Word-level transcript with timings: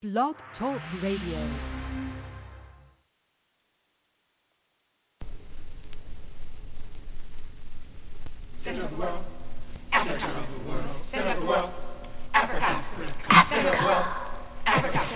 Blog 0.00 0.36
Talk 0.56 0.80
Radio. 1.02 1.42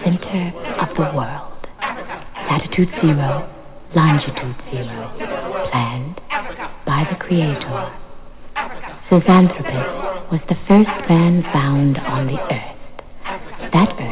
center 0.02 0.50
of 0.80 0.96
the 0.96 1.02
world. 1.14 1.66
Latitude 2.50 2.88
zero, 3.00 3.48
longitude 3.94 4.56
zero. 4.72 5.14
Planned 5.70 6.20
by 6.84 7.06
the 7.08 7.24
Creator. 7.24 7.92
Zinjanthropus 9.08 10.32
was 10.32 10.40
the 10.48 10.56
first 10.66 11.08
man 11.08 11.44
found 11.52 11.98
on 11.98 12.26
the 12.26 12.40
earth. 12.50 12.72
That 13.72 13.90
earth 14.00 14.11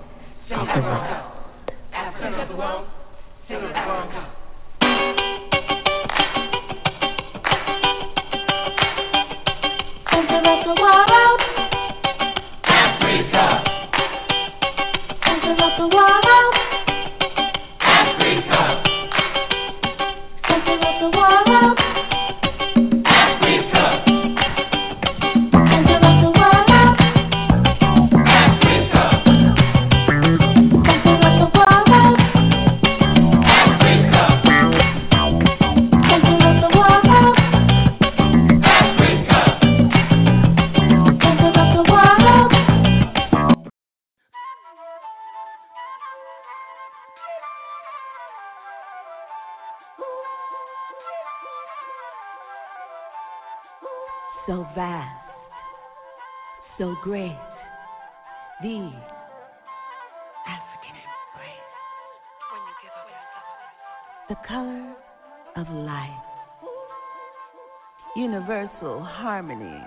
harmony. 69.21 69.83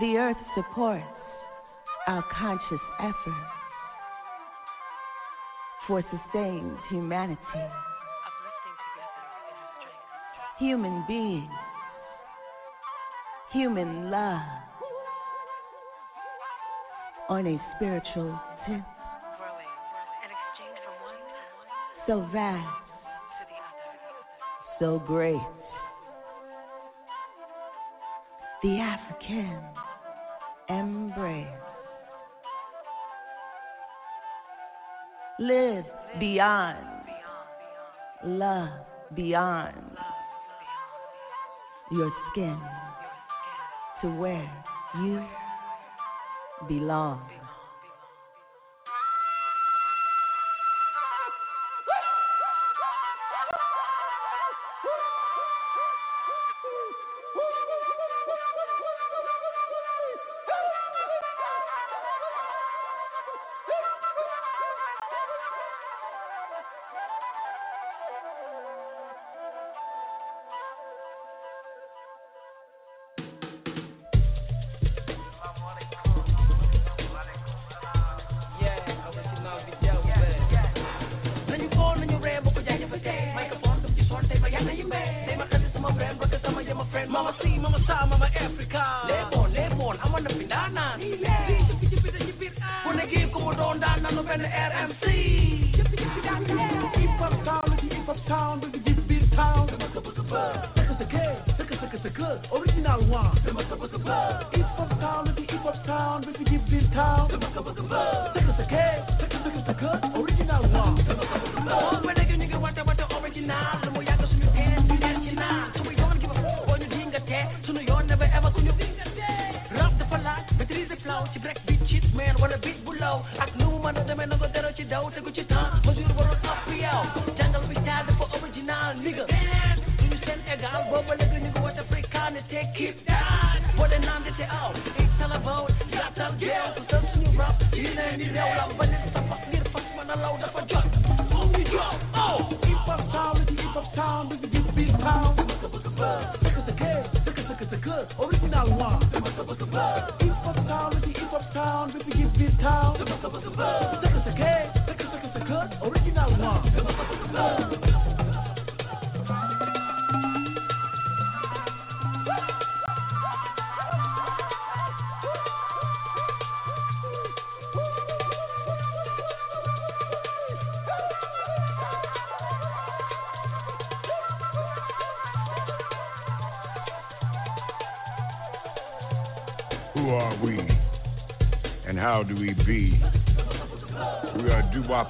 The 0.00 0.16
earth 0.16 0.36
supports 0.56 1.04
our 2.06 2.24
conscious 2.32 2.80
effort 2.98 3.46
for 5.86 6.02
sustained 6.10 6.78
humanity. 6.90 7.40
Human 10.58 11.04
beings, 11.06 11.50
human 13.52 14.10
love 14.10 14.40
on 17.28 17.46
a 17.46 17.60
spiritual 17.76 18.40
tip. 18.66 18.80
So 22.06 22.26
vast, 22.32 22.68
so 24.80 25.02
great 25.06 25.40
the 28.64 28.78
African 28.78 29.60
embrace. 30.70 31.46
Live 35.38 35.84
beyond, 36.18 36.78
love 38.24 38.70
beyond 39.14 39.98
your 41.92 42.10
skin 42.30 42.58
to 44.00 44.08
where 44.18 44.50
you 44.96 45.22
belong. 46.66 47.20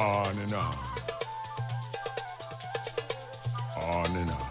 On 0.00 0.38
and 0.38 0.54
on. 0.54 0.78
On 3.76 4.16
and 4.16 4.30
on. 4.30 4.50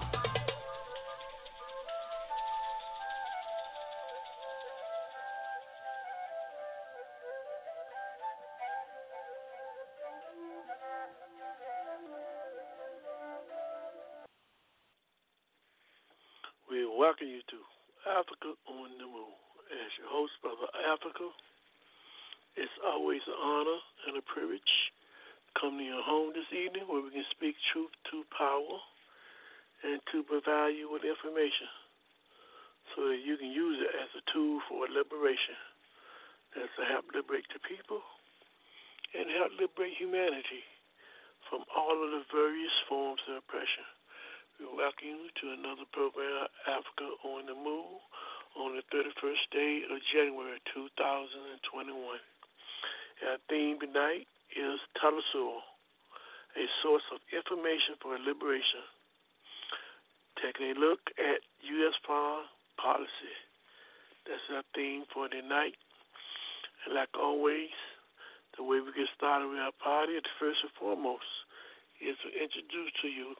We 16.69 16.85
welcome 16.85 17.25
you 17.25 17.41
to 17.49 17.57
Africa 18.05 18.53
on 18.69 18.89
the 18.99 19.05
Move. 19.05 19.33
As 19.73 19.89
your 19.97 20.09
host, 20.13 20.33
Brother 20.43 20.69
Africa, 20.93 21.25
it's 22.55 22.69
always 22.85 23.21
an 23.25 23.33
honor 23.33 23.79
and 24.07 24.17
a 24.17 24.21
privilege 24.21 24.61
come 25.59 25.75
to 25.75 25.83
your 25.83 25.99
home 26.07 26.31
this 26.31 26.47
evening 26.55 26.87
where 26.87 27.03
we 27.03 27.11
can 27.11 27.27
speak 27.35 27.51
truth 27.75 27.91
to 28.07 28.23
power 28.31 28.79
and 29.83 29.99
to 30.07 30.23
provide 30.23 30.71
you 30.71 30.87
with 30.87 31.03
information 31.03 31.67
so 32.95 33.11
that 33.11 33.19
you 33.19 33.35
can 33.35 33.51
use 33.51 33.75
it 33.83 33.91
as 33.91 34.07
a 34.15 34.23
tool 34.31 34.63
for 34.71 34.87
liberation. 34.87 35.59
That's 36.55 36.71
to 36.79 36.87
help 36.87 37.11
liberate 37.11 37.43
the 37.51 37.59
people 37.59 37.99
and 39.11 39.27
help 39.35 39.51
liberate 39.59 39.99
humanity 39.99 40.63
from 41.51 41.67
all 41.75 41.91
of 41.91 42.07
the 42.07 42.23
various 42.31 42.73
forms 42.87 43.19
of 43.27 43.43
oppression. 43.43 43.83
We 44.63 44.71
welcome 44.71 45.11
you 45.11 45.27
to 45.27 45.45
another 45.59 45.87
program, 45.91 46.47
Africa 46.71 47.19
on 47.27 47.51
the 47.51 47.57
Move, 47.59 47.99
on 48.55 48.79
the 48.79 48.83
31st 48.95 49.43
day 49.51 49.73
of 49.91 49.99
January 50.07 50.55
2021. 50.71 51.99
Our 53.27 53.39
theme 53.51 53.75
tonight 53.83 54.23
is 54.55 54.79
Telesur, 54.97 55.61
a 56.57 56.65
source 56.81 57.05
of 57.13 57.21
information 57.29 57.97
for 58.01 58.17
liberation. 58.17 58.85
Taking 60.41 60.73
a 60.73 60.79
look 60.79 60.99
at 61.19 61.43
U.S. 61.43 61.95
foreign 62.07 62.47
policy. 62.79 63.35
That's 64.25 64.41
our 64.55 64.63
theme 64.73 65.03
for 65.13 65.27
tonight. 65.27 65.75
And 66.85 66.95
like 66.95 67.11
always, 67.13 67.73
the 68.57 68.63
way 68.63 68.79
we 68.79 68.91
get 68.95 69.11
started 69.13 69.51
with 69.51 69.59
our 69.59 69.75
party, 69.77 70.17
first 70.39 70.63
and 70.63 70.73
foremost, 70.79 71.27
is 71.99 72.15
to 72.23 72.29
introduce 72.31 72.91
to 73.03 73.07
you 73.11 73.35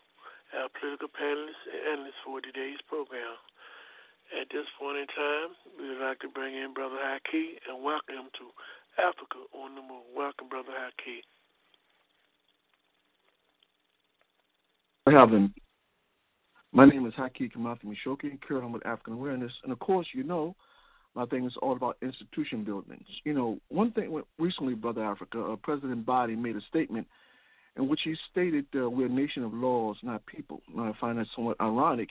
our 0.54 0.68
political 0.76 1.08
panelists 1.08 1.64
and 1.72 1.82
analysts 1.98 2.20
for 2.26 2.42
today's 2.42 2.82
program. 2.90 3.38
At 4.30 4.52
this 4.54 4.70
point 4.78 5.02
in 5.02 5.10
time, 5.10 5.58
we 5.80 5.90
would 5.90 6.04
like 6.04 6.22
to 6.22 6.30
bring 6.30 6.54
in 6.54 6.74
Brother 6.74 7.02
Haki 7.02 7.58
and 7.66 7.82
welcome 7.82 8.28
him 8.28 8.30
to 8.38 8.46
Africa 9.00 9.38
on 9.54 9.76
the 9.76 9.82
Move. 9.82 10.04
Welcome, 10.16 10.50
Brother 10.50 10.70
Haki. 10.72 11.22
Heaven. 15.12 15.54
My 16.72 16.86
name 16.86 17.08
is 17.08 17.14
Haki 17.14 17.52
Kamathi 17.52 17.86
Mishoki, 17.86 18.40
currently 18.42 18.72
with 18.72 18.86
African 18.86 19.14
Awareness. 19.14 19.52
And 19.64 19.72
of 19.72 19.80
course, 19.80 20.08
you 20.14 20.24
know, 20.24 20.56
my 21.16 21.26
thing 21.26 21.46
is 21.46 21.54
all 21.62 21.76
about 21.76 21.98
institution 22.02 22.64
buildings. 22.64 23.08
You 23.24 23.34
know, 23.34 23.60
one 23.70 23.92
thing 23.92 24.22
recently, 24.38 24.76
Brother 24.76 25.04
Africa, 25.04 25.42
uh, 25.42 25.56
President 25.56 26.06
Biden 26.06 26.38
made 26.38 26.56
a 26.56 26.62
statement 26.70 27.08
in 27.76 27.88
which 27.88 28.02
he 28.04 28.16
stated 28.30 28.66
uh, 28.76 28.90
we're 28.90 29.08
a 29.08 29.10
nation 29.10 29.44
of 29.44 29.54
laws, 29.54 29.98
not 30.04 30.26
people. 30.26 30.62
And 30.76 30.82
I 30.82 30.94
find 31.00 31.18
that 31.18 31.28
somewhat 31.36 31.60
ironic, 31.60 32.10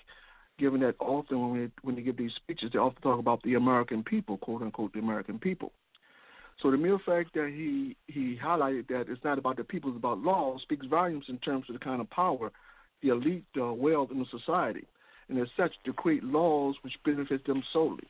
given 0.59 0.81
that 0.81 0.97
often 0.99 1.41
when, 1.41 1.53
we, 1.53 1.71
when 1.83 1.95
they 1.95 2.03
give 2.03 2.17
these 2.17 2.35
speeches, 2.35 2.71
they 2.73 2.79
often 2.79 3.01
talk 3.03 3.21
about 3.21 3.43
the 3.43 3.55
American 3.55 4.03
people, 4.03 4.39
quote 4.39 4.63
unquote, 4.63 4.93
the 4.93 4.99
American 4.99 5.39
people. 5.39 5.73
So 6.63 6.71
the 6.71 6.77
mere 6.77 6.99
fact 6.99 7.35
that 7.35 7.53
he, 7.55 7.97
he 8.09 8.39
highlighted 8.43 8.89
that 8.89 9.07
it's 9.09 9.23
not 9.23 9.39
about 9.39 9.57
the 9.57 9.65
people, 9.65 9.91
it's 9.91 9.99
about 9.99 10.19
laws, 10.19 10.61
speaks 10.63 10.87
volumes 10.87 11.27
in 11.29 11.39
terms 11.39 11.67
of 11.69 11.75
the 11.75 11.85
kind 11.85 12.01
of 12.01 12.11
power 12.11 12.51
the 13.03 13.11
elite 13.11 13.45
uh, 13.61 13.73
wield 13.73 14.11
in 14.11 14.19
the 14.19 14.27
society. 14.31 14.85
And 15.29 15.39
as 15.39 15.49
such, 15.57 15.73
to 15.85 15.93
create 15.93 16.25
laws 16.25 16.75
which 16.83 16.95
benefit 17.05 17.47
them 17.47 17.63
solely. 17.73 18.09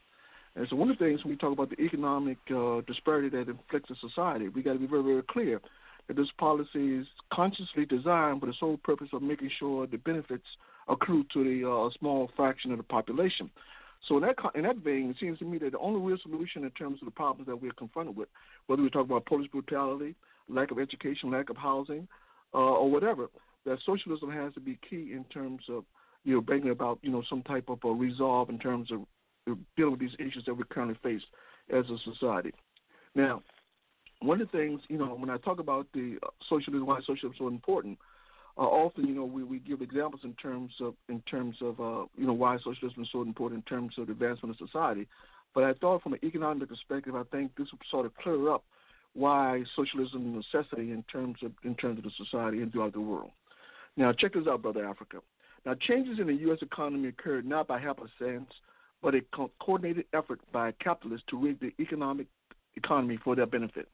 And 0.56 0.67
so 0.71 0.77
one 0.77 0.91
of 0.91 0.99
the 0.99 1.05
things 1.05 1.23
when 1.25 1.33
we 1.33 1.37
talk 1.37 1.53
about 1.53 1.71
the 1.71 1.81
economic 1.81 2.39
uh, 2.50 2.81
disparity 2.87 3.29
that 3.31 3.49
inflicts 3.49 3.91
a 3.91 3.97
society, 4.00 4.49
we 4.49 4.62
got 4.62 4.73
to 4.75 4.79
be 4.79 4.87
very, 4.87 5.03
very 5.03 5.23
clear 5.23 5.61
that 6.06 6.17
this 6.17 6.29
policy 6.39 6.97
is 6.97 7.06
consciously 7.33 7.85
designed 7.85 8.40
for 8.40 8.47
the 8.47 8.55
sole 8.59 8.78
purpose 8.78 9.09
of 9.12 9.23
making 9.23 9.50
sure 9.59 9.87
the 9.87 9.99
benefits 9.99 10.47
accrue 10.88 11.25
to 11.33 11.45
the 11.45 11.69
uh, 11.69 11.90
small 11.99 12.31
fraction 12.35 12.73
of 12.73 12.78
the 12.78 12.85
population. 12.85 13.50
So 14.07 14.17
in 14.17 14.23
that 14.23 14.37
in 14.55 14.62
that 14.62 14.76
vein, 14.76 15.11
it 15.11 15.17
seems 15.19 15.38
to 15.40 15.45
me 15.45 15.59
that 15.59 15.73
the 15.73 15.78
only 15.78 16.00
real 16.00 16.19
solution 16.23 16.64
in 16.64 16.71
terms 16.71 17.00
of 17.02 17.07
the 17.07 17.12
problems 17.12 17.47
that 17.49 17.61
we're 17.61 17.73
confronted 17.73 18.17
with, 18.17 18.28
whether 18.67 18.83
we 18.83 18.90
talk 18.90 19.07
about 19.07 19.26
police 19.26 19.50
brutality, 19.50 20.14
lack 20.49 20.71
of 20.71 20.78
education, 20.78 21.31
lack 21.31 21.50
of 21.50 21.57
housing, 21.57 22.07
uh, 22.55 22.59
or 22.59 22.90
whatever, 22.90 23.28
that 23.64 23.78
socialism 23.85 24.31
has 24.31 24.55
to 24.55 24.61
be 24.61 24.78
key 24.88 25.12
in 25.12 25.25
terms 25.33 25.62
of 25.69 25.85
you 26.25 26.35
know 26.35 26.40
bringing 26.40 26.71
about 26.71 26.99
you 27.02 27.11
know 27.11 27.23
some 27.28 27.43
type 27.43 27.69
of 27.69 27.78
a 27.85 27.88
resolve 27.88 28.50
in 28.50 28.59
terms 28.59 28.90
of 28.93 29.00
dealing 29.76 29.93
with 29.93 30.00
these 30.00 30.14
issues 30.19 30.45
that 30.47 30.55
we 30.55 30.64
currently 30.71 30.99
face 31.02 31.23
as 31.73 31.85
a 31.90 31.99
society. 32.12 32.52
Now, 33.14 33.43
one 34.21 34.40
of 34.40 34.50
the 34.50 34.59
things 34.59 34.81
you 34.88 34.99
know 34.99 35.07
when 35.07 35.31
I 35.31 35.38
talk 35.38 35.59
about 35.59 35.87
the 35.93 36.19
socialism, 36.49 36.87
why 36.87 37.00
socialism 37.00 37.33
is 37.33 37.38
so 37.38 37.49
important, 37.49 37.99
uh, 38.59 38.62
often 38.62 39.07
you 39.07 39.15
know 39.15 39.25
we, 39.25 39.45
we 39.45 39.61
give 39.61 39.81
examples 39.81 40.23
in 40.25 40.35
terms 40.35 40.73
of 40.81 40.95
in 41.09 41.21
terms 41.23 41.57
of 41.62 41.81
uh, 41.81 42.05
you 42.17 42.27
know 42.27 42.33
why 42.33 42.59
socialism 42.59 43.03
is 43.03 43.09
so 43.12 43.23
important 43.23 43.65
in 43.65 43.77
terms 43.77 43.95
of 43.99 44.07
the 44.07 44.12
advancement 44.12 44.59
of 44.61 44.69
society. 44.69 45.07
But 45.55 45.65
I 45.65 45.73
thought 45.75 46.03
from 46.03 46.12
an 46.12 46.21
economic 46.25 46.69
perspective, 46.69 47.15
I 47.15 47.23
think 47.31 47.53
this 47.57 47.69
would 47.73 47.81
sort 47.91 48.07
of 48.07 48.15
clear 48.17 48.50
up 48.50 48.65
why 49.15 49.65
socialism 49.75 50.38
is 50.38 50.45
a 50.53 50.59
necessity 50.59 50.93
in 50.93 51.05
terms 51.05 51.38
of 51.43 51.53
in 51.65 51.75
terms 51.77 51.99
of 51.99 52.05
the 52.05 52.11
society 52.17 52.62
and 52.62 52.73
throughout 52.73 52.93
the 52.93 53.00
world. 53.00 53.31
Now, 53.97 54.12
check 54.12 54.35
this 54.35 54.47
out, 54.47 54.62
brother 54.62 54.85
Africa. 54.85 55.19
Now, 55.67 55.75
changes 55.75 56.19
in 56.21 56.29
the 56.29 56.35
U.S. 56.35 56.59
economy 56.62 57.09
occurred 57.09 57.45
not 57.45 57.67
by 57.67 57.81
happenstance, 57.81 58.50
but 59.03 59.15
a 59.15 59.21
co- 59.35 59.50
coordinated 59.61 60.05
effort 60.15 60.41
by 60.53 60.73
capitalists 60.73 61.27
to 61.31 61.38
rig 61.38 61.59
the 61.61 61.73
economic 61.81 62.27
economy 62.77 63.19
for 63.23 63.35
their 63.35 63.47
benefit. 63.47 63.88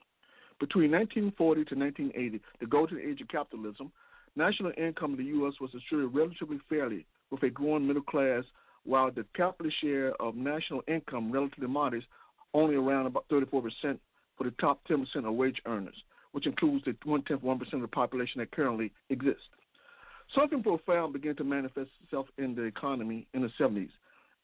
Between 0.59 0.91
1940 0.91 1.65
to 1.65 1.75
1980, 1.75 2.41
the 2.59 2.65
golden 2.65 2.99
age 2.99 3.19
of 3.19 3.27
capitalism, 3.27 3.91
national 4.35 4.71
income 4.77 5.11
in 5.11 5.17
the 5.17 5.31
U.S. 5.39 5.53
was 5.59 5.71
distributed 5.71 6.15
relatively 6.15 6.59
fairly, 6.69 7.05
with 7.31 7.43
a 7.43 7.49
growing 7.49 7.87
middle 7.87 8.03
class, 8.03 8.43
while 8.83 9.11
the 9.11 9.25
capitalist 9.35 9.77
share 9.81 10.13
of 10.21 10.35
national 10.35 10.81
income 10.87 11.31
relatively 11.31 11.67
modest, 11.67 12.05
only 12.53 12.75
around 12.75 13.07
about 13.07 13.25
34% 13.29 13.97
for 14.37 14.43
the 14.43 14.51
top 14.59 14.81
10% 14.89 15.05
of 15.25 15.33
wage 15.33 15.61
earners, 15.65 15.95
which 16.31 16.45
includes 16.45 16.85
the 16.85 16.95
one 17.03 17.23
tenth 17.23 17.41
one 17.41 17.57
percent 17.57 17.75
of 17.75 17.81
the 17.81 17.87
population 17.87 18.39
that 18.39 18.51
currently 18.51 18.91
exists. 19.09 19.43
Something 20.33 20.63
profound 20.63 21.13
began 21.13 21.35
to 21.35 21.43
manifest 21.43 21.89
itself 22.03 22.27
in 22.37 22.55
the 22.55 22.63
economy 22.63 23.27
in 23.33 23.41
the 23.41 23.51
70s, 23.59 23.89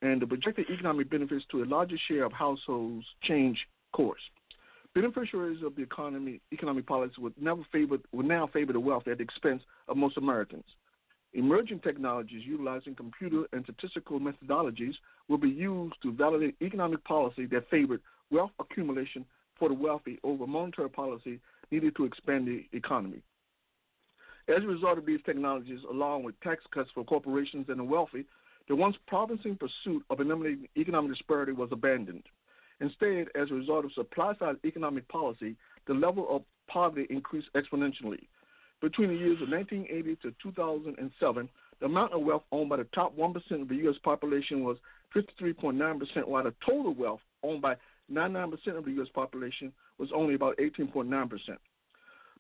and 0.02 0.22
the 0.22 0.28
projected 0.28 0.68
economic 0.70 1.10
benefits 1.10 1.46
to 1.52 1.64
a 1.64 1.66
larger 1.66 1.98
share 2.08 2.24
of 2.24 2.32
households 2.32 3.06
changed 3.24 3.62
course. 3.94 4.22
Beneficiaries 4.94 5.64
of 5.64 5.76
the 5.78 5.82
economy 5.82 6.42
economic 6.52 6.86
policy 6.86 7.14
would 7.20 7.34
never 7.42 7.62
favor 7.72 7.98
would 8.12 8.26
now 8.26 8.48
favor 8.48 8.74
the 8.74 8.80
wealthy 8.80 9.12
at 9.12 9.20
the 9.20 9.24
expense 9.24 9.64
of 9.88 9.96
most 9.96 10.18
Americans. 10.18 10.66
Emerging 11.34 11.80
technologies 11.80 12.46
utilizing 12.46 12.94
computer 12.94 13.46
and 13.54 13.64
statistical 13.64 14.20
methodologies 14.20 14.96
will 15.30 15.38
be 15.38 15.50
used 15.50 15.96
to 16.04 16.12
validate 16.12 16.56
economic 16.62 17.02
policy 17.06 17.46
that 17.46 17.70
favored 17.70 18.02
wealth 18.32 18.52
accumulation 18.60 19.26
for 19.58 19.70
the 19.70 19.76
wealthy 19.76 20.20
over 20.26 20.46
monetary 20.46 20.90
policy 20.90 21.40
needed 21.72 21.96
to 21.96 22.04
expand 22.04 22.46
the 22.46 22.66
economy. 22.78 23.22
As 24.50 24.62
a 24.62 24.68
result 24.68 24.98
of 24.98 25.06
these 25.06 25.22
technologies, 25.26 25.80
along 25.90 26.24
with 26.24 26.38
tax 26.42 26.64
cuts 26.74 26.90
for 26.94 27.06
corporations 27.06 27.68
and 27.70 27.80
the 27.80 27.84
wealthy, 27.84 28.26
the 28.68 28.76
once 28.76 28.98
promising 29.08 29.56
pursuit 29.56 30.04
of 30.10 30.20
eliminating 30.20 30.68
economic 30.76 31.12
disparity 31.12 31.54
was 31.54 31.70
abandoned. 31.72 32.24
Instead, 32.82 33.28
as 33.36 33.50
a 33.52 33.54
result 33.54 33.86
of 33.86 33.94
supply 33.94 34.36
side 34.40 34.56
economic 34.66 35.08
policy, 35.08 35.56
the 35.88 35.94
level 35.94 36.28
of 36.30 36.42
poverty 36.68 37.06
increased 37.10 37.48
exponentially. 37.56 38.24
Between 38.82 39.10
the 39.10 39.16
years 39.16 39.40
of 39.42 39.50
1980 39.50 40.16
to 40.24 40.34
2007, 40.42 41.50
the 41.80 41.86
amount 41.86 42.14
of 42.14 42.24
wealth 42.24 42.44
owned 42.52 42.70
by 42.70 42.78
the 42.78 42.88
top 42.96 43.16
1% 43.16 43.36
of 43.62 43.68
the 43.68 43.76
U.S. 43.76 43.96
population 44.04 44.64
was 44.64 44.78
53.9%, 45.16 46.28
while 46.28 46.44
the 46.44 46.54
total 46.66 46.96
wealth 46.96 47.20
owned 47.44 47.62
by 47.62 47.76
99% 48.12 48.52
of 48.76 48.86
the 48.86 48.92
U.S. 48.94 49.08
population 49.14 49.72
was 50.00 50.10
only 50.14 50.34
about 50.34 50.58
18.9%. 50.58 51.30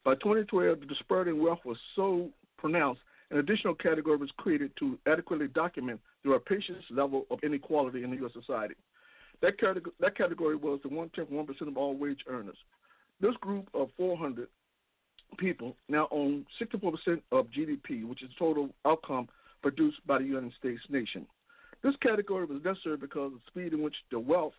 By 0.03 0.15
2012, 0.15 0.79
the 0.79 0.85
disparity 0.87 1.31
in 1.31 1.43
wealth 1.43 1.59
was 1.63 1.77
so 1.95 2.29
pronounced, 2.57 3.01
an 3.29 3.37
additional 3.37 3.75
category 3.75 4.17
was 4.17 4.31
created 4.37 4.71
to 4.79 4.97
adequately 5.05 5.47
document 5.47 5.99
the 6.23 6.31
rapacious 6.31 6.83
level 6.89 7.27
of 7.29 7.39
inequality 7.43 8.03
in 8.03 8.09
the 8.09 8.17
U.S. 8.17 8.31
society. 8.33 8.73
That 9.41 9.59
category, 9.59 9.93
that 9.99 10.15
category 10.15 10.55
was 10.55 10.79
the 10.83 10.89
one 10.89 11.09
tenth 11.15 11.31
one 11.31 11.47
percent 11.47 11.69
of 11.69 11.77
all 11.77 11.95
wage 11.95 12.21
earners. 12.27 12.57
This 13.19 13.35
group 13.41 13.67
of 13.73 13.89
400 13.97 14.47
people 15.37 15.75
now 15.87 16.07
own 16.11 16.45
64% 16.61 17.21
of 17.31 17.47
GDP, 17.47 18.05
which 18.07 18.23
is 18.23 18.29
the 18.29 18.35
total 18.37 18.69
outcome 18.85 19.29
produced 19.61 20.05
by 20.05 20.17
the 20.17 20.25
United 20.25 20.53
States 20.59 20.81
nation. 20.89 21.25
This 21.83 21.95
category 22.01 22.45
was 22.45 22.63
necessary 22.63 22.97
because 22.97 23.27
of 23.27 23.33
the 23.33 23.39
speed 23.47 23.73
in 23.73 23.81
which 23.81 23.95
the 24.11 24.19
wealth 24.19 24.53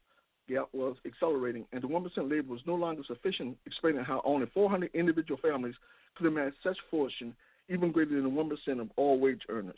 gap 0.48 0.68
was 0.72 0.96
accelerating, 1.06 1.66
and 1.72 1.82
the 1.82 1.88
1% 1.88 2.04
labor 2.30 2.52
was 2.52 2.60
no 2.66 2.74
longer 2.74 3.02
sufficient, 3.06 3.56
explaining 3.66 4.02
how 4.02 4.20
only 4.24 4.46
400 4.52 4.90
individual 4.94 5.38
families 5.40 5.74
could 6.16 6.26
amass 6.26 6.52
such 6.62 6.76
fortune, 6.90 7.34
even 7.68 7.92
greater 7.92 8.14
than 8.14 8.24
the 8.24 8.30
1% 8.30 8.80
of 8.80 8.90
all 8.96 9.20
wage 9.20 9.42
earners. 9.48 9.74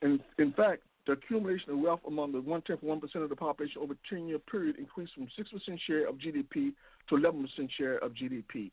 In 0.00 0.52
fact, 0.56 0.82
the 1.08 1.14
accumulation 1.14 1.70
of 1.70 1.78
wealth 1.78 2.00
among 2.06 2.32
the 2.32 2.40
one 2.40 2.60
tenth 2.62 2.82
one 2.82 3.00
percent 3.00 3.24
of 3.24 3.30
the 3.30 3.36
population 3.36 3.80
over 3.80 3.94
a 3.94 4.14
10 4.14 4.28
year 4.28 4.38
period 4.38 4.76
increased 4.78 5.14
from 5.14 5.26
6% 5.26 5.80
share 5.86 6.06
of 6.06 6.16
GDP 6.16 6.74
to 7.08 7.14
11% 7.16 7.46
share 7.76 7.96
of 7.98 8.12
GDP. 8.12 8.70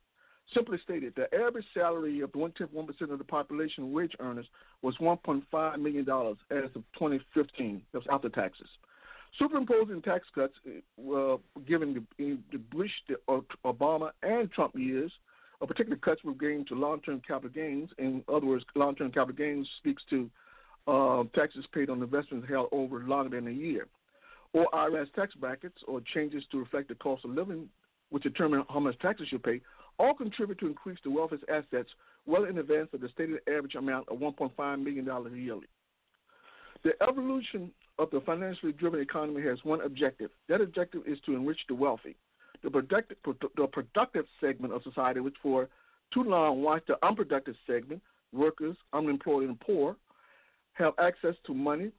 Simply 0.53 0.77
stated, 0.83 1.13
the 1.15 1.33
average 1.33 1.65
salary 1.73 2.19
of 2.19 2.33
the 2.33 2.37
one 2.37 2.51
tenth 2.51 2.73
one 2.73 2.85
percent 2.85 3.11
of 3.11 3.19
the 3.19 3.23
population 3.23 3.93
wage 3.93 4.11
earners 4.19 4.45
was 4.81 4.95
$1.5 4.97 5.79
million 5.79 6.01
as 6.51 6.75
of 6.75 6.83
2015. 6.99 7.81
That 7.93 7.99
was 7.99 8.07
after 8.11 8.27
taxes. 8.27 8.67
Superimposing 9.39 10.01
tax 10.01 10.25
cuts 10.35 10.53
uh, 10.67 11.37
given 11.65 12.05
the, 12.17 12.37
the 12.51 12.57
Bush, 12.57 12.91
the 13.07 13.15
Obama, 13.65 14.11
and 14.23 14.51
Trump 14.51 14.75
years, 14.75 15.11
a 15.61 15.67
particular 15.67 15.97
cuts 15.97 16.23
were 16.23 16.33
gained 16.33 16.67
to 16.67 16.75
long-term 16.75 17.21
capital 17.25 17.49
gains. 17.49 17.89
In 17.97 18.23
other 18.27 18.45
words, 18.45 18.65
long-term 18.75 19.11
capital 19.13 19.35
gains 19.35 19.67
speaks 19.79 20.03
to 20.09 20.29
uh, 20.87 21.23
taxes 21.33 21.65
paid 21.73 21.89
on 21.89 22.01
investments 22.01 22.47
held 22.49 22.69
over 22.71 22.99
longer 22.99 23.35
than 23.35 23.47
a 23.47 23.51
year, 23.51 23.87
or 24.53 24.67
IRS 24.73 25.11
tax 25.13 25.33
brackets, 25.35 25.77
or 25.87 26.01
changes 26.13 26.43
to 26.51 26.59
reflect 26.59 26.89
the 26.89 26.95
cost 26.95 27.25
of 27.25 27.31
living, 27.31 27.67
which 28.09 28.23
determine 28.23 28.63
how 28.69 28.79
much 28.79 28.97
taxes 28.99 29.27
you 29.31 29.39
pay, 29.39 29.61
all 29.97 30.13
contribute 30.13 30.59
to 30.59 30.67
increase 30.67 30.99
the 31.03 31.09
wealthiest 31.09 31.43
assets 31.49 31.89
well 32.25 32.45
in 32.45 32.57
advance 32.57 32.89
of 32.93 33.01
the 33.01 33.09
stated 33.09 33.39
average 33.47 33.75
amount 33.75 34.07
of 34.09 34.17
$1.5 34.19 34.83
million 34.83 35.05
yearly. 35.35 35.67
The 36.83 36.91
evolution 37.07 37.71
of 37.97 38.11
the 38.11 38.21
financially 38.21 38.73
driven 38.73 38.99
economy 38.99 39.41
has 39.43 39.57
one 39.63 39.81
objective. 39.81 40.29
That 40.49 40.61
objective 40.61 41.01
is 41.07 41.17
to 41.25 41.35
enrich 41.35 41.59
the 41.67 41.75
wealthy. 41.75 42.15
The 42.63 42.69
productive, 42.69 43.17
the 43.55 43.67
productive 43.67 44.25
segment 44.41 44.73
of 44.73 44.83
society, 44.83 45.19
which 45.19 45.35
for 45.41 45.69
too 46.13 46.23
long 46.23 46.61
watched 46.61 46.87
the 46.87 46.97
unproductive 47.05 47.55
segment, 47.67 48.01
workers, 48.33 48.75
unemployed, 48.93 49.49
and 49.49 49.59
poor, 49.59 49.95
have 50.75 50.93
access 50.99 51.35
to 51.47 51.53
money 51.53 51.91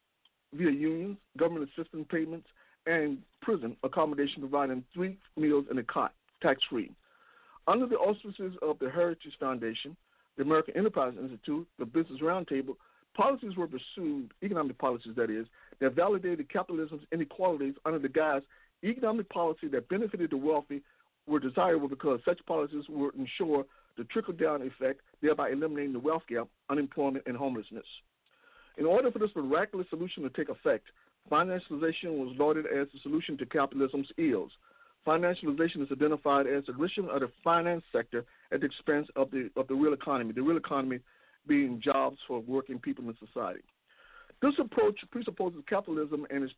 via 0.52 0.70
unions, 0.70 1.18
government 1.36 1.68
assistance 1.76 2.06
payments, 2.10 2.46
and 2.86 3.18
prison 3.42 3.76
accommodation 3.82 4.40
providing 4.40 4.84
three 4.94 5.18
meals 5.36 5.66
and 5.68 5.78
a 5.78 5.82
cot, 5.82 6.14
tax 6.42 6.62
free. 6.70 6.90
Under 7.66 7.86
the 7.86 7.96
auspices 7.96 8.54
of 8.62 8.78
the 8.78 8.88
Heritage 8.88 9.32
Foundation, 9.40 9.96
the 10.36 10.44
American 10.44 10.76
Enterprise 10.76 11.14
Institute, 11.20 11.66
the 11.78 11.84
Business 11.84 12.20
Roundtable, 12.22 12.76
policies 13.16 13.56
were 13.56 13.66
pursued, 13.66 14.32
economic 14.42 14.78
policies 14.78 15.14
that 15.16 15.30
is, 15.30 15.46
that 15.80 15.94
validated 15.94 16.48
capitalism's 16.52 17.02
inequalities 17.12 17.74
under 17.84 17.98
the 17.98 18.08
guise 18.08 18.42
economic 18.84 19.28
policy 19.30 19.68
that 19.68 19.88
benefited 19.88 20.30
the 20.30 20.36
wealthy 20.36 20.82
were 21.26 21.40
desirable 21.40 21.88
because 21.88 22.20
such 22.24 22.38
policies 22.46 22.84
would 22.88 23.14
ensure 23.14 23.64
the 23.96 24.04
trickle 24.04 24.34
down 24.34 24.62
effect, 24.62 25.00
thereby 25.22 25.50
eliminating 25.50 25.92
the 25.92 25.98
wealth 25.98 26.22
gap, 26.28 26.46
unemployment, 26.70 27.24
and 27.26 27.36
homelessness. 27.36 27.86
In 28.78 28.84
order 28.84 29.10
for 29.10 29.18
this 29.18 29.30
miraculous 29.34 29.86
solution 29.90 30.22
to 30.22 30.30
take 30.30 30.48
effect, 30.48 30.86
financialization 31.30 32.18
was 32.18 32.34
lauded 32.38 32.66
as 32.66 32.88
the 32.92 32.98
solution 33.02 33.36
to 33.38 33.46
capitalism's 33.46 34.08
ills. 34.18 34.52
Financialization 35.06 35.82
is 35.82 35.92
identified 35.92 36.46
as 36.46 36.64
the 36.66 36.72
enrichment 36.72 37.10
of 37.10 37.20
the 37.20 37.30
finance 37.42 37.84
sector 37.92 38.24
at 38.52 38.60
the 38.60 38.66
expense 38.66 39.08
of 39.16 39.30
the 39.30 39.50
of 39.56 39.68
the 39.68 39.74
real 39.74 39.92
economy. 39.92 40.32
The 40.32 40.42
real 40.42 40.56
economy 40.56 41.00
being 41.46 41.80
jobs 41.82 42.18
for 42.26 42.40
working 42.40 42.78
people 42.78 43.08
in 43.08 43.16
society. 43.24 43.62
This 44.42 44.54
approach 44.58 44.98
presupposes 45.10 45.62
capitalism 45.68 46.26
and 46.30 46.44
its 46.44 46.52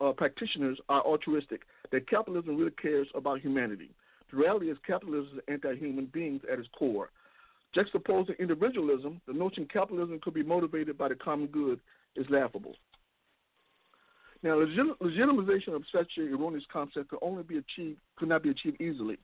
uh, 0.00 0.12
practitioners 0.12 0.78
are 0.88 1.02
altruistic, 1.02 1.62
that 1.92 2.08
capitalism 2.08 2.56
really 2.56 2.72
cares 2.72 3.06
about 3.14 3.40
humanity. 3.40 3.90
The 4.30 4.38
reality 4.38 4.70
is 4.70 4.78
capitalism 4.86 5.38
is 5.38 5.44
anti-human 5.48 6.06
beings 6.06 6.40
at 6.50 6.58
its 6.58 6.68
core. 6.76 7.10
Juxtaposing 7.76 8.38
individualism, 8.38 9.20
the 9.26 9.32
notion 9.32 9.66
capitalism 9.72 10.18
could 10.20 10.34
be 10.34 10.42
motivated 10.42 10.98
by 10.98 11.08
the 11.08 11.14
common 11.14 11.46
good 11.46 11.80
is 12.16 12.26
laughable. 12.28 12.74
Now, 14.42 14.56
legit- 14.56 14.98
legitimization 15.00 15.74
of 15.74 15.84
such 15.92 16.12
an 16.16 16.32
erroneous 16.32 16.64
concept 16.72 17.10
could 17.10 17.18
only 17.22 17.42
be 17.42 17.58
achieved, 17.58 18.00
could 18.16 18.28
not 18.28 18.42
be 18.42 18.50
achieved 18.50 18.80
easily. 18.80 19.18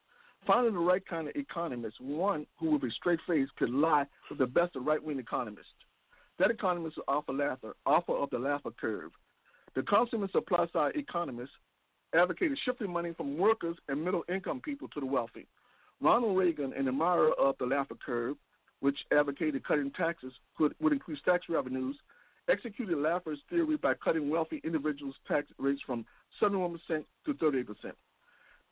Finding 0.47 0.75
the 0.75 0.81
right 0.81 1.05
kind 1.05 1.27
of 1.29 1.35
economist, 1.35 2.01
one 2.01 2.47
who 2.59 2.71
with 2.71 2.85
a 2.85 2.91
straight 2.93 3.19
face 3.27 3.49
could 3.59 3.71
lie 3.71 4.07
with 4.31 4.39
the 4.39 4.47
best 4.47 4.77
of 4.77 4.87
right-wing 4.87 5.19
economists. 5.19 5.67
That 6.39 6.51
economist 6.51 6.99
is 6.99 7.05
Arthur 7.09 7.33
Laffer, 7.33 7.73
author 7.87 8.13
of 8.13 8.31
the 8.31 8.37
Laffer 8.37 8.77
Curve. 8.77 9.11
The 9.75 9.83
consummate 9.83 10.33
supply 10.33 10.67
side 10.73 10.95
economists 10.95 11.51
advocated 12.15 12.59
shifting 12.65 12.93
money 12.93 13.13
from 13.15 13.39
workers 13.39 13.77
and 13.89 14.05
middle 14.05 14.25
income 14.29 14.61
people 14.61 14.89
to 14.89 15.01
the 15.01 15.07
wealthy. 15.07 15.47
Ronald 16.01 16.37
Reagan, 16.37 16.73
an 16.75 16.89
admirer 16.89 17.33
of 17.39 17.57
the 17.59 17.65
Laffer 17.65 17.99
Curve, 18.05 18.37
which 18.81 18.99
advocated 19.13 19.65
cutting 19.67 19.91
taxes 19.93 20.33
could, 20.57 20.75
would 20.81 20.93
increase 20.93 21.19
tax 21.25 21.47
revenues, 21.49 21.97
executed 22.49 22.97
Laffer's 22.97 23.39
theory 23.49 23.77
by 23.77 23.95
cutting 23.95 24.29
wealthy 24.29 24.61
individuals' 24.65 25.15
tax 25.27 25.47
rates 25.59 25.81
from 25.87 26.05
71% 26.41 26.79
to 27.25 27.35
38%. 27.35 27.67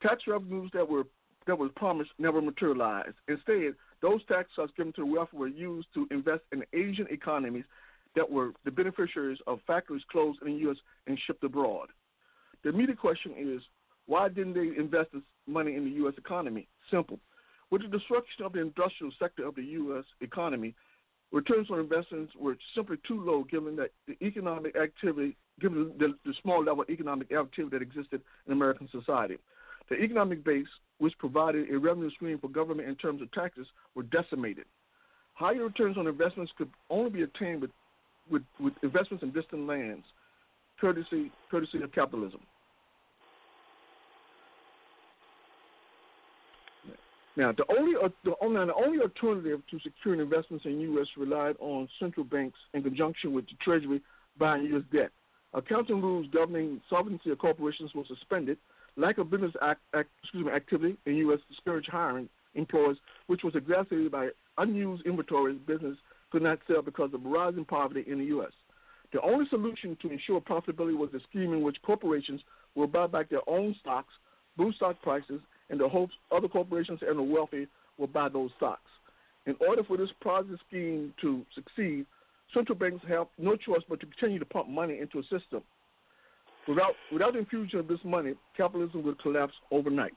Tax 0.02 0.23
revenues 0.26 0.71
that 0.75 0.88
were 0.88 1.04
that 1.47 1.59
was 1.59 1.71
promised 1.76 2.11
never 2.19 2.40
materialized. 2.40 3.16
Instead, 3.28 3.75
those 4.00 4.25
tax 4.26 4.49
cuts 4.57 4.73
given 4.78 4.95
to 4.95 5.02
the 5.02 5.07
wealthy 5.07 5.37
were 5.37 5.47
used 5.47 5.88
to 5.93 6.07
invest 6.11 6.40
in 6.52 6.62
Asian 6.73 7.07
economies 7.11 7.64
that 8.16 8.31
were 8.31 8.52
the 8.64 8.71
beneficiaries 8.71 9.38
of 9.47 9.59
factories 9.66 10.02
closed 10.11 10.38
in 10.40 10.54
the 10.54 10.59
U.S. 10.61 10.76
and 11.07 11.19
shipped 11.26 11.45
abroad. 11.45 11.88
The 12.62 12.71
immediate 12.71 12.99
question 12.99 13.35
is, 13.37 13.61
why 14.07 14.28
didn't 14.28 14.54
they 14.54 14.71
invest 14.78 15.12
this 15.12 15.23
money 15.47 15.75
in 15.75 15.85
the 15.85 15.90
U.S. 15.90 16.14
economy? 16.16 16.66
Simple. 16.91 17.19
With 17.71 17.83
the 17.83 17.88
destruction 17.88 18.45
of 18.45 18.53
the 18.53 18.61
industrial 18.61 19.12
sector 19.19 19.47
of 19.47 19.55
the 19.55 19.64
U.S. 19.64 20.05
economy, 20.21 20.75
returns 21.33 21.71
on 21.71 21.81
investments 21.81 22.33
were 22.38 22.57
simply 22.75 22.97
too 23.07 23.25
low 23.25 23.45
given 23.45 23.75
that 23.76 23.91
the 24.07 24.17
economic 24.25 24.76
activity, 24.76 25.37
given 25.61 25.93
the, 25.99 26.14
the 26.25 26.35
small 26.43 26.62
level 26.62 26.83
of 26.83 26.91
economic 26.91 27.33
activity 27.33 27.76
that 27.76 27.83
existed 27.83 28.21
in 28.47 28.53
American 28.53 28.88
society. 28.93 29.38
The 29.91 29.97
economic 29.97 30.45
base, 30.45 30.69
which 30.99 31.19
provided 31.19 31.71
a 31.71 31.79
revenue 31.79 32.11
stream 32.11 32.38
for 32.38 32.49
government 32.49 32.88
in 32.88 32.95
terms 32.97 33.21
of 33.21 33.31
taxes, 33.33 33.67
were 33.95 34.05
decimated. 34.05 34.64
Higher 35.35 35.64
returns 35.64 35.99
on 35.99 36.07
investments 36.07 36.53
could 36.57 36.71
only 36.91 37.11
be 37.11 37.23
attained 37.23 37.61
with, 37.61 37.71
with, 38.31 38.43
with 38.61 38.73
investments 38.83 39.23
in 39.23 39.33
distant 39.33 39.67
lands, 39.67 40.05
courtesy, 40.81 41.33
courtesy 41.50 41.83
of 41.83 41.93
capitalism. 41.93 42.41
Now, 47.37 47.53
the 47.53 47.64
only 47.76 47.95
uh, 47.97 48.09
the 48.25 48.33
oh, 48.33 48.47
only, 48.47 48.67
the 48.67 48.75
only 48.75 49.00
alternative 49.00 49.61
to 49.71 49.79
securing 49.81 50.21
investments 50.21 50.64
in 50.67 50.81
U.S. 50.81 51.07
relied 51.17 51.57
on 51.59 51.88
central 51.99 52.25
banks 52.25 52.59
in 52.75 52.83
conjunction 52.83 53.33
with 53.33 53.47
the 53.47 53.55
Treasury 53.61 54.00
buying 54.38 54.64
U.S. 54.67 54.85
debt. 54.93 55.11
Accounting 55.53 56.00
rules 56.00 56.26
governing 56.33 56.81
solvency 56.88 57.31
of 57.31 57.38
corporations 57.38 57.93
were 57.95 58.05
suspended. 58.07 58.59
Lack 58.97 59.19
of 59.19 59.31
business 59.31 59.53
act, 59.62 59.81
act, 59.95 60.09
excuse 60.23 60.47
me, 60.47 60.53
activity 60.53 60.97
in 61.07 61.17
U.S. 61.17 61.41
discouraged 61.49 61.91
hiring 61.91 62.29
employees, 62.55 62.99
which 63.26 63.43
was 63.43 63.55
exacerbated 63.57 64.12
by 64.12 64.29
unused 64.59 65.05
inventories. 65.05 65.59
Business 65.67 65.97
could 66.31 66.43
not 66.43 66.61
sell 66.69 66.83
because 66.83 67.12
of 67.14 67.25
rising 67.25 67.64
poverty 67.64 68.05
in 68.07 68.19
the 68.19 68.26
U.S. 68.26 68.53
The 69.12 69.21
only 69.23 69.47
solution 69.49 69.97
to 70.03 70.11
ensure 70.11 70.41
profitability 70.41 70.97
was 70.97 71.11
a 71.14 71.21
scheme 71.31 71.53
in 71.53 71.62
which 71.62 71.76
corporations 71.83 72.41
will 72.76 72.87
buy 72.87 73.07
back 73.09 73.29
their 73.29 73.49
own 73.49 73.75
stocks, 73.81 74.12
boost 74.57 74.76
stock 74.76 75.00
prices, 75.03 75.41
and 75.71 75.80
the 75.80 75.88
hopes 75.88 76.14
other 76.30 76.49
corporations 76.49 77.00
and 77.06 77.18
the 77.18 77.23
wealthy 77.23 77.66
will 77.99 78.06
buy 78.06 78.28
those 78.28 78.50
stocks. 78.56 78.80
In 79.47 79.56
order 79.61 79.83
for 79.85 79.97
this 79.97 80.09
Ponzi 80.25 80.56
scheme 80.68 81.12
to 81.21 81.44
succeed, 81.54 82.06
central 82.52 82.78
banks 82.78 83.04
have 83.09 83.26
no 83.38 83.56
choice 83.56 83.83
but 83.88 84.00
to 84.00 84.06
continue 84.06 84.38
to 84.38 84.44
pump 84.44 84.68
money 84.68 84.99
into 84.99 85.18
a 85.18 85.23
system. 85.23 85.62
Without, 86.66 86.94
without 87.12 87.35
the 87.35 87.40
infusion 87.40 87.78
of 87.78 87.88
this 87.88 87.99
money, 88.04 88.35
capitalism 88.56 89.02
will 89.02 89.16
collapse 89.16 89.52
overnight. 89.71 90.14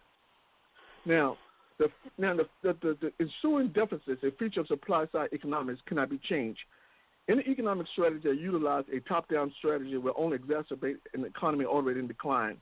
Now, 1.05 1.37
the, 1.77 1.87
now 2.17 2.35
the, 2.35 2.47
the, 2.63 2.97
the 3.01 3.11
ensuing 3.19 3.69
deficits, 3.69 4.23
a 4.23 4.31
feature 4.31 4.61
of 4.61 4.67
supply 4.67 5.05
side 5.11 5.29
economics, 5.33 5.81
cannot 5.87 6.09
be 6.09 6.19
changed. 6.29 6.59
Any 7.29 7.41
economic 7.41 7.87
strategy 7.91 8.29
that 8.29 8.39
utilizes 8.39 8.89
a 8.95 9.01
top 9.01 9.29
down 9.29 9.53
strategy 9.57 9.97
will 9.97 10.13
only 10.17 10.37
exacerbate 10.37 10.97
an 11.13 11.25
economy 11.25 11.65
already 11.65 11.99
in 11.99 12.07
decline. 12.07 12.57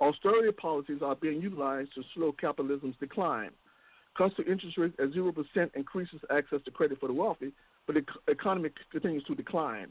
Austerity 0.00 0.52
policies 0.52 1.00
are 1.02 1.14
being 1.14 1.42
utilized 1.42 1.94
to 1.94 2.02
slow 2.14 2.32
capitalism's 2.32 2.94
decline. 3.00 3.50
Constant 4.16 4.48
interest 4.48 4.78
rates 4.78 4.96
at 4.98 5.12
0% 5.12 5.34
increases 5.74 6.20
access 6.30 6.60
to 6.64 6.70
credit 6.70 6.98
for 6.98 7.06
the 7.06 7.12
wealthy, 7.12 7.52
but 7.86 7.94
the 7.94 8.04
economy 8.32 8.70
continues 8.90 9.24
to 9.24 9.34
decline. 9.34 9.88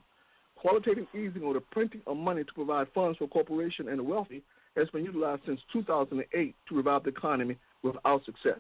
Qualitative 0.56 1.08
easing 1.14 1.44
or 1.44 1.54
the 1.54 1.62
printing 1.62 2.02
of 2.06 2.18
money 2.18 2.44
to 2.44 2.54
provide 2.54 2.88
funds 2.94 3.18
for 3.18 3.28
corporations 3.28 3.88
and 3.88 4.00
the 4.00 4.04
wealthy 4.04 4.44
has 4.76 4.90
been 4.90 5.06
utilized 5.06 5.44
since 5.46 5.60
2008 5.72 6.56
to 6.68 6.76
revive 6.76 7.04
the 7.04 7.10
economy 7.10 7.58
without 7.84 8.26
success. 8.26 8.60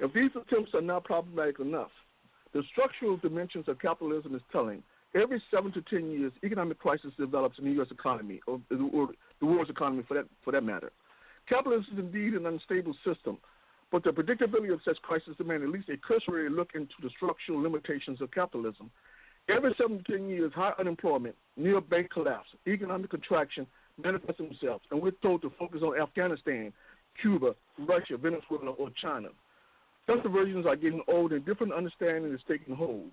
If 0.00 0.12
these 0.12 0.30
attempts 0.34 0.74
are 0.74 0.82
not 0.82 1.04
problematic 1.04 1.60
enough, 1.60 1.90
the 2.52 2.62
structural 2.72 3.16
dimensions 3.16 3.68
of 3.68 3.78
capitalism 3.78 4.34
is 4.34 4.42
telling. 4.50 4.82
Every 5.14 5.42
seven 5.50 5.72
to 5.72 5.82
ten 5.82 6.10
years, 6.10 6.32
economic 6.42 6.78
crisis 6.78 7.12
develops 7.18 7.58
in 7.58 7.66
the 7.66 7.72
U.S. 7.72 7.88
economy, 7.90 8.40
or 8.46 8.60
the 8.70 9.16
world's 9.42 9.70
economy 9.70 10.04
for 10.08 10.14
that, 10.14 10.26
for 10.42 10.52
that 10.52 10.62
matter. 10.62 10.90
Capitalism 11.48 11.92
is 11.92 11.98
indeed 11.98 12.34
an 12.34 12.46
unstable 12.46 12.94
system, 13.04 13.36
but 13.90 14.04
the 14.04 14.10
predictability 14.10 14.72
of 14.72 14.80
such 14.84 14.96
crises 15.02 15.36
demands 15.36 15.64
at 15.64 15.70
least 15.70 15.90
a 15.90 15.96
cursory 15.98 16.48
look 16.48 16.70
into 16.74 16.94
the 17.02 17.10
structural 17.16 17.60
limitations 17.60 18.22
of 18.22 18.30
capitalism. 18.30 18.90
Every 19.48 19.74
seven 19.76 20.02
to 20.02 20.12
ten 20.12 20.28
years, 20.28 20.52
high 20.54 20.72
unemployment, 20.78 21.34
near 21.56 21.80
bank 21.80 22.10
collapse, 22.10 22.48
economic 22.66 23.10
contraction 23.10 23.66
manifest 24.02 24.38
themselves, 24.38 24.84
and 24.90 25.02
we're 25.02 25.10
told 25.22 25.42
to 25.42 25.52
focus 25.58 25.82
on 25.82 26.00
Afghanistan, 26.00 26.72
Cuba, 27.20 27.54
Russia, 27.78 28.16
Venezuela, 28.16 28.70
or 28.70 28.88
China. 29.02 29.28
Such 30.06 30.24
versions 30.32 30.64
are 30.64 30.76
getting 30.76 31.02
old 31.06 31.32
and 31.32 31.44
different 31.44 31.74
understanding 31.74 32.32
is 32.32 32.40
taking 32.48 32.74
hold. 32.74 33.10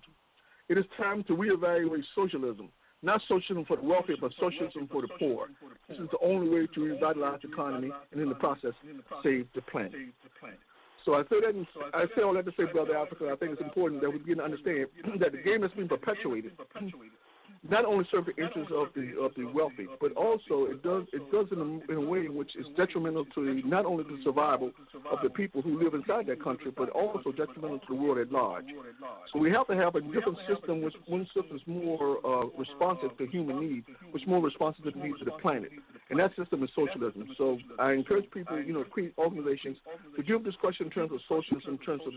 It 0.70 0.78
is 0.78 0.84
time 0.96 1.24
to 1.24 1.32
reevaluate 1.36 2.04
socialism, 2.14 2.68
not 3.02 3.20
socialism 3.26 3.64
for 3.64 3.76
the 3.76 3.82
wealthy, 3.82 4.14
but 4.20 4.30
socialism 4.38 4.86
for 4.86 5.02
the 5.02 5.08
poor. 5.18 5.48
This 5.88 5.98
is 5.98 6.08
the 6.12 6.18
only 6.24 6.48
way 6.48 6.68
to 6.72 6.80
revitalize 6.84 7.40
the 7.42 7.48
economy 7.48 7.90
and 8.12 8.20
in 8.22 8.28
the 8.28 8.36
process 8.36 8.70
save 9.24 9.48
the 9.56 9.62
planet. 9.62 9.92
So 11.04 11.14
I 11.14 11.22
say 11.22 11.40
that 11.40 11.56
in, 11.56 11.66
I 11.92 12.04
say 12.14 12.22
all 12.22 12.34
that 12.34 12.44
to 12.44 12.52
say, 12.56 12.70
brother 12.72 12.96
Africa. 12.96 13.30
I 13.32 13.36
think 13.36 13.50
it's 13.50 13.60
important 13.60 14.00
that 14.02 14.10
we 14.10 14.18
begin 14.18 14.36
to 14.36 14.44
understand 14.44 14.86
that 15.18 15.32
the 15.32 15.38
game 15.38 15.62
has 15.62 15.72
been 15.72 15.88
perpetuated 15.88 16.52
not 17.68 17.84
only 17.84 18.06
serve 18.10 18.24
the 18.24 18.42
interests 18.42 18.72
of 18.74 18.88
the 18.94 19.20
of 19.20 19.32
the 19.36 19.44
wealthy, 19.44 19.86
but 20.00 20.12
also 20.12 20.64
it 20.70 20.82
does 20.82 21.04
it 21.12 21.22
does 21.30 21.46
in 21.52 21.58
a, 21.58 21.92
in 21.92 21.98
a 21.98 22.08
way 22.08 22.20
in 22.20 22.34
which 22.34 22.56
is 22.56 22.64
detrimental 22.76 23.26
to 23.34 23.44
the, 23.44 23.68
not 23.68 23.84
only 23.84 24.02
the 24.04 24.18
survival 24.24 24.70
of 25.12 25.18
the 25.22 25.28
people 25.28 25.60
who 25.60 25.82
live 25.82 25.92
inside 25.92 26.26
that 26.26 26.42
country, 26.42 26.72
but 26.74 26.88
also 26.90 27.32
detrimental 27.32 27.78
to 27.80 27.86
the 27.90 27.94
world 27.94 28.18
at 28.18 28.32
large. 28.32 28.64
So 29.32 29.38
we 29.38 29.50
have 29.50 29.66
to 29.66 29.76
have 29.76 29.94
a 29.94 30.00
different 30.00 30.38
system, 30.48 30.80
which 30.80 30.94
one 31.06 31.26
system 31.34 31.56
is 31.56 31.62
more 31.66 32.18
uh, 32.24 32.46
responsive 32.56 33.16
to 33.18 33.26
human 33.26 33.60
needs, 33.60 33.86
which 34.12 34.26
more 34.26 34.42
responsive 34.42 34.84
to 34.84 34.90
the 34.92 34.98
needs 34.98 35.20
of 35.20 35.26
the 35.26 35.32
planet, 35.42 35.70
and 36.10 36.18
that 36.18 36.34
system 36.36 36.62
is 36.62 36.70
socialism. 36.74 37.28
So 37.38 37.58
I 37.78 37.92
encourage 37.92 38.30
people, 38.30 38.60
you 38.60 38.72
know, 38.72 38.84
create 38.84 39.14
organizations 39.16 39.78
to 40.16 40.22
deal 40.22 40.38
with 40.38 40.46
this 40.46 40.56
question 40.60 40.86
in 40.86 40.92
terms 40.92 41.12
of 41.12 41.20
socialism, 41.28 41.78
in 41.78 41.86
terms 41.86 42.02
of 42.06 42.12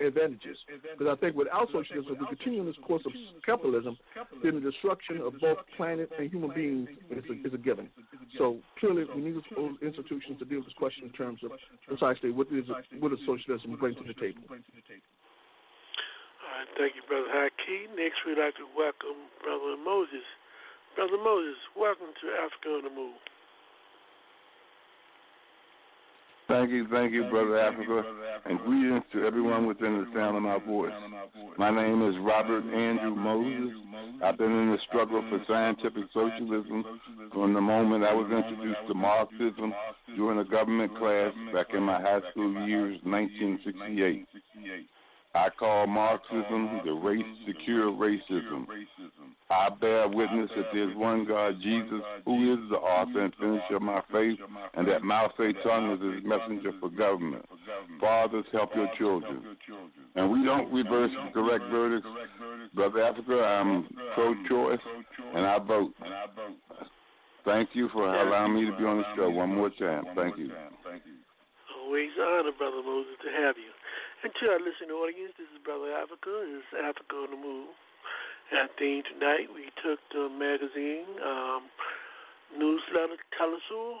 advantages, 0.00 0.56
because 0.96 1.10
I 1.10 1.16
think 1.20 1.36
without 1.36 1.68
socialism, 1.72 2.14
if 2.14 2.20
we 2.20 2.26
continue 2.36 2.60
on 2.60 2.66
this 2.66 2.76
course 2.86 3.02
of 3.04 3.12
capitalism, 3.44 3.98
then 4.42 4.54
the 4.54 4.70
destruction 4.70 5.20
of 5.20 5.34
both 5.40 5.58
planet 5.76 6.10
and 6.16 6.30
human 6.30 6.54
beings 6.54 6.88
is 7.10 7.24
a, 7.28 7.32
is 7.46 7.54
a 7.54 7.58
given. 7.58 7.88
So 8.38 8.58
clearly, 8.78 9.04
we 9.14 9.20
need 9.20 9.42
institutions 9.82 10.38
to 10.38 10.44
deal 10.44 10.58
with 10.58 10.70
this 10.70 10.78
question 10.78 11.04
in 11.04 11.12
terms 11.12 11.40
of 11.44 11.50
precisely 11.86 12.30
what 12.30 12.46
is 12.54 12.64
what 12.98 13.10
does 13.10 13.20
socialism 13.26 13.76
bring 13.76 13.94
to 13.96 14.04
the 14.06 14.14
table. 14.14 14.42
All 14.46 14.56
right, 16.54 16.70
thank 16.78 16.94
you, 16.94 17.02
Brother 17.10 17.26
Hakeem. 17.34 17.98
Next, 17.98 18.22
we'd 18.22 18.38
like 18.38 18.54
to 18.62 18.66
welcome 18.78 19.26
Brother 19.42 19.74
Moses. 19.82 20.22
Brother 20.94 21.18
Moses, 21.18 21.58
welcome 21.76 22.14
to 22.22 22.26
Africa 22.38 22.68
on 22.68 22.84
the 22.84 22.90
Move. 22.90 23.18
Thank 26.46 26.70
you, 26.70 26.86
thank 26.88 27.12
you, 27.12 27.24
Brother 27.30 27.58
Africa, 27.58 28.04
and 28.44 28.60
greetings 28.60 29.02
to 29.12 29.26
everyone 29.26 29.66
within 29.66 29.98
the 29.98 30.06
sound 30.14 30.36
of 30.36 30.42
my 30.42 30.58
voice. 30.64 30.92
My 31.58 31.70
name 31.70 32.06
is 32.08 32.14
Robert 32.20 32.62
Andrew 32.62 33.16
Moses. 33.16 33.74
I've 34.22 34.38
been 34.38 34.52
in 34.52 34.70
the 34.70 34.78
struggle 34.86 35.24
for 35.30 35.42
scientific 35.48 36.04
socialism 36.12 36.84
from 37.32 37.54
the 37.54 37.60
moment 37.60 38.04
I 38.04 38.14
was 38.14 38.30
introduced 38.30 38.86
to 38.86 38.94
Marxism 38.94 39.74
during 40.14 40.38
a 40.38 40.44
government 40.44 40.96
class 40.96 41.32
back 41.52 41.68
in 41.74 41.82
my 41.82 42.00
high 42.00 42.20
school 42.30 42.68
years, 42.68 43.00
1968. 43.02 44.26
I 45.34 45.48
call 45.50 45.86
Marxism 45.88 46.80
the 46.84 46.92
race 46.92 47.24
secure 47.46 47.90
racism. 47.90 48.66
I 49.50 49.68
bear 49.68 50.08
witness 50.08 50.48
that 50.56 50.66
there's 50.72 50.96
one 50.96 51.26
God, 51.26 51.54
Jesus, 51.60 52.00
who 52.24 52.54
is 52.54 52.70
the 52.70 52.76
author 52.76 53.24
and 53.24 53.34
finisher 53.34 53.76
of 53.76 53.82
my 53.82 54.00
faith, 54.12 54.38
and 54.74 54.86
that 54.86 55.02
Mao 55.02 55.30
Zedong 55.38 55.94
is 55.94 56.14
his 56.14 56.24
messenger 56.24 56.70
for 56.80 56.88
government. 56.88 57.44
Fathers, 58.00 58.44
help 58.52 58.70
your 58.76 58.88
children. 58.96 59.56
And 60.14 60.30
we 60.30 60.44
don't 60.44 60.72
reverse 60.72 61.10
correct 61.32 61.64
verdicts. 61.70 62.08
Brother 62.74 63.02
Africa, 63.02 63.42
I'm 63.42 63.88
pro 64.14 64.34
choice, 64.48 64.80
and 65.34 65.44
I 65.44 65.58
vote. 65.58 65.92
Thank 67.44 67.70
you 67.74 67.88
for 67.92 68.08
allowing 68.08 68.54
me 68.54 68.70
to 68.70 68.76
be 68.76 68.84
on 68.84 68.98
the 68.98 69.04
show 69.16 69.30
one 69.30 69.54
more 69.54 69.70
time. 69.70 70.04
Thank 70.14 70.38
you. 70.38 70.50
Always 71.84 72.16
honor, 72.16 72.56
Brother 72.56 72.80
Moses, 72.80 73.20
to 73.20 73.28
have 73.28 73.60
you. 73.60 73.68
And 74.24 74.32
to 74.40 74.56
our 74.56 74.56
listening 74.56 74.96
audience, 74.96 75.36
this 75.36 75.52
is 75.52 75.60
Brother 75.60 75.92
Africa. 75.92 76.32
This 76.48 76.64
is 76.64 76.80
Africa 76.80 77.28
on 77.28 77.36
the 77.36 77.36
Move. 77.36 77.76
Our 78.56 78.72
theme 78.80 79.04
tonight, 79.04 79.52
we 79.52 79.68
took 79.84 80.00
the 80.08 80.32
magazine 80.32 81.04
um, 81.20 81.68
newsletter 82.56 83.20
Telesur, 83.36 84.00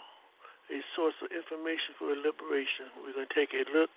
a 0.72 0.80
source 0.96 1.12
of 1.20 1.28
information 1.28 1.92
for 2.00 2.08
liberation. 2.16 2.88
We're 3.04 3.12
going 3.12 3.28
to 3.28 3.36
take 3.36 3.52
a 3.52 3.68
look 3.68 3.92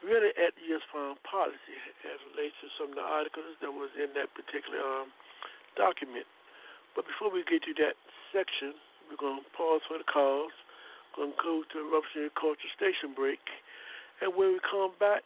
really 0.00 0.32
at 0.40 0.56
U.S. 0.72 0.80
foreign 0.88 1.20
policy 1.20 1.76
as 2.08 2.16
relates 2.32 2.56
to 2.64 2.72
some 2.80 2.96
of 2.96 2.96
the 2.96 3.04
articles 3.04 3.60
that 3.60 3.76
was 3.76 3.92
in 3.92 4.08
that 4.16 4.32
particular 4.32 4.80
um, 4.80 5.12
document. 5.76 6.24
But 6.96 7.04
before 7.04 7.28
we 7.28 7.44
get 7.44 7.60
to 7.68 7.76
that 7.76 8.00
section, 8.32 8.72
we're 9.12 9.20
going 9.20 9.44
to 9.44 9.52
pause 9.52 9.84
for 9.84 10.00
the 10.00 10.08
calls. 10.08 10.56
Going 11.12 11.36
to 11.36 11.42
go 11.44 11.60
to 11.60 11.76
a 11.76 11.84
Revolutionary 11.84 12.32
Culture 12.32 12.72
Station 12.72 13.12
break. 13.12 13.44
And 14.24 14.32
when 14.32 14.56
we 14.56 14.60
come 14.64 14.96
back, 14.96 15.24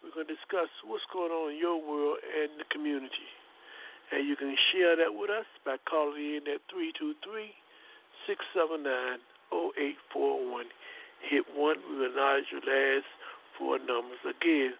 we're 0.00 0.14
going 0.14 0.30
to 0.30 0.34
discuss 0.38 0.70
what's 0.86 1.02
going 1.10 1.34
on 1.34 1.50
in 1.50 1.58
your 1.58 1.82
world 1.82 2.22
and 2.22 2.54
the 2.62 2.66
community. 2.70 3.26
And 4.14 4.22
you 4.22 4.38
can 4.38 4.54
share 4.70 4.94
that 4.94 5.12
with 5.12 5.28
us 5.34 5.50
by 5.66 5.76
calling 5.82 6.38
in 6.38 6.46
at 6.46 6.62
323 6.70 7.18
679 8.30 9.18
0841. 9.50 10.70
Hit 11.26 11.44
1. 11.50 11.58
We 11.58 11.98
will 11.98 12.06
acknowledge 12.06 12.48
your 12.54 12.62
last 12.62 13.08
four 13.58 13.82
numbers. 13.82 14.22
Again, 14.22 14.78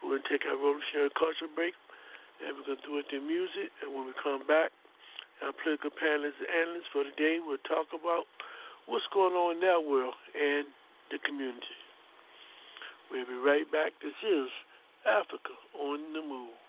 we're 0.00 0.18
going 0.18 0.22
to 0.22 0.30
take 0.30 0.46
our 0.46 0.54
revolutionary 0.54 1.10
culture 1.18 1.50
break, 1.50 1.74
and 2.40 2.54
we're 2.54 2.68
going 2.68 2.78
to 2.78 2.86
do 2.86 2.94
it 3.02 3.10
through 3.10 3.26
music. 3.26 3.74
And 3.82 3.90
when 3.90 4.06
we 4.06 4.14
come 4.14 4.46
back, 4.46 4.70
our 5.42 5.50
political 5.50 5.90
panelists 5.90 6.38
and 6.38 6.50
analysts 6.52 6.90
for 6.94 7.02
the 7.02 7.14
day 7.18 7.42
will 7.42 7.58
talk 7.66 7.90
about 7.90 8.30
what's 8.86 9.06
going 9.12 9.34
on 9.34 9.56
in 9.56 9.60
their 9.60 9.80
world 9.80 10.14
and 10.34 10.66
the 11.10 11.18
community. 11.24 11.78
We'll 13.10 13.26
be 13.26 13.34
right 13.34 13.70
back. 13.70 13.92
This 14.02 14.16
is 14.24 14.48
Africa 15.06 15.54
on 15.78 16.00
the 16.12 16.22
Move. 16.22 16.61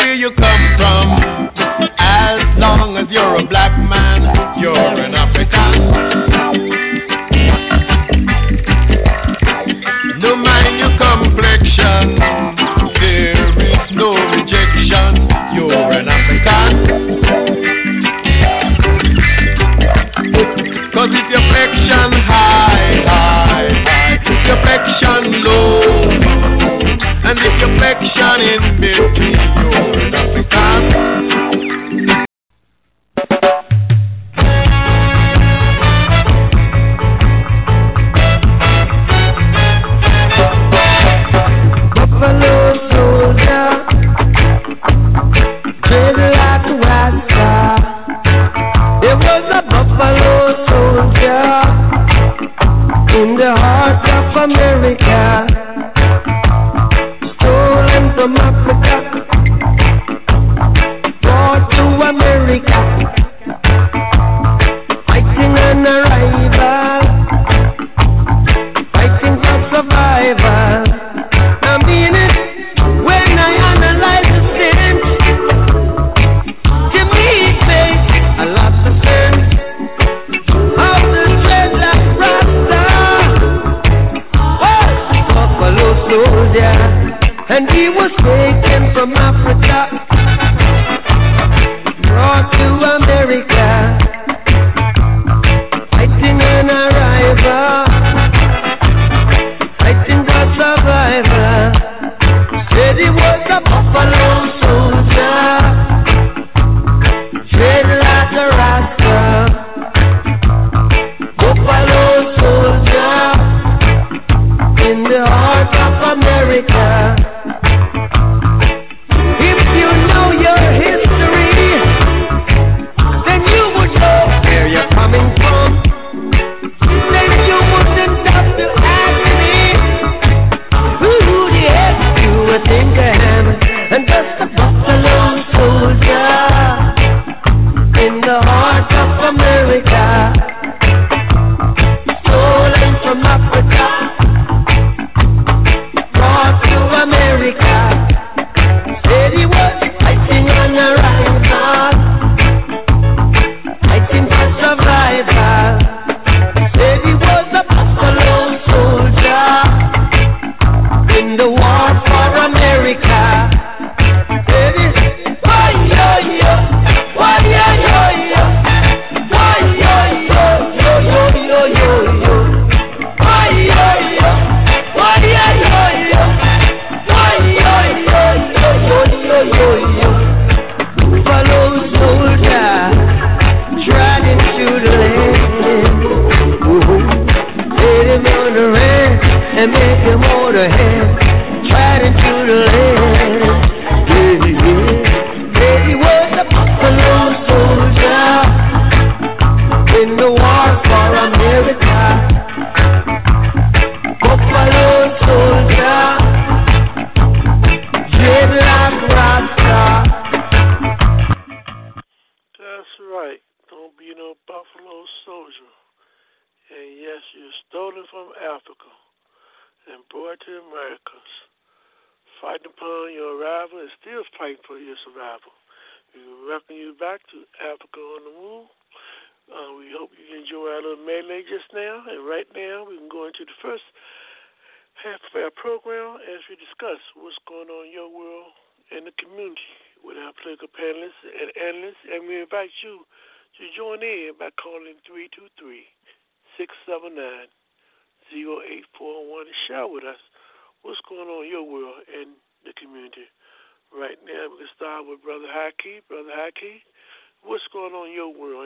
where 0.00 0.14
you 0.14 0.30
come 0.32 0.76
from. 0.76 1.08
As 1.98 2.42
long 2.58 2.96
as 2.96 3.06
you're 3.10 3.34
a 3.36 3.46
black 3.46 3.72
man, 3.88 4.22
you're 4.58 4.76
an 4.76 5.14
African. 5.14 5.99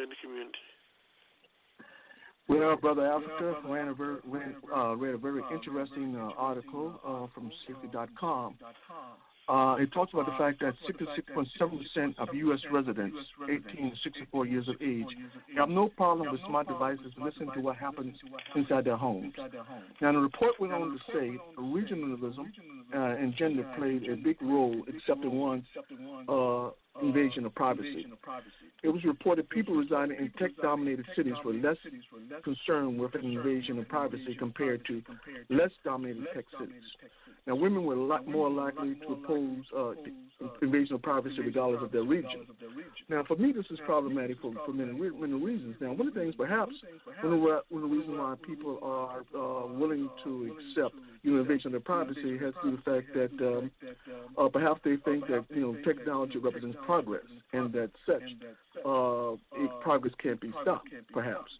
World 0.04 0.12
the 0.12 0.26
community? 0.26 0.58
Well, 2.46 2.76
Brother 2.76 3.06
Africa 3.06 3.56
ran 3.66 3.88
a 3.88 3.94
very, 3.94 4.16
ran, 4.26 4.56
uh, 4.74 4.96
read 4.96 5.14
a 5.14 5.18
very 5.18 5.40
interesting 5.52 6.14
uh, 6.16 6.30
article 6.36 7.00
uh, 7.06 7.26
from 7.34 7.50
Safety.com. 7.66 8.56
Uh, 9.46 9.76
it 9.78 9.92
talks 9.92 10.12
about 10.12 10.24
the 10.24 10.36
fact 10.38 10.60
that 10.60 10.74
66.7% 10.88 12.18
of 12.18 12.28
U.S. 12.34 12.60
residents 12.72 13.16
18 13.44 13.90
to 13.90 13.96
64 14.02 14.46
years 14.46 14.68
of 14.68 14.76
age 14.80 15.06
have 15.56 15.68
no 15.68 15.88
problem 15.88 16.32
with 16.32 16.40
smart 16.48 16.66
devices 16.66 17.12
listening 17.22 17.50
to 17.54 17.60
what 17.60 17.76
happens 17.76 18.16
inside 18.56 18.84
their 18.84 18.96
homes. 18.96 19.34
Now, 20.00 20.12
the 20.12 20.18
report 20.18 20.58
went 20.58 20.72
on 20.72 20.90
to 20.92 20.98
say 21.12 21.38
regionalism 21.58 22.46
uh, 22.94 22.98
and 22.98 23.34
gender 23.36 23.70
played 23.76 24.08
a 24.08 24.16
big 24.16 24.40
role, 24.40 24.82
except 24.88 25.22
in 25.22 25.32
one 25.32 25.64
uh, 26.28 26.70
invasion 27.02 27.44
of 27.44 27.54
privacy. 27.54 28.06
It 28.82 28.88
was 28.88 29.04
reported 29.04 29.48
people 29.50 29.74
residing 29.74 30.16
in 30.18 30.30
tech-dominated 30.38 31.06
cities 31.16 31.34
were 31.44 31.54
less 31.54 31.76
concerned 32.44 32.98
with 32.98 33.14
an 33.14 33.24
invasion 33.24 33.78
of 33.78 33.88
privacy 33.88 34.36
compared 34.38 34.84
to 34.86 35.02
less 35.50 35.70
dominated 35.84 36.26
tech 36.34 36.44
cities. 36.58 36.82
Now, 37.46 37.54
women 37.54 37.84
were 37.84 37.94
a 37.94 38.02
lot 38.02 38.26
more 38.26 38.50
likely 38.50 38.94
to 38.94 39.12
oppose 39.12 39.64
uh, 39.76 39.92
invasion 40.62 40.94
of 40.94 41.02
privacy 41.02 41.36
regardless 41.40 41.82
of 41.82 41.92
their 41.92 42.02
region. 42.02 42.46
Now, 43.08 43.22
for 43.24 43.36
me, 43.36 43.52
this 43.52 43.66
is 43.70 43.78
problematic 43.84 44.40
for, 44.40 44.54
for 44.64 44.72
many, 44.72 44.92
many 44.92 45.34
reasons. 45.34 45.76
Now, 45.80 45.92
one 45.92 46.08
of 46.08 46.14
the 46.14 46.20
things, 46.20 46.34
perhaps, 46.36 46.72
one 47.22 47.34
of, 47.34 47.40
the, 47.40 47.60
one 47.68 47.82
of 47.84 47.90
the 47.90 47.96
reasons 47.96 48.18
why 48.18 48.34
people 48.46 48.78
are 48.82 49.20
uh, 49.34 49.66
willing 49.66 50.08
to 50.24 50.56
accept 50.56 50.94
you 51.22 51.32
know, 51.32 51.40
invasion 51.40 51.68
of 51.68 51.72
their 51.72 51.80
privacy 51.80 52.38
has 52.38 52.54
to 52.54 52.60
do 52.62 52.70
with 52.72 52.84
the 52.84 52.90
fact 52.90 53.14
that 53.14 53.46
um, 53.46 53.70
uh, 54.38 54.48
perhaps 54.48 54.80
they 54.84 54.96
think 55.04 55.26
that 55.26 55.44
you 55.50 55.60
know 55.60 55.76
technology 55.84 56.38
represents 56.38 56.76
progress 56.84 57.24
and 57.52 57.72
that 57.72 57.90
such 58.06 58.22
uh, 58.84 59.32
progress 59.82 60.14
can't 60.22 60.40
be 60.40 60.52
stopped, 60.62 60.88
perhaps. 61.12 61.50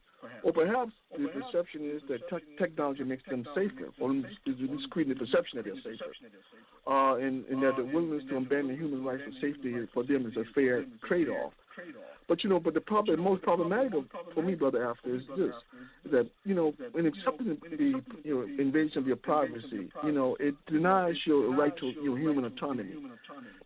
Or 0.42 0.52
perhaps 0.52 0.92
the 1.16 1.28
perception 1.28 1.90
is 1.90 2.02
that 2.08 2.28
te- 2.28 2.56
technology 2.58 3.04
makes 3.04 3.22
them 3.28 3.46
safer, 3.54 3.90
or 4.00 4.12
least 4.12 4.90
creating 4.90 5.14
the 5.14 5.18
perception 5.18 5.56
that 5.56 5.64
they're 5.64 5.74
safer, 5.82 6.12
uh, 6.87 7.16
and, 7.16 7.44
and 7.46 7.62
that 7.62 7.76
the 7.76 7.84
willingness 7.84 8.24
to 8.28 8.37
abandon 8.37 8.76
human 8.76 9.04
rights 9.04 9.22
and 9.24 9.34
safety 9.40 9.74
for 9.92 10.04
them 10.04 10.26
is 10.26 10.37
a 10.37 10.44
fair 10.54 10.84
trade-off. 11.06 11.52
But 12.26 12.42
you 12.42 12.48
know, 12.48 12.58
but 12.58 12.72
the 12.74 12.80
problem, 12.80 13.20
most 13.20 13.42
problematic 13.42 13.92
for 14.32 14.42
me, 14.42 14.54
brother, 14.54 14.88
Africa 14.88 15.16
is 15.16 15.22
this: 15.37 15.52
that 16.10 16.30
you 16.44 16.54
know, 16.54 16.72
in 16.96 17.06
accepting 17.06 17.58
the 17.70 18.02
you 18.22 18.34
know 18.34 18.62
invasion 18.62 18.98
of 18.98 19.06
your 19.06 19.16
privacy, 19.16 19.90
you 20.04 20.12
know, 20.12 20.37
it 20.40 20.54
denies 20.66 21.16
your 21.26 21.54
right 21.54 21.76
to 21.78 21.92
your 22.02 22.18
human 22.18 22.44
autonomy. 22.46 22.94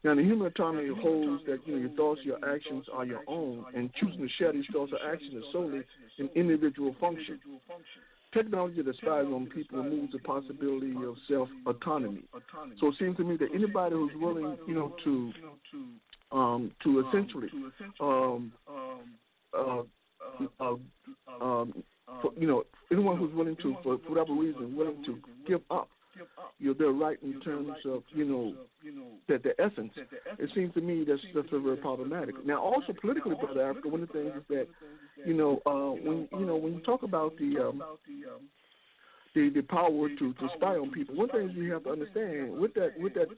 Now, 0.02 0.14
the 0.14 0.22
human 0.22 0.48
autonomy 0.48 0.88
holds 1.00 1.44
that 1.46 1.60
you 1.66 1.74
know 1.74 1.80
your 1.80 1.96
thoughts, 1.96 2.20
your 2.24 2.38
actions 2.44 2.86
are 2.92 3.06
your 3.06 3.20
own, 3.28 3.64
and 3.74 3.92
choosing 3.94 4.22
to 4.22 4.28
share 4.38 4.52
these 4.52 4.66
thoughts 4.72 4.92
or 4.92 5.12
actions 5.12 5.34
is 5.34 5.44
solely 5.52 5.82
an 6.18 6.30
individual 6.34 6.94
function. 7.00 7.38
Technology 8.32 8.82
that 8.82 8.94
spies 8.96 9.24
on 9.26 9.46
people 9.54 9.82
removes 9.82 10.12
the 10.12 10.18
possibility 10.18 10.92
of 11.04 11.16
self 11.28 11.48
autonomy. 11.66 12.22
So 12.78 12.88
it 12.88 12.94
seems 12.98 13.16
to 13.16 13.24
me 13.24 13.36
that 13.38 13.48
anybody 13.54 13.94
who's 13.94 14.12
willing, 14.16 14.58
you 14.66 14.74
know, 14.74 14.94
to 15.04 15.32
um, 16.30 16.70
to 16.84 17.08
essentially 17.08 17.48
um, 18.00 18.52
uh, 19.56 19.82
uh, 20.60 20.74
um, 21.40 21.82
for, 22.20 22.32
you 22.38 22.46
know 22.46 22.64
anyone 22.92 23.16
who's 23.16 23.32
willing 23.34 23.56
to 23.56 23.76
for, 23.82 23.98
for 23.98 24.10
whatever 24.10 24.34
reason 24.34 24.76
willing 24.76 25.02
to 25.04 25.18
give 25.46 25.60
up 25.70 25.88
you 26.58 26.68
know, 26.68 26.74
their 26.74 26.90
right 26.90 27.18
in 27.22 27.40
terms 27.40 27.70
of 27.84 28.02
you 28.14 28.24
know 28.24 28.54
that 29.28 29.42
the 29.42 29.60
essence. 29.60 29.92
It 30.38 30.50
seems 30.54 30.74
to 30.74 30.80
me 30.80 31.04
that's 31.06 31.20
that's 31.34 31.48
a 31.52 31.58
very 31.58 31.76
problematic. 31.76 32.34
Now, 32.46 32.60
also 32.60 32.92
politically, 33.00 33.34
brother 33.34 33.68
Africa, 33.70 33.88
one 33.88 34.02
of 34.02 34.08
the 34.08 34.12
things 34.14 34.32
is 34.36 34.42
that 34.48 34.66
you 35.24 35.34
know 35.34 35.60
uh, 35.66 36.00
when 36.02 36.28
you 36.32 36.46
know 36.46 36.56
when 36.56 36.74
you 36.74 36.80
talk 36.80 37.02
about 37.02 37.36
the 37.38 37.58
um, 37.58 37.82
the, 39.38 39.50
the 39.50 39.62
power 39.62 40.08
to, 40.08 40.32
to 40.34 40.48
spy 40.56 40.74
on 40.74 40.90
people. 40.90 41.14
One 41.14 41.28
thing 41.28 41.52
you 41.54 41.72
have 41.72 41.84
to 41.84 41.90
understand 41.90 42.58
with 42.58 42.74
that 42.74 42.98
with 42.98 43.14
that 43.14 43.28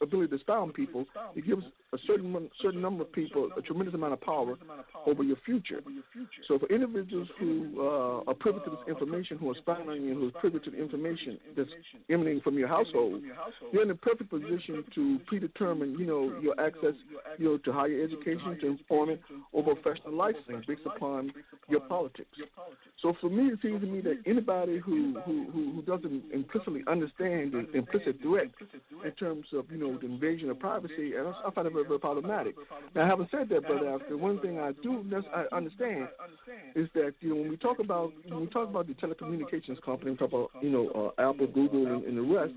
ability 0.00 0.36
to 0.36 0.38
spy 0.38 0.54
on 0.54 0.72
people, 0.72 1.04
it 1.34 1.46
gives 1.46 1.64
a 1.92 1.98
certain 2.06 2.50
certain 2.62 2.80
number 2.80 3.02
of 3.02 3.12
people 3.12 3.50
a 3.56 3.62
tremendous 3.62 3.94
amount 3.94 4.12
of 4.12 4.20
power 4.20 4.54
over 5.06 5.22
your 5.22 5.36
future. 5.44 5.80
So 6.46 6.58
for 6.58 6.66
individuals 6.66 7.28
who 7.40 7.74
uh, 7.78 8.30
are 8.30 8.34
privy 8.34 8.60
to 8.64 8.70
this 8.70 8.78
information, 8.88 9.38
who 9.38 9.50
are 9.50 9.56
spying 9.56 9.88
on 9.88 10.02
you, 10.02 10.14
who 10.14 10.28
are 10.28 10.40
privy 10.40 10.60
to 10.60 10.70
the 10.70 10.80
information 10.80 11.38
that's 11.56 11.70
emanating 12.08 12.40
from 12.42 12.56
your 12.58 12.68
household, 12.68 13.22
you're 13.72 13.82
in 13.82 13.90
a 13.90 13.96
perfect 13.96 14.30
position 14.30 14.84
to 14.94 15.18
predetermine, 15.26 15.98
you 15.98 16.06
know, 16.06 16.38
your 16.40 16.58
access, 16.60 16.94
you 17.38 17.46
know, 17.46 17.58
to 17.58 17.72
higher 17.72 18.02
education, 18.02 18.58
to 18.60 18.66
employment, 18.68 19.20
or 19.52 19.62
professional 19.64 20.14
licensing 20.14 20.62
based 20.68 20.86
upon 20.86 21.32
your 21.68 21.80
politics. 21.80 22.38
So 23.00 23.14
for 23.20 23.28
me, 23.28 23.48
it 23.48 23.58
seems 23.62 23.80
to 23.80 23.86
me 23.86 24.00
that 24.02 24.22
anybody 24.26 24.78
who 24.78 24.92
who, 24.92 25.31
who, 25.52 25.72
who 25.74 25.82
doesn't 25.82 26.22
implicitly 26.32 26.82
understand 26.86 27.52
the 27.52 27.66
implicit 27.76 28.16
threat 28.22 28.48
in 29.04 29.12
terms 29.12 29.46
of 29.52 29.64
you 29.70 29.78
know 29.78 29.98
the 29.98 30.06
invasion 30.06 30.50
of 30.50 30.58
privacy, 30.58 31.14
and 31.16 31.28
I, 31.28 31.32
I 31.46 31.50
find 31.50 31.66
it 31.66 31.72
very, 31.72 31.86
very 31.86 31.98
problematic. 31.98 32.54
Now, 32.94 33.06
having 33.06 33.28
said 33.30 33.48
that, 33.50 33.62
brother, 33.66 33.88
Africa 33.88 34.16
one 34.16 34.40
thing 34.40 34.58
I 34.58 34.72
do 34.82 35.04
I 35.34 35.54
understand 35.54 36.08
is 36.74 36.88
that 36.94 37.14
you 37.20 37.30
know 37.30 37.36
when 37.36 37.50
we 37.50 37.56
talk 37.56 37.78
about 37.78 38.12
when 38.28 38.40
we 38.40 38.46
talk 38.46 38.68
about 38.68 38.86
the 38.86 38.94
telecommunications 38.94 39.80
company, 39.82 40.12
we 40.12 40.16
talk 40.16 40.30
about 40.30 40.50
you 40.60 40.70
know 40.70 41.12
uh, 41.18 41.30
Apple, 41.30 41.46
Google, 41.46 41.86
and, 41.86 42.04
and 42.04 42.16
the 42.16 42.22
rest. 42.22 42.52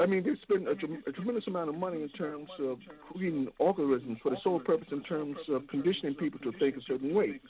I 0.00 0.06
mean, 0.06 0.22
they 0.22 0.30
spend 0.42 0.68
a, 0.68 0.72
a 1.08 1.12
tremendous 1.12 1.46
amount 1.48 1.70
of 1.70 1.74
money 1.74 2.02
in 2.02 2.08
terms 2.10 2.48
of 2.60 2.78
creating 3.12 3.48
algorithms 3.60 4.20
for 4.20 4.30
the 4.30 4.36
sole 4.44 4.60
purpose 4.60 4.86
in 4.92 5.02
terms 5.02 5.36
of 5.48 5.66
conditioning 5.68 6.14
people 6.14 6.38
to 6.40 6.56
think 6.58 6.76
a 6.76 6.80
certain 6.86 7.12
way. 7.14 7.40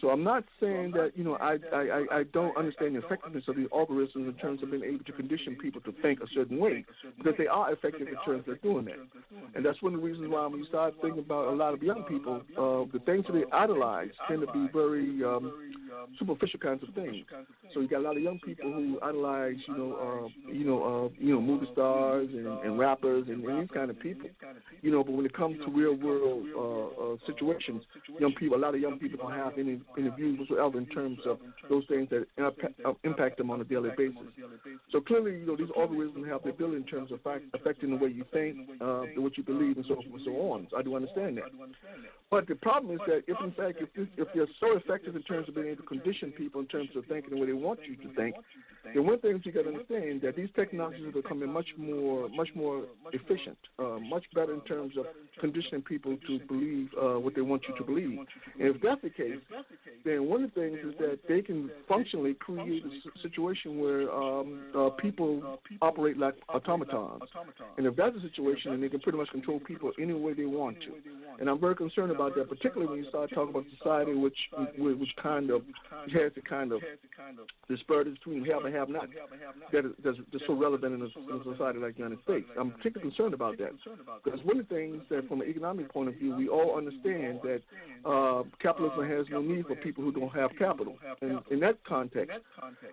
So 0.00 0.10
I'm 0.10 0.22
not 0.22 0.44
saying 0.60 0.92
that 0.92 1.12
you 1.16 1.24
know 1.24 1.34
I 1.40 1.56
I, 1.72 2.18
I 2.18 2.22
don't 2.32 2.56
understand 2.56 2.94
the 2.94 3.04
effectiveness 3.04 3.44
of 3.48 3.56
these 3.56 3.66
algorithms 3.68 4.28
in 4.28 4.34
terms 4.34 4.62
of 4.62 4.70
being 4.70 4.84
able 4.84 5.04
to 5.04 5.12
condition 5.12 5.56
people 5.60 5.80
to 5.82 5.92
think 6.00 6.20
a 6.20 6.26
certain 6.32 6.58
way 6.58 6.84
because 7.16 7.34
they 7.36 7.48
are 7.48 7.72
effective 7.72 8.06
in 8.06 8.16
terms 8.24 8.44
of 8.46 8.62
doing 8.62 8.84
that. 8.84 8.98
And 9.56 9.66
that's 9.66 9.82
one 9.82 9.94
of 9.94 10.00
the 10.00 10.06
reasons 10.06 10.30
why 10.30 10.46
when 10.46 10.60
you 10.60 10.66
start 10.66 10.94
thinking 11.02 11.18
about 11.18 11.48
a 11.48 11.56
lot 11.56 11.74
of 11.74 11.82
young 11.82 12.04
people, 12.04 12.42
uh, 12.56 12.86
the 12.92 13.02
things 13.06 13.24
that 13.26 13.32
they 13.32 13.44
idolize 13.52 14.10
tend 14.28 14.40
to 14.42 14.52
be 14.52 14.68
very 14.72 15.24
um, 15.24 15.52
superficial 16.16 16.60
kinds 16.60 16.82
of 16.84 16.94
things. 16.94 17.24
So 17.74 17.80
you 17.80 17.88
got 17.88 17.98
a 17.98 18.06
lot 18.06 18.16
of 18.16 18.22
young 18.22 18.38
people 18.38 18.72
who 18.72 19.00
idolize, 19.02 19.56
you 19.66 19.76
know, 19.76 20.30
uh, 20.46 20.52
you 20.52 20.64
know, 20.64 20.82
uh, 20.84 21.08
you 21.18 21.34
know, 21.34 21.40
movie 21.40 21.66
stars 21.72 21.87
and, 22.32 22.46
and 22.46 22.78
rappers 22.78 23.26
and, 23.28 23.44
and 23.44 23.62
these 23.62 23.70
kind 23.74 23.90
of 23.90 23.98
people. 24.00 24.28
You 24.82 24.90
know, 24.90 25.04
but 25.04 25.12
when 25.12 25.26
it 25.26 25.34
comes 25.34 25.58
to 25.64 25.70
real 25.70 25.94
world 25.94 26.46
uh, 26.56 27.02
uh, 27.02 27.16
situations, 27.26 27.82
young 28.18 28.34
people, 28.34 28.56
a 28.56 28.60
lot 28.60 28.74
of 28.74 28.80
young 28.80 28.98
people 28.98 29.18
don't 29.18 29.36
have 29.36 29.58
any, 29.58 29.80
any 29.98 30.10
views 30.10 30.38
whatsoever 30.38 30.78
in 30.78 30.86
terms 30.86 31.18
of 31.26 31.38
those 31.68 31.84
things 31.88 32.08
that 32.10 32.26
impact, 32.36 32.80
uh, 32.84 32.92
impact 33.04 33.38
them 33.38 33.50
on 33.50 33.60
a 33.60 33.64
daily 33.64 33.90
basis. 33.96 34.16
So 34.92 35.00
clearly, 35.00 35.40
you 35.40 35.46
know, 35.46 35.56
these 35.56 35.68
algorithms 35.68 36.28
have 36.28 36.42
the 36.42 36.50
ability 36.50 36.76
in 36.76 36.84
terms 36.84 37.12
of 37.12 37.20
fact, 37.22 37.44
affecting 37.54 37.90
the 37.90 37.96
way 37.96 38.10
you 38.10 38.24
think, 38.32 38.56
uh, 38.80 39.02
what 39.16 39.36
you 39.36 39.42
believe, 39.42 39.76
and 39.76 39.84
so 39.86 39.94
forth 39.96 40.06
and 40.06 40.20
so 40.24 40.32
on. 40.52 40.66
So 40.70 40.78
I 40.78 40.82
do 40.82 40.96
understand 40.96 41.38
that. 41.38 41.50
But 42.30 42.46
the 42.46 42.56
problem 42.56 42.94
is 42.94 43.00
that 43.06 43.22
if 43.26 43.36
in 43.42 43.52
fact 43.52 43.78
if, 43.80 44.08
if 44.16 44.28
they're 44.34 44.46
so 44.60 44.76
effective 44.76 45.16
in 45.16 45.22
terms 45.22 45.48
of 45.48 45.54
being 45.54 45.68
able 45.68 45.82
to 45.82 45.88
condition 45.88 46.30
people 46.32 46.60
in 46.60 46.66
terms 46.66 46.90
of 46.94 47.06
thinking 47.06 47.30
the 47.30 47.40
way 47.40 47.46
they 47.46 47.52
want 47.54 47.80
you 47.88 47.96
to 47.96 48.14
think, 48.14 48.34
then 48.94 49.06
one 49.06 49.18
thing 49.20 49.40
you 49.44 49.52
got 49.52 49.62
to 49.62 49.68
understand 49.68 50.20
that 50.22 50.36
these 50.36 50.48
technologies 50.54 51.06
are 51.06 51.22
becoming 51.22 51.50
much 51.50 51.68
more 51.78 52.28
much 52.28 52.48
more 52.54 52.84
efficient, 53.12 53.56
uh, 53.78 53.98
much 53.98 54.24
better 54.34 54.52
in 54.52 54.60
terms 54.62 54.94
of 54.98 55.06
conditioning 55.40 55.82
people 55.82 56.16
to 56.26 56.40
believe 56.46 56.88
uh, 57.00 57.18
what 57.18 57.34
they 57.34 57.40
want 57.40 57.62
you 57.68 57.76
to 57.76 57.84
believe. 57.84 58.18
And 58.58 58.74
if 58.74 58.82
that's 58.82 59.00
the 59.02 59.10
case, 59.10 59.38
then 60.04 60.26
one 60.26 60.44
of 60.44 60.54
the 60.54 60.60
things 60.60 60.78
is 60.84 60.94
that 60.98 61.20
they 61.28 61.40
can 61.40 61.70
functionally 61.88 62.34
create 62.34 62.82
a 62.84 63.22
situation 63.22 63.78
where 63.78 64.10
um, 64.12 64.60
uh, 64.76 64.90
people 64.90 65.58
operate 65.80 66.18
like 66.18 66.34
automatons. 66.48 67.22
And 67.76 67.86
if 67.86 67.96
that's 67.96 68.14
the 68.14 68.22
situation, 68.28 68.72
then 68.72 68.80
they 68.80 68.88
can 68.88 69.00
pretty 69.00 69.18
much 69.18 69.28
control 69.30 69.60
people 69.60 69.92
any 70.00 70.12
way 70.12 70.34
they 70.34 70.46
want 70.46 70.78
to. 70.80 70.92
And 71.40 71.48
I'm 71.48 71.60
very 71.60 71.76
concerned 71.76 72.10
about 72.10 72.34
that, 72.34 72.48
particularly 72.48 72.90
when 72.90 73.04
you 73.04 73.08
start 73.08 73.30
talking 73.32 73.50
about 73.50 73.64
society, 73.78 74.14
which 74.14 74.36
which 74.76 75.14
kind 75.22 75.50
of 75.50 75.62
has 76.12 76.32
the 76.34 76.40
kind 76.40 76.72
of 76.72 76.80
disparity 77.68 78.10
between 78.10 78.44
have 78.44 78.64
and 78.64 78.74
have 78.74 78.88
not 78.88 79.08
that 79.72 79.84
is 79.84 79.92
that's, 80.04 80.18
so 80.46 80.54
relevant 80.54 80.94
in 80.94 81.02
in 81.02 81.40
a 81.40 81.44
society 81.44 81.67
like 81.76 81.96
the 81.96 82.02
United 82.02 82.22
States. 82.24 82.46
I'm 82.58 82.70
particularly 82.72 83.10
concerned 83.10 83.34
about 83.34 83.58
that 83.58 83.72
because 84.24 84.40
one 84.44 84.60
of 84.60 84.68
the 84.68 84.74
things 84.74 85.02
that, 85.10 85.28
from 85.28 85.40
an 85.40 85.48
economic 85.48 85.92
point 85.92 86.08
of 86.08 86.14
view, 86.16 86.34
we 86.34 86.48
all 86.48 86.76
understand 86.76 87.40
that 87.42 87.60
uh, 88.04 88.42
capitalism 88.60 89.08
has 89.08 89.26
no 89.30 89.40
need 89.42 89.66
for 89.66 89.74
people 89.76 90.04
who 90.04 90.12
don't 90.12 90.34
have 90.34 90.50
capital. 90.58 90.96
And 91.20 91.40
in 91.50 91.60
that 91.60 91.82
context, 91.84 92.38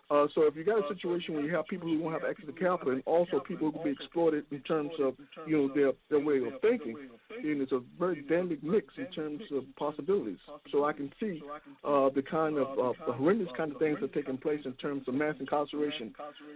uh, 0.10 0.28
so 0.34 0.44
if 0.44 0.56
you 0.56 0.64
got 0.64 0.80
a 0.80 0.94
situation 0.94 1.36
where 1.36 1.44
you 1.44 1.56
have 1.56 1.68
people 1.68 1.88
who 1.88 2.00
don't 2.00 2.12
have 2.12 2.24
access 2.24 2.46
to 2.46 2.54
capital, 2.54 2.94
and 2.94 3.04
also 3.06 3.40
people 3.40 3.72
who 3.72 3.78
will 3.78 3.84
be 3.84 3.92
exploited 3.92 4.46
in 4.52 4.60
terms 4.62 4.92
of 5.00 5.16
you 5.48 5.58
know 5.58 5.74
their 5.74 5.92
their 6.10 6.20
way 6.20 6.38
of 6.38 6.60
thinking, 6.62 6.96
then 7.30 7.60
it's 7.62 7.72
a 7.72 7.82
very 8.00 8.22
dynamic 8.22 8.64
mix 8.64 8.94
in 8.98 9.06
terms 9.08 9.42
of 9.52 9.64
possibilities. 9.78 10.38
So 10.72 10.86
I 10.86 10.94
can 10.94 11.12
see 11.20 11.42
uh, 11.84 12.10
the 12.10 12.22
kind 12.22 12.58
of 12.58 12.68
uh, 12.80 12.94
the 13.06 13.14
horrendous 13.14 13.50
kind 13.58 13.72
of 13.72 13.78
things 13.78 13.98
that 14.02 14.12
are 14.12 14.22
taking 14.22 14.38
place 14.38 14.62
in 14.66 14.74
terms 14.74 15.08
of 15.08 15.14
mass 15.14 15.36
incarceration, 15.40 16.14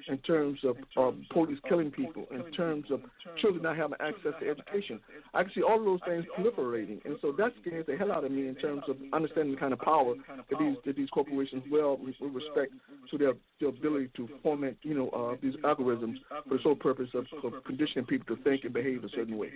in 0.08 0.18
terms 0.20 0.60
of 0.64 0.78
uh, 0.98 1.12
police 1.32 1.60
killing 1.68 1.92
people, 1.92 2.09
in 2.32 2.52
terms 2.54 2.86
of 2.92 3.02
children 3.40 3.64
not 3.64 3.78
having 3.78 3.98
access 4.00 4.34
to 4.40 4.50
education. 4.50 5.00
I 5.34 5.44
can 5.44 5.52
see 5.54 5.62
all 5.62 5.80
of 5.80 5.86
those 5.86 6.00
things 6.06 6.26
proliferating, 6.38 7.04
and 7.06 7.18
so 7.22 7.32
that 7.38 7.54
scares 7.62 7.86
the 7.86 7.98
hell 7.98 8.12
out 8.12 8.24
of 8.24 8.32
me 8.32 8.48
in 8.48 8.56
terms 8.56 8.84
of 8.88 8.98
understanding 9.14 9.56
the 9.56 9.60
kind 9.60 9.74
of 9.74 9.80
power 9.80 10.16
that 10.50 10.60
these 10.60 10.76
that 10.86 10.96
these 10.96 11.10
corporations 11.10 11.64
well 11.72 11.98
with 11.98 12.16
respect 12.22 12.74
to 13.12 13.18
their, 13.18 13.34
their 13.60 13.70
ability 13.70 14.10
to 14.16 14.30
foment 14.44 14.78
you 14.84 14.94
know 14.94 15.10
uh, 15.10 15.36
these 15.42 15.56
algorithms 15.64 16.16
for 16.48 16.58
the 16.58 16.64
sole 16.64 16.76
purpose 16.76 17.10
of, 17.14 17.26
of 17.44 17.64
conditioning 17.66 18.06
people 18.06 18.36
to 18.36 18.42
think 18.44 18.64
and 18.64 18.74
behave 18.74 19.04
a 19.04 19.10
certain 19.10 19.38
way. 19.38 19.52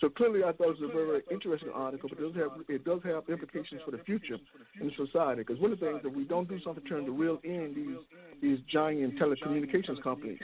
So 0.00 0.08
clearly, 0.10 0.44
I 0.44 0.52
thought 0.52 0.76
it 0.76 0.80
was 0.80 0.90
a 0.90 0.92
very, 0.92 1.22
interesting 1.30 1.70
article, 1.74 2.10
but 2.10 2.18
it 2.18 2.22
does 2.22 2.42
have 2.42 2.60
it 2.68 2.84
does 2.84 3.00
have 3.04 3.28
implications 3.28 3.80
for 3.84 3.90
the 3.90 4.02
future 4.04 4.36
in 4.80 4.92
society. 4.96 5.42
Because 5.42 5.60
one 5.60 5.72
of 5.72 5.80
the 5.80 5.86
things 5.86 6.00
that 6.02 6.14
we 6.14 6.24
don't 6.24 6.48
do 6.48 6.60
something 6.62 6.82
to 6.82 6.88
turn 6.88 7.06
to 7.06 7.12
reel 7.12 7.38
in 7.44 7.72
these 7.74 7.96
these 8.42 8.58
giant 8.70 9.18
telecommunications 9.18 10.02
companies, 10.02 10.38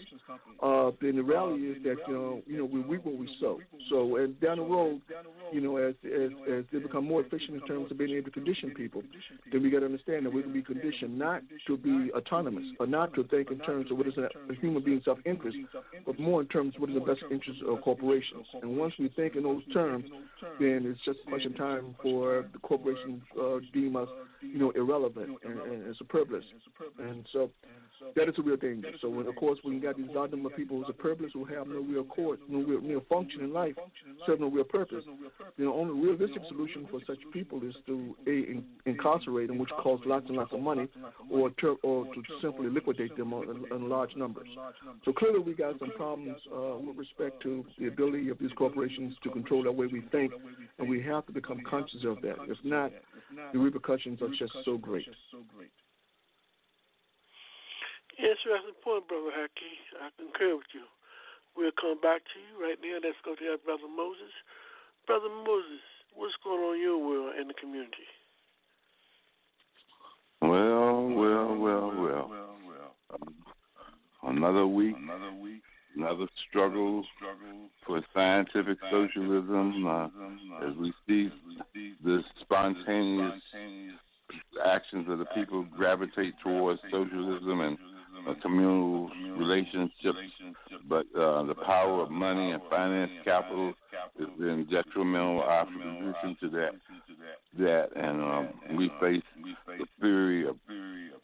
uh, 0.63 0.91
then 1.01 1.17
the 1.17 1.23
is 1.33 1.83
that 1.85 1.97
you 2.07 2.15
know 2.15 2.43
you 2.47 2.59
know 2.59 2.65
we 2.65 2.81
reap 2.81 3.05
what 3.05 3.17
we 3.17 3.29
sow. 3.41 3.59
So 3.91 4.17
and 4.17 4.39
down 4.41 4.59
the 4.59 4.65
road, 4.65 5.01
you 5.53 5.61
know 5.61 5.77
as 5.77 5.95
as 6.05 6.31
as 6.51 6.65
they 6.73 6.79
become 6.79 7.07
more 7.07 7.21
efficient 7.21 7.55
in 7.55 7.67
terms 7.67 7.91
of 7.91 7.99
being 7.99 8.11
able 8.11 8.27
to 8.27 8.31
condition 8.31 8.71
people, 8.71 9.03
then 9.51 9.63
we 9.63 9.71
got 9.71 9.81
to 9.81 9.87
understand 9.87 10.27
that 10.27 10.33
we 10.33 10.43
can 10.43 10.53
be 10.53 10.63
conditioned 10.63 11.19
not 11.19 11.43
to 11.67 11.77
be 11.77 12.11
autonomous 12.13 12.65
or 12.79 12.87
not 12.87 13.15
to 13.15 13.25
think 13.25 13.51
in 13.51 13.59
terms 13.61 13.91
of 13.91 13.99
what 13.99 14.07
is 14.07 14.17
a, 14.17 14.29
a 14.51 14.55
human 14.61 14.83
being's 14.83 15.05
self 15.05 15.19
interest, 15.25 15.57
but 16.07 16.19
more 16.19 16.41
in 16.41 16.49
terms 16.49 16.75
of 16.75 16.81
what 16.81 16.91
is 16.91 16.95
the 16.95 17.01
best 17.01 17.23
interest 17.31 17.61
of 17.67 17.81
corporations. 17.83 18.47
And 18.63 18.77
once 18.77 18.95
we 18.99 19.09
think 19.09 19.37
in 19.37 19.43
those 19.43 19.63
terms, 19.73 20.05
then 20.59 20.85
it's 20.87 21.01
just 21.05 21.19
a 21.27 21.31
question 21.31 21.53
of 21.53 21.59
time 21.59 21.95
for 22.03 22.47
the 22.53 22.59
corporations 22.59 23.23
uh, 23.41 23.59
deem 23.73 23.97
us, 23.97 24.09
you 24.41 24.59
know, 24.59 24.71
irrelevant 24.71 25.39
and, 25.45 25.61
and, 25.61 25.87
and 25.87 25.97
superfluous. 25.97 26.45
And 26.99 27.27
so 27.33 27.51
that 28.17 28.29
is 28.29 28.35
a 28.39 28.43
real 28.43 28.57
danger. 28.57 28.91
So 29.01 29.09
when, 29.09 29.27
of 29.27 29.37
course, 29.37 29.59
when 29.63 29.75
you 29.75 29.81
got 29.81 29.97
these 29.97 30.09
of 30.15 30.57
people 30.57 30.79
who's 30.79 30.89
who 31.33 31.45
have 31.45 31.67
no 31.67 31.81
real 31.81 32.05
course, 32.05 32.39
no 32.49 32.63
real, 32.63 32.81
real 32.81 33.03
function 33.09 33.41
in 33.43 33.53
life, 33.53 33.75
serve 34.27 34.41
no 34.41 34.49
real 34.49 34.65
purpose, 34.65 35.05
the 35.59 35.67
only 35.67 36.09
realistic 36.09 36.43
solution 36.49 36.87
for 36.91 37.01
such 37.07 37.19
people 37.33 37.63
is 37.63 37.75
to 37.87 38.17
a 38.27 38.31
in, 38.31 38.65
incarcerate 38.87 39.49
them, 39.49 39.59
which 39.59 39.71
costs 39.81 40.05
lots 40.07 40.27
and 40.29 40.37
lots 40.37 40.53
of 40.53 40.61
money, 40.61 40.89
or 41.31 41.51
to, 41.51 41.79
or 41.83 42.05
to 42.07 42.23
simply 42.41 42.69
liquidate 42.69 43.17
them 43.17 43.33
in, 43.33 43.65
in 43.75 43.89
large 43.89 44.15
numbers. 44.17 44.49
So 45.05 45.13
clearly, 45.13 45.41
we 45.41 45.55
got 45.55 45.79
some 45.79 45.93
problems 45.93 46.37
uh, 46.55 46.77
with 46.79 46.97
respect 46.97 47.43
to 47.43 47.65
the 47.79 47.89
ability 47.89 48.29
of 48.29 48.39
these 48.39 48.53
corporations 48.57 49.15
to 49.23 49.31
control 49.31 49.63
the 49.63 49.73
way 49.73 49.87
we 49.87 50.03
think, 50.13 50.33
and 50.79 50.89
we 50.89 51.03
have 51.03 51.27
to 51.27 51.33
become 51.33 51.61
conscious 51.69 52.05
of 52.05 52.21
that. 52.23 52.37
If 52.49 52.59
not, 52.65 52.93
the 53.53 53.59
repercussions 53.59 54.21
are 54.23 54.29
just 54.29 54.53
so 54.65 54.79
great. 54.79 55.07
Interesting 58.19 58.77
point, 58.85 59.09
Brother 59.09 59.33
Haki. 59.33 59.73
I 59.99 60.11
concur 60.21 60.57
with 60.57 60.69
you. 60.75 60.85
We'll 61.57 61.73
come 61.79 62.01
back 62.01 62.23
to 62.33 62.37
you 62.41 62.63
right 62.63 62.79
now. 62.81 62.99
Let's 63.03 63.21
go 63.25 63.35
to 63.35 63.45
our 63.53 63.59
Brother 63.59 63.91
Moses. 63.95 64.33
Brother 65.07 65.29
Moses, 65.29 65.83
what's 66.15 66.35
going 66.43 66.61
on 66.61 66.77
in 66.77 66.83
your 66.83 66.99
world 66.99 67.35
and 67.39 67.51
the 67.51 67.55
community? 67.55 68.09
Well, 70.41 71.09
well, 71.09 71.57
well, 71.57 71.93
well. 71.97 72.29
Well, 72.31 72.57
well. 72.67 73.33
Another 74.23 74.67
week, 74.67 74.97
another 74.97 75.33
week. 75.43 75.63
Another 75.95 76.27
struggle 76.49 77.05
struggle 77.17 77.69
for 77.87 78.01
scientific 78.15 78.79
socialism 78.91 79.87
uh, 79.87 80.07
as 80.67 80.75
we 80.77 80.91
see 81.07 81.31
the 82.03 82.23
spontaneous 82.41 83.43
actions 84.65 85.07
of 85.11 85.19
the 85.19 85.27
people 85.35 85.67
gravitate 85.77 86.33
towards 86.43 86.81
socialism 86.91 87.61
and 87.61 87.79
communal 88.43 89.11
relationships, 89.37 90.19
but 90.89 91.07
uh, 91.19 91.43
the 91.45 91.55
power 91.55 92.03
of 92.03 92.11
money 92.11 92.53
and 92.53 92.63
finance 92.71 93.11
capital 93.25 93.73
has 94.19 94.29
been 94.39 94.67
detrimental 94.71 95.41
opposition 95.43 96.37
to 96.41 96.49
that. 96.51 96.71
That 97.59 97.89
and 97.97 98.23
um, 98.23 98.77
we 98.77 98.91
face 99.01 99.23
the 99.67 99.87
theory 100.01 100.49
of 100.49 100.57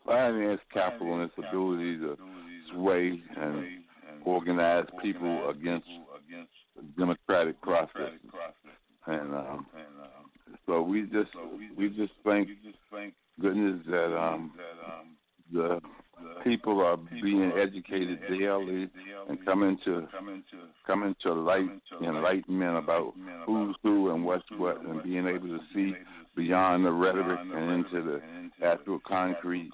finance 0.05 0.61
capital 0.73 1.15
and 1.15 1.23
its 1.23 1.35
ability 1.39 1.99
to 1.99 2.17
sway 2.73 3.21
and 3.37 3.65
organize 4.25 4.85
people 5.03 5.51
against 5.51 5.87
democratic 6.99 7.61
process. 7.63 8.13
And 9.07 9.35
um, 9.35 9.67
so 10.67 10.83
we 10.83 11.03
just 11.03 11.31
we 11.77 11.89
just 11.89 12.13
thank 12.25 12.49
goodness 13.41 13.81
that 13.87 14.17
um, 14.17 14.53
the 15.53 15.81
people 16.45 16.81
are 16.81 16.97
being 17.23 17.53
educated 17.53 18.21
daily 18.29 18.89
and 19.29 19.45
coming 19.45 19.79
to 19.85 20.07
coming 20.87 21.15
to 21.23 21.33
light 21.33 21.69
enlightenment 22.03 22.79
about 22.79 23.15
who's 23.45 23.77
who 23.83 24.11
and 24.11 24.25
what's 24.25 24.45
what 24.57 24.81
and 24.85 25.03
being 25.03 25.27
able 25.27 25.49
to 25.49 25.61
see 25.75 25.95
beyond 26.37 26.85
the 26.85 26.91
rhetoric 26.91 27.41
and 27.55 27.71
into 27.71 28.03
the 28.03 28.67
actual 28.67 29.01
concrete 29.07 29.71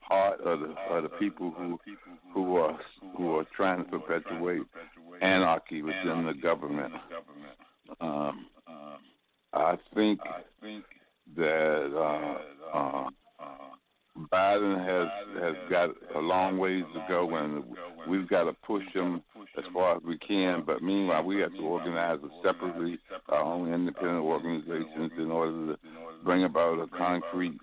heart 0.00 0.40
of 0.40 0.60
the 0.60 0.74
of 0.90 1.02
the 1.02 1.08
people 1.10 1.50
who 1.56 1.78
who 2.32 2.56
are 2.56 2.78
who 3.16 3.36
are 3.36 3.44
trying 3.56 3.84
to 3.84 3.90
perpetuate 3.90 4.62
anarchy 5.22 5.82
within 5.82 6.26
the 6.26 6.34
government. 6.34 6.92
Um, 8.00 8.46
I 9.52 9.76
think 9.94 10.20
that 11.36 11.92
uh, 11.94 12.76
uh, 12.76 13.08
Biden 14.32 14.78
has 14.78 15.42
has 15.42 15.54
got 15.68 15.90
a 16.14 16.20
long 16.20 16.56
ways 16.58 16.84
to 16.94 17.04
go, 17.08 17.34
and 17.34 17.64
we've 18.08 18.28
got 18.28 18.44
to 18.44 18.52
push 18.64 18.84
him 18.92 19.22
as 19.58 19.64
far 19.72 19.96
as 19.96 20.02
we 20.04 20.18
can. 20.18 20.62
But 20.64 20.82
meanwhile, 20.82 21.24
we 21.24 21.40
have 21.40 21.52
to 21.54 21.60
organize 21.62 22.18
separately 22.44 22.98
our 23.28 23.42
own 23.42 23.72
independent 23.72 24.24
organizations 24.24 25.12
in 25.18 25.30
order 25.30 25.74
to 25.74 25.78
bring 26.24 26.44
about 26.44 26.78
a 26.78 26.86
concrete 26.96 27.58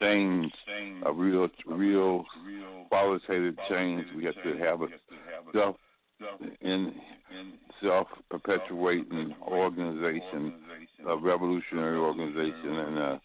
change, 0.00 0.52
a 1.04 1.12
real, 1.12 1.48
real 1.66 2.24
qualitative 2.88 3.54
change. 3.68 4.06
We 4.16 4.24
have 4.24 4.42
to 4.44 4.56
have 4.58 4.82
a 4.82 4.86
self 5.52 5.76
in 6.60 6.94
self 7.82 8.06
perpetuating 8.30 9.34
organization, 9.42 10.54
a 11.06 11.16
revolutionary 11.16 11.98
organization, 11.98 12.76
and 12.78 12.98
uh, 12.98 13.18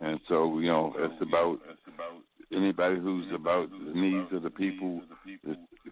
and 0.00 0.20
so 0.28 0.58
you 0.58 0.68
know 0.68 0.94
it's 0.98 1.22
about 1.22 1.58
anybody 2.52 2.98
who's 3.00 3.26
about 3.34 3.70
the 3.70 3.92
needs 3.94 4.32
of 4.32 4.42
the 4.42 4.50
people 4.50 5.02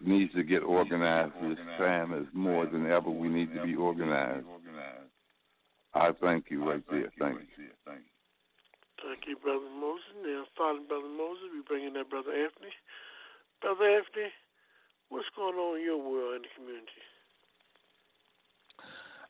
needs 0.01 0.33
to 0.33 0.43
get 0.43 0.63
organized. 0.63 1.33
This 1.41 1.57
time 1.77 2.13
is 2.13 2.27
more 2.33 2.65
than 2.65 2.85
ever. 2.85 3.09
We 3.09 3.29
need 3.29 3.53
to 3.53 3.63
be 3.63 3.75
organized. 3.75 4.45
I 5.93 6.11
thank 6.21 6.45
you 6.49 6.69
right 6.69 6.83
there. 6.91 7.11
Thank 7.17 7.39
you. 7.57 7.65
Thank 8.99 9.23
you, 9.27 9.37
Brother 9.39 9.71
Moses. 9.79 10.11
Now, 10.21 10.43
following 10.57 10.85
Brother 10.87 11.07
Moses, 11.07 11.47
we 11.55 11.63
bring 11.63 11.87
in 11.87 11.93
that 11.93 12.09
Brother 12.11 12.35
Anthony. 12.35 12.75
Brother 13.63 13.87
Anthony, 13.87 14.29
what's 15.07 15.31
going 15.35 15.55
on 15.55 15.79
in 15.79 15.83
your 15.87 15.97
world 15.97 16.35
in 16.35 16.41
the 16.43 16.51
community? 16.51 17.03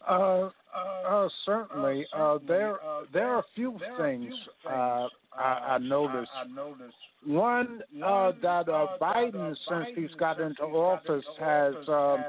Uh, 0.07 0.49
uh, 1.07 1.29
certainly. 1.45 2.05
Uh, 2.15 2.39
there, 2.47 2.77
there 3.13 3.27
are 3.27 3.39
a 3.39 3.45
few 3.55 3.77
things 3.97 4.33
uh, 4.69 5.07
I, 5.37 5.75
I 5.75 5.77
noticed. 5.79 6.31
One 7.25 7.81
uh, 8.03 8.31
that 8.41 8.69
uh, 8.69 8.87
Biden, 9.01 9.55
since 9.67 9.87
he's 9.95 10.15
got 10.17 10.39
into 10.39 10.63
office, 10.63 11.25
has 11.39 11.73
um, 11.87 12.23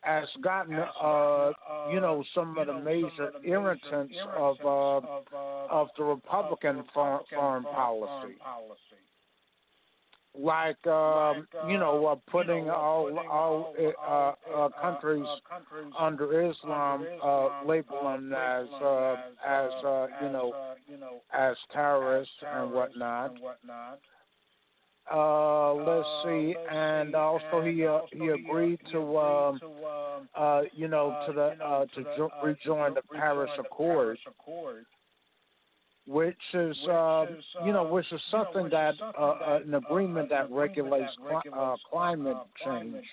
has 0.00 0.28
gotten, 0.42 0.74
uh, 0.74 1.52
you 1.92 2.00
know, 2.00 2.24
some 2.34 2.58
of 2.58 2.66
the 2.66 2.80
major 2.80 3.30
irritants 3.44 4.14
of 4.36 4.56
uh, 4.64 5.06
of 5.70 5.88
the 5.96 6.02
Republican 6.02 6.82
foreign, 6.92 7.22
foreign 7.30 7.62
policy 7.62 8.34
like 10.34 10.84
um, 10.86 11.46
you 11.60 11.78
know 11.78 12.06
uh, 12.06 12.16
putting 12.30 12.70
all 12.70 13.10
all 13.30 13.74
uh, 14.06 14.32
uh, 14.54 14.68
countries 14.80 15.28
under 15.98 16.48
Islam, 16.50 17.08
uh, 17.22 17.48
labeling 17.64 18.28
them 18.30 18.34
as 18.34 18.68
uh, 18.80 19.16
as 19.46 19.70
uh, 19.84 20.06
you 20.20 20.28
know 20.28 20.54
as 21.32 21.56
terrorists 21.72 22.34
and 22.52 22.70
whatnot. 22.72 23.32
Uh, 25.12 25.74
let's 25.74 26.08
see, 26.22 26.54
and 26.70 27.14
also 27.14 27.60
he 27.60 27.86
uh, 27.86 28.00
he 28.12 28.28
agreed 28.28 28.78
to 28.90 29.18
um, 29.18 29.60
uh, 30.36 30.62
you 30.72 30.88
know 30.88 31.16
to 31.26 31.32
the 31.32 31.52
uh, 31.64 31.84
to 31.94 32.04
jo- 32.16 32.32
rejoin 32.42 32.94
the 32.94 33.02
Paris 33.14 33.50
Accords. 33.58 34.20
Which 36.06 36.36
is 36.54 36.76
uh, 36.90 37.26
you 37.64 37.72
know 37.72 37.84
which 37.84 38.10
is 38.12 38.20
something 38.30 38.68
that 38.70 38.94
uh, 39.18 39.60
an 39.64 39.74
agreement 39.74 40.28
that 40.30 40.50
regulates 40.50 41.12
cli- 41.16 41.52
uh, 41.52 41.76
climate 41.90 42.36
change. 42.64 43.04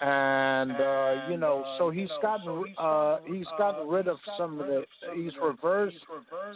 And 0.00 0.72
uh, 0.72 1.26
you 1.28 1.36
know, 1.36 1.64
so 1.78 1.90
he's 1.90 2.08
gotten 2.22 2.64
uh, 2.78 3.18
he's 3.26 3.46
gotten 3.56 3.88
rid 3.88 4.06
of 4.06 4.18
some 4.36 4.60
of 4.60 4.66
the 4.66 4.84
he's 5.14 5.32
reversed 5.42 5.96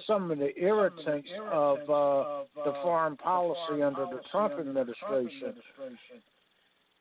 some 0.07 0.30
of 0.30 0.38
the 0.38 0.57
irritants 0.57 1.28
of 1.50 1.78
uh, 1.78 2.44
the 2.64 2.72
foreign 2.82 3.16
policy 3.16 3.82
under 3.82 4.07
the 4.07 4.20
Trump 4.30 4.55
administration, 4.61 5.55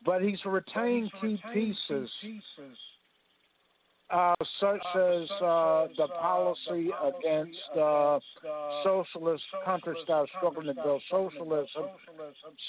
but 0.04 0.24
he's 0.24 0.40
retained 0.46 1.12
key 1.22 1.40
pieces 1.54 2.10
uh, 4.12 4.36
such 4.60 4.82
as 4.96 5.30
uh, 5.42 5.88
the 5.98 6.08
policy 6.20 6.90
against 7.02 7.58
uh, 7.80 8.20
socialist 8.84 9.44
countries 9.64 9.98
that 10.08 10.14
are 10.14 10.28
struggling 10.38 10.68
to 10.68 10.74
build 10.74 11.02
socialism, 11.10 11.86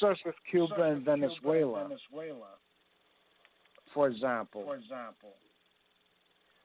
such 0.01 0.19
as 0.27 0.35
Cuba 0.51 0.83
and 0.83 1.05
Venezuela, 1.05 1.89
for 3.93 4.09
example. 4.09 4.75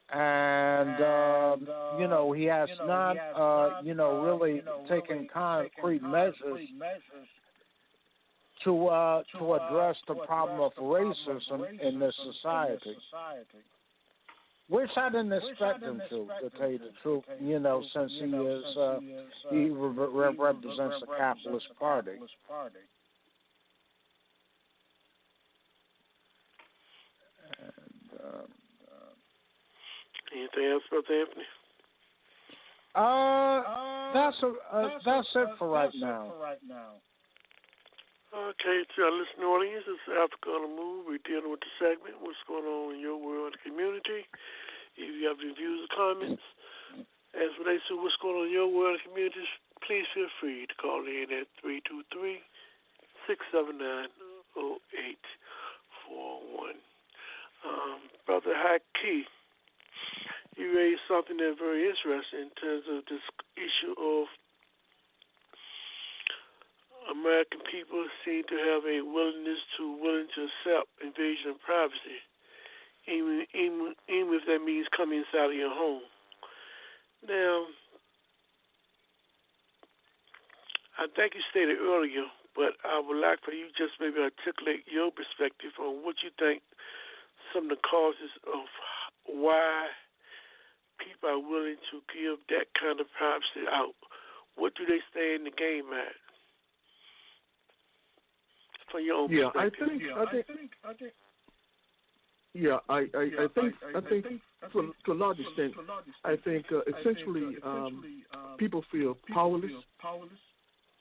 And 0.09 1.03
um, 1.03 1.67
you 1.99 2.07
know 2.07 2.31
he 2.31 2.45
has 2.45 2.69
not, 2.85 3.17
uh, 3.35 3.81
you 3.83 3.93
know, 3.93 4.21
really 4.23 4.61
taken 4.87 5.27
concrete 5.33 6.01
measures 6.01 6.69
to 8.63 8.87
uh, 8.87 9.23
to 9.37 9.55
address 9.55 9.97
the 10.07 10.15
problem 10.15 10.61
of 10.61 10.71
racism 10.75 11.65
in 11.81 11.99
this 11.99 12.15
society. 12.33 12.95
Which 14.69 14.89
I 14.97 15.09
didn't 15.09 15.31
expect 15.31 15.81
him 15.81 16.01
to, 16.09 16.27
to 16.41 16.49
tell 16.57 16.69
you 16.69 16.77
the 16.79 16.91
truth. 17.01 17.23
You 17.39 17.59
know, 17.59 17.83
since 17.93 18.11
he 18.19 18.25
is, 18.25 18.65
uh, 18.77 18.99
he 19.49 19.69
re- 19.69 20.07
re- 20.09 20.35
represents 20.37 20.99
the 20.99 21.07
capitalist 21.17 21.67
party. 21.79 22.11
And, 27.59 28.19
uh, 28.19 28.41
Anything 30.35 30.71
else, 30.71 30.83
Brother 30.89 31.05
Anthony? 31.21 31.45
uh, 32.95 34.13
that's 34.13 34.37
a, 34.43 34.47
uh, 34.75 34.89
that's 35.05 35.27
it 35.35 35.47
for 35.57 35.69
right 35.69 35.93
now. 35.95 36.33
Okay, 38.27 38.83
to 38.83 38.97
our 39.07 39.15
listening 39.15 39.47
audience, 39.47 39.87
on 39.87 40.27
the 40.43 40.67
Move. 40.67 41.07
We're 41.07 41.23
dealing 41.23 41.47
with 41.47 41.63
the 41.63 41.71
segment, 41.79 42.19
What's 42.19 42.43
Going 42.43 42.67
On 42.67 42.91
in 42.91 42.99
Your 42.99 43.15
World 43.15 43.55
Community. 43.63 44.27
If 44.99 45.15
you 45.15 45.31
have 45.31 45.39
any 45.39 45.55
views 45.55 45.87
or 45.87 45.91
comments 45.95 46.43
as 47.31 47.55
relates 47.55 47.87
to 47.87 47.95
what's 47.95 48.19
going 48.19 48.35
on 48.35 48.51
in 48.51 48.55
your 48.59 48.67
world 48.67 48.99
and 48.99 49.07
communities, 49.07 49.47
please 49.79 50.03
feel 50.11 50.27
free 50.43 50.67
to 50.67 50.75
call 50.75 51.07
in 51.07 51.31
at 51.31 51.47
323 51.63 52.43
679 53.31 54.11
0841. 54.59 56.75
Um, 57.63 58.11
Brother 58.27 58.59
Haki, 58.59 59.23
you 60.59 60.75
raised 60.75 61.07
something 61.07 61.39
that's 61.39 61.55
very 61.55 61.87
interesting 61.87 62.51
in 62.51 62.53
terms 62.59 62.91
of 62.91 63.07
this 63.07 63.23
issue 63.55 63.95
of 63.95 64.27
American 67.09 67.59
people 67.71 68.05
seem 68.25 68.43
to 68.51 68.57
have 68.57 68.83
a 68.83 69.01
willingness 69.01 69.63
to 69.77 69.83
willing 69.95 70.27
to 70.35 70.47
accept 70.47 70.91
invasion 70.99 71.55
of 71.55 71.61
privacy, 71.63 72.19
even 73.07 73.47
even 73.55 73.95
even 74.09 74.33
if 74.35 74.43
that 74.47 74.59
means 74.63 74.87
coming 74.95 75.23
inside 75.23 75.51
of 75.51 75.55
your 75.55 75.73
home. 75.73 76.03
Now, 77.27 77.65
I 80.99 81.07
think 81.15 81.33
you 81.35 81.41
stated 81.49 81.79
earlier, 81.79 82.27
but 82.55 82.75
I 82.83 82.99
would 82.99 83.17
like 83.17 83.39
for 83.45 83.51
you 83.51 83.71
just 83.77 83.95
maybe 83.99 84.19
articulate 84.19 84.83
your 84.91 85.11
perspective 85.11 85.71
on 85.79 86.03
what 86.03 86.19
you 86.23 86.31
think 86.37 86.61
some 87.53 87.71
of 87.71 87.77
the 87.77 87.83
causes 87.87 88.33
of 88.45 88.67
why 89.25 89.87
people 90.99 91.29
are 91.29 91.39
willing 91.39 91.79
to 91.91 92.01
give 92.11 92.41
that 92.49 92.67
kind 92.75 92.99
of 92.99 93.07
privacy 93.15 93.63
out. 93.71 93.95
What 94.55 94.75
do 94.75 94.85
they 94.85 94.99
stay 95.11 95.35
in 95.35 95.45
the 95.45 95.53
game 95.53 95.93
at? 95.93 96.17
For 98.91 98.99
your 98.99 99.15
own 99.15 99.31
Yeah, 99.31 99.49
I 99.55 99.69
perspective. 99.69 99.87
think 99.87 100.03
I 100.85 100.93
think 100.93 101.11
yeah, 102.53 102.77
I 102.89 103.05
I, 103.13 103.23
I 103.43 103.47
think 103.53 103.73
I 103.95 104.01
think 104.01 104.25
to, 104.73 104.93
to 105.05 105.11
a 105.11 105.13
large 105.13 105.39
extent, 105.39 105.73
I 106.23 106.35
think 106.37 106.65
uh, 106.71 106.79
essentially 106.99 107.57
um, 107.63 108.03
people 108.57 108.83
feel 108.91 109.17
powerless. 109.33 109.71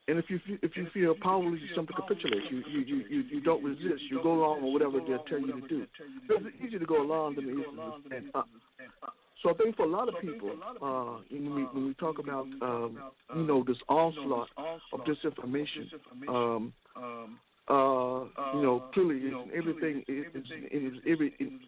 And 0.09 0.19
if 0.19 0.27
you 0.29 0.39
if 0.63 0.77
you 0.77 0.87
feel 0.93 1.15
powerless, 1.21 1.61
you 1.61 1.75
simply 1.75 1.95
capitulate. 1.97 2.51
You 2.51 2.63
you, 2.69 2.81
you 2.81 2.97
you 3.09 3.21
you 3.31 3.41
don't 3.41 3.65
resist. 3.65 4.03
You 4.11 4.21
go 4.23 4.33
along 4.35 4.63
with 4.63 4.73
whatever 4.73 5.01
they 5.01 5.17
tell 5.29 5.41
you 5.41 5.61
to 5.61 5.69
do. 5.69 5.87
It's 6.29 6.65
easier 6.65 6.79
to 6.79 6.87
go 6.87 7.03
along 7.03 7.37
than 7.37 7.49
it 7.49 7.53
is 7.53 7.65
to 7.75 7.95
stand 8.07 8.31
up. 8.35 8.49
So 9.43 9.51
I 9.51 9.55
think 9.55 9.77
for 9.77 9.85
a 9.85 9.89
lot 9.89 10.09
of 10.09 10.21
people, 10.21 10.53
uh, 10.83 11.23
when 11.31 11.55
we 11.55 11.63
when 11.65 11.87
we 11.87 11.95
talk 11.95 12.19
about 12.19 12.47
um, 12.63 12.99
you 13.35 13.43
know 13.43 13.65
this 13.67 13.77
onslaught 13.89 14.49
of 14.93 15.01
disinformation, 15.01 15.91
um, 16.29 16.73
uh, 17.69 18.27
you 18.55 18.63
know, 18.63 18.85
clearly 18.95 19.19
it's 19.25 19.51
everything 19.53 20.05
is 20.07 20.27
is 20.71 20.93
every 21.05 21.35
in 21.41 21.59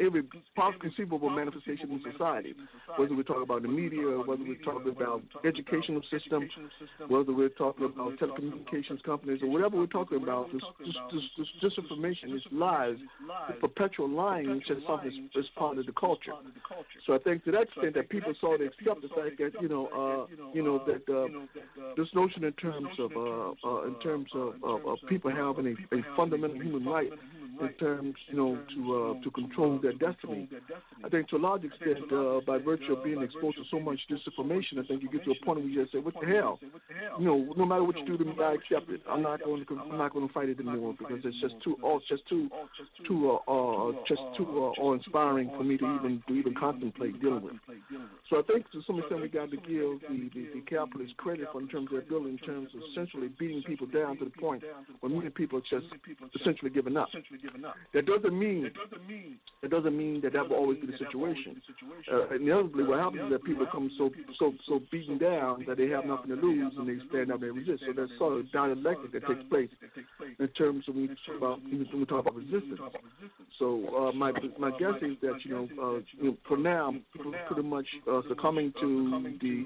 every 0.00 0.22
possible 0.54 0.80
conceivable 0.80 1.28
manifestation 1.28 1.90
in 1.90 2.00
society. 2.10 2.54
Whether 2.96 3.14
we're 3.14 3.22
talking 3.22 3.42
about 3.42 3.60
the 3.60 3.68
media, 3.68 4.06
whether 4.24 4.42
we're 4.42 4.64
talking 4.64 4.90
about 4.90 5.20
educational 5.44 6.00
system, 6.10 6.48
whether 7.08 7.34
we're 7.34 7.50
talking 7.50 7.84
about 7.84 8.16
telecommunications 8.16 9.02
companies, 9.02 9.42
or 9.42 9.50
whatever 9.50 9.76
we're 9.76 9.86
talking 9.86 10.22
about, 10.22 10.50
this 10.52 10.62
this 10.80 10.96
this, 11.12 11.46
this 11.60 11.72
disinformation, 11.72 12.32
this 12.32 12.42
lies, 12.50 12.96
this 13.48 13.58
perpetual 13.60 14.08
lying 14.08 14.50
is 14.50 14.62
just 14.66 14.86
something 14.86 15.10
that's, 15.34 15.34
that's 15.34 15.48
part 15.54 15.76
of 15.76 15.84
the 15.84 15.92
culture. 15.92 16.32
So 17.06 17.14
I 17.14 17.18
think 17.18 17.44
to 17.44 17.50
that 17.52 17.62
extent 17.64 17.94
that 17.94 18.08
people 18.08 18.32
sort 18.40 18.62
of 18.62 18.68
accept 18.68 19.02
the 19.02 19.08
fact 19.08 19.36
that 19.36 19.52
you 19.60 19.68
know, 19.68 19.86
uh, 19.92 20.34
you 20.54 20.62
know 20.62 20.82
that 20.86 21.04
uh, 21.12 21.28
this 21.94 22.08
notion 22.14 22.44
in 22.44 22.52
terms 22.54 22.88
of 22.98 23.12
uh, 23.12 23.68
uh, 23.68 23.82
in 23.82 24.00
terms 24.00 24.30
of, 24.34 24.54
of, 24.64 24.86
of 24.86 24.98
people 25.10 25.25
having 25.32 25.66
a, 25.66 25.96
a 25.96 26.02
fundamental 26.16 26.60
human 26.60 26.84
right 26.84 27.10
in 27.60 27.72
terms, 27.74 28.14
you 28.28 28.36
know, 28.36 28.58
to 28.74 28.80
uh, 28.96 29.24
to 29.24 29.30
control 29.30 29.78
their 29.82 29.92
destiny. 29.92 30.48
I 31.04 31.08
think 31.08 31.28
to 31.28 31.36
a 31.36 31.38
large 31.38 31.64
extent, 31.64 32.10
uh, 32.12 32.40
by 32.46 32.58
virtue 32.58 32.92
of 32.92 33.04
being 33.04 33.22
exposed 33.22 33.56
to 33.56 33.64
so 33.70 33.80
much 33.80 33.98
disinformation, 34.10 34.78
I 34.82 34.86
think 34.86 35.02
you 35.02 35.10
get 35.10 35.24
to 35.24 35.32
a 35.32 35.44
point 35.44 35.60
where 35.60 35.68
you 35.68 35.82
just 35.82 35.92
say, 35.92 35.98
"What 35.98 36.14
the 36.20 36.26
hell?" 36.26 36.58
You 37.18 37.24
know, 37.24 37.54
no 37.56 37.64
matter 37.64 37.84
what 37.84 37.96
you 37.98 38.06
do 38.06 38.18
to 38.18 38.24
me, 38.24 38.32
I 38.42 38.54
accept 38.54 38.90
it. 38.90 39.02
I'm 39.08 39.22
not 39.22 39.42
going 39.42 39.64
to 39.64 39.78
I'm 39.78 39.98
not 39.98 40.12
going 40.12 40.26
to 40.26 40.32
fight 40.32 40.48
it 40.48 40.60
anymore 40.60 40.94
because 40.98 41.20
it's 41.24 41.40
just 41.40 41.54
too 41.62 41.76
oh, 41.82 42.00
just 42.08 42.26
too 42.28 42.48
too 43.06 43.38
uh, 43.46 43.50
uh 43.50 43.92
just 44.08 44.22
too 44.36 44.46
uh, 44.46 44.80
awe 44.80 44.94
inspiring 44.94 45.50
for 45.56 45.64
me 45.64 45.76
to 45.78 45.84
even 45.96 46.22
to 46.28 46.34
even 46.34 46.54
contemplate 46.54 47.20
dealing 47.20 47.42
with. 47.42 47.54
So 48.30 48.38
I 48.38 48.42
think 48.42 48.70
to 48.72 48.82
some 48.86 48.98
extent 48.98 49.22
we 49.22 49.28
got 49.28 49.50
to 49.50 49.56
give 49.56 50.00
the, 50.08 50.30
the, 50.34 50.48
the 50.54 50.60
capitalists 50.68 51.14
credit 51.16 51.48
for 51.52 51.60
in 51.60 51.68
terms 51.68 51.86
of 51.86 51.92
their 51.92 52.00
ability, 52.00 52.30
in 52.30 52.38
terms 52.38 52.68
of 52.74 52.80
essentially 52.92 53.28
beating 53.38 53.62
people 53.62 53.86
down 53.86 54.18
to 54.18 54.24
the 54.24 54.30
point 54.30 54.62
where 55.00 55.12
many 55.12 55.30
people 55.30 55.58
are 55.58 55.80
just 55.80 55.86
essentially 56.40 56.70
giving 56.70 56.96
up. 56.96 57.08
That 57.94 58.06
doesn't 58.06 58.38
mean 58.38 58.70
it 59.62 59.70
doesn't 59.70 59.96
mean 59.96 60.20
that 60.22 60.32
that 60.34 60.48
will 60.48 60.56
always 60.56 60.78
be 60.80 60.86
the 60.86 60.98
situation. 60.98 61.60
Uh, 62.12 62.34
inevitably, 62.34 62.84
what 62.84 62.98
happens 62.98 63.22
is 63.22 63.30
that 63.32 63.44
people 63.44 63.64
become 63.64 63.90
so 63.98 64.10
so 64.38 64.52
so 64.68 64.80
beaten 64.92 65.18
down 65.18 65.64
that 65.66 65.76
they 65.78 65.88
have 65.88 66.04
nothing 66.04 66.28
to 66.28 66.36
lose 66.36 66.72
and 66.78 66.86
they 66.88 67.02
stand 67.08 67.32
up 67.32 67.42
and 67.42 67.56
resist. 67.56 67.82
So 67.86 67.92
there's 67.92 68.10
sort 68.18 68.38
of 68.38 68.52
dialectic 68.52 69.12
that 69.12 69.26
takes 69.26 69.42
place 69.48 69.70
in 70.38 70.48
terms 70.48 70.84
of 70.88 70.94
when 70.94 71.08
we 71.08 71.16
talk 71.26 71.36
about 71.36 71.62
when 71.62 72.00
we 72.00 72.04
talk 72.06 72.20
about 72.20 72.36
resistance. 72.36 72.80
So 73.58 74.08
uh, 74.08 74.12
my 74.12 74.32
my 74.58 74.70
guess 74.78 75.00
is 75.02 75.16
that 75.22 75.38
you 75.44 75.50
know, 75.50 75.68
uh, 75.82 76.00
you 76.20 76.30
know 76.30 76.36
for 76.46 76.58
now 76.58 76.94
people 77.12 77.34
are 77.34 77.46
pretty 77.46 77.66
much 77.66 77.86
uh, 78.10 78.20
succumbing 78.28 78.72
to 78.80 79.38
the 79.40 79.64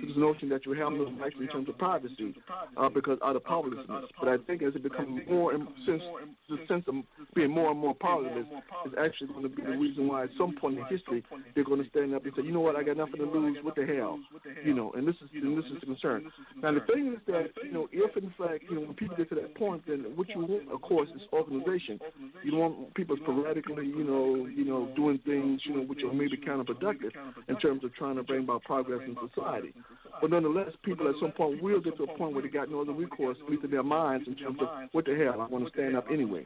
to 0.00 0.06
this 0.06 0.16
notion 0.16 0.48
that 0.48 0.66
you 0.66 0.72
have 0.72 0.92
no 0.92 1.10
rights 1.18 1.36
in 1.40 1.48
terms 1.48 1.68
of 1.68 1.78
privacy 1.78 2.34
uh, 2.76 2.88
because 2.88 3.18
out 3.24 3.36
of 3.36 3.44
powerlessness. 3.44 4.04
But 4.18 4.28
I 4.28 4.36
think 4.46 4.62
as 4.62 4.74
it 4.74 4.82
becomes 4.82 5.22
more 5.28 5.54
and 5.54 5.66
since 5.86 6.02
the 6.48 6.58
sense 6.66 6.84
of 6.88 6.96
being 7.34 7.50
more 7.50 7.70
and 7.70 7.80
more 7.80 7.94
powerless 7.94 8.46
is 8.86 8.92
actually 8.98 9.28
going 9.28 9.42
to 9.42 9.48
be 9.48 9.62
the 9.62 9.76
reason 9.76 10.08
why 10.08 10.24
at 10.24 10.30
some 10.38 10.54
point 10.56 10.78
in 10.78 10.84
history 10.86 11.24
they're 11.54 11.64
going 11.64 11.82
to 11.82 11.88
stand 11.90 12.14
up 12.14 12.24
and 12.24 12.32
say, 12.36 12.42
you 12.42 12.52
know 12.52 12.60
what, 12.60 12.76
I 12.76 12.82
got 12.82 12.96
nothing 12.96 13.16
to 13.16 13.24
lose. 13.24 13.58
What 13.62 13.76
the 13.76 13.86
hell, 13.86 14.18
you 14.64 14.74
know? 14.74 14.92
And 14.92 15.06
this 15.06 15.16
is 15.22 15.30
and 15.34 15.56
this 15.56 15.64
is 15.66 15.80
the 15.80 15.86
concern. 15.86 16.30
Now 16.62 16.72
the 16.72 16.80
thing 16.92 17.14
is 17.14 17.20
that 17.26 17.50
you 17.62 17.72
know 17.72 17.88
if 17.92 18.16
in 18.16 18.32
fact 18.38 18.64
you 18.68 18.76
know 18.76 18.82
when 18.82 18.94
people 18.94 19.16
get 19.16 19.28
to 19.30 19.34
that 19.36 19.54
point, 19.54 19.82
then 19.86 20.04
what 20.16 20.28
you 20.28 20.40
want, 20.40 20.70
of 20.72 20.80
course, 20.82 21.08
is 21.14 21.22
organization. 21.32 22.00
You 22.42 22.52
don't 22.52 22.60
want 22.60 22.94
people 22.94 23.16
sporadically, 23.22 23.86
you 23.86 24.04
know, 24.04 24.46
you 24.46 24.64
know, 24.64 24.88
doing 24.96 25.18
things, 25.24 25.60
you 25.64 25.76
know, 25.76 25.82
which 25.82 26.02
are 26.02 26.12
maybe 26.12 26.36
counterproductive 26.36 27.12
in 27.48 27.56
terms 27.58 27.84
of 27.84 27.94
trying 27.94 28.16
to 28.16 28.22
bring 28.22 28.44
about 28.44 28.64
progress 28.64 29.00
in 29.06 29.16
society. 29.34 29.74
But 30.20 30.30
nonetheless, 30.30 30.70
people 30.82 31.08
at 31.08 31.14
some 31.20 31.32
point 31.32 31.62
will 31.62 31.80
get 31.80 31.96
to 31.96 32.04
a 32.04 32.18
point 32.18 32.34
where 32.34 32.42
they 32.42 32.48
got 32.48 32.70
no 32.70 32.80
other 32.80 32.92
recourse, 32.92 33.36
at 33.42 33.50
least 33.50 33.64
in 33.64 33.70
their 33.70 33.82
minds, 33.82 34.26
in 34.26 34.34
terms 34.34 34.58
of 34.60 34.68
what 34.92 35.04
the 35.04 35.14
hell 35.14 35.40
I 35.40 35.46
want 35.46 35.64
to 35.64 35.70
stand 35.70 35.96
up 35.96 36.06
anyway. 36.12 36.44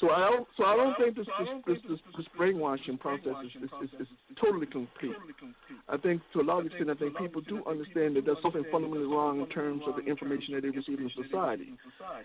So 0.00 0.10
I 0.10 0.30
don't. 0.30 0.46
So 0.56 0.64
I 0.64 0.76
don't 0.76 0.96
think 0.98 1.16
this 1.16 1.26
this 1.38 1.48
this, 1.66 1.78
this, 1.88 2.00
this 2.16 2.26
brainwashing 2.36 2.98
process 2.98 3.32
is, 3.44 3.62
is, 3.62 3.70
is, 3.82 4.00
is 4.00 4.08
totally 4.42 4.66
complete. 4.66 5.16
I 5.88 5.96
think 5.96 6.20
to 6.34 6.40
a 6.40 6.42
large 6.42 6.66
extent, 6.66 6.90
I 6.90 6.94
think 6.94 7.16
people 7.16 7.40
do 7.40 7.64
understand 7.66 8.16
that 8.16 8.26
there's 8.26 8.38
something 8.42 8.64
fundamentally 8.70 9.06
wrong 9.06 9.40
in 9.40 9.46
terms 9.48 9.82
of 9.86 9.96
the 9.96 10.02
information 10.02 10.54
that 10.54 10.62
they 10.62 10.70
receive 10.70 10.98
in 11.00 11.10
society, 11.16 11.72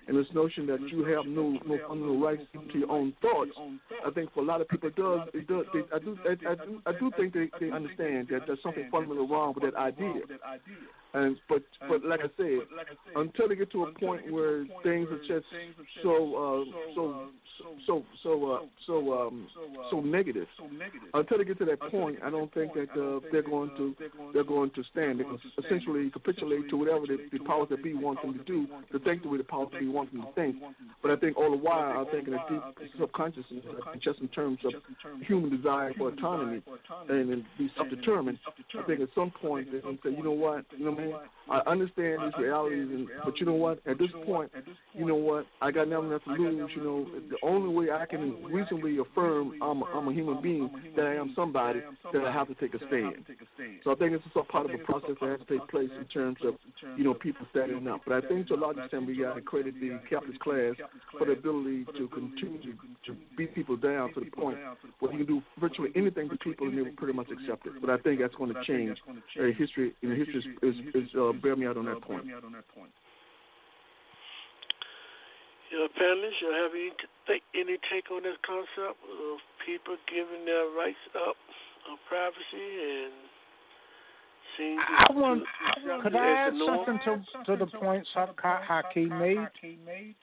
and 0.08 0.18
this 0.18 0.28
notion 0.34 0.68
that 0.68 0.82
you 0.90 1.06
have 1.06 1.26
no 1.26 1.58
no 1.66 1.78
fundamental 1.88 2.20
rights 2.20 2.44
to 2.54 2.78
your 2.78 2.92
own 2.92 3.14
thoughts. 3.22 3.52
I 4.06 4.12
think 4.12 4.34
for 4.34 4.42
a 4.42 4.46
lot 4.46 4.62
of 4.62 4.68
people, 4.68 4.90
it 4.90 4.96
does. 4.96 5.22
It 5.34 5.48
does 5.48 5.66
they, 5.74 5.82
I 5.96 6.00
do. 6.00 6.18
I, 6.26 6.52
I 6.52 6.56
do. 6.56 6.82
I 6.86 6.92
do 7.00 7.12
think 7.18 7.34
they, 7.34 7.50
they 7.60 7.72
understand 7.72 8.28
that 8.32 8.42
there's 8.48 8.60
something 8.64 8.88
fundamentally 8.92 9.28
wrong 9.30 9.54
with 9.56 9.64
that 9.64 9.80
idea. 9.80 10.22
And 11.14 11.38
but 11.50 11.64
but 11.90 12.06
like 12.06 12.22
I 12.22 12.30
said, 12.38 12.60
until 13.16 13.50
they 13.50 13.56
get 13.56 13.72
to 13.72 13.84
a 13.84 13.92
point 13.92 14.32
where 14.32 14.66
things 14.84 15.10
are 15.12 15.20
just 15.28 15.46
so 16.04 16.14
uh, 16.36 16.94
so 16.96 17.28
so 17.86 18.04
so 18.24 18.52
uh, 18.52 18.60
so 18.88 19.28
um, 19.28 19.48
so 19.90 20.00
negative, 20.00 20.48
until 21.14 21.38
they 21.38 21.44
get 21.44 21.58
to 21.60 21.66
that 21.66 21.80
point, 21.92 22.20
I 22.24 22.30
don't 22.30 22.54
think 22.54 22.74
that 22.76 22.90
uh, 22.92 23.20
they're 23.32 23.42
going 23.42 23.72
to 23.78 23.96
they're 24.34 24.46
going 24.46 24.72
to 24.72 24.84
stand. 24.92 25.20
They 25.20 25.24
can 25.26 25.40
essentially 25.64 26.10
capitulate 26.12 26.70
to 26.70 26.78
whatever 26.78 27.06
the, 27.06 27.18
the 27.32 27.40
powers 27.44 27.68
that 27.72 27.84
be 27.84 27.94
want 27.94 28.22
them 28.22 28.38
to 28.38 28.44
do, 28.46 28.68
to 28.94 29.00
think 29.00 29.24
the 29.24 29.30
way 29.30 29.38
the 29.38 29.44
powers 29.44 29.70
that 29.74 29.80
be 29.82 29.88
want 29.88 30.14
them 30.14 30.22
to 30.22 30.32
think. 30.34 30.56
But 31.02 31.12
I 31.12 31.18
think 31.18 31.38
all 31.38 31.52
the 31.52 31.58
while, 31.58 32.06
I 32.08 32.12
think 32.12 32.28
in 32.28 32.36
a 32.36 32.46
deep 32.50 32.92
subconsciousness, 33.00 33.66
just 34.02 34.20
in 34.20 34.28
terms 34.30 34.60
of 34.64 34.74
human 35.28 35.56
desire 35.56 35.94
for 35.98 36.10
autonomy 36.10 36.62
and, 37.10 37.32
and 37.32 37.44
be 37.58 37.70
self-determined. 37.76 38.40
I 38.80 38.84
think 38.84 39.02
at 39.02 39.10
some 39.14 39.32
point 39.42 39.72
they're 39.72 39.82
going 39.82 39.98
to 39.98 40.04
say, 40.04 40.16
you 40.16 40.24
know 40.24 40.32
what, 40.32 40.66
you 40.78 40.86
know, 40.86 41.01
man, 41.10 41.20
I 41.50 41.60
understand 41.70 42.22
these 42.24 42.40
realities, 42.40 42.88
and, 42.90 43.08
but 43.26 43.40
you 43.40 43.46
know 43.46 43.54
what, 43.54 43.80
at 43.86 43.98
this 43.98 44.10
point, 44.26 44.52
you 44.94 45.06
know 45.06 45.16
what, 45.16 45.46
I 45.62 45.72
got 45.72 45.88
nothing 45.88 46.10
left 46.10 46.26
to 46.26 46.32
lose. 46.32 46.72
You 46.76 46.84
know, 46.84 47.08
the 47.30 47.38
only 47.44 47.74
way 47.74 47.92
I 47.92 48.06
can 48.06 48.44
reasonably 48.44 48.98
affirm 49.00 49.62
I'm 49.62 49.82
a, 49.82 49.86
I'm 49.86 50.08
a 50.08 50.14
human 50.14 50.42
being 50.42 50.70
that 50.96 51.06
I 51.06 51.16
am 51.16 51.34
somebody 51.36 51.82
that 52.14 52.24
I 52.24 52.32
have 52.32 52.48
to 52.48 52.56
take 52.56 52.74
a 52.74 52.78
stand. 52.88 53.26
So 53.84 53.92
I 53.92 53.96
think 53.96 54.14
it's 54.14 54.24
just 54.24 54.36
a 54.36 54.44
part 54.44 54.66
of 54.66 54.72
the 54.72 54.78
process 54.80 55.16
that 55.20 55.30
has 55.30 55.40
to 55.48 55.58
take 55.58 55.68
place 55.68 55.90
in 55.98 56.06
terms 56.06 56.38
of 56.46 56.56
you 56.98 57.04
know 57.04 57.14
people 57.14 57.46
standing 57.52 57.88
up. 57.88 58.02
But 58.08 58.24
I 58.24 58.28
think 58.28 58.48
to 58.48 58.56
a 58.56 58.56
large 58.56 58.78
extent 58.78 59.08
we 59.08 59.18
got 59.18 59.36
to 59.36 59.42
credit 59.42 59.76
the 59.80 60.00
capitalist 60.10 60.40
class 60.40 60.76
for 61.18 61.26
the 61.26 61.34
ability 61.34 61.86
to 61.98 62.08
continue 62.10 62.74
to 63.06 63.16
beat 63.38 63.54
people 63.56 63.76
down 63.78 64.14
to 64.14 64.20
the 64.22 64.32
point 64.32 64.58
where 65.00 65.12
you 65.12 65.26
can 65.26 65.28
do 65.28 65.42
virtually 65.60 65.90
anything 65.96 66.30
to 66.30 66.38
people 66.38 66.68
and 66.68 66.78
they 66.78 66.82
will 66.82 66.96
pretty 66.96 67.14
much 67.14 67.28
accept 67.32 67.66
it. 67.66 67.74
But 67.82 67.90
I 67.90 67.98
think 67.98 68.20
that's 68.22 68.36
going 68.36 68.54
to 68.54 68.64
change. 68.64 68.98
Uh, 69.10 69.46
history, 69.58 69.94
you 70.02 70.10
know, 70.10 70.16
history 70.16 70.44
is, 70.62 70.76
is, 70.76 70.91
is 70.96 71.10
uh, 71.18 71.32
bear 71.42 71.56
me 71.56 71.66
out 71.66 71.78
on 71.78 71.86
that 71.86 72.02
point. 72.02 72.26
Your 75.72 75.88
panelists, 75.96 76.42
you 76.42 76.52
have 76.52 76.72
any, 76.76 76.92
th- 77.28 77.44
any 77.56 77.78
take 77.88 78.12
on 78.12 78.24
this 78.24 78.36
concept 78.44 79.00
of 79.08 79.40
people 79.66 79.96
giving 80.12 80.44
their 80.44 80.68
rights 80.76 81.00
up 81.16 81.40
of 81.88 81.96
privacy 82.10 82.36
and 82.52 83.16
seeing 84.58 84.80
I 84.80 85.08
want. 85.14 85.44
to, 85.44 86.04
Could 86.04 86.16
I 86.16 86.52
add 86.52 86.54
something 86.60 87.00
to 87.06 87.24
to 87.46 87.56
the 87.56 87.72
points 87.72 88.10
that 88.16 88.36
Ha- 88.38 88.84
Hakeem 88.84 89.18
made? 89.18 90.16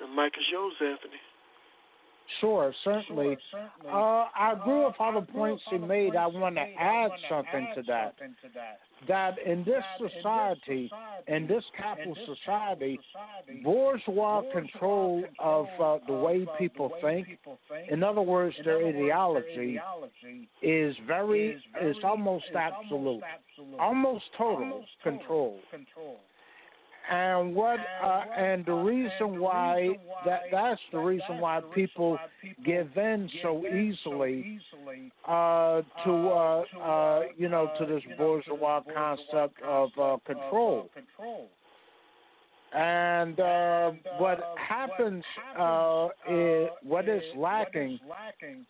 The 0.00 0.06
mic 0.08 0.36
is 0.36 0.44
yours, 0.52 0.74
Anthony. 0.80 1.20
Sure, 2.40 2.72
certainly. 2.84 3.36
Uh, 3.86 4.26
I 4.34 4.52
agree 4.52 4.84
with 4.84 4.94
all 4.98 5.20
the 5.20 5.26
points 5.32 5.62
he 5.70 5.78
made. 5.78 6.16
I 6.16 6.26
want 6.26 6.56
to 6.56 6.62
add 6.62 7.10
something 7.28 7.68
to 7.76 7.82
that. 7.88 8.14
That 9.06 9.34
in 9.44 9.64
this 9.64 9.82
society, 9.98 10.90
in 11.28 11.46
this 11.46 11.62
capital 11.76 12.16
society, 12.26 12.98
bourgeois 13.62 14.42
control 14.52 15.24
of 15.38 15.66
uh, 15.80 15.98
the 16.06 16.14
way 16.14 16.46
people 16.58 16.90
think, 17.02 17.38
in 17.90 18.02
other 18.02 18.22
words, 18.22 18.56
their 18.64 18.86
ideology, 18.86 19.78
is 20.62 20.96
very, 21.06 21.62
is 21.82 21.96
almost 22.02 22.46
absolute, 22.56 23.22
almost 23.78 24.24
total 24.38 24.84
control. 25.02 25.58
And 27.10 27.54
what 27.54 27.78
uh, 28.02 28.22
and 28.36 28.64
the 28.64 28.72
reason 28.72 29.38
why 29.38 29.90
that 30.24 30.42
that's 30.50 30.80
the 30.90 30.98
reason 30.98 31.38
why 31.38 31.60
people 31.74 32.18
give 32.64 32.96
in 32.96 33.28
so 33.42 33.62
easily 33.66 34.60
uh, 35.28 35.82
to 36.04 36.12
uh, 36.28 36.62
uh, 36.80 37.22
you 37.36 37.50
know 37.50 37.70
to 37.78 37.84
this 37.84 38.02
bourgeois 38.16 38.80
concept 38.94 39.60
of 39.62 39.90
uh, 40.00 40.16
control. 40.24 40.88
And 42.74 43.38
uh, 43.38 43.92
what 44.18 44.40
happens, 44.56 45.22
uh, 45.56 46.08
is, 46.28 46.68
what 46.82 47.08
is 47.08 47.22
lacking 47.36 48.00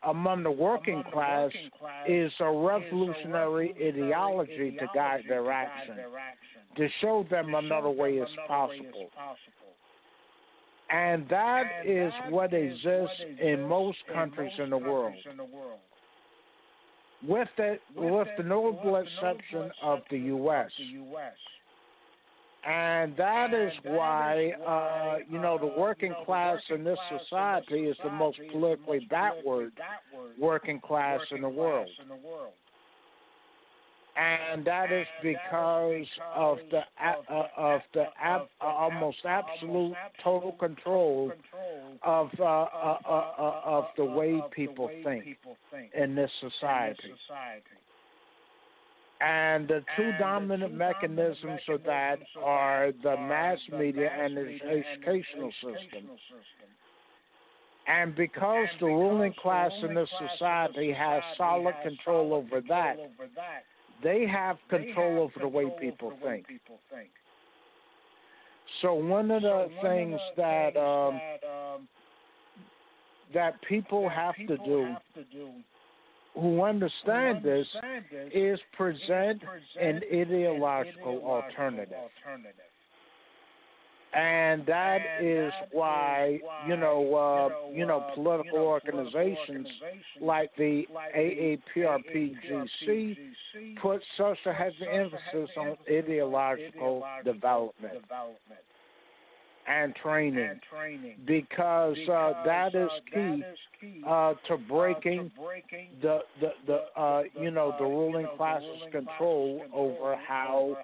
among 0.06 0.42
the 0.42 0.50
working 0.50 1.02
class 1.10 1.50
is 2.06 2.30
a 2.40 2.50
revolutionary 2.50 3.74
ideology 3.82 4.76
to 4.78 4.86
guide 4.94 5.22
their 5.26 5.50
action, 5.50 5.96
to 6.76 6.88
show 7.00 7.24
them 7.30 7.54
another 7.54 7.88
way 7.88 8.14
is 8.16 8.28
possible. 8.46 9.08
And 10.90 11.26
that 11.30 11.64
is 11.86 12.12
what 12.28 12.52
exists 12.52 13.22
in 13.40 13.66
most 13.66 13.98
countries 14.12 14.52
in 14.58 14.68
the 14.68 14.76
world. 14.76 15.14
With 17.26 17.48
the, 17.56 17.78
with 17.96 18.28
the 18.36 18.42
notable 18.42 18.96
exception 18.96 19.70
of 19.82 20.00
the 20.10 20.18
U.S. 20.18 20.70
And 22.66 23.14
that 23.16 23.52
is 23.52 23.72
why, 23.84 24.52
uh, 24.66 25.18
you 25.30 25.38
know, 25.38 25.58
the 25.58 25.66
working 25.78 26.14
class 26.24 26.58
in 26.70 26.82
this 26.82 26.98
society 27.18 27.86
is 27.88 27.96
the 28.02 28.10
most 28.10 28.38
politically 28.50 29.06
backward 29.10 29.72
working 30.38 30.80
class 30.80 31.20
in 31.30 31.42
the 31.42 31.48
world. 31.48 31.90
And 34.16 34.64
that 34.64 34.92
is 34.92 35.06
because 35.22 36.06
of 36.36 36.58
the 36.70 36.82
uh, 37.04 37.48
of 37.56 37.80
the 37.94 38.04
ab- 38.22 38.48
uh, 38.60 38.64
almost 38.64 39.18
absolute 39.24 39.96
total 40.22 40.52
control 40.52 41.32
of 42.04 42.30
uh, 42.38 42.44
uh, 42.44 42.98
uh, 43.04 43.10
uh, 43.10 43.60
of 43.64 43.84
the 43.96 44.04
way 44.04 44.40
people 44.52 44.88
think 45.02 45.24
in 45.94 46.14
this 46.14 46.30
society. 46.40 47.12
And 49.20 49.68
the 49.68 49.82
two 49.96 50.10
dominant 50.18 50.74
mechanisms 50.74 51.60
of 51.68 51.82
that 51.84 52.18
are 52.42 52.92
the 53.02 53.16
mass 53.16 53.58
media 53.72 54.10
and 54.12 54.36
the 54.36 54.58
educational 54.64 55.50
system. 55.62 56.10
And 57.86 58.14
because 58.14 58.66
the 58.80 58.86
ruling 58.86 59.34
class 59.40 59.70
in 59.82 59.94
this 59.94 60.08
society 60.32 60.92
has 60.92 61.22
solid 61.36 61.74
control 61.82 62.34
over 62.34 62.62
that, 62.68 62.96
they 64.02 64.26
have 64.26 64.56
control 64.68 65.20
over 65.20 65.40
the 65.40 65.48
way 65.48 65.66
people 65.80 66.12
think. 66.22 66.44
So 68.82 68.94
one 68.94 69.30
of 69.30 69.42
the 69.42 69.68
things 69.82 70.18
that 70.36 70.76
um, 70.76 71.20
that 73.32 73.60
people 73.68 74.08
have 74.08 74.34
to 74.36 74.56
do 74.58 74.94
who 76.34 76.62
understand 76.62 77.42
this 77.42 77.66
is 78.32 78.60
present 78.76 79.42
an 79.80 80.02
ideological 80.12 81.22
alternative. 81.24 81.96
And 84.16 84.64
that 84.66 85.00
is 85.20 85.52
why, 85.72 86.38
you 86.68 86.76
know, 86.76 87.14
uh, 87.14 87.48
you 87.72 87.84
know, 87.84 88.06
political 88.14 88.60
organizations 88.60 89.66
like 90.20 90.54
the 90.56 90.84
AAPRPGC 91.16 93.16
put 93.82 94.00
such 94.16 94.38
a 94.46 94.52
heavy 94.52 94.86
emphasis 94.92 95.50
on 95.56 95.76
ideological 95.90 97.02
development 97.24 98.04
and 99.66 99.94
training 100.02 100.60
because 101.26 101.96
uh, 102.08 102.32
that 102.44 102.74
is 102.74 102.88
key 103.12 103.42
uh, 104.06 104.34
to 104.48 104.56
breaking 104.56 105.30
the 106.02 106.20
the, 106.40 106.50
the 106.66 107.00
uh, 107.00 107.22
you 107.40 107.50
know 107.50 107.74
the 107.78 107.84
ruling 107.84 108.26
class's 108.36 108.66
control 108.92 109.62
over 109.72 110.16
how 110.16 110.76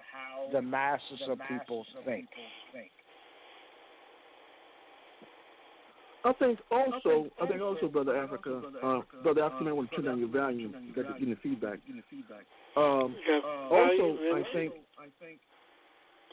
the 0.51 0.61
masses 0.61 1.21
of 1.29 1.39
people 1.47 1.85
think. 2.05 2.27
I 6.23 6.33
think 6.33 6.59
also, 6.69 7.29
I 7.41 7.47
think 7.47 7.61
also, 7.61 7.87
brother 7.87 8.15
Africa, 8.15 8.61
uh, 8.83 8.99
brother 9.23 9.43
Africa, 9.43 9.69
I 9.69 9.71
want 9.71 9.89
to 9.89 9.95
turn 9.95 10.05
down 10.05 10.19
your 10.19 10.29
volume. 10.29 10.75
You 10.85 10.93
got 10.93 11.11
to 11.11 11.19
give 11.19 11.27
me 11.27 11.35
feedback. 11.41 11.79
Um, 12.77 13.15
also, 13.71 14.17
I 14.35 14.43
think 14.53 14.73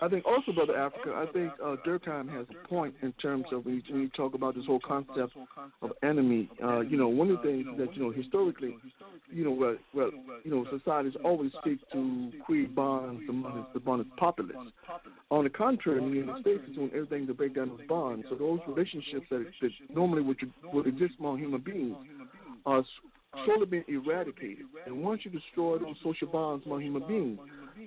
I 0.00 0.08
think 0.08 0.24
also, 0.26 0.52
Brother 0.52 0.76
Africa, 0.76 1.12
I 1.14 1.32
think 1.32 1.52
uh, 1.62 1.76
Durkheim 1.84 2.28
has 2.30 2.46
a 2.50 2.68
point 2.68 2.94
in 3.02 3.12
terms 3.14 3.46
of 3.52 3.64
when 3.64 3.76
you, 3.76 3.82
when 3.90 4.02
you 4.02 4.08
talk 4.10 4.34
about 4.34 4.54
this 4.54 4.64
whole 4.64 4.80
concept 4.80 5.32
of 5.82 5.92
anomie. 6.02 6.48
Uh, 6.62 6.80
you 6.80 6.96
know, 6.96 7.08
one 7.08 7.30
of 7.30 7.38
the 7.38 7.42
things 7.42 7.66
that 7.78 7.94
you 7.96 8.02
know 8.02 8.10
historically, 8.10 8.76
you 9.30 9.44
know, 9.44 9.50
well, 9.50 9.76
well 9.94 10.10
you 10.44 10.50
know, 10.50 10.64
societies 10.70 11.14
always 11.24 11.50
seek 11.64 11.78
to 11.92 12.30
create 12.46 12.74
bonds 12.74 13.22
among 13.28 13.66
the 13.74 13.78
its 14.00 14.10
populace. 14.16 14.56
On 15.30 15.44
the 15.44 15.50
contrary, 15.50 16.02
in 16.02 16.10
the 16.10 16.16
United 16.16 16.42
States, 16.42 16.60
it's 16.66 16.76
doing 16.76 16.90
everything 16.94 17.26
to 17.26 17.34
break 17.34 17.56
down 17.56 17.70
those 17.70 17.86
bonds. 17.88 18.24
So 18.30 18.36
those 18.36 18.60
relationships 18.68 19.26
that, 19.30 19.46
that 19.60 19.70
normally 19.94 20.22
would 20.22 20.38
would 20.72 20.86
exist 20.86 21.14
among 21.18 21.38
human 21.38 21.60
beings 21.60 21.96
are 22.66 22.84
slowly 23.44 23.66
being 23.66 23.84
eradicated. 23.88 24.66
And 24.86 25.02
once 25.02 25.22
you 25.24 25.30
destroy 25.30 25.78
those 25.78 25.96
social 26.02 26.28
bonds 26.28 26.64
among 26.66 26.82
human 26.82 27.06
beings, 27.06 27.38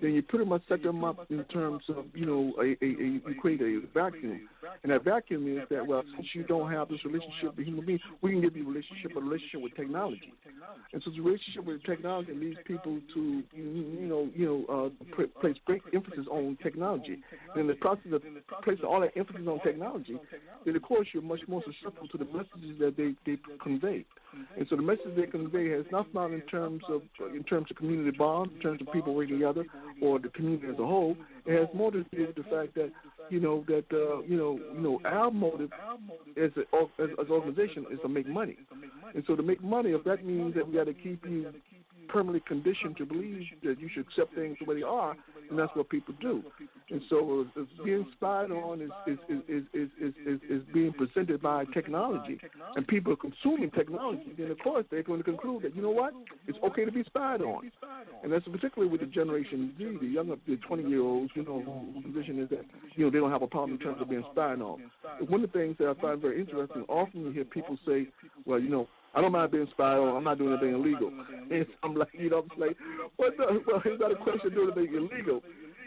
then 0.02 0.14
you 0.14 0.22
pretty 0.22 0.46
much 0.46 0.62
set 0.70 0.84
them 0.84 1.04
up 1.04 1.26
in 1.30 1.44
terms 1.46 1.84
of, 1.90 2.06
you 2.14 2.26
know, 2.26 2.54
a, 2.60 2.78
a, 2.84 2.88
a 2.88 3.22
you 3.28 3.36
create 3.40 3.62
a 3.62 3.82
vacuum. 3.94 4.48
And 4.84 4.92
that 4.92 5.04
vacuum 5.04 5.58
is 5.58 5.68
that, 5.70 5.86
well, 5.86 6.04
since 6.16 6.28
you 6.34 6.44
don't 6.44 6.72
have 6.72 6.90
this 6.90 7.04
relationship 7.04 7.58
with 7.58 7.66
human 7.66 7.86
beings, 7.86 8.02
we 8.22 8.32
can 8.32 8.42
give 8.42 8.56
you 8.56 8.64
a 8.64 8.68
relationship, 8.68 9.16
a 9.16 9.20
relationship 9.20 9.62
with 9.62 9.76
technology. 9.76 10.34
And 10.94 11.02
so 11.04 11.12
the 11.12 11.22
relationship 11.22 11.66
with 11.66 11.84
technology 11.84 12.34
leads 12.34 12.60
people 12.66 13.00
to, 13.14 13.44
you 13.54 14.08
know, 14.08 14.30
you 14.36 14.46
know, 14.46 14.92
uh, 15.16 15.26
place 15.40 15.58
great 15.66 15.82
emphasis 15.94 16.26
on 16.30 16.58
technology. 16.62 17.22
And 17.54 17.62
in 17.62 17.68
the 17.68 17.76
process 17.76 18.12
of 18.14 18.22
placing 18.64 18.86
all 18.86 19.02
that 19.02 19.12
emphasis 19.16 19.48
on 19.48 19.60
technology, 19.62 20.18
then 20.66 20.76
of 20.76 20.82
course 20.82 21.08
you're 21.14 21.24
much 21.24 21.42
more 21.48 21.64
susceptible 21.66 22.08
to 22.10 22.18
the 22.18 22.26
messages 22.26 22.80
that 22.80 22.96
they, 22.98 23.16
they 23.26 23.40
convey. 23.62 24.06
And 24.58 24.68
so 24.70 24.76
the 24.76 24.82
message 24.82 25.16
they 25.16 25.26
convey 25.28 25.70
has 25.70 25.86
nothing 25.92 26.16
on 26.16 26.34
in 26.34 26.42
terms 26.42 26.84
of 26.90 27.02
in 27.34 27.44
terms 27.44 27.68
of 27.70 27.78
community 27.78 28.16
bonds, 28.16 28.54
in 28.56 28.62
terms 28.62 28.82
of 28.82 28.92
people 28.94 29.14
working 29.14 29.40
together, 29.40 29.66
or 30.02 30.20
the 30.20 30.30
community 30.30 30.68
as 30.68 30.80
a 30.80 30.86
whole. 30.86 31.16
It 31.46 31.60
has 31.60 31.68
more 31.74 31.92
to 31.92 32.04
do 32.04 32.28
with 32.28 32.36
the 32.36 32.44
fact 32.44 32.76
that 32.76 32.92
you 33.30 33.40
know 33.40 33.64
that 33.68 33.86
uh, 33.92 34.22
you 34.24 34.38
know 34.38 34.60
you 34.74 34.82
know 34.82 35.02
our 35.06 35.32
motive 35.32 35.72
as 36.38 36.52
a, 36.58 36.62
as, 36.62 37.10
as 37.20 37.28
an 37.28 37.32
organization 37.32 37.86
is 37.92 38.00
to 38.02 38.10
make 38.10 38.28
money. 38.28 38.58
And 39.14 39.24
so 39.28 39.36
to 39.36 39.44
make 39.44 39.64
money, 39.64 39.92
if 39.92 40.04
that 40.06 40.26
means 40.26 40.56
that 40.56 40.68
we 40.68 40.76
got 40.76 40.86
to 40.86 40.94
keep 40.94 41.26
you 41.26 41.52
permanently 42.08 42.42
conditioned 42.48 42.98
to 42.98 43.06
believe 43.06 43.44
that 43.64 43.80
you 43.80 43.90
should 43.94 44.06
accept 44.08 44.36
things 44.36 44.58
the 44.60 44.66
way 44.66 44.76
they 44.76 44.84
are, 44.84 45.16
and 45.50 45.58
that's 45.58 45.74
what 45.76 45.90
people 45.90 46.14
do. 46.20 46.44
And 46.90 47.02
so 47.10 47.46
uh, 47.58 47.62
being 47.84 48.06
spied 48.14 48.52
on 48.52 48.82
is 48.82 48.90
is, 49.08 49.18
is, 49.30 49.64
is, 49.74 49.90
is, 50.00 50.14
is, 50.26 50.40
is, 50.50 50.62
being 50.74 50.94
presented 50.94 51.42
by 51.42 51.66
technology, 51.74 52.40
and 52.76 52.88
people 52.88 53.14
are 53.14 53.18
consuming 53.18 53.72
technology. 53.72 54.34
Then 54.38 54.52
of 54.52 54.60
course 54.60 54.86
they're 54.92 55.04
going 55.04 55.20
to 55.20 55.24
conclude 55.24 55.64
that 55.64 55.76
you 55.76 55.82
know 55.82 55.92
what, 55.92 56.14
it's 56.48 56.58
okay 56.64 56.86
to 56.86 56.92
be 56.92 57.04
spied 57.04 57.42
on, 57.42 57.72
and 58.24 58.32
that's 58.32 58.46
particularly 58.46 58.92
with 58.92 59.02
the 59.02 59.08
Generation 59.08 59.74
Z, 59.78 59.98
the 60.02 60.08
younger, 60.08 60.36
the 60.48 60.58
20 60.58 60.90
year 60.90 61.02
olds. 61.02 61.32
You 61.36 61.44
know, 61.44 61.92
whose 61.94 62.04
position 62.04 62.40
is 62.40 62.50
that 62.50 62.66
you 62.96 63.06
know 63.06 63.12
they 63.12 63.20
don't 63.20 63.32
have 63.32 63.42
a 63.42 63.48
problem 63.48 63.78
in 63.78 63.80
terms 63.80 64.02
of 64.02 64.10
being 64.10 64.24
spied 64.32 64.62
on. 64.62 64.82
One 65.28 65.44
of 65.44 65.52
the 65.52 65.58
things 65.58 65.76
that 65.80 65.88
I 65.88 66.02
find 66.02 66.22
very 66.22 66.40
interesting, 66.40 66.84
often 66.88 67.22
you 67.22 67.32
hear 67.32 67.46
people 67.46 67.78
say, 67.88 68.08
well, 68.46 68.60
you 68.60 68.70
know, 68.70 68.88
I 69.14 69.22
don't 69.22 69.32
mind 69.32 69.52
being 69.52 69.68
spied 69.72 69.98
on. 69.98 70.16
I'm 70.16 70.24
not 70.24 70.38
doing 70.38 70.54
anything 70.54 70.74
illegal. 70.74 71.12
And 71.52 71.66
I'm 71.84 71.96
like, 71.96 72.10
you 72.14 72.30
know, 72.30 72.46
I'm 72.50 72.60
like, 72.60 72.78
what 73.18 73.36
the? 73.36 73.62
Well, 73.68 73.82
it's 73.84 74.00
not 74.00 74.12
a 74.12 74.16
question 74.16 74.48
of 74.48 74.54
doing 74.54 74.72
anything 74.78 74.96
illegal. 74.96 75.42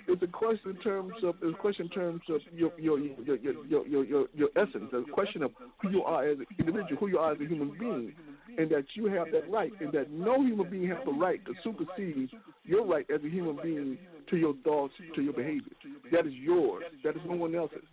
It's 0.06 0.22
a 0.22 0.26
question 0.26 0.72
in 0.72 0.76
terms 0.82 1.14
of 1.22 1.36
it's 1.40 1.54
a 1.54 1.58
question 1.58 1.86
in 1.86 1.90
terms 1.90 2.20
of 2.28 2.40
your 2.52 2.70
your 2.78 2.98
your 2.98 3.36
your 3.38 3.64
your 3.66 3.86
your, 3.86 4.04
your, 4.04 4.26
your 4.34 4.48
essence. 4.56 4.90
It's 4.92 5.08
a 5.08 5.12
question 5.12 5.42
of 5.42 5.52
who 5.80 5.90
you 5.90 6.02
are 6.02 6.28
as 6.28 6.38
an 6.38 6.46
individual, 6.58 6.96
who 7.00 7.08
you 7.08 7.18
are 7.18 7.32
as 7.32 7.40
a 7.40 7.46
human 7.46 7.72
being, 7.78 8.12
and 8.58 8.70
that 8.70 8.84
you 8.94 9.06
have 9.06 9.28
that 9.32 9.50
right, 9.50 9.72
and 9.80 9.90
that 9.92 10.10
no 10.10 10.42
human 10.44 10.68
being 10.68 10.88
has 10.88 10.98
the 11.06 11.12
right 11.12 11.42
to 11.46 11.54
supersede 11.62 12.28
your 12.64 12.86
right 12.86 13.06
as 13.14 13.24
a 13.24 13.28
human 13.28 13.58
being 13.62 13.96
to 14.28 14.36
your 14.36 14.54
thoughts, 14.64 14.92
to 15.14 15.22
your 15.22 15.32
behavior. 15.32 15.72
That 16.12 16.26
is 16.26 16.34
yours. 16.34 16.84
That 17.02 17.16
is 17.16 17.22
no 17.26 17.36
one 17.36 17.54
else's. 17.54 17.84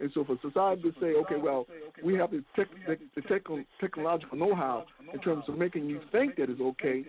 And 0.00 0.10
so 0.14 0.24
for 0.24 0.38
society 0.40 0.82
to 0.82 0.92
say, 1.00 1.06
okay, 1.14 1.36
well, 1.36 1.66
we 2.04 2.14
have 2.14 2.30
the, 2.30 2.44
tech, 2.54 2.68
the, 2.86 2.96
the 3.14 3.22
tech, 3.22 3.42
technological 3.80 4.38
know-how 4.38 4.84
in 5.12 5.20
terms 5.20 5.44
of 5.48 5.58
making 5.58 5.86
you 5.86 6.00
think 6.12 6.36
that 6.36 6.50
it's 6.50 6.60
okay, 6.60 7.04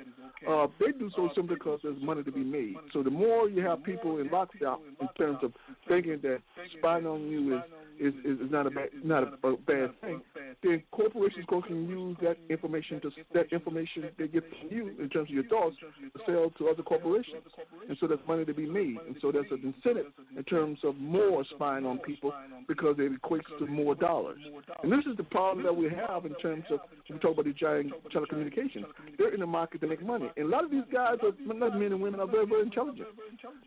uh, 0.49 0.67
they 0.79 0.91
do 0.91 1.09
so 1.15 1.29
simply 1.35 1.55
because 1.55 1.79
there's 1.83 2.01
money 2.01 2.23
to 2.23 2.31
be 2.31 2.43
made. 2.43 2.75
So 2.93 3.03
the 3.03 3.09
more 3.09 3.49
you 3.49 3.63
have 3.65 3.83
people 3.83 4.19
in 4.19 4.29
lockstep 4.29 4.79
in 5.01 5.07
terms 5.17 5.39
of 5.43 5.53
thinking 5.87 6.19
that 6.23 6.39
spying 6.77 7.05
on 7.05 7.27
you 7.27 7.57
is 7.57 7.63
is, 7.99 8.13
is, 8.23 8.39
is 8.39 8.51
not 8.51 8.65
a 8.65 8.69
bad 8.69 8.89
not 9.03 9.23
a, 9.23 9.47
a 9.47 9.57
bad 9.57 9.89
thing, 10.01 10.21
then 10.63 10.81
corporations 10.91 11.45
can 11.49 11.89
use 11.89 12.17
that 12.21 12.37
information 12.49 13.01
to 13.01 13.11
that 13.33 13.51
information 13.51 14.09
they 14.17 14.27
get 14.27 14.43
from 14.49 14.75
you 14.75 14.95
in 14.99 15.09
terms 15.09 15.29
of 15.29 15.35
your 15.35 15.43
thoughts 15.45 15.75
to 15.79 16.19
sell 16.25 16.49
to 16.57 16.69
other 16.69 16.83
corporations, 16.83 17.43
and 17.87 17.97
so 17.99 18.07
there's 18.07 18.19
money 18.27 18.45
to 18.45 18.53
be 18.53 18.65
made, 18.65 18.97
and 19.05 19.15
so 19.21 19.31
there's 19.31 19.51
an 19.51 19.73
incentive 19.75 20.11
in 20.35 20.43
terms 20.45 20.79
of 20.83 20.95
more 20.97 21.43
spying 21.55 21.85
on 21.85 21.97
people 21.99 22.33
because 22.67 22.78
it 22.81 23.21
equates 23.21 23.45
to 23.59 23.67
more 23.67 23.95
dollars. 23.95 24.39
And 24.83 24.91
this 24.91 25.05
is 25.09 25.17
the 25.17 25.23
problem 25.23 25.65
that 25.65 25.75
we 25.75 25.89
have 25.89 26.25
in 26.25 26.33
terms 26.35 26.63
of 26.71 26.79
we 27.09 27.17
talk 27.19 27.33
about 27.33 27.45
the 27.45 27.53
giant 27.53 27.91
telecommunications. 28.13 28.85
They're 29.17 29.33
in 29.33 29.39
the 29.39 29.47
market 29.47 29.81
to 29.81 29.87
make 29.87 30.05
money, 30.05 30.29
and 30.37 30.45
a 30.45 30.49
lot 30.49 30.63
of 30.63 30.71
these 30.71 30.83
guys 30.91 31.17
are 31.23 31.53
not 31.53 31.77
men 31.77 31.91
and 31.91 32.01
women 32.01 32.19
are 32.19 32.27
very 32.27 32.45
very 32.45 32.61
intelligent. 32.61 33.07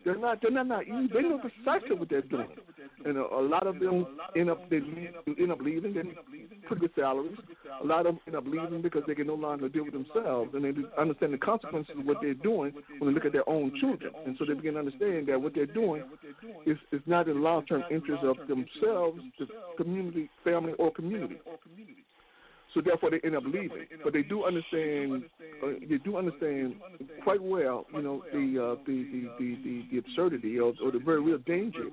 They're 0.05 0.17
not 0.17 0.41
they're 0.41 0.51
not 0.51 0.67
naive. 0.67 1.11
They 1.13 1.21
know 1.21 1.39
precisely 1.39 1.95
what 1.95 2.09
they're 2.09 2.21
doing, 2.21 2.47
and 3.05 3.17
a, 3.17 3.21
a 3.21 3.41
lot 3.41 3.67
of 3.67 3.79
them 3.79 4.05
end 4.35 4.49
up 4.49 4.69
they 4.69 4.77
end 4.77 5.51
up 5.51 5.59
leaving. 5.61 5.93
They 5.93 6.03
pretty 6.67 6.81
good 6.81 6.91
salaries. 6.95 7.37
A 7.81 7.85
lot 7.85 8.05
of 8.05 8.15
them 8.15 8.19
end 8.27 8.35
up 8.35 8.45
leaving 8.45 8.81
because 8.81 9.03
they 9.07 9.15
can 9.15 9.27
no 9.27 9.35
longer 9.35 9.69
deal 9.69 9.83
with 9.83 9.93
themselves, 9.93 10.51
and 10.53 10.63
they 10.63 10.73
understand 10.99 11.33
the 11.33 11.37
consequences 11.37 11.95
of 11.97 12.05
what 12.05 12.17
they're 12.21 12.33
doing 12.33 12.71
when 12.99 13.09
they 13.09 13.13
look 13.13 13.25
at 13.25 13.33
their 13.33 13.47
own 13.49 13.71
children, 13.79 14.11
and 14.25 14.35
so 14.39 14.45
they 14.45 14.53
begin 14.53 14.73
to 14.73 14.79
understand 14.79 15.27
that 15.27 15.41
what 15.41 15.53
they're 15.53 15.65
doing 15.65 16.03
is 16.65 16.77
is 16.91 17.01
not 17.05 17.27
in 17.27 17.35
the 17.35 17.41
long 17.41 17.65
term 17.65 17.83
interest 17.91 18.23
of 18.23 18.37
themselves, 18.47 18.63
the 19.11 19.47
community, 19.77 20.29
family, 20.43 20.73
or 20.79 20.91
community. 20.91 21.39
So 22.73 22.81
therefore, 22.81 23.11
they 23.11 23.19
end 23.23 23.35
up 23.35 23.43
leaving. 23.45 23.85
But 24.03 24.13
they 24.13 24.23
do 24.23 24.45
understand. 24.45 25.25
Uh, 25.63 25.67
they 25.87 25.97
do 25.97 26.17
understand 26.17 26.75
quite 27.23 27.41
well. 27.41 27.85
You 27.93 28.01
know 28.01 28.23
the 28.31 28.63
uh, 28.63 28.75
the, 28.85 29.03
the, 29.11 29.29
the, 29.39 29.57
the 29.63 29.85
the 29.91 29.97
absurdity 29.99 30.59
or, 30.59 30.73
or 30.83 30.91
the 30.91 30.99
very 30.99 31.21
real 31.21 31.37
danger 31.39 31.87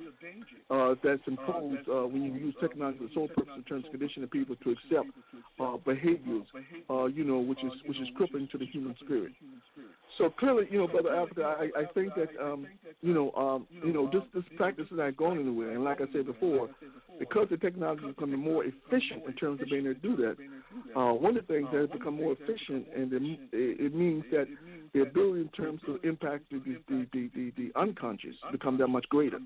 uh, 0.71 0.95
that's 1.03 1.23
imposed 1.27 1.89
uh, 1.89 2.07
when 2.07 2.23
you 2.23 2.33
use 2.33 2.55
technology 2.61 2.99
for 2.99 3.05
the 3.05 3.15
sole 3.15 3.29
purpose 3.29 3.53
of 3.59 3.67
terms 3.67 3.85
of 3.85 3.91
conditioning 3.91 4.29
people 4.29 4.57
to 4.57 4.71
accept 4.71 5.09
uh, 5.61 5.77
behaviors. 5.85 6.47
Uh, 6.89 7.05
you 7.07 7.25
know, 7.25 7.39
which 7.39 7.63
is 7.63 7.73
which 7.87 7.99
is 7.99 8.09
crippling 8.17 8.49
to 8.51 8.59
the 8.59 8.67
human 8.67 8.95
spirit. 9.05 9.33
So 10.19 10.29
clearly, 10.29 10.67
you 10.71 10.79
know, 10.79 10.87
brother 10.87 11.15
Africa, 11.15 11.57
I, 11.59 11.81
I 11.81 11.85
think 11.95 12.15
that 12.15 12.29
um, 12.43 12.67
you 13.03 13.15
know, 13.15 13.33
um, 13.33 13.67
you 13.85 13.93
know, 13.93 14.09
this 14.13 14.23
this 14.35 14.45
practice 14.57 14.87
is 14.91 14.99
not 14.99 15.17
going 15.17 15.41
anywhere. 15.41 15.73
And 15.73 15.85
like 15.85 16.01
I 16.01 16.13
said 16.13 16.27
before, 16.27 16.69
because 17.19 17.49
the 17.51 17.57
technology 17.57 18.03
is 18.05 18.15
becoming 18.15 18.41
more 18.41 18.65
efficient 18.65 19.25
in 19.27 19.33
terms 19.35 19.61
of 19.63 19.69
being 19.69 19.87
able 19.87 19.95
to 19.95 20.01
do 20.01 20.17
that, 20.17 20.37
uh, 20.97 21.13
one 21.13 21.37
of 21.37 21.47
the 21.47 21.53
things 21.53 21.69
that 21.73 21.81
has 21.81 21.91
become 21.91 22.15
more 22.15 22.33
efficient, 22.33 22.87
and 22.95 23.13
it, 23.13 23.39
it 23.53 23.95
means 23.95 24.25
that 24.31 24.47
the 24.93 25.03
ability 25.03 25.43
in 25.43 25.49
terms 25.49 25.81
of 25.89 26.05
impact 26.05 26.45
the 26.51 26.59
the, 26.89 27.07
the, 27.13 27.31
the, 27.35 27.53
the 27.57 27.81
unconscious 27.81 28.35
become 28.51 28.77
that 28.79 28.89
much 28.89 29.09
greater. 29.09 29.39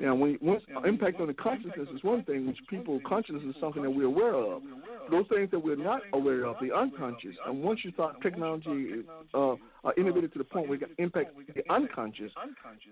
Now, 0.00 0.14
when 0.14 0.38
once 0.40 0.62
impact 0.84 1.20
on 1.20 1.26
the 1.26 1.34
consciousness 1.34 1.88
is 1.94 2.02
one 2.02 2.24
thing, 2.24 2.46
which 2.46 2.58
people 2.68 3.00
consciousness 3.06 3.42
is 3.44 3.60
something 3.60 3.82
that 3.82 3.90
we're 3.90 4.04
aware 4.04 4.34
of. 4.34 4.62
Those 5.10 5.24
things 5.28 5.50
that 5.50 5.58
we're 5.58 5.76
not 5.76 6.02
aware 6.12 6.44
of, 6.44 6.56
the 6.60 6.74
unconscious, 6.74 7.34
and 7.46 7.62
once 7.62 7.80
you 7.84 7.90
start 7.92 8.20
technology 8.22 9.02
uh, 9.34 9.54
are 9.84 9.94
innovative 9.96 10.32
to 10.32 10.38
the 10.38 10.44
point 10.44 10.68
where 10.68 10.76
it 10.76 10.80
can 10.80 10.94
impact 10.98 11.34
the 11.54 11.62
unconscious, 11.72 12.30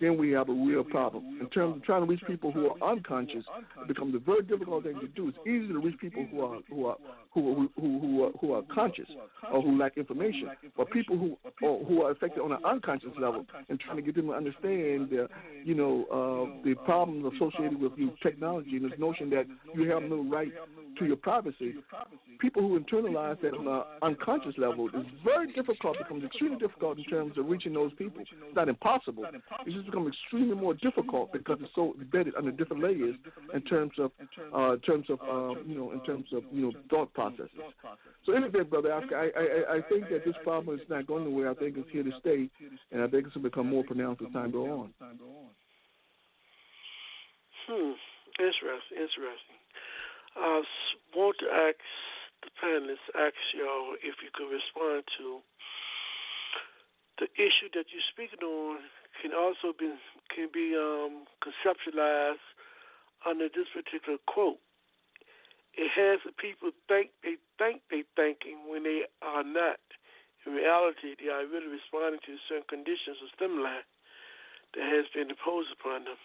then 0.01 0.18
we 0.18 0.30
have 0.32 0.49
a 0.49 0.53
real 0.53 0.82
problem. 0.82 1.38
In 1.41 1.49
terms 1.51 1.76
of 1.76 1.84
trying 1.84 2.03
to 2.03 2.07
reach 2.07 2.22
people 2.26 2.51
who 2.51 2.70
are 2.70 2.93
unconscious, 2.93 3.45
it 3.80 3.88
becomes 3.88 4.14
a 4.14 4.18
very 4.18 4.43
difficult 4.43 4.84
thing 4.84 4.99
to 5.01 5.09
do. 5.09 5.28
It's 5.28 5.38
easy 5.47 5.68
to 5.68 5.78
reach 5.78 5.99
people 6.01 6.26
who 6.30 6.41
are 6.41 6.59
who 6.68 6.86
are 6.86 6.97
who 7.32 7.70
who 7.81 7.99
who 7.99 8.24
are, 8.24 8.31
who 8.41 8.53
are 8.53 8.62
conscious 8.74 9.09
or 9.53 9.62
who 9.62 9.78
lack 9.78 9.97
information, 9.97 10.51
but 10.76 10.91
people 10.91 11.18
who 11.18 11.37
or, 11.66 11.85
who 11.85 12.03
are 12.03 12.11
affected 12.11 12.41
on 12.41 12.53
an 12.53 12.64
unconscious 12.64 13.11
level, 13.18 13.45
and 13.68 13.81
trying 13.81 13.97
to 13.97 14.03
get 14.03 14.14
them 14.14 14.26
to 14.26 14.35
understand 14.35 15.11
the 15.11 15.28
you 15.64 15.74
know 15.74 16.05
uh, 16.11 16.62
the 16.64 16.74
problems 16.85 17.33
associated 17.35 17.81
with 17.81 17.93
you 17.97 18.12
technology 18.22 18.76
and 18.76 18.91
this 18.91 18.99
notion 18.99 19.31
that 19.31 19.47
you 19.74 19.91
have 19.91 20.03
no 20.03 20.22
right 20.22 20.53
to 20.99 21.07
your 21.07 21.16
privacy. 21.16 21.74
People 22.41 22.62
who 22.62 22.78
internalize 22.78 23.41
that 23.43 23.55
on 23.55 23.66
an 23.66 23.83
unconscious 24.03 24.55
level 24.57 24.89
is 24.89 25.07
very 25.24 25.53
difficult. 25.53 25.99
Becomes 25.99 26.24
extremely 26.24 26.59
difficult 26.59 26.99
in 26.99 27.05
terms 27.05 27.37
of 27.37 27.47
reaching 27.47 27.74
those 27.74 27.93
people. 27.95 28.20
It's 28.20 28.31
not 28.55 28.68
impossible. 28.68 29.24
It's 29.66 29.74
just 29.74 29.87
become 29.87 30.09
extremely 30.09 30.55
more 30.55 30.74
difficult 30.74 31.33
because 31.33 31.59
it's 31.61 31.70
so 31.74 31.95
embedded 32.01 32.35
under 32.37 32.51
different 32.51 32.83
layers 32.83 33.16
in 33.55 33.62
terms 33.62 33.93
of, 33.99 34.11
uh, 34.55 34.74
in 34.74 34.81
terms 34.81 35.07
of, 35.11 35.20
uh, 35.20 35.61
you 35.66 35.76
know, 35.76 35.93
in 35.93 36.01
terms 36.05 36.26
of, 36.33 36.43
you 36.53 36.62
know, 36.62 36.72
thought 36.89 37.12
processes. 37.14 37.51
So 38.27 38.33
anyway, 38.33 38.64
brother, 38.64 38.93
I, 38.93 39.01
I, 39.01 39.77
I 39.77 39.81
think 39.89 40.09
that 40.11 40.25
this 40.25 40.37
problem 40.43 40.79
is 40.79 40.85
not 40.89 41.07
going 41.07 41.25
nowhere. 41.25 41.51
I 41.51 41.55
think 41.55 41.77
it's 41.77 41.89
here 41.91 42.03
to 42.03 42.12
stay, 42.21 42.51
and 42.93 43.03
I 43.03 43.09
think 43.09 43.27
it's 43.27 43.35
going 43.35 43.45
to 43.45 43.51
become 43.51 43.68
more 43.68 43.85
pronounced 43.85 44.23
as 44.23 44.33
time 44.33 44.51
goes 44.51 44.68
on. 44.68 44.93
Hmm. 47.66 47.93
Interesting. 48.39 48.97
Interesting. 48.97 49.61
I 50.37 50.62
want 51.14 51.37
to 51.41 51.49
ask 51.51 51.83
the 52.43 52.51
panelists, 52.62 53.09
ask 53.18 53.37
y'all 53.53 53.95
if 54.01 54.16
you 54.23 54.31
could 54.33 54.49
respond 54.49 55.05
to 55.18 55.41
the 57.21 57.29
issue 57.37 57.68
that 57.77 57.85
you're 57.93 58.11
speaking 58.16 58.41
on 58.41 58.81
can 59.21 59.37
also 59.37 59.77
be 59.77 59.93
can 60.33 60.49
be 60.53 60.73
um, 60.73 61.29
conceptualized 61.45 62.41
under 63.29 63.49
this 63.53 63.68
particular 63.75 64.18
quote. 64.27 64.59
It 65.75 65.91
has 65.95 66.21
the 66.27 66.35
people 66.35 66.75
think 66.89 67.11
they 67.23 67.39
think 67.59 67.83
they 67.91 68.03
thinking 68.16 68.66
when 68.66 68.83
they 68.83 69.07
are 69.23 69.45
not. 69.47 69.81
In 70.47 70.57
reality, 70.57 71.14
they 71.21 71.29
are 71.29 71.47
really 71.47 71.68
responding 71.68 72.21
to 72.27 72.41
certain 72.49 72.66
conditions 72.66 73.21
or 73.23 73.29
stimuli 73.37 73.85
that 74.75 74.87
has 74.89 75.07
been 75.12 75.31
imposed 75.31 75.71
upon 75.71 76.09
them. 76.09 76.18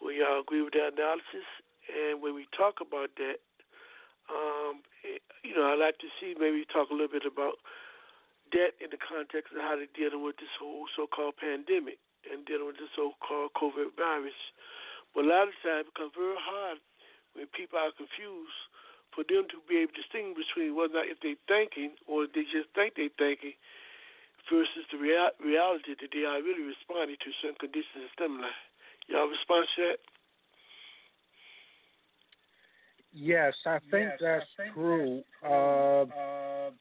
We 0.00 0.22
all 0.22 0.40
agree 0.40 0.62
with 0.62 0.76
that 0.76 0.94
analysis, 0.94 1.48
and 1.88 2.20
when 2.22 2.36
we 2.36 2.46
talk 2.52 2.80
about 2.80 3.10
that, 3.16 3.40
um, 4.28 4.84
it, 5.02 5.22
you 5.42 5.54
know, 5.56 5.72
I'd 5.72 5.80
like 5.80 5.98
to 6.02 6.10
see 6.20 6.34
maybe 6.38 6.64
talk 6.68 6.90
a 6.90 6.96
little 6.96 7.12
bit 7.12 7.26
about 7.26 7.58
that 8.52 8.78
in 8.78 8.90
the 8.90 9.00
context 9.00 9.54
of 9.54 9.62
how 9.62 9.74
they're 9.74 9.90
dealing 9.96 10.22
with 10.22 10.36
this 10.38 10.52
whole 10.58 10.86
so-called 10.94 11.38
pandemic 11.40 11.98
and 12.30 12.46
dealing 12.46 12.66
with 12.66 12.78
the 12.78 12.90
so-called 12.94 13.54
COVID 13.58 13.94
virus. 13.98 14.36
But 15.14 15.26
a 15.26 15.28
lot 15.30 15.48
of 15.48 15.56
times 15.62 15.86
it 15.86 15.94
becomes 15.94 16.14
very 16.14 16.38
hard 16.38 16.78
when 17.36 17.46
people 17.52 17.78
are 17.78 17.92
confused 17.92 18.60
for 19.12 19.22
them 19.28 19.44
to 19.52 19.60
be 19.68 19.84
able 19.84 19.92
to 19.92 20.00
distinguish 20.00 20.48
between 20.50 20.76
whether 20.76 21.00
or 21.00 21.04
not 21.04 21.12
if 21.12 21.20
they're 21.20 21.40
thinking 21.48 21.96
or 22.08 22.26
they 22.26 22.44
just 22.48 22.68
think 22.72 22.96
they're 22.96 23.12
thinking 23.20 23.56
versus 24.48 24.86
the 24.92 24.98
rea- 24.98 25.36
reality 25.40 25.94
that 26.00 26.10
they 26.12 26.24
are 26.24 26.40
really 26.40 26.64
responding 26.64 27.16
to 27.20 27.30
certain 27.40 27.60
conditions 27.60 28.08
and 28.08 28.12
stimuli. 28.16 28.52
Y'all 29.08 29.28
respond 29.28 29.66
to 29.76 29.82
that? 29.88 29.98
Yes, 33.12 33.54
I 33.64 33.78
think 33.90 34.10
that's 34.20 34.44
true. 34.74 35.22
Uh, 35.42 36.02
uh, 36.02 36.04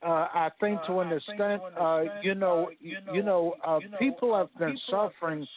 I 0.03 0.49
think 0.60 0.80
to 0.86 0.99
an 0.99 1.14
extent, 1.14 1.62
uh, 1.80 2.03
you 2.22 2.36
know, 2.36 2.70
you 2.82 3.24
know, 3.24 3.56
uh, 3.66 3.80
people 3.99 4.36
have 4.36 4.49
been 4.60 4.78
suffering 4.89 5.47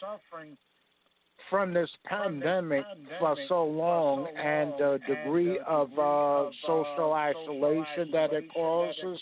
from 1.49 1.73
this 1.73 1.89
pandemic 2.05 2.83
for 3.19 3.35
so 3.47 3.65
long, 3.65 4.27
and 4.37 4.73
the 4.77 4.99
degree 5.07 5.59
of 5.67 5.89
uh, 5.97 6.49
social 6.65 7.13
isolation 7.13 8.11
that 8.11 8.33
it 8.33 8.51
causes, 8.53 9.19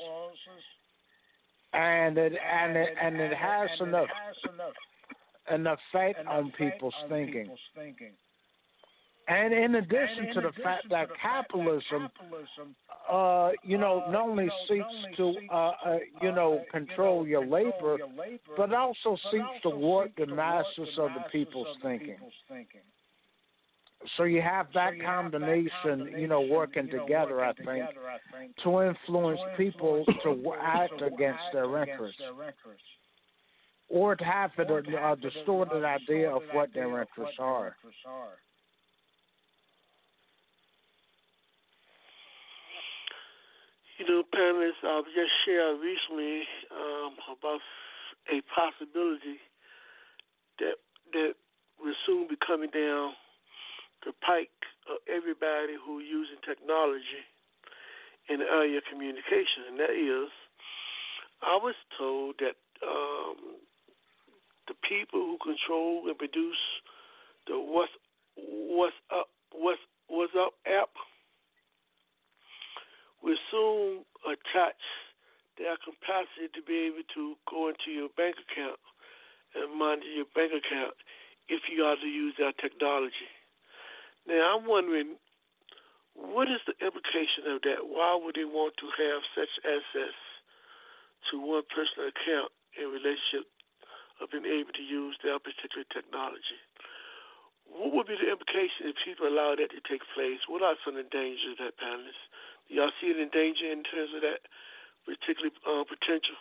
and 1.73 2.17
it 2.17 2.33
and 2.33 2.77
it 2.77 2.89
and 3.01 3.15
it 3.17 3.33
has 3.33 3.69
an 3.79 3.95
an 5.49 5.67
effect 5.67 6.25
on 6.27 6.51
people's 6.57 6.93
thinking. 7.09 7.49
And 9.27 9.53
in 9.53 9.75
addition 9.75 10.33
to 10.35 10.41
the 10.41 10.51
fact 10.63 10.89
that 10.89 11.09
capitalism, 11.21 12.07
uh, 13.11 13.51
you 13.61 13.77
know, 13.77 14.05
not 14.09 14.29
only 14.29 14.47
seeks 14.69 15.17
to, 15.17 15.33
uh, 15.51 15.55
uh, 15.55 15.97
you 16.21 16.31
know, 16.31 16.63
control 16.71 17.27
your 17.27 17.45
labor, 17.45 17.97
but 18.55 18.73
also 18.73 19.17
seeks 19.29 19.61
to 19.63 19.69
warp 19.69 20.15
the 20.15 20.27
masses 20.27 20.97
of 20.97 21.09
the 21.13 21.23
people's 21.31 21.67
thinking. 21.81 22.15
So 24.15 24.23
you 24.23 24.41
have 24.41 24.67
that 24.73 24.93
combination, 25.03 26.13
you 26.17 26.27
know, 26.27 26.41
working 26.41 26.87
together, 26.89 27.43
I 27.43 27.51
think, 27.53 27.85
to 28.63 28.81
influence 28.81 29.39
people 29.57 30.05
to 30.23 30.53
act 30.61 31.01
against 31.01 31.43
their 31.51 31.81
interests. 31.81 32.21
Or 33.89 34.15
to 34.15 34.23
have 34.23 34.51
it 34.57 34.69
a, 34.69 35.11
a 35.11 35.15
distorted 35.17 35.83
idea 35.83 36.29
of 36.33 36.43
what 36.53 36.73
their 36.73 37.01
interests 37.01 37.37
are. 37.39 37.75
You 43.97 44.05
know, 44.05 44.21
panelists, 44.29 44.85
I've 44.85 45.09
just 45.09 45.33
shared 45.43 45.81
recently 45.81 46.45
um, 46.69 47.17
about 47.33 47.61
a 48.29 48.45
possibility 48.53 49.41
that 50.59 50.77
that 51.13 51.33
will 51.81 51.97
soon 52.05 52.27
be 52.29 52.37
coming 52.45 52.69
down 52.69 53.17
the 54.05 54.13
pike 54.21 54.53
of 54.85 55.01
everybody 55.09 55.81
who 55.81 55.97
using 55.97 56.37
technology 56.45 57.25
in 58.29 58.37
the 58.37 58.45
area 58.45 58.77
of 58.77 58.83
communication, 58.85 59.65
and 59.65 59.79
that 59.79 59.89
is, 59.89 60.29
I 61.41 61.57
was 61.57 61.73
told 61.97 62.35
that 62.37 62.53
um, 62.85 63.57
the 64.67 64.77
people 64.85 65.25
who 65.25 65.37
control 65.41 66.05
and 66.05 66.17
produce 66.17 66.61
the 67.47 67.57
what's 67.57 67.91
what's 68.37 68.93
up 69.09 69.33
what's 69.57 69.81
WhatsApp 70.05 70.53
app 70.69 70.93
will 73.21 73.39
soon 73.51 74.05
attach 74.25 74.81
their 75.57 75.77
capacity 75.81 76.53
to 76.53 76.61
be 76.61 76.89
able 76.89 77.05
to 77.17 77.33
go 77.49 77.69
into 77.73 77.89
your 77.89 78.09
bank 78.13 78.37
account 78.37 78.77
and 79.57 79.73
monitor 79.73 80.09
your 80.13 80.29
bank 80.37 80.53
account 80.53 80.93
if 81.49 81.65
you 81.71 81.81
are 81.83 81.97
to 81.97 82.09
use 82.09 82.35
that 82.37 82.59
technology. 82.61 83.31
Now, 84.27 84.59
I'm 84.59 84.67
wondering, 84.67 85.15
what 86.13 86.51
is 86.51 86.61
the 86.67 86.75
implication 86.83 87.47
of 87.47 87.63
that? 87.63 87.87
Why 87.87 88.19
would 88.19 88.35
they 88.35 88.45
want 88.45 88.75
to 88.83 88.87
have 88.89 89.21
such 89.33 89.53
access 89.63 90.17
to 91.31 91.39
one 91.39 91.63
personal 91.71 92.11
account 92.11 92.51
in 92.75 92.91
relationship 92.91 93.47
of 94.19 94.29
being 94.33 94.45
able 94.45 94.73
to 94.75 94.85
use 94.85 95.15
their 95.23 95.39
particular 95.39 95.87
technology? 95.89 96.59
What 97.67 97.93
would 97.93 98.07
be 98.07 98.19
the 98.19 98.31
implication 98.31 98.91
if 98.91 98.95
people 99.03 99.27
allow 99.27 99.55
that 99.55 99.71
to 99.71 99.81
take 99.87 100.03
place? 100.15 100.39
What 100.47 100.63
are 100.63 100.75
some 100.83 100.95
of 100.95 101.03
the 101.03 101.11
dangers 101.11 101.55
of 101.55 101.57
that, 101.63 101.75
panelists? 101.79 102.27
Y'all 102.69 102.91
see 102.99 103.07
it 103.07 103.17
in 103.17 103.29
danger 103.29 103.71
in 103.71 103.83
terms 103.83 104.11
of 104.15 104.21
that 104.21 104.41
particular 105.05 105.49
uh, 105.65 105.83
potential? 105.83 106.35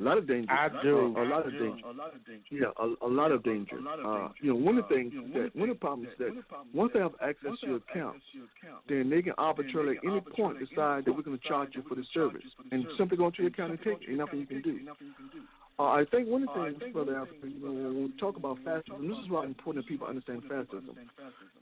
A 0.00 0.02
lot 0.02 0.18
of 0.18 0.26
danger. 0.26 0.50
I 0.50 0.68
do. 0.82 1.14
Uh, 1.16 1.22
a 1.22 1.26
lot 1.26 1.46
of 1.46 1.52
danger. 1.52 1.84
Yeah, 2.50 2.72
a, 2.80 3.06
a 3.06 3.10
lot 3.12 3.30
of 3.30 3.44
danger. 3.44 3.76
Uh, 3.76 4.28
you 4.40 4.50
know, 4.50 4.56
one 4.56 4.78
of 4.78 4.88
the 4.88 4.94
things 4.94 5.12
that 5.34 5.54
one 5.54 5.68
of 5.68 5.76
the 5.76 5.80
problems 5.80 6.08
that 6.18 6.32
once 6.74 6.90
they 6.94 7.00
have 7.00 7.12
access 7.22 7.52
to 7.60 7.66
your 7.66 7.76
account, 7.76 8.16
then 8.88 9.10
they 9.10 9.22
can 9.22 9.34
arbitrarily 9.38 9.98
at 9.98 10.04
any 10.04 10.20
point 10.20 10.58
decide 10.58 11.04
that 11.04 11.12
we're 11.12 11.22
going 11.22 11.38
to 11.38 11.48
charge 11.48 11.70
you 11.74 11.82
for 11.88 11.94
the 11.94 12.04
service, 12.14 12.42
and 12.72 12.84
simply 12.96 13.16
go 13.16 13.26
into 13.26 13.42
your 13.42 13.50
account 13.52 13.70
and 13.72 13.80
take 13.80 13.98
it. 14.02 14.16
Nothing 14.16 14.40
you 14.40 14.46
can 14.46 14.62
do. 14.62 14.80
Uh, 15.78 15.84
I 15.84 16.04
think 16.10 16.28
one 16.28 16.42
of 16.46 16.48
the 16.54 16.78
things, 16.78 16.92
Brother 16.92 17.16
Africa, 17.16 17.46
you 17.48 17.66
know, 17.66 17.72
when 17.72 18.04
we 18.04 18.12
talk 18.20 18.36
about 18.36 18.58
fascism, 18.64 19.08
this 19.08 19.18
is 19.24 19.30
why 19.30 19.40
it's 19.40 19.48
important 19.48 19.84
that 19.84 19.88
people 19.88 20.06
understand 20.06 20.42
fascism. 20.48 20.96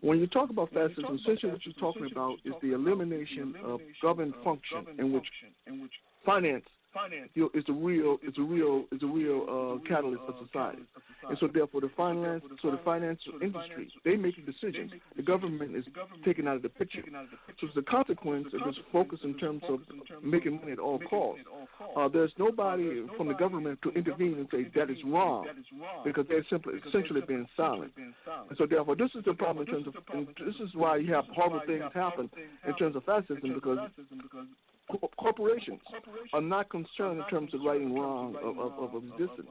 When 0.00 0.18
you 0.18 0.26
talk 0.26 0.50
about 0.50 0.72
fascism, 0.72 1.18
essentially 1.22 1.52
what 1.52 1.64
you're 1.64 1.74
talking 1.80 2.08
about 2.10 2.38
is 2.44 2.54
the 2.62 2.72
elimination 2.72 3.54
of 3.64 3.80
government 4.02 4.34
function 4.42 4.86
in 4.98 5.12
which 5.12 5.26
finance 6.24 6.64
you 7.34 7.42
know, 7.42 7.50
is 7.54 7.64
a 7.68 7.72
real 7.72 8.18
is 8.26 8.34
a 8.38 8.42
real 8.42 8.84
is 8.92 9.02
a 9.02 9.06
real 9.06 9.46
uh, 9.48 9.88
catalyst 9.88 10.22
for 10.26 10.34
society, 10.46 10.82
and 11.28 11.38
so 11.38 11.48
therefore 11.52 11.80
the 11.80 11.90
finance 11.96 12.42
so 12.62 12.70
the 12.70 12.80
financial 12.84 13.34
industry 13.40 13.90
they 14.04 14.16
make 14.16 14.34
the 14.36 14.50
decisions. 14.50 14.92
The 15.16 15.22
government 15.22 15.76
is 15.76 15.84
taken 16.24 16.48
out 16.48 16.56
of 16.56 16.62
the 16.62 16.68
picture. 16.68 17.02
So 17.60 17.68
as 17.68 17.76
a 17.76 17.82
consequence 17.82 18.48
of 18.54 18.60
this 18.66 18.82
focus 18.92 19.20
in 19.22 19.34
terms 19.38 19.62
of 19.68 19.80
making 20.22 20.56
money 20.56 20.72
at 20.72 20.78
all 20.78 20.98
costs, 20.98 21.44
uh, 21.96 22.08
there's 22.08 22.32
nobody 22.38 23.06
from 23.16 23.28
the 23.28 23.34
government 23.34 23.78
to 23.82 23.90
intervene 23.90 24.34
and 24.34 24.48
say 24.50 24.66
that 24.74 24.90
is 24.90 24.98
wrong 25.06 25.46
because 26.04 26.26
they're 26.28 26.46
simply 26.50 26.74
essentially 26.88 27.20
being 27.26 27.46
silent. 27.56 27.92
And 27.96 28.58
so 28.58 28.66
therefore 28.66 28.96
this 28.96 29.10
is 29.14 29.24
the 29.24 29.34
problem 29.34 29.66
in 29.66 29.72
terms 29.72 29.86
of 29.86 29.94
this 30.16 30.56
is 30.56 30.74
why 30.74 30.96
you 30.96 31.12
have 31.14 31.24
horrible 31.34 31.60
things 31.66 31.84
happen 31.94 32.30
in 32.66 32.74
terms 32.76 32.96
of 32.96 33.04
fascism 33.04 33.54
because 33.54 33.78
corporations 35.18 35.80
are 36.32 36.40
not 36.40 36.68
concerned 36.70 37.20
in 37.20 37.26
terms 37.28 37.54
of 37.54 37.60
righting 37.62 37.94
wrong 37.94 38.34
of, 38.42 38.58
of, 38.58 38.94
of 38.94 39.02
existence. 39.02 39.48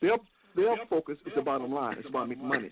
Their 0.00 0.16
their 0.54 0.76
focus 0.90 1.16
is 1.26 1.32
the 1.34 1.42
bottom 1.42 1.72
line. 1.72 1.96
It's 1.98 2.08
about 2.08 2.28
making 2.28 2.46
money. 2.46 2.70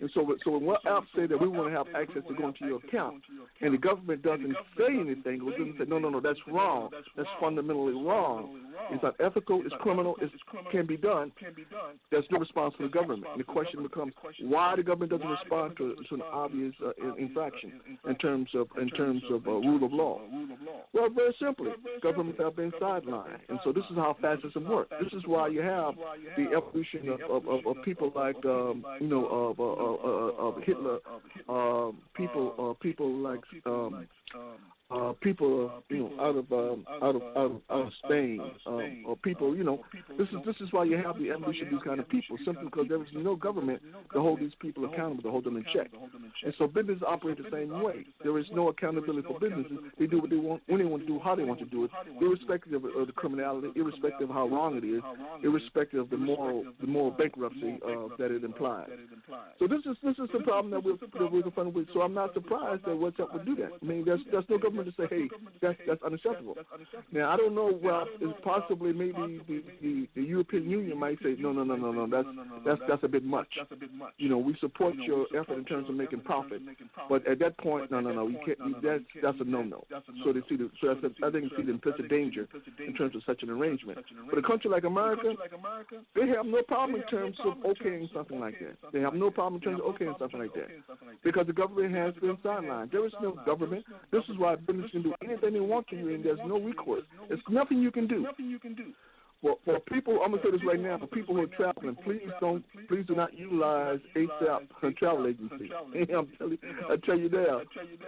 And 0.00 0.10
so, 0.14 0.36
so 0.44 0.52
when 0.52 0.64
what 0.64 0.84
apps 0.84 1.06
say 1.16 1.26
that 1.26 1.40
we 1.40 1.48
want 1.48 1.68
to 1.68 1.76
have 1.76 1.86
access 1.94 2.22
to 2.28 2.34
go 2.34 2.48
into 2.48 2.64
your 2.64 2.78
account, 2.78 3.22
and 3.60 3.74
the 3.74 3.78
government 3.78 4.22
doesn't 4.22 4.54
say 4.76 4.86
anything, 4.88 5.40
or 5.42 5.50
doesn't 5.50 5.78
say, 5.78 5.84
no, 5.88 5.98
no, 5.98 6.10
no, 6.10 6.20
that's 6.20 6.38
wrong. 6.46 6.90
That's 7.16 7.28
fundamentally 7.40 7.94
wrong. 7.94 8.60
It's 8.90 9.04
unethical. 9.04 9.62
It's 9.64 9.74
criminal. 9.80 10.16
It 10.20 10.30
can 10.70 10.86
be 10.86 10.96
done. 10.96 11.32
There's 12.10 12.24
no 12.30 12.38
response 12.38 12.74
from 12.76 12.86
the 12.86 12.92
government. 12.92 13.24
And 13.32 13.40
the 13.40 13.44
question 13.44 13.82
becomes 13.82 14.12
why 14.40 14.74
the 14.76 14.82
government 14.82 15.12
doesn't 15.12 15.28
respond 15.28 15.76
to, 15.78 15.96
to 16.08 16.14
an 16.14 16.22
obvious 16.22 16.74
uh, 16.84 17.14
infraction 17.14 17.72
in 18.08 18.14
terms 18.16 18.48
of 18.54 18.68
in 18.80 18.88
terms 18.90 19.22
of 19.30 19.46
uh, 19.46 19.50
rule 19.50 19.84
of 19.84 19.92
law. 19.92 20.20
Well, 20.92 21.08
very 21.10 21.34
simply, 21.40 21.70
governments 22.02 22.40
have 22.40 22.56
been 22.56 22.72
sidelined, 22.72 23.38
and 23.48 23.58
so 23.64 23.72
this 23.72 23.84
is 23.90 23.96
how 23.96 24.16
fascism 24.20 24.68
works. 24.68 24.92
This 25.02 25.12
is 25.12 25.22
why 25.26 25.48
you 25.48 25.60
have 25.60 25.94
the 26.36 26.46
evolution 26.56 27.08
of, 27.08 27.20
of, 27.30 27.48
of, 27.48 27.66
of 27.66 27.84
people 27.84 28.12
like 28.14 28.42
um, 28.44 28.84
you 29.00 29.08
know 29.08 29.26
of, 29.26 29.60
uh, 29.60 29.62
uh, 29.62 29.96
uh, 30.08 30.48
of 30.48 30.62
Hitler, 30.64 30.98
uh, 31.48 31.92
people 32.14 32.54
uh, 32.58 32.82
people 32.82 33.10
like 33.16 33.40
um, 33.66 34.06
uh, 34.90 35.12
people, 35.20 35.70
uh, 35.70 35.94
you 35.94 35.98
know, 35.98 36.12
out 36.18 36.36
of 36.36 36.50
um, 36.50 36.86
out 37.02 37.14
of 37.14 37.22
out 37.36 37.36
of, 37.36 37.60
out 37.70 37.86
of 37.86 37.92
Spain, 38.04 38.40
um, 38.66 39.04
or 39.06 39.16
people, 39.16 39.54
you 39.54 39.62
know, 39.62 39.80
this 40.16 40.28
is 40.28 40.36
this 40.46 40.56
is 40.60 40.68
why 40.72 40.84
you 40.84 40.96
have 40.96 41.18
the 41.18 41.30
ambush 41.30 41.56
of 41.60 41.68
these 41.70 41.80
kind 41.84 42.00
of 42.00 42.08
people, 42.08 42.38
simply 42.44 42.64
because 42.64 42.86
there 42.88 43.02
is 43.02 43.08
no 43.12 43.36
government 43.36 43.82
to 44.14 44.20
hold 44.20 44.40
these 44.40 44.52
people 44.60 44.86
accountable, 44.86 45.22
to 45.22 45.30
hold 45.30 45.44
them 45.44 45.56
in 45.56 45.64
check. 45.74 45.88
And 46.42 46.54
so 46.56 46.66
businesses 46.66 47.02
operate 47.06 47.36
the 47.36 47.50
same 47.52 47.82
way. 47.82 48.06
There 48.22 48.38
is 48.38 48.46
no 48.50 48.68
accountability 48.68 49.28
for 49.28 49.38
businesses. 49.38 49.78
They 49.98 50.06
do 50.06 50.20
what 50.20 50.30
they 50.30 50.36
want, 50.36 50.62
when 50.66 50.78
they 50.78 50.86
want 50.86 51.02
to 51.02 51.06
do, 51.06 51.20
how 51.22 51.34
they 51.34 51.44
want 51.44 51.58
to 51.60 51.66
do 51.66 51.84
it, 51.84 51.90
irrespective 52.22 52.72
of, 52.72 52.82
the 52.82 53.12
criminality, 53.12 53.68
irrespective 53.76 54.30
of 54.30 54.34
how 54.34 54.48
wrong 54.48 54.76
it 54.76 54.84
is, 54.84 55.02
irrespective 55.44 56.00
of 56.00 56.10
the 56.10 56.16
moral 56.16 56.64
the 56.80 56.86
moral 56.86 57.10
bankruptcy 57.10 57.78
uh, 57.86 58.08
that 58.18 58.30
it 58.30 58.42
implies. 58.42 58.88
So 59.58 59.66
this 59.66 59.80
is 59.84 59.98
this 60.02 60.16
is 60.18 60.30
the 60.32 60.40
problem 60.44 60.70
that 60.70 60.82
we're 60.82 60.96
that 60.96 61.30
we're 61.30 61.42
confronted 61.42 61.74
with. 61.74 61.88
So 61.92 62.00
I'm 62.00 62.14
not 62.14 62.32
surprised 62.32 62.84
that 62.84 62.92
WhatsApp 62.92 63.34
would 63.34 63.44
do 63.44 63.54
that. 63.56 63.72
I 63.82 63.84
mean, 63.84 64.06
there's 64.30 64.44
no 64.48 64.58
government 64.58 64.88
to 64.88 65.02
say, 65.02 65.08
hey, 65.08 65.28
that's 65.60 65.78
that's 65.86 66.02
unacceptable. 66.02 66.56
Now 67.12 67.30
I 67.30 67.36
don't 67.36 67.54
know. 67.54 67.78
Well, 67.82 68.06
it's 68.20 68.38
possibly 68.42 68.92
maybe 68.92 69.42
the, 69.48 69.62
the 69.82 70.08
the 70.14 70.22
European 70.22 70.68
Union 70.68 70.98
might 70.98 71.18
say, 71.22 71.36
no, 71.38 71.52
no, 71.52 71.64
no, 71.64 71.76
no, 71.76 71.92
no, 71.92 72.06
that's 72.06 72.28
that's 72.64 72.80
that's 72.88 73.04
a 73.04 73.08
bit 73.08 73.24
much. 73.24 73.48
You 74.18 74.28
know, 74.28 74.38
we 74.38 74.56
support 74.60 74.94
your 74.96 75.26
effort 75.36 75.58
in 75.58 75.64
terms 75.64 75.88
of 75.88 75.94
making 75.94 76.20
profit, 76.20 76.62
but 77.08 77.26
at 77.26 77.38
that 77.40 77.58
point, 77.58 77.90
no, 77.90 78.00
no, 78.00 78.12
no, 78.12 78.28
you 78.28 78.38
can't. 78.44 78.58
That's 78.82 79.04
that's 79.22 79.40
a 79.40 79.44
no-no. 79.44 79.84
So 80.24 80.32
they 80.32 80.40
see 80.48 80.56
the 80.56 80.70
so 80.80 80.94
that's 80.94 81.04
a, 81.04 81.26
I 81.26 81.30
think 81.30 81.50
see 81.56 81.62
the 81.62 81.72
implicit 81.72 82.08
danger 82.08 82.48
in 82.86 82.94
terms 82.94 83.14
of 83.16 83.22
such 83.26 83.42
an 83.42 83.50
arrangement. 83.50 83.98
But 84.28 84.38
a 84.38 84.42
country 84.42 84.70
like 84.70 84.84
America, 84.84 85.34
they 86.14 86.26
have 86.28 86.46
no 86.46 86.62
problem 86.62 87.00
in 87.00 87.06
terms 87.08 87.36
of 87.44 87.54
okaying 87.58 88.12
something 88.12 88.40
like 88.40 88.58
that. 88.60 88.92
They 88.92 89.00
have 89.00 89.14
no 89.14 89.30
problem 89.30 89.60
in 89.62 89.68
terms 89.68 89.80
of 89.84 89.94
okaying 89.94 90.18
something 90.18 90.40
like 90.40 90.54
that 90.54 90.68
because 91.24 91.46
the 91.46 91.52
government 91.52 91.94
has 91.94 92.14
been 92.14 92.36
sidelined. 92.38 92.92
There 92.92 93.06
is 93.06 93.12
no 93.22 93.32
government. 93.44 93.84
This 94.10 94.22
is 94.30 94.38
why 94.38 94.56
business 94.56 94.90
can 94.90 95.02
do 95.02 95.14
anything 95.22 95.52
they 95.52 95.60
want 95.60 95.86
to 95.88 95.96
you, 95.96 96.14
and 96.14 96.24
there's 96.24 96.38
no 96.46 96.58
recourse. 96.58 97.02
There's 97.28 97.40
nothing 97.50 97.78
you 97.78 97.90
can 97.90 98.06
do. 98.06 98.26
For, 99.40 99.56
for 99.64 99.78
people, 99.80 100.18
I'm 100.24 100.32
gonna 100.32 100.42
say 100.42 100.50
this 100.50 100.60
right 100.66 100.80
now. 100.80 100.98
For 100.98 101.06
people 101.06 101.36
who 101.36 101.42
are 101.42 101.46
traveling, 101.46 101.96
please 102.04 102.28
don't, 102.40 102.64
please 102.88 103.04
do 103.06 103.14
not 103.14 103.38
utilize 103.38 104.00
ASAP 104.16 104.96
travel 104.96 105.28
agency. 105.28 105.70
I'm 105.94 106.28
telling, 106.38 106.58
I 106.90 106.96
tell 107.06 107.16
you 107.16 107.28
now, 107.28 107.60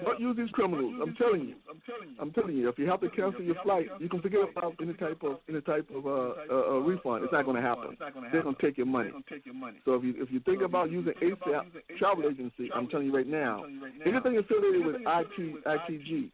don't 0.04 0.18
use 0.18 0.36
these 0.36 0.50
criminals. 0.50 0.94
I'm 1.00 1.14
telling 1.14 1.48
you, 1.48 1.54
I'm 2.20 2.32
telling 2.32 2.56
you. 2.56 2.68
If 2.68 2.78
you 2.78 2.88
have 2.88 3.00
to 3.02 3.10
cancel 3.10 3.42
your 3.42 3.54
flight, 3.62 3.86
you 4.00 4.08
can 4.08 4.20
forget 4.20 4.40
about 4.56 4.74
any 4.82 4.94
type 4.94 5.22
of 5.22 5.38
any 5.48 5.60
type 5.60 5.88
of 5.94 6.04
uh, 6.04 6.10
uh, 6.50 6.54
uh, 6.70 6.78
refund. 6.80 7.22
It's 7.22 7.32
not 7.32 7.46
gonna 7.46 7.62
happen. 7.62 7.96
They're 8.32 8.42
gonna 8.42 8.56
take 8.60 8.76
your 8.76 8.86
money. 8.86 9.10
So 9.84 9.94
if 9.94 10.02
you 10.02 10.14
if 10.18 10.32
you 10.32 10.40
think 10.40 10.62
about 10.62 10.90
using 10.90 11.12
ASAP 11.22 11.64
travel 11.98 12.24
agency, 12.28 12.70
I'm 12.74 12.88
telling 12.88 13.06
you 13.06 13.14
right 13.14 13.26
now, 13.26 13.64
anything 14.04 14.36
affiliated 14.36 14.84
with 14.84 14.96
IT 14.96 15.64
ITG. 15.64 16.30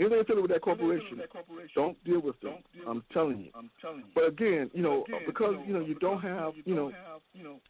Anything 0.00 0.20
affiliated 0.20 0.42
with 0.42 0.50
that 0.50 0.62
corporation, 0.62 1.20
don't 1.74 2.04
deal 2.04 2.20
with 2.20 2.40
them. 2.40 2.54
I'm 2.88 3.04
telling 3.12 3.38
you. 3.40 3.50
But 4.14 4.28
again, 4.28 4.70
you 4.72 4.82
know, 4.82 5.04
because 5.26 5.56
you 5.66 5.74
know 5.74 5.80
you 5.80 5.94
don't 5.96 6.22
have, 6.22 6.54
you 6.64 6.74
know, 6.74 6.90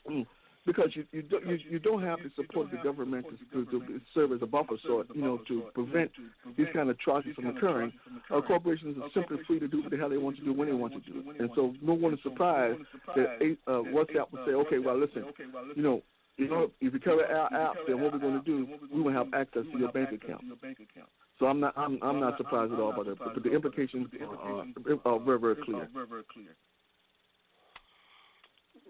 mm, 0.08 0.24
because 0.64 0.90
you 0.94 1.04
you 1.10 1.22
don't 1.22 1.44
you, 1.44 1.58
you 1.68 1.78
don't 1.80 2.02
have 2.04 2.20
the 2.22 2.30
support 2.36 2.66
of 2.66 2.70
the 2.70 2.78
government 2.84 3.26
to, 3.52 3.64
to, 3.64 4.00
serve 4.14 4.30
as 4.30 4.42
a 4.42 4.46
buffer 4.46 4.76
sort, 4.86 5.08
you 5.12 5.22
know, 5.22 5.40
to 5.48 5.64
prevent 5.74 6.12
these 6.56 6.68
kind 6.72 6.88
of 6.88 6.96
atrocities 6.96 7.34
from 7.34 7.48
occurring. 7.48 7.92
Uh, 8.32 8.40
corporations 8.42 8.96
are 9.02 9.10
simply 9.12 9.38
free 9.48 9.58
to 9.58 9.66
do 9.66 9.82
what 9.82 9.90
the 9.90 9.96
hell 9.96 10.08
they 10.08 10.16
want 10.16 10.36
to 10.36 10.44
do 10.44 10.52
when 10.52 10.68
they 10.68 10.74
want 10.74 10.92
to 10.92 11.00
do 11.00 11.28
it, 11.30 11.40
and 11.40 11.50
so 11.56 11.74
no 11.82 11.94
one 11.94 12.14
is 12.14 12.20
surprised 12.22 12.78
that 13.16 13.56
uh, 13.66 13.70
WhatsApp 13.90 14.30
would 14.30 14.42
say, 14.46 14.52
okay, 14.52 14.78
well, 14.78 14.96
listen, 14.96 15.24
you 15.74 15.82
know. 15.82 16.02
You 16.36 16.48
know, 16.48 16.70
if 16.80 16.94
you 16.94 17.00
cover 17.00 17.26
our 17.26 17.52
app, 17.52 17.76
then 17.86 18.00
what 18.00 18.14
we're 18.14 18.18
going 18.18 18.42
to 18.42 18.46
do, 18.46 18.66
we 18.90 19.02
will 19.02 19.12
have 19.12 19.26
access 19.34 19.64
to 19.70 19.78
your 19.78 19.92
bank 19.92 20.08
account. 20.10 20.40
So 21.40 21.46
I'm 21.46 21.58
not 21.58 21.72
I'm 21.76 21.98
I'm 22.02 22.20
not 22.20 22.36
surprised 22.36 22.72
at 22.72 22.78
all 22.78 22.92
about 22.92 23.08
it. 23.08 23.18
But 23.18 23.42
the 23.42 23.50
implications 23.50 24.08
are, 24.20 24.60
uh, 24.60 24.64
uh, 24.92 25.08
are 25.08 25.18
very 25.18 25.40
very 25.40 25.56
clear. 25.56 25.88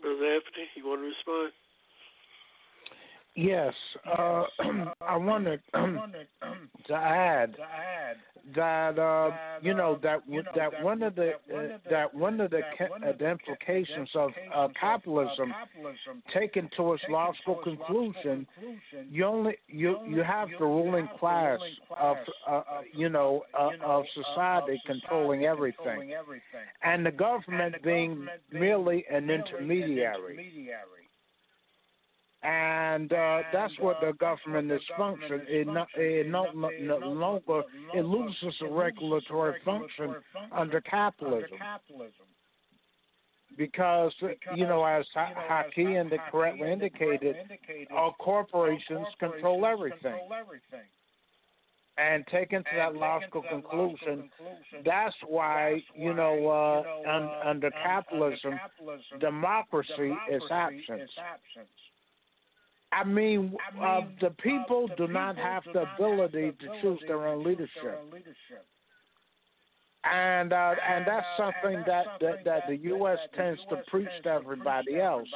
Brother 0.03 0.26
Anthony, 0.26 0.66
you 0.74 0.86
want 0.86 1.01
to 1.01 1.07
respond? 1.07 1.53
Yes, 3.41 3.72
uh, 4.07 4.45
I 5.01 5.16
wanted 5.16 5.61
to 5.72 6.95
add 6.95 7.57
that 8.55 8.99
uh, 8.99 9.30
you 9.62 9.72
know 9.72 9.99
that 10.03 10.20
that 10.55 10.82
one 10.82 11.03
of 11.03 11.14
the 11.14 11.30
uh, 11.30 11.78
that 11.88 12.14
one 12.14 12.38
of 12.43 12.51
the, 12.51 12.59
uh, 12.59 13.12
the 13.18 13.30
implications 13.30 14.11
of 14.14 14.30
uh, 14.55 14.68
capitalism 14.78 15.55
taken 16.34 16.68
to 16.76 16.93
its 16.93 17.03
logical 17.09 17.57
conclusion, 17.64 18.47
you 19.11 19.24
only 19.24 19.57
you 19.68 19.97
you 20.07 20.22
have 20.22 20.49
the 20.59 20.64
ruling 20.66 21.09
class 21.18 21.59
of 21.99 22.18
uh, 22.47 22.62
you 22.93 23.09
know 23.09 23.43
of 23.82 24.05
society 24.14 24.78
controlling 24.86 25.45
everything, 25.45 26.12
and 26.82 27.07
the 27.07 27.11
government 27.11 27.76
being 27.82 28.26
merely 28.53 29.07
an 29.11 29.30
intermediary 29.30 30.99
and 32.43 33.12
uh, 33.12 33.41
that's 33.53 33.72
what 33.80 33.97
the 34.01 34.12
government 34.14 34.70
is 34.72 34.80
function. 34.97 35.43
It 35.47 35.66
no, 35.66 35.84
it 35.95 36.26
no, 36.26 36.47
no 36.53 36.97
longer 36.97 37.62
it 37.95 38.05
loses 38.05 38.55
a 38.62 38.68
regulatory 38.68 39.61
function 39.64 40.14
under 40.51 40.80
capitalism. 40.80 41.59
Because 43.59 44.12
you 44.57 44.66
know, 44.66 44.84
as 44.84 45.05
Haki 45.14 46.01
and 46.01 46.11
correctly 46.30 46.72
indicated, 46.72 47.36
our 47.91 48.14
corporations 48.14 49.07
control 49.18 49.66
everything. 49.66 50.14
And 51.99 52.26
taken 52.28 52.62
to 52.62 52.70
that 52.76 52.95
logical 52.95 53.43
conclusion, 53.51 54.30
that's 54.86 55.14
why 55.26 55.82
you 55.95 56.14
know, 56.14 56.49
uh, 56.49 57.11
un, 57.11 57.28
under 57.45 57.70
capitalism, 57.82 58.59
democracy 59.18 60.14
is 60.32 60.43
absent. 60.51 61.11
I 62.93 63.05
mean, 63.05 63.55
uh, 63.80 64.01
the 64.20 64.30
people 64.43 64.88
do 64.97 65.07
not 65.07 65.36
have 65.36 65.62
the 65.72 65.84
ability 65.95 66.53
to 66.61 66.82
choose 66.82 66.99
their 67.07 67.26
own 67.28 67.45
leadership, 67.45 68.03
and 70.05 70.53
uh, 70.53 70.74
and 70.88 71.07
that's 71.07 71.26
something 71.36 71.84
that, 71.86 72.07
that 72.20 72.45
that 72.45 72.62
the 72.68 72.76
U.S. 72.76 73.18
tends 73.36 73.61
to 73.70 73.76
preach 73.88 74.09
to 74.24 74.30
everybody 74.30 74.99
else. 74.99 75.28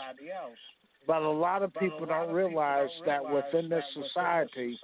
But 1.06 1.22
a 1.22 1.30
lot 1.30 1.62
of 1.62 1.72
people 1.74 2.06
don't 2.06 2.32
realize 2.32 2.88
that 3.06 3.22
within 3.22 3.68
this 3.68 3.84
society, 3.92 4.78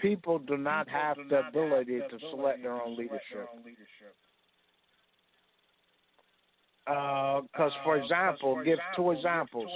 people 0.00 0.38
do 0.40 0.56
not 0.56 0.88
have 0.88 1.16
the 1.30 1.46
ability 1.48 2.00
to 2.00 2.18
select 2.30 2.62
their 2.62 2.72
own 2.72 2.96
leadership. 2.96 3.48
Because, 6.84 7.72
uh, 7.78 7.84
for 7.84 7.96
example, 7.96 8.60
give 8.64 8.78
two 8.96 9.12
examples. 9.12 9.68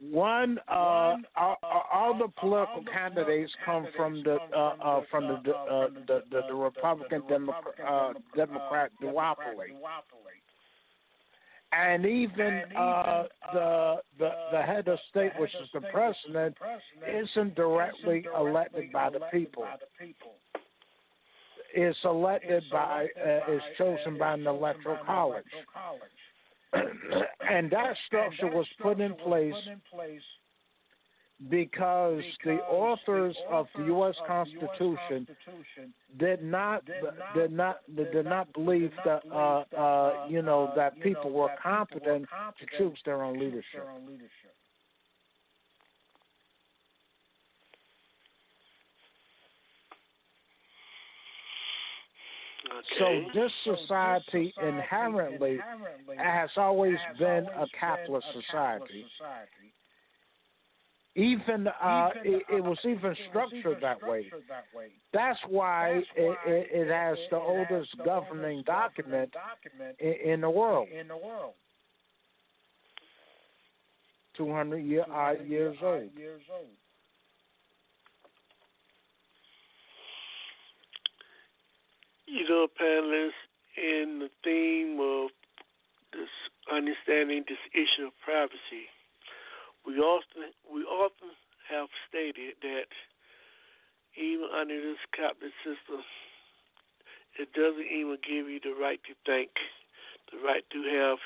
One, 0.00 0.58
uh, 0.66 1.16
all, 1.36 1.56
all 1.92 2.18
the 2.18 2.28
political 2.40 2.82
candidates 2.90 3.52
come 3.66 3.86
from 3.94 4.22
the 4.22 4.38
uh, 4.56 4.74
uh, 4.82 5.00
from 5.10 5.28
the 5.44 5.52
uh, 5.52 5.88
the, 6.06 6.22
the, 6.30 6.40
the 6.48 6.54
Republican 6.54 7.22
Democrat, 7.28 7.74
uh, 7.86 8.12
Democrat 8.34 8.92
duopoly, 9.02 9.76
and 11.72 12.06
even 12.06 12.62
uh, 12.74 13.24
the 13.52 13.96
the 14.18 14.30
the 14.52 14.62
head 14.62 14.88
of 14.88 14.98
state, 15.10 15.32
which 15.38 15.52
is 15.62 15.68
the 15.74 15.82
president, 15.92 16.56
isn't 17.06 17.54
directly 17.54 18.24
elected 18.34 18.90
by 18.92 19.10
the 19.10 19.20
people. 19.30 19.66
Is 21.76 21.94
elected 22.04 22.64
by 22.72 23.06
uh, 23.22 23.52
is 23.52 23.60
chosen 23.76 24.16
by 24.18 24.32
an 24.32 24.46
electoral 24.46 24.96
college 25.04 25.44
and 26.72 27.70
that 27.70 27.96
structure 28.06 28.46
was 28.46 28.66
put 28.80 29.00
in 29.00 29.14
place 29.14 29.54
because 31.48 32.22
the 32.44 32.58
authors 32.68 33.34
of 33.50 33.66
the 33.76 33.84
U.S. 33.84 34.14
Constitution 34.26 35.26
did 36.18 36.42
not 36.42 36.84
did 37.34 37.52
not 37.52 37.78
did 37.96 38.26
not 38.26 38.52
believe 38.52 38.92
that 39.04 39.22
uh, 39.32 39.64
uh, 39.76 40.26
you 40.28 40.42
know 40.42 40.72
that 40.76 41.00
people 41.00 41.30
were 41.30 41.48
competent 41.62 42.26
to 42.58 42.78
choose 42.78 42.98
their 43.04 43.22
own 43.22 43.38
leadership. 43.38 43.86
So 52.98 53.24
this 53.34 53.52
society 53.64 54.54
inherently 54.62 55.58
has 56.18 56.50
always 56.56 56.96
been 57.18 57.46
a 57.46 57.66
capitalist 57.78 58.26
society. 58.32 59.04
Even 61.16 61.66
uh, 61.66 62.10
it, 62.24 62.42
it 62.48 62.62
was 62.62 62.78
even 62.84 63.16
structured 63.28 63.78
that 63.82 64.00
way. 64.06 64.30
That's 65.12 65.38
why 65.48 66.02
it, 66.14 66.36
it, 66.46 66.68
it 66.72 66.88
has 66.88 67.18
the 67.30 67.36
oldest 67.36 67.90
governing 68.04 68.62
document 68.64 69.34
in, 69.98 70.32
in 70.32 70.40
the 70.40 70.50
world. 70.50 70.88
Two 74.36 74.52
hundred 74.52 74.78
year, 74.78 75.04
uh, 75.12 75.32
years 75.46 75.76
old. 75.82 76.10
You 82.30 82.48
know, 82.48 82.68
panelists, 82.80 83.42
in 83.76 84.20
the 84.20 84.30
theme 84.44 84.98
of 85.00 85.30
this 86.12 86.30
understanding 86.70 87.44
this 87.48 87.62
issue 87.74 88.06
of 88.06 88.14
privacy, 88.22 88.86
we 89.86 89.98
often 89.98 90.54
we 90.70 90.82
often 90.82 91.34
have 91.70 91.88
stated 92.08 92.54
that 92.62 92.90
even 94.18 94.46
under 94.54 94.74
this 94.74 94.98
capitalist 95.14 95.54
system, 95.62 96.02
it 97.38 97.50
doesn't 97.54 97.86
even 97.86 98.18
give 98.22 98.50
you 98.50 98.60
the 98.62 98.74
right 98.78 99.00
to 99.06 99.14
think, 99.26 99.50
the 100.30 100.38
right 100.38 100.66
to 100.70 100.82
have 100.86 101.18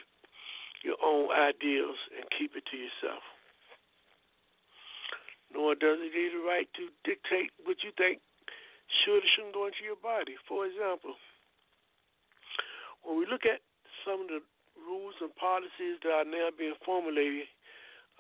your 0.84 0.96
own 1.05 1.32
ideals 1.32 1.96
and 2.16 2.24
keep 2.32 2.57
it 2.57 2.64
to 2.70 2.76
yourself. 2.76 3.24
Nor 5.52 5.74
does 5.74 5.96
it 6.00 6.12
give 6.12 6.32
you 6.32 6.44
the 6.44 6.48
right 6.48 6.68
to 6.76 6.92
dictate 7.09 7.50
what 7.64 7.80
you 7.82 7.90
think 7.96 8.20
should 8.89 9.24
or 9.24 9.30
shouldn't 9.35 9.55
go 9.55 9.66
into 9.66 9.85
your 9.85 10.01
body. 10.01 10.37
For 10.49 10.66
example, 10.66 11.14
when 13.03 13.18
we 13.18 13.26
look 13.26 13.45
at 13.45 13.61
some 14.05 14.22
of 14.22 14.28
the 14.28 14.41
rules 14.80 15.14
and 15.20 15.35
policies 15.37 16.01
that 16.03 16.12
are 16.12 16.28
now 16.28 16.49
being 16.57 16.76
formulated 16.85 17.49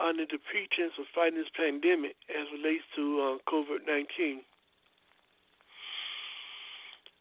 under 0.00 0.24
the 0.26 0.38
pretense 0.50 0.96
of 0.98 1.06
fighting 1.14 1.38
this 1.38 1.52
pandemic 1.54 2.16
as 2.28 2.48
relates 2.52 2.84
to 2.96 3.04
uh, 3.20 3.50
COVID 3.50 3.86
19, 3.86 4.42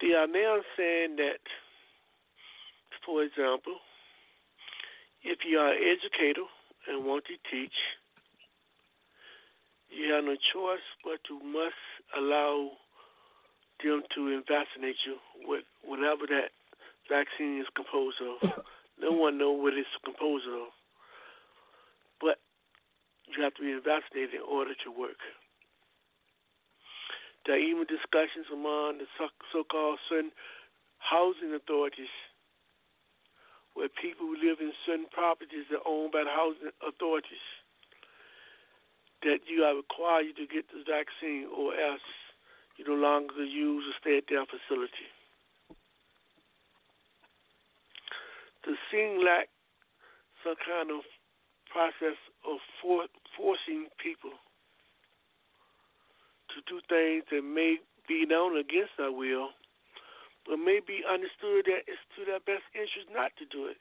they 0.02 0.14
are 0.14 0.28
now 0.28 0.60
saying 0.76 1.16
that, 1.18 1.44
for 3.06 3.24
example, 3.24 3.78
if 5.24 5.40
you 5.48 5.60
are 5.60 5.72
an 5.72 5.80
educator 5.80 6.44
and 6.88 7.06
want 7.06 7.24
to 7.26 7.38
teach, 7.50 7.76
you 9.90 10.12
have 10.12 10.26
no 10.26 10.36
choice 10.36 10.84
but 11.04 11.24
to 11.28 11.40
must 11.46 11.80
allow 12.18 12.72
them 13.84 14.04
to 14.16 14.42
vaccinate 14.48 14.98
you 15.06 15.20
with 15.46 15.64
whatever 15.84 16.26
that 16.28 16.56
vaccine 17.10 17.60
is 17.60 17.68
composed 17.76 18.18
of. 18.22 18.64
No 19.02 19.12
one 19.12 19.42
knows 19.42 19.58
what 19.58 19.74
it's 19.74 19.90
composed 20.06 20.46
of, 20.46 20.70
but 22.22 22.38
you 23.26 23.42
have 23.44 23.58
to 23.58 23.66
be 23.66 23.74
vaccinated 23.82 24.38
in 24.38 24.46
order 24.46 24.78
to 24.86 24.90
work. 24.94 25.18
There 27.44 27.58
are 27.58 27.60
even 27.60 27.90
discussions 27.90 28.48
among 28.54 29.02
the 29.02 29.10
so-called 29.52 30.00
certain 30.08 30.32
housing 31.02 31.52
authorities 31.52 32.14
where 33.74 33.90
people 33.90 34.30
who 34.30 34.38
live 34.38 34.62
in 34.62 34.72
certain 34.86 35.10
properties 35.12 35.66
that 35.74 35.82
are 35.82 35.90
owned 35.90 36.14
by 36.14 36.24
the 36.24 36.32
housing 36.32 36.72
authorities 36.86 37.48
that 39.24 39.44
you 39.50 39.64
are 39.64 39.76
required 39.76 40.38
to 40.38 40.46
get 40.48 40.70
this 40.72 40.86
vaccine 40.88 41.50
or 41.50 41.74
else 41.74 42.06
you 42.78 42.86
no 42.88 42.96
longer 42.96 43.44
use 43.44 43.84
or 43.86 43.96
stay 44.00 44.18
at 44.18 44.26
their 44.30 44.46
facility. 44.46 45.10
To 48.66 48.76
seem 48.90 49.24
like 49.24 49.50
some 50.44 50.56
kind 50.66 50.90
of 50.92 51.04
process 51.70 52.18
of 52.48 52.58
for, 52.82 53.06
forcing 53.36 53.90
people 54.02 54.38
to 56.54 56.62
do 56.70 56.80
things 56.86 57.26
that 57.32 57.44
may 57.44 57.78
be 58.08 58.26
known 58.26 58.58
against 58.58 58.94
our 59.00 59.12
will, 59.12 59.50
but 60.46 60.58
may 60.58 60.80
be 60.80 61.02
understood 61.08 61.66
that 61.66 61.88
it's 61.88 62.04
to 62.16 62.26
their 62.26 62.44
best 62.44 62.68
interest 62.76 63.10
not 63.10 63.32
to 63.40 63.46
do 63.50 63.66
it. 63.66 63.80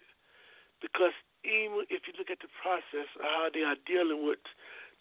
Because 0.81 1.15
even 1.45 1.87
if 1.91 2.07
you 2.07 2.15
look 2.19 2.31
at 2.31 2.41
the 2.43 2.51
process 2.59 3.07
of 3.19 3.23
how 3.23 3.51
they 3.53 3.63
are 3.63 3.79
dealing 3.87 4.27
with 4.27 4.43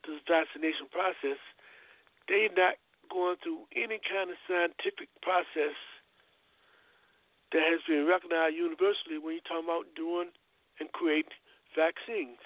this 0.06 0.22
vaccination 0.26 0.90
process, 0.90 1.40
they're 2.28 2.54
not 2.54 2.78
going 3.12 3.36
through 3.44 3.68
any 3.76 4.00
kind 4.00 4.32
of 4.32 4.40
scientific 4.48 5.12
process 5.22 5.76
that 7.52 7.64
has 7.68 7.84
been 7.84 8.08
recognized 8.08 8.56
universally 8.56 9.20
when 9.20 9.36
you're 9.36 9.50
talking 9.50 9.68
about 9.68 9.92
doing 9.96 10.32
and 10.80 10.88
creating 10.96 11.36
vaccines. 11.76 12.40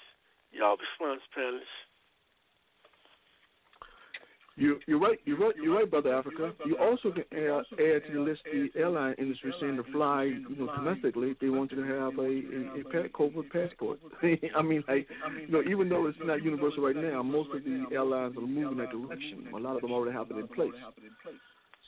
Y'all 0.52 0.78
response 0.82 1.22
panelists. 1.32 1.86
You, 4.58 4.80
you're 4.88 5.00
right. 5.00 5.20
You're 5.26 5.38
right. 5.38 5.56
You're 5.62 5.76
right, 5.76 5.90
brother 5.90 6.16
Africa. 6.16 6.54
You 6.66 6.78
also 6.78 7.12
can 7.12 7.26
add, 7.34 7.66
add 7.74 8.02
to 8.08 8.14
the 8.14 8.20
list 8.22 8.42
the 8.46 8.70
airline 8.76 9.16
industry 9.18 9.54
saying 9.60 9.76
to 9.76 9.84
fly, 9.92 10.24
you 10.24 10.56
know, 10.58 10.74
domestically. 10.78 11.36
They 11.42 11.50
want 11.50 11.72
you 11.72 11.86
to 11.86 11.94
have 11.94 12.18
a 12.18 12.22
a, 12.22 13.06
a 13.06 13.10
COVID 13.10 13.52
passport. 13.52 14.00
I 14.56 14.62
mean, 14.62 14.84
like, 14.88 15.08
you 15.42 15.52
know, 15.52 15.62
even 15.70 15.90
though 15.90 16.08
it's 16.08 16.18
not 16.24 16.42
universal 16.42 16.84
right 16.84 16.96
now, 16.96 17.22
most 17.22 17.50
of 17.54 17.64
the 17.66 17.86
airlines 17.92 18.38
are 18.38 18.42
moving 18.42 18.78
that 18.78 18.92
direction. 18.92 19.48
A 19.54 19.58
lot 19.58 19.76
of 19.76 19.82
them 19.82 19.92
already 19.92 20.16
have 20.16 20.32
it 20.32 20.38
in 20.38 20.48
place. 20.48 20.72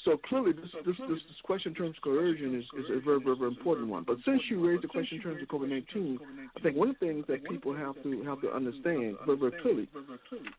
So 0.08 0.16
clearly, 0.16 0.54
this 0.54 0.72
this 0.86 0.96
this, 0.98 1.20
this 1.28 1.42
question 1.44 1.74
in 1.74 1.76
terms 1.76 1.98
of 1.98 2.02
coercion 2.02 2.56
is, 2.56 2.64
is 2.80 2.86
a 2.90 3.02
very, 3.04 3.20
very 3.20 3.36
very 3.36 3.50
important 3.50 3.90
one. 3.90 4.06
But 4.08 4.20
since 4.24 4.42
you 4.50 4.66
raised 4.66 4.84
the 4.84 4.88
question 4.88 5.18
in 5.18 5.24
terms 5.24 5.42
of 5.42 5.50
COVID 5.50 5.68
nineteen, 5.68 6.18
I 6.56 6.62
think 6.62 6.78
one 6.78 6.92
of 6.92 6.96
the 6.98 7.06
things 7.06 7.26
that 7.28 7.44
people 7.44 7.76
have 7.76 8.02
to 8.04 8.24
have 8.24 8.40
to 8.40 8.50
understand 8.50 9.18
very 9.26 9.38
very 9.38 9.52
clearly 9.62 9.90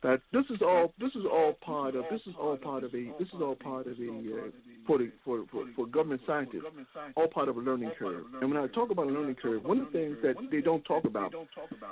that 0.03 0.21
this 0.35 0.45
is 0.51 0.61
all 0.61 0.93
this 1.01 1.13
is 1.15 1.25
all 1.25 1.55
part 1.63 1.95
of 1.95 2.05
this 2.11 2.21
is 2.27 2.35
all 2.39 2.59
part 2.59 2.85
of 2.85 2.95
a 2.95 3.05
this 3.19 3.29
is 3.29 3.41
all 3.41 3.55
part 3.55 3.87
of 3.87 3.95
a 3.99 4.11
uh, 4.11 4.51
for 4.87 4.99
the 4.99 5.11
for, 5.25 5.47
for 5.51 5.65
for 5.75 5.87
government 5.87 6.21
scientists 6.27 6.67
all 7.17 7.29
part 7.29 7.49
of 7.49 7.57
a 7.57 7.61
learning 7.61 7.93
curve. 7.99 8.25
And 8.43 8.53
when 8.53 8.63
I 8.63 8.67
talk 8.67 8.91
about 8.91 9.07
a 9.07 9.11
learning 9.11 9.37
curve, 9.37 9.65
one 9.65 9.79
of 9.81 9.87
the 9.87 9.99
things 9.99 10.19
that 10.23 10.35
they 10.51 10.61
don't 10.61 10.85
talk 10.85 11.05
about 11.07 11.33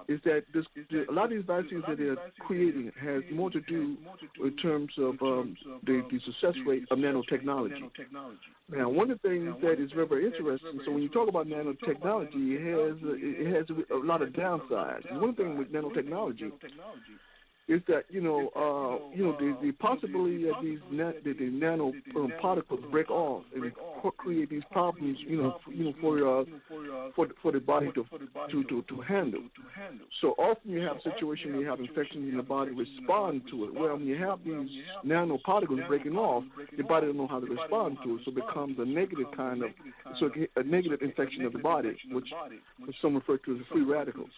is 0.09 0.21
that 0.25 0.45
this 0.53 0.67
a 1.09 1.11
lot 1.11 1.25
of 1.25 1.31
these 1.31 1.45
vaccines 1.47 1.85
that 1.89 1.97
they're 1.97 2.19
creating 2.41 2.93
has 3.01 3.23
more 3.33 3.51
to 3.51 3.63
do 3.63 3.97
in 4.45 4.55
terms 4.59 4.93
of 4.99 5.15
um, 5.23 5.57
the 5.87 6.03
the 6.11 6.21
success 6.27 6.55
rate 6.67 6.85
of 6.91 6.99
nanotechnology 6.99 7.46
nanotechnology. 7.47 8.51
Now, 8.71 8.89
one 8.89 9.11
of 9.11 9.21
the 9.23 9.29
things 9.29 9.55
that 9.63 9.81
is 9.81 9.91
very, 9.93 10.27
interesting. 10.27 10.81
So 10.85 10.93
when 10.93 11.03
you 11.03 11.09
talk 11.09 11.29
about 11.29 11.47
nanotechnology, 11.47 12.57
it 12.57 12.63
has 12.63 12.97
it 13.03 13.55
has 13.55 13.67
a 13.91 14.07
lot 14.07 14.23
of 14.23 14.31
downsides. 14.31 15.11
One 15.21 15.35
thing 15.35 15.57
with 15.57 15.73
nanotechnology 15.73 16.53
is 17.69 17.81
that 17.89 18.05
you 18.09 18.21
know 18.21 18.49
uh, 18.55 19.17
you 19.17 19.25
know 19.25 19.37
the, 19.39 19.57
the 19.61 19.73
possibility 19.73 20.45
that 20.45 20.55
these 20.63 20.79
na- 20.91 21.13
that 21.25 21.39
the 21.39 21.51
nano 21.51 21.93
um, 22.15 22.33
particles 22.41 22.81
break 22.91 23.11
off 23.11 23.43
and 23.55 23.73
create 24.19 24.51
these 24.51 24.63
problems 24.71 25.19
you 25.27 25.43
know 25.43 25.59
for, 25.65 25.73
you 25.73 25.85
know 25.85 25.95
for 26.01 26.41
uh, 26.41 26.45
for 27.17 27.27
for 27.43 27.53
the 27.53 27.59
body 27.59 27.91
to 27.95 28.05
to 28.51 28.63
to, 28.65 28.83
to 28.83 29.01
handle. 29.01 29.43
So 30.21 30.29
often 30.39 30.71
you 30.71 30.81
have 30.81 30.99
situations 31.03 31.53
where 31.53 31.63
you 31.63 31.69
have 31.69 31.81
infections 31.81 32.29
in 32.31 32.37
the 32.37 32.43
body 32.43 32.71
respond 32.71 33.43
to 33.51 33.65
it. 33.65 33.75
Well, 33.75 33.97
when 33.97 34.07
you 34.07 34.17
have 34.17 34.39
these 34.45 34.69
nanoparticles 35.05 35.87
breaking 35.89 36.17
off, 36.17 36.45
the 36.77 36.85
body 36.85 37.07
don't 37.07 37.17
know 37.17 37.27
how 37.27 37.41
to 37.41 37.47
respond 37.47 37.99
to 38.05 38.17
it, 38.17 38.21
so 38.25 38.31
it 38.31 38.37
becomes 38.37 38.79
a 38.79 38.85
negative 38.85 39.27
kind 39.37 39.63
of 39.63 39.71
so 40.21 40.31
a 40.57 40.63
negative 40.63 41.03
infection 41.03 41.45
of 41.45 41.53
the 41.53 41.59
body, 41.59 41.97
which, 42.13 42.29
some 43.03 43.17
refer 43.17 43.39
to 43.39 43.57
as 43.57 43.63
free 43.73 43.85
radicals. 43.85 44.31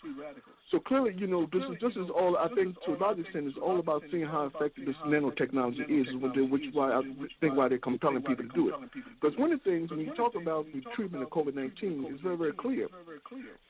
So 0.71 0.79
clearly, 0.79 1.15
you 1.17 1.27
know, 1.27 1.47
this 1.53 1.63
is 1.63 1.77
this 1.81 1.93
is 1.93 2.11
all 2.11 2.37
I 2.37 2.49
think 2.55 2.77
to 2.87 2.95
a 2.95 2.99
large 2.99 3.18
extent 3.21 3.47
is 3.47 3.55
all 3.63 3.79
about 3.79 4.03
seeing 4.11 4.27
how 4.27 4.45
effective 4.47 4.87
this 4.87 4.97
nanotechnology 5.07 5.89
is, 5.89 6.07
which 6.51 6.63
is 6.65 6.75
why 6.75 6.93
I 6.93 7.03
think 7.41 7.57
why 7.57 7.69
they're 7.69 7.79
compelling 7.79 8.23
people 8.23 8.45
to 8.45 8.55
do 8.55 8.69
it. 8.69 8.75
Because 9.21 9.39
one 9.39 9.53
of 9.53 9.61
the 9.65 9.71
things 9.71 9.91
when 9.91 10.01
you 10.01 10.15
talk 10.15 10.35
about 10.35 10.67
the 10.73 10.81
treatment 10.95 11.23
of 11.25 11.31
COVID 11.31 11.55
nineteen, 11.55 12.05
it's 12.09 12.23
very 12.23 12.37
very 12.37 12.53
clear 12.53 12.89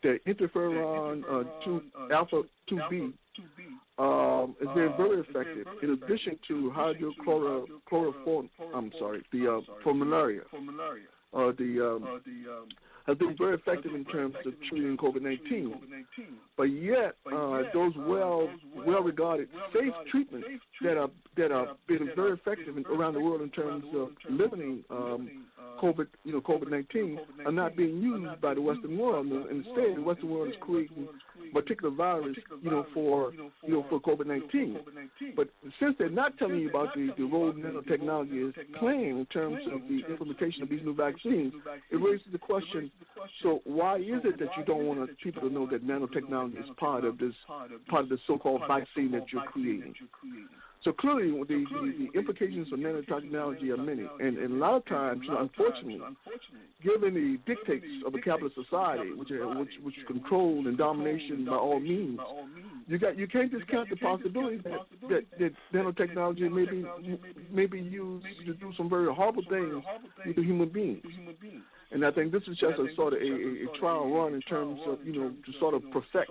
that 0.02 0.18
interferon 0.26 1.22
uh, 1.30 1.44
two 1.64 1.82
alpha 2.12 2.42
two 2.68 2.80
B 2.90 3.12
um, 3.98 4.56
is 4.60 4.68
very 4.74 4.92
very 4.96 5.20
effective. 5.20 5.66
In 5.82 5.90
addition 5.90 6.38
to 6.48 6.72
hydrochloroform, 6.76 8.48
I'm 8.74 8.92
sorry, 8.98 9.22
the 9.32 9.56
uh, 9.56 9.60
for 9.82 9.94
malaria, 9.94 10.42
uh, 11.34 11.52
the 11.58 11.70
um, 11.80 12.20
have 13.08 13.18
been 13.18 13.34
very 13.36 13.54
effective 13.54 13.94
in 13.94 14.04
terms 14.04 14.34
of 14.44 14.52
treating 14.68 14.96
COVID 14.96 15.22
19. 15.22 15.74
But 16.56 16.64
yet, 16.64 17.14
uh, 17.32 17.62
those 17.72 17.92
well 17.96 18.48
well 18.86 19.02
regarded 19.02 19.48
safe 19.72 19.92
treatments 20.10 20.46
that 20.82 20.96
are 20.96 21.08
that 21.36 21.50
are 21.50 21.68
been 21.88 22.10
very 22.14 22.32
effective 22.32 22.76
around 22.86 23.14
the 23.14 23.20
world 23.20 23.40
in 23.40 23.50
terms 23.50 23.84
of 23.94 24.10
limiting 24.28 24.84
um, 24.90 25.30
COVID 25.80 26.06
you 26.24 26.32
know 26.32 26.40
COVID 26.40 26.70
19 26.70 27.18
are 27.46 27.52
not 27.52 27.76
being 27.76 28.00
used 28.00 28.40
by 28.40 28.54
the 28.54 28.60
Western 28.60 28.98
world. 28.98 29.26
Instead, 29.50 29.96
the 29.96 30.02
Western 30.02 30.28
world 30.28 30.48
is 30.48 30.54
creating 30.60 31.08
particular 31.54 31.94
virus 31.94 32.36
you 32.62 32.70
know 32.70 32.84
for 32.92 33.32
you 33.62 33.72
know 33.72 33.86
for 33.88 34.00
COVID 34.00 34.26
19. 34.26 34.78
But 35.34 35.48
since 35.80 35.94
they're 35.98 36.10
not 36.10 36.36
telling 36.38 36.60
you 36.60 36.68
about 36.68 36.94
the, 36.94 37.10
the 37.16 37.24
role 37.24 37.52
nanotechnology 37.52 38.48
is 38.48 38.54
playing 38.78 39.18
in 39.18 39.26
terms 39.26 39.58
of 39.72 39.80
the 39.88 40.00
implementation 40.10 40.62
of 40.62 40.68
these 40.68 40.82
new 40.84 40.94
vaccines, 40.94 41.52
it 41.90 41.96
raises 41.96 42.26
the 42.32 42.38
question 42.38 42.90
so 43.42 43.60
why 43.64 43.96
is 43.96 44.22
it 44.24 44.38
that 44.38 44.48
you 44.56 44.64
don't 44.64 44.86
want 44.86 45.10
people 45.22 45.42
to 45.42 45.50
know 45.52 45.66
that 45.70 45.86
nanotechnology 45.86 46.58
is 46.58 46.70
part 46.76 47.04
of 47.04 47.18
this 47.18 47.34
part 47.88 48.04
of 48.04 48.08
the 48.08 48.18
so-called 48.26 48.62
vaccine 48.66 49.10
that 49.12 49.24
you're 49.32 49.42
creating? 49.42 49.94
So 50.84 50.92
clearly, 50.92 51.32
the, 51.32 51.64
the, 51.70 52.08
the 52.12 52.18
implications 52.18 52.72
of 52.72 52.78
nanotechnology 52.78 53.68
are 53.70 53.76
many, 53.76 54.06
and, 54.20 54.38
and 54.38 54.52
a 54.54 54.56
lot 54.56 54.76
of 54.76 54.86
times, 54.86 55.22
unfortunately, 55.28 56.00
given 56.84 57.14
the 57.14 57.52
dictates 57.52 57.84
of 58.06 58.14
a 58.14 58.18
capitalist 58.18 58.54
society, 58.54 59.12
which 59.12 59.30
are, 59.32 59.58
which 59.58 59.70
which 59.82 59.98
is 59.98 60.04
controlled 60.06 60.66
and 60.66 60.78
domination 60.78 61.44
by 61.44 61.56
all 61.56 61.80
means, 61.80 62.20
you 62.86 62.98
got 62.98 63.18
you 63.18 63.26
can't 63.26 63.50
discount 63.50 63.90
the 63.90 63.96
possibility 63.96 64.58
that 64.58 64.86
that, 65.08 65.24
that 65.38 65.52
nanotechnology 65.74 66.50
may 66.50 66.64
be 66.64 66.86
may 67.50 67.66
be 67.66 67.80
used 67.80 68.26
to 68.46 68.54
do 68.54 68.72
some 68.76 68.88
very 68.88 69.12
horrible 69.12 69.42
things 69.50 69.82
to 70.34 70.42
human 70.42 70.68
beings. 70.68 71.02
And 71.90 72.04
I 72.04 72.10
think 72.10 72.32
this 72.32 72.42
is 72.42 72.58
just 72.58 72.78
a 72.78 72.86
sort 72.94 73.14
of 73.14 73.20
a, 73.20 73.24
a, 73.24 73.64
a 73.64 73.78
trial 73.78 74.12
run 74.12 74.34
in 74.34 74.42
terms 74.42 74.78
of, 74.86 74.98
you 75.04 75.18
know, 75.18 75.30
to 75.30 75.58
sort 75.58 75.72
of 75.72 75.82
perfect 75.90 76.30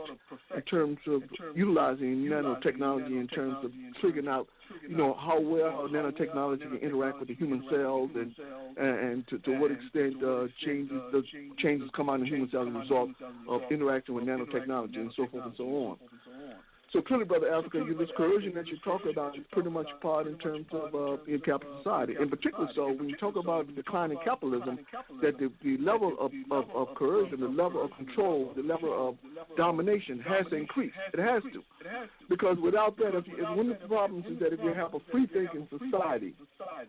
in 0.55 0.61
terms 0.63 0.99
of 1.07 1.23
utilizing 1.55 2.17
nanotechnology 2.25 3.19
in 3.19 3.27
terms 3.27 3.57
of 3.63 3.71
figuring 3.99 4.27
out, 4.27 4.47
you 4.87 4.95
know, 4.95 5.15
how 5.15 5.39
well 5.39 5.87
nanotechnology 5.89 6.61
can 6.61 6.77
interact 6.77 7.19
with 7.19 7.29
the 7.29 7.35
human 7.35 7.63
cells 7.71 8.11
and 8.15 8.35
and 8.77 9.27
to, 9.27 9.39
to 9.39 9.57
what 9.59 9.71
extent 9.71 10.23
uh, 10.23 10.45
changes 10.63 11.01
the 11.11 11.23
changes 11.57 11.89
come 11.95 12.09
out 12.09 12.15
in 12.15 12.21
the 12.21 12.27
human 12.27 12.49
cells 12.51 12.67
as 12.69 12.75
a 12.75 12.79
result 12.79 13.09
of 13.49 13.61
interacting 13.71 14.13
with 14.13 14.25
nanotechnology 14.25 14.97
and 14.97 15.11
so 15.15 15.25
forth 15.31 15.45
and 15.45 15.53
so 15.57 15.63
on. 15.63 15.97
So 16.97 17.03
clearly, 17.03 17.25
Brother 17.25 17.53
Africa, 17.53 17.77
you, 17.85 17.95
this 17.95 18.09
coercion 18.17 18.55
that 18.55 18.65
you 18.65 18.77
talk 18.83 19.01
about 19.07 19.37
is 19.37 19.43
pretty 19.51 19.69
much 19.69 19.85
part 20.01 20.25
in 20.25 20.35
terms 20.39 20.65
of 20.71 20.95
uh, 20.95 21.23
in 21.27 21.39
capitalist 21.41 21.83
society. 21.83 22.15
In 22.19 22.27
particular, 22.27 22.67
so 22.73 22.91
when 22.91 23.07
you 23.07 23.15
talk 23.17 23.35
about 23.35 23.67
the 23.67 23.73
decline 23.73 24.09
in 24.09 24.17
capitalism, 24.25 24.79
that 25.21 25.37
the, 25.37 25.51
the 25.63 25.77
level 25.77 26.15
of, 26.19 26.31
of, 26.49 26.65
of 26.73 26.95
coercion, 26.95 27.39
the 27.39 27.49
level 27.49 27.85
of 27.85 27.91
control, 27.97 28.51
the 28.55 28.63
level 28.63 29.09
of 29.09 29.15
domination 29.57 30.19
has 30.21 30.47
to 30.49 30.55
increase. 30.55 30.91
It 31.13 31.19
has 31.19 31.43
to. 31.53 31.61
Because 32.31 32.57
without 32.63 32.97
that, 32.97 33.13
if, 33.13 33.25
if 33.27 33.55
one 33.55 33.69
of 33.69 33.79
the 33.79 33.87
problems 33.87 34.25
is 34.25 34.39
that 34.39 34.51
if 34.51 34.59
you 34.63 34.73
have 34.73 34.95
a 34.95 34.99
free 35.11 35.27
thinking 35.27 35.67
society, 35.69 36.33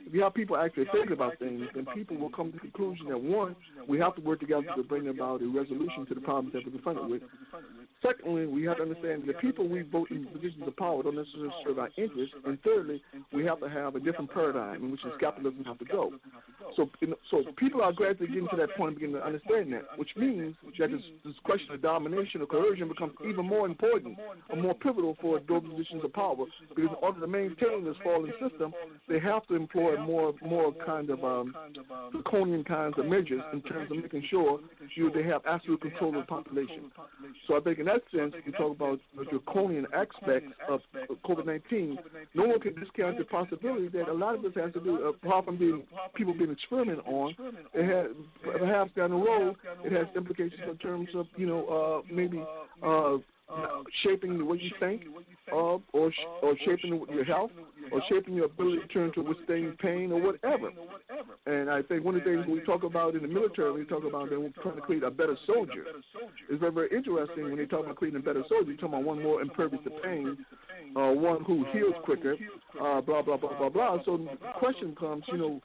if 0.07 0.15
you 0.15 0.23
have 0.23 0.33
people 0.33 0.57
actually 0.57 0.87
thinking 0.91 1.13
about 1.13 1.39
things, 1.39 1.65
then 1.75 1.87
people 1.95 2.17
will 2.17 2.31
come 2.31 2.51
to 2.53 2.55
the 2.57 2.61
conclusion 2.61 3.09
that 3.11 3.21
one, 3.21 3.55
we 3.87 3.99
have 3.99 4.15
to 4.15 4.23
work 4.23 4.41
together 4.41 4.65
to 4.75 4.83
bring 4.83 5.09
about 5.09 5.43
a 5.43 5.47
resolution 5.47 6.07
to 6.07 6.15
the 6.15 6.21
problems 6.23 6.55
that 6.55 6.65
we're 6.65 6.73
confronted 6.73 7.11
with. 7.11 7.23
Secondly, 8.01 8.47
we 8.47 8.63
have 8.65 8.77
to 8.77 8.85
understand 8.85 9.23
that 9.23 9.27
the 9.27 9.33
people 9.35 9.69
we 9.69 9.83
vote 9.83 9.98
in 10.11 10.27
positions 10.27 10.63
of 10.67 10.77
power 10.77 11.03
don't 11.03 11.17
necessarily 11.17 11.53
serve 11.65 11.79
our 11.79 11.91
interests. 11.97 12.35
And 12.45 12.59
thirdly, 12.63 13.03
we 13.33 13.45
have 13.45 13.61
to 13.61 13.69
have 13.69 13.95
a 13.97 14.01
different 14.01 14.33
paradigm 14.33 14.85
in 14.85 14.91
which 14.91 15.03
this 15.03 15.13
capitalism 15.21 15.65
have 15.65 15.79
to 15.79 15.85
go. 15.85 16.13
So, 16.77 16.91
so 17.31 17.45
people 17.57 17.83
are 17.83 17.93
gradually 17.93 18.29
getting 18.29 18.49
to 18.51 18.57
that 18.57 18.77
point 18.77 18.91
and 18.91 18.97
beginning 18.97 19.21
to 19.21 19.27
understand 19.27 19.73
that, 19.73 19.85
which 19.97 20.11
means 20.17 20.55
that 20.79 20.91
this, 20.91 21.01
this 21.25 21.35
question 21.45 21.75
of 21.75 21.83
domination 21.83 22.43
or 22.43 22.47
coercion 22.47 22.89
becomes 22.89 23.13
even 23.27 23.47
more 23.47 23.67
important 23.67 24.19
or 24.51 24.57
more 24.57 24.75
pivotal 24.75 25.17
for 25.21 25.41
those 25.49 25.63
positions 25.63 26.05
of 26.05 26.13
power 26.13 26.37
because 26.69 26.91
in 26.91 26.97
order 27.03 27.21
to 27.21 27.27
maintain 27.27 27.85
this 27.85 27.97
falling 28.03 28.33
system, 28.41 28.73
they 29.09 29.19
have 29.19 29.47
to 29.47 29.55
employ 29.55 29.97
more 29.97 30.35
more 30.45 30.73
kind 30.85 31.11
of 31.11 31.25
um, 31.25 31.55
draconian 32.13 32.65
kinds 32.65 32.95
of 32.99 33.07
measures 33.07 33.43
in 33.53 33.63
terms 33.63 33.91
of 33.91 33.97
making 33.97 34.23
sure 34.31 34.61
you 34.95 35.11
they 35.11 35.23
have 35.23 35.43
absolute 35.47 35.81
control 35.81 36.11
of 36.11 36.23
the 36.23 36.27
population. 36.27 36.91
So 37.47 37.57
I 37.57 37.61
think 37.61 37.79
in 37.79 37.87
that 37.87 38.03
sense, 38.15 38.35
you 38.45 38.53
talk 38.53 38.77
about 38.77 39.01
the 39.17 39.25
draconian 39.83 40.09
aspects 40.21 40.53
of 40.69 40.81
COVID 41.25 41.47
19. 41.47 41.99
No 42.35 42.47
one 42.47 42.61
can 42.61 42.75
discount 42.75 43.19
the 43.19 43.25
possibility 43.25 43.89
that 43.89 44.09
a 44.09 44.13
lot 44.13 44.35
of 44.35 44.43
this 44.43 44.53
has 44.57 44.73
to 44.75 44.81
do, 44.81 45.03
apart 45.09 45.45
from 45.45 45.59
being 45.59 45.83
people 46.15 46.35
being 46.35 46.51
experimented 46.51 47.05
on, 47.07 47.35
it 47.75 47.85
has 47.85 48.17
perhaps 48.59 48.91
down 48.97 49.11
the 49.11 49.17
road 49.17 49.57
it 49.85 49.93
has 49.93 50.07
implications 50.17 50.61
in 50.69 50.77
terms 50.79 51.09
of 51.15 51.27
you 51.37 51.47
know 51.47 52.03
uh, 52.09 52.15
maybe 52.15 52.43
uh, 52.83 53.17
shaping 54.03 54.39
the 54.39 54.45
way 54.45 54.59
you 54.61 54.71
think, 54.79 55.03
uh, 55.53 55.55
or 55.55 56.13
or 56.43 56.57
shaping 56.65 57.03
your 57.11 57.25
health, 57.25 57.51
or 57.91 58.03
shaping 58.11 58.35
your 58.35 58.47
ability 58.47 58.79
to 58.83 58.89
turn 58.89 59.13
to 59.15 59.23
withstand 59.23 59.79
pain 59.79 60.13
or 60.13 60.21
whatever. 60.21 60.71
And 61.47 61.71
I 61.71 61.83
think 61.83 62.05
one 62.05 62.17
of 62.17 62.25
the 62.25 62.31
things 62.31 62.47
we 62.47 62.61
talk 62.61 62.85
about 62.85 63.15
in 63.15 63.23
the 63.23 63.29
military, 63.29 63.73
we 63.73 63.85
talk 63.85 64.05
about 64.05 64.31
we're 64.31 64.51
trying 64.63 64.77
to 64.77 64.81
create 64.83 65.03
a 65.03 65.11
better 65.11 65.37
soldier. 65.47 65.85
It's 66.51 66.61
very 66.61 66.73
very 66.73 66.89
interesting 66.95 67.45
when 67.45 67.57
they 67.57 67.67
talk 67.67 67.85
about 67.85 67.97
creating 67.97 68.21
a 68.21 68.23
better 68.23 68.43
soldier. 68.49 68.73
You 68.73 68.77
talk 68.77 68.91
about 68.91 69.05
one 69.05 69.23
more 69.23 69.41
impervious 69.41 69.83
to 69.85 69.91
pain, 70.03 70.37
uh, 70.97 71.13
one 71.13 71.45
who 71.45 71.65
heals 71.73 71.95
quicker, 72.05 72.37
uh, 72.81 73.01
blah 73.01 73.23
blah 73.23 73.37
blah 73.37 73.57
blah 73.59 73.69
blah. 73.71 73.99
So 74.05 74.19
the 74.19 74.37
question 74.59 74.95
comes, 74.99 75.25
you 75.33 75.39
know, 75.39 75.61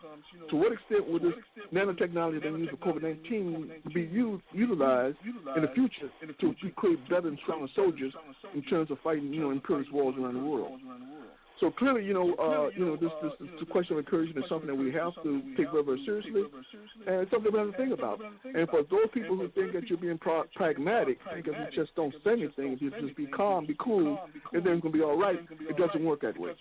to 0.49 0.55
what 0.55 0.71
extent 0.71 1.07
will 1.07 1.19
this 1.19 1.33
nanotechnology 1.73 2.43
that 2.43 2.53
we 2.53 2.61
use 2.61 2.69
for 2.69 2.93
COVID-19 2.93 3.93
be 3.93 4.01
used, 4.01 4.43
utilized 4.53 5.17
in 5.55 5.61
the 5.61 5.69
future 5.75 6.09
to 6.39 6.53
create 6.75 7.09
better 7.09 7.27
and 7.27 7.39
stronger 7.43 7.67
soldiers 7.75 8.13
in 8.53 8.61
terms 8.63 8.91
of 8.91 8.97
fighting, 9.03 9.33
you 9.33 9.41
know, 9.41 9.51
imperialist 9.51 9.91
wars 9.91 10.15
around 10.19 10.35
the 10.35 10.39
world. 10.39 10.79
So 11.59 11.71
clearly, 11.71 12.03
you 12.03 12.13
know, 12.13 12.33
uh, 12.35 12.77
you 12.77 12.83
know, 12.83 12.97
this, 12.97 13.11
this, 13.21 13.31
this 13.39 13.69
question 13.69 13.93
of 13.93 13.99
encouragement 13.99 14.43
is 14.43 14.49
something 14.49 14.67
that 14.67 14.75
we 14.75 14.91
have 14.91 15.13
to 15.23 15.41
take 15.55 15.71
very, 15.71 15.83
very 15.83 16.03
seriously, 16.03 16.43
and 17.07 17.15
it's 17.21 17.31
something 17.31 17.53
we 17.53 17.59
have 17.59 17.71
to 17.71 17.77
think 17.77 17.93
about. 17.93 18.19
And 18.43 18.67
for 18.67 18.81
those 18.91 19.07
people 19.13 19.37
who 19.37 19.47
think 19.49 19.71
that 19.71 19.87
you're 19.87 19.97
being 19.97 20.17
pra- 20.17 20.43
pragmatic, 20.55 21.19
if 21.31 21.45
you 21.45 21.53
just 21.73 21.95
don't 21.95 22.13
say 22.23 22.31
anything, 22.31 22.73
if 22.73 22.81
you 22.81 22.91
just 22.99 23.15
be 23.15 23.27
calm, 23.27 23.65
be 23.65 23.77
cool, 23.79 24.19
everything's 24.53 24.81
gonna 24.81 24.93
be 24.93 25.01
all 25.01 25.17
right, 25.17 25.39
it 25.69 25.77
doesn't 25.77 26.03
work 26.03 26.21
that 26.21 26.37
way. 26.37 26.51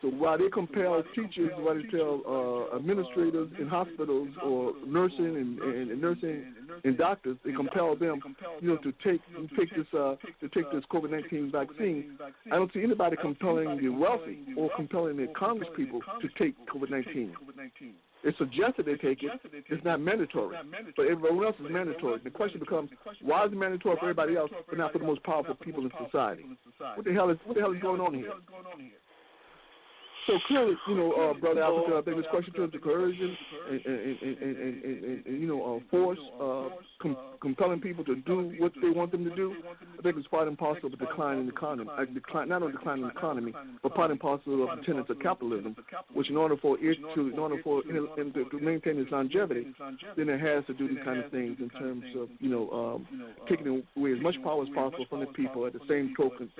So 0.00 0.08
while 0.08 0.38
they 0.38 0.48
compel 0.48 1.02
teachers, 1.16 1.50
while 1.56 1.74
they 1.74 1.88
tell 1.90 2.22
uh, 2.28 2.76
administrators 2.76 3.50
in 3.58 3.66
hospitals 3.66 4.28
or 4.44 4.74
nursing 4.86 5.36
and, 5.36 5.58
and, 5.58 5.90
and 5.90 6.00
nursing 6.00 6.44
and 6.84 6.96
doctors, 6.98 7.36
they 7.44 7.52
compel 7.52 7.96
them, 7.96 8.20
you 8.60 8.68
know, 8.68 8.76
to 8.78 8.92
take 9.04 9.20
take 9.58 9.74
this 9.74 9.86
uh, 9.94 10.16
to 10.40 10.48
take 10.54 10.70
this 10.72 10.84
COVID-19 10.92 11.52
vaccine. 11.52 12.18
I 12.50 12.56
don't 12.56 12.72
see 12.72 12.82
anybody 12.82 13.16
compelling 13.20 13.80
the 13.80 13.88
wealthy 13.88 14.38
or 14.56 14.70
compelling 14.76 15.16
the 15.16 15.28
Congress 15.38 15.68
people 15.76 16.00
to 16.20 16.28
take 16.38 16.54
COVID-19. 16.68 17.32
It's 18.22 18.36
suggested 18.36 18.84
they 18.84 18.96
take 18.96 19.22
it. 19.22 19.30
It's 19.68 19.84
not 19.84 20.00
mandatory. 20.00 20.56
But 20.96 21.06
everyone 21.06 21.44
else 21.44 21.56
is 21.58 21.70
mandatory. 21.70 22.20
The 22.22 22.30
question 22.30 22.60
becomes, 22.60 22.90
why 23.22 23.46
is 23.46 23.52
it 23.52 23.56
mandatory 23.56 23.96
for 23.96 24.02
everybody 24.02 24.36
else, 24.36 24.50
but 24.68 24.76
not 24.76 24.92
for 24.92 24.98
the 24.98 25.06
most 25.06 25.22
powerful 25.22 25.54
people 25.54 25.84
in 25.84 25.90
society? 26.04 26.44
What 26.94 27.04
the 27.04 27.12
hell 27.14 27.30
is 27.30 27.38
what 27.44 27.54
the 27.54 27.62
hell 27.62 27.72
is 27.72 27.80
going 27.80 28.00
on 28.00 28.14
here? 28.14 28.32
So 30.26 30.38
clearly, 30.46 30.74
you 30.88 30.94
know, 30.94 31.12
uh, 31.12 31.40
brother 31.40 31.62
Africa, 31.62 31.96
I 31.98 32.02
think 32.02 32.16
this 32.16 32.26
question 32.30 32.52
turns 32.54 32.72
to 32.72 32.78
coercion 32.78 33.36
and, 33.70 33.86
and, 33.86 34.22
and, 34.22 34.36
and, 34.42 35.26
and, 35.26 35.40
you 35.40 35.46
know, 35.46 35.76
uh, 35.76 35.90
force, 35.90 36.18
uh, 36.40 36.68
com- 37.00 37.16
compelling 37.40 37.80
people 37.80 38.04
to 38.04 38.16
do 38.16 38.54
what 38.58 38.72
they 38.82 38.90
want 38.90 39.12
them 39.12 39.24
to 39.24 39.34
do. 39.34 39.54
I 39.98 40.02
think 40.02 40.16
it's 40.18 40.26
quite 40.28 40.46
impossible 40.46 40.88
of 40.88 40.94
a 40.94 40.96
decline 40.96 41.38
in 41.38 41.46
the 41.46 41.52
economy, 41.52 41.90
a 41.98 42.06
decline, 42.06 42.48
not 42.48 42.62
only 42.62 42.72
decline 42.72 42.98
in 42.98 43.04
the 43.04 43.10
economy, 43.10 43.54
but 43.82 43.94
part 43.94 44.10
and 44.10 44.20
parcel 44.20 44.70
of 44.70 44.78
the 44.78 44.84
tenets 44.84 45.08
of 45.10 45.18
capitalism, 45.20 45.74
which 46.12 46.28
in 46.28 46.36
order 46.36 46.56
for 46.56 46.76
it 46.78 46.98
to, 47.14 47.28
in 47.28 47.38
order 47.38 47.56
for 47.64 47.80
it 47.80 47.86
in, 48.18 48.32
to, 48.32 48.44
to 48.50 48.60
maintain 48.60 48.98
its 48.98 49.10
longevity, 49.10 49.66
then 50.16 50.28
it 50.28 50.40
has 50.40 50.64
to 50.66 50.74
do 50.74 50.86
these 50.86 51.02
kind 51.04 51.18
of 51.24 51.30
things 51.30 51.56
in 51.60 51.70
terms 51.70 52.04
of, 52.18 52.28
you 52.40 52.50
know, 52.50 52.70
um, 52.70 53.06
taking 53.48 53.66
away 53.96 54.12
as 54.12 54.20
much 54.20 54.34
power 54.44 54.62
as 54.62 54.68
possible 54.74 55.06
from 55.08 55.20
the 55.20 55.26
people 55.26 55.66
at 55.66 55.72
the 55.72 55.80
same 55.88 56.12
token, 56.16 56.50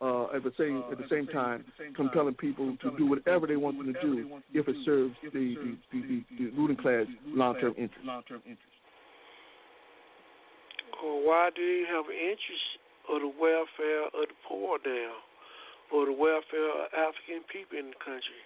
uh, 0.00 0.24
at 0.34 0.42
the 0.42 0.52
same 0.58 0.82
at 0.90 0.98
the 0.98 1.06
same 1.10 1.26
time, 1.26 1.64
compelling 1.94 2.34
people 2.34 2.76
to 2.80 2.96
do 2.96 3.09
whatever 3.10 3.46
they 3.46 3.56
want 3.56 3.76
them 3.76 3.92
to 3.92 4.00
do 4.00 4.40
if 4.54 4.68
it 4.68 4.76
serves 4.86 5.14
the 5.22 5.30
the, 5.34 5.76
the, 5.92 6.22
the, 6.38 6.44
ruling 6.54 6.76
class 6.78 7.06
long 7.26 7.58
term 7.58 7.74
interest. 7.76 8.06
Or 11.02 11.26
why 11.26 11.50
do 11.50 11.60
you 11.60 11.86
have 11.90 12.06
interest 12.06 12.70
of 13.10 13.20
the 13.20 13.32
welfare 13.34 14.06
of 14.14 14.30
the 14.30 14.38
poor 14.46 14.78
now, 14.86 15.14
or 15.90 16.06
the 16.06 16.14
welfare 16.14 16.70
of 16.70 16.92
African 16.94 17.42
people 17.50 17.78
in 17.78 17.90
the 17.90 18.00
country, 18.00 18.42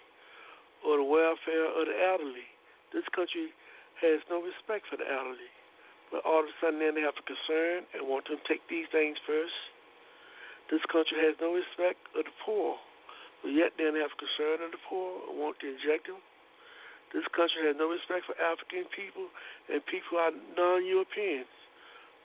or 0.81 0.97
the 0.97 1.07
welfare 1.07 1.69
of 1.69 1.85
the 1.85 1.97
elderly? 1.99 2.49
This 2.89 3.05
country 3.13 3.53
has 4.01 4.23
no 4.31 4.41
respect 4.41 4.87
for 4.89 4.97
the 4.97 5.05
elderly, 5.05 5.51
but 6.09 6.23
all 6.23 6.41
of 6.41 6.49
a 6.49 6.55
sudden 6.63 6.79
then 6.79 6.95
they 6.95 7.03
have 7.03 7.19
a 7.19 7.25
concern 7.27 7.85
and 7.93 8.07
want 8.07 8.25
them 8.31 8.39
to 8.39 8.47
take 8.47 8.63
these 8.71 8.87
things 8.89 9.19
first. 9.27 9.55
This 10.71 10.81
country 10.89 11.19
has 11.21 11.35
no 11.37 11.53
respect 11.53 12.01
of 12.17 12.25
the 12.25 12.35
poor, 12.41 12.79
but 13.45 13.53
yet 13.53 13.77
they 13.77 13.85
have 13.85 14.09
concern 14.17 14.65
of 14.65 14.73
the 14.73 14.81
poor 14.89 15.21
and 15.29 15.37
want 15.37 15.61
to 15.61 15.69
inject 15.69 16.09
them. 16.09 16.17
This 17.13 17.29
country 17.29 17.61
has 17.69 17.77
no 17.77 17.93
respect 17.93 18.25
for 18.25 18.33
African 18.41 18.89
people 18.89 19.29
and 19.69 19.85
people 19.85 20.17
are 20.17 20.33
non-Europeans. 20.57 21.45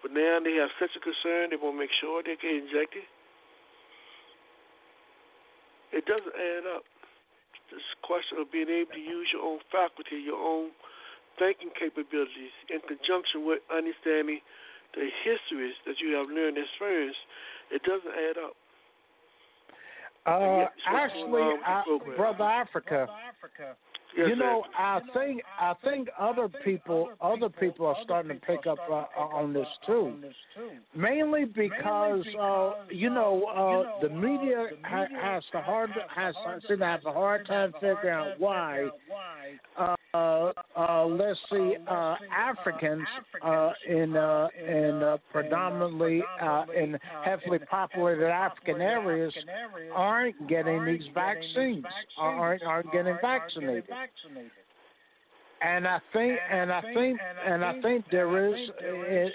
But 0.01 0.17
now 0.17 0.41
they 0.41 0.57
have 0.57 0.73
such 0.81 0.97
a 0.97 1.03
concern, 1.05 1.53
they 1.53 1.61
want 1.61 1.77
to 1.77 1.81
make 1.85 1.93
sure 2.01 2.25
they 2.25 2.41
get 2.41 2.57
injected. 2.57 3.05
It 5.93 6.09
doesn't 6.09 6.33
add 6.33 6.65
up. 6.73 6.89
This 7.69 7.85
question 8.01 8.41
of 8.41 8.49
being 8.49 8.73
able 8.73 8.97
to 8.97 9.05
use 9.05 9.29
your 9.37 9.45
own 9.45 9.61
faculty, 9.69 10.25
your 10.25 10.41
own 10.41 10.73
thinking 11.37 11.69
capabilities, 11.77 12.57
in 12.73 12.81
conjunction 12.89 13.45
with 13.45 13.61
understanding 13.69 14.41
the 14.97 15.05
histories 15.21 15.77
that 15.85 16.01
you 16.01 16.17
have 16.17 16.33
learned 16.33 16.57
and 16.57 16.65
experienced, 16.65 17.21
it 17.69 17.85
doesn't 17.85 18.17
add 18.17 18.41
up. 18.41 18.57
Uh, 20.31 20.67
actually, 20.87 21.43
I, 21.67 21.83
brother 22.17 22.45
Africa, 22.45 23.09
Yes, 24.17 24.27
you 24.29 24.37
know. 24.37 24.65
I 24.79 25.01
think 25.15 25.43
I 25.59 25.75
think 25.85 26.09
other 26.19 26.49
people 26.65 27.11
other 27.21 27.49
people 27.49 27.87
are 27.87 27.97
starting 28.05 28.39
to 28.39 28.47
pick 28.47 28.67
up 28.67 28.79
uh, 28.91 29.05
on 29.21 29.53
this 29.53 29.67
too, 29.87 30.15
mainly 30.97 31.45
because 31.45 32.25
uh, 32.41 32.73
you 32.91 33.11
know 33.11 33.45
uh, 33.45 34.01
the 34.03 34.09
media 34.09 34.69
ha- 34.83 35.07
has 35.21 35.43
the 35.53 35.61
hard 35.61 35.91
has 36.15 36.35
seem 36.69 36.79
to 36.79 36.85
have 36.85 37.05
a 37.07 37.13
hard 37.13 37.47
time 37.47 37.73
figuring 37.75 38.09
out 38.09 38.41
why. 38.41 38.89
Uh, 39.77 39.95
uh, 40.15 41.07
let's 41.07 41.39
see, 41.51 41.77
uh, 41.89 42.17
Africans 42.37 43.07
uh, 43.43 43.71
in 43.89 44.17
uh, 44.17 44.49
in 44.59 45.03
uh, 45.03 45.17
predominantly 45.33 46.23
uh, 46.43 46.65
in 46.77 46.99
heavily 47.25 47.59
populated 47.71 48.29
African 48.29 48.81
areas 48.81 49.33
aren't 49.95 50.49
getting 50.49 50.85
these 50.85 51.07
vaccines, 51.15 51.85
aren't 52.19 52.63
aren't 52.63 52.91
getting 52.93 53.17
vaccinated. 53.21 53.85
And 55.63 55.87
I 55.87 56.01
think, 56.15 56.39
and 56.51 56.73
I 56.73 56.81
think, 56.95 57.21
and 57.47 57.63
I 57.63 57.83
think 57.83 58.07
there 58.11 58.49
is 58.49 58.71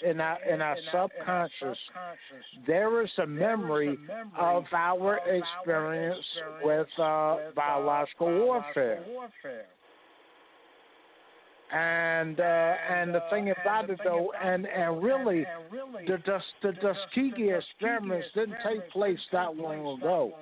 in, 0.04 0.10
in 0.10 0.20
our 0.20 0.38
in 0.44 0.60
our 0.60 0.76
subconscious, 0.92 1.78
there 2.66 3.04
is 3.04 3.12
a 3.20 3.28
memory 3.28 3.96
of 4.38 4.64
our 4.74 5.20
experience 5.20 6.26
with 6.64 6.88
uh, 7.00 7.38
biological 7.56 8.40
warfare. 8.40 9.04
And 11.74 12.40
uh, 12.40 12.44
and 12.44 13.14
the 13.14 13.22
thing 13.32 13.52
about 13.60 13.90
it 13.90 14.00
though, 14.04 14.32
and 14.42 14.68
and 14.68 15.02
really, 15.04 15.46
the 16.08 16.18
the, 16.26 16.40
the 16.62 16.74
Tuskegee 16.74 17.52
experiments 17.52 18.28
didn't 18.36 18.58
take 18.64 18.90
place 18.92 19.20
that 19.32 19.56
long 19.56 19.98
ago. 19.98 20.34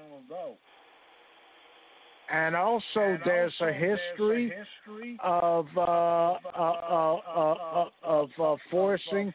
And 2.31 2.55
also, 2.55 3.17
there's 3.25 3.53
a 3.61 3.71
history 3.71 4.53
of 5.21 5.67
uh, 5.77 5.81
uh, 5.81 6.37
uh, 6.55 7.15
uh, 7.15 7.85
of 8.03 8.29
uh, 8.41 8.55
forcing 8.71 9.33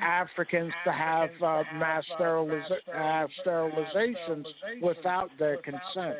Africans 0.00 0.72
to 0.84 0.92
have 0.92 1.30
uh, 1.42 1.62
mass 1.74 2.04
steriliza- 2.18 3.28
sterilizations 3.46 4.44
without 4.80 5.30
their 5.38 5.58
consent. 5.58 6.16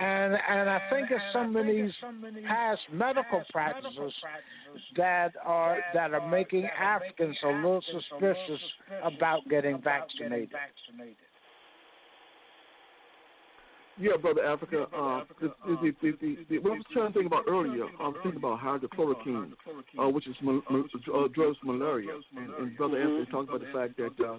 And 0.00 0.34
and 0.48 0.68
I 0.68 0.80
think 0.90 1.10
of 1.10 1.18
some 1.32 1.54
of 1.56 1.66
these 1.66 1.92
past 2.46 2.80
medical 2.92 3.44
practices 3.52 4.12
that 4.96 5.32
are 5.44 5.78
that 5.94 6.12
are 6.12 6.28
making 6.28 6.66
Africans 6.66 7.36
a 7.44 7.48
little 7.48 7.82
suspicious 7.92 8.60
about 9.04 9.48
getting 9.48 9.80
vaccinated. 9.80 10.50
Yeah, 13.98 14.16
brother 14.20 14.44
Africa. 14.44 14.86
Uh, 14.96 15.22
the, 15.40 15.54
the, 15.66 15.92
the, 16.02 16.12
the, 16.20 16.36
the, 16.50 16.58
what 16.58 16.72
I 16.72 16.76
was 16.76 16.84
trying 16.92 17.12
to 17.12 17.18
think 17.18 17.26
about 17.26 17.44
earlier, 17.48 17.86
I 18.00 18.08
was 18.08 18.16
thinking 18.22 18.38
about 18.38 18.60
hydrochloroquine, 18.60 19.52
uh, 20.02 20.08
which 20.08 20.26
is 20.26 20.34
mal- 20.42 20.62
uh, 20.68 21.28
drugs 21.32 21.58
malaria. 21.62 22.10
And, 22.36 22.50
and 22.54 22.76
brother 22.76 23.00
Anthony 23.00 23.26
talked 23.30 23.48
about 23.50 23.60
the 23.60 23.72
fact 23.72 23.96
that 23.98 24.24
uh, 24.24 24.38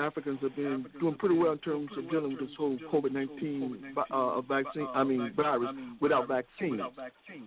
Africans 0.00 0.38
have 0.42 0.56
been 0.56 0.86
doing 0.98 1.14
pretty 1.14 1.36
well 1.36 1.52
in 1.52 1.58
terms 1.58 1.90
of 1.96 2.10
dealing 2.10 2.30
with 2.30 2.40
this 2.40 2.56
whole 2.58 2.76
COVID-19 2.92 3.80
uh, 4.10 4.40
vaccine. 4.42 4.88
I 4.92 5.04
mean 5.04 5.32
virus 5.36 5.70
without 6.00 6.26
vaccines. 6.26 6.80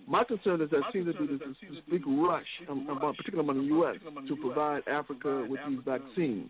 My 0.08 0.24
concern 0.24 0.62
is 0.62 0.70
that 0.70 0.84
seems 0.94 1.14
to 1.14 1.20
be 1.20 1.28
this, 1.28 1.40
this 1.62 1.80
big 1.90 2.08
rush, 2.08 2.46
um, 2.70 2.88
about, 2.90 3.18
particularly 3.18 3.50
among 3.50 3.68
the 3.68 3.74
U.S., 3.76 3.96
to 4.28 4.36
provide 4.38 4.84
Africa 4.88 5.46
with 5.50 5.60
these 5.68 5.80
vaccines. 5.86 6.50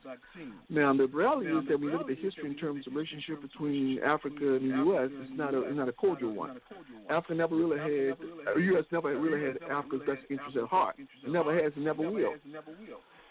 Now, 0.70 0.94
the 0.94 1.08
reality 1.08 1.50
is 1.50 1.64
that 1.70 1.80
we 1.80 1.92
look 1.92 2.02
at 2.02 2.08
the 2.08 2.16
history 2.16 2.46
in 2.46 2.56
terms 2.56 2.86
of 2.88 2.94
relationship 2.94 3.42
between 3.42 4.00
Africa 4.04 4.56
and 4.56 4.72
the 4.72 4.83
U.S. 4.86 5.10
It's 5.12 5.38
not 5.38 5.54
a 5.54 5.62
it's 5.62 5.78
not 5.78 5.90
a 5.90 5.94
cordial 5.94 6.34
one. 6.34 6.60
Africa 7.10 7.36
never 7.36 7.56
really 7.56 7.78
had, 7.78 8.18
U.S. 8.58 8.86
never 8.92 9.18
really 9.20 9.46
had 9.46 9.58
Africa's 9.70 10.02
best 10.08 10.22
interest 10.30 10.58
at 10.58 10.68
heart. 10.68 10.96
Never 11.28 11.54
has, 11.62 11.74
and 11.76 11.86
never 11.86 12.10
will. 12.10 12.34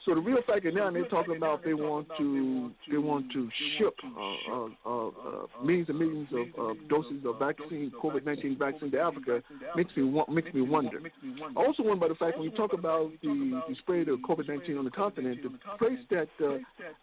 So 0.05 0.17
the 0.17 0.21
real 0.21 0.43
fact 0.47 0.67
is 0.67 0.75
now 0.75 0.91
they're 0.91 1.07
talking 1.07 1.37
about 1.37 1.63
they 1.65 1.75
want 1.75 2.09
to 2.19 2.73
they 2.91 2.99
want 2.99 3.31
to 3.33 3.49
ship 3.79 3.95
uh, 4.05 4.53
uh, 4.53 4.69
uh, 4.85 5.09
uh, 5.09 5.63
millions 5.65 5.89
and 5.91 5.99
millions 5.99 6.29
of 6.33 6.47
uh, 6.59 6.75
doses 6.89 7.25
of 7.25 7.39
vaccine 7.39 7.93
COVID 8.03 8.27
nineteen 8.27 8.59
vaccine 8.59 8.91
to 8.91 8.99
Africa 8.99 9.43
makes 9.77 9.97
me 9.97 10.03
makes 10.29 10.53
me 10.53 10.63
wonder. 10.63 10.99
I 11.57 11.65
also 11.65 11.85
wonder 11.85 12.05
about 12.05 12.19
the 12.19 12.25
fact 12.25 12.37
when 12.37 12.51
you 12.51 12.57
talk 12.57 12.73
about 12.73 13.13
the, 13.23 13.63
the 13.69 13.75
spread 13.79 14.09
of 14.09 14.19
COVID 14.21 14.49
nineteen 14.49 14.77
on 14.77 14.85
the 14.85 14.91
continent, 14.91 15.39
the 15.43 15.51
place 15.79 16.01
that 16.11 16.29
uh, 16.43 16.59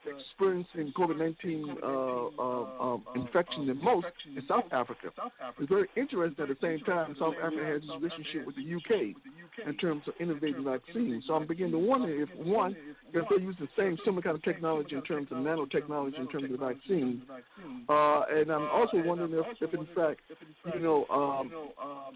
experiencing 0.05 0.91
COVID 0.97 1.17
nineteen 1.17 1.77
uh, 1.81 1.87
uh, 1.87 2.95
um, 2.95 3.05
infection 3.15 3.65
the 3.65 3.75
most 3.75 4.07
is 4.35 4.43
South 4.49 4.65
Africa. 4.73 5.11
It's 5.57 5.69
very 5.69 5.87
interesting. 5.95 6.43
At 6.43 6.49
the 6.49 6.57
same 6.61 6.79
time, 6.81 7.15
South 7.17 7.35
Africa 7.41 7.63
has 7.65 7.81
this 7.81 7.91
relationship 7.95 8.45
with 8.45 8.55
the 8.57 8.75
UK 8.75 9.15
in 9.67 9.77
terms 9.77 10.03
of 10.07 10.13
innovating 10.19 10.65
vaccines. 10.65 11.23
So 11.27 11.35
I'm 11.35 11.47
beginning 11.47 11.71
to 11.73 11.79
wonder 11.79 12.23
if 12.23 12.29
one 12.35 12.75
if 13.13 13.25
they 13.29 13.41
use 13.41 13.55
the 13.59 13.67
same 13.77 13.97
similar 14.05 14.21
kind 14.21 14.35
of 14.35 14.43
technology 14.43 14.95
in 14.95 15.01
terms 15.03 15.27
of 15.31 15.37
nanotechnology 15.37 16.17
in 16.19 16.27
terms 16.27 16.51
of 16.51 16.59
vaccine. 16.59 17.21
Uh, 17.87 18.21
and 18.29 18.51
I'm 18.51 18.69
also 18.69 19.01
wondering 19.03 19.33
if, 19.33 19.45
if 19.61 19.73
in 19.73 19.87
fact, 19.95 20.21
you 20.73 20.79
know, 20.79 21.05
um, 21.09 21.51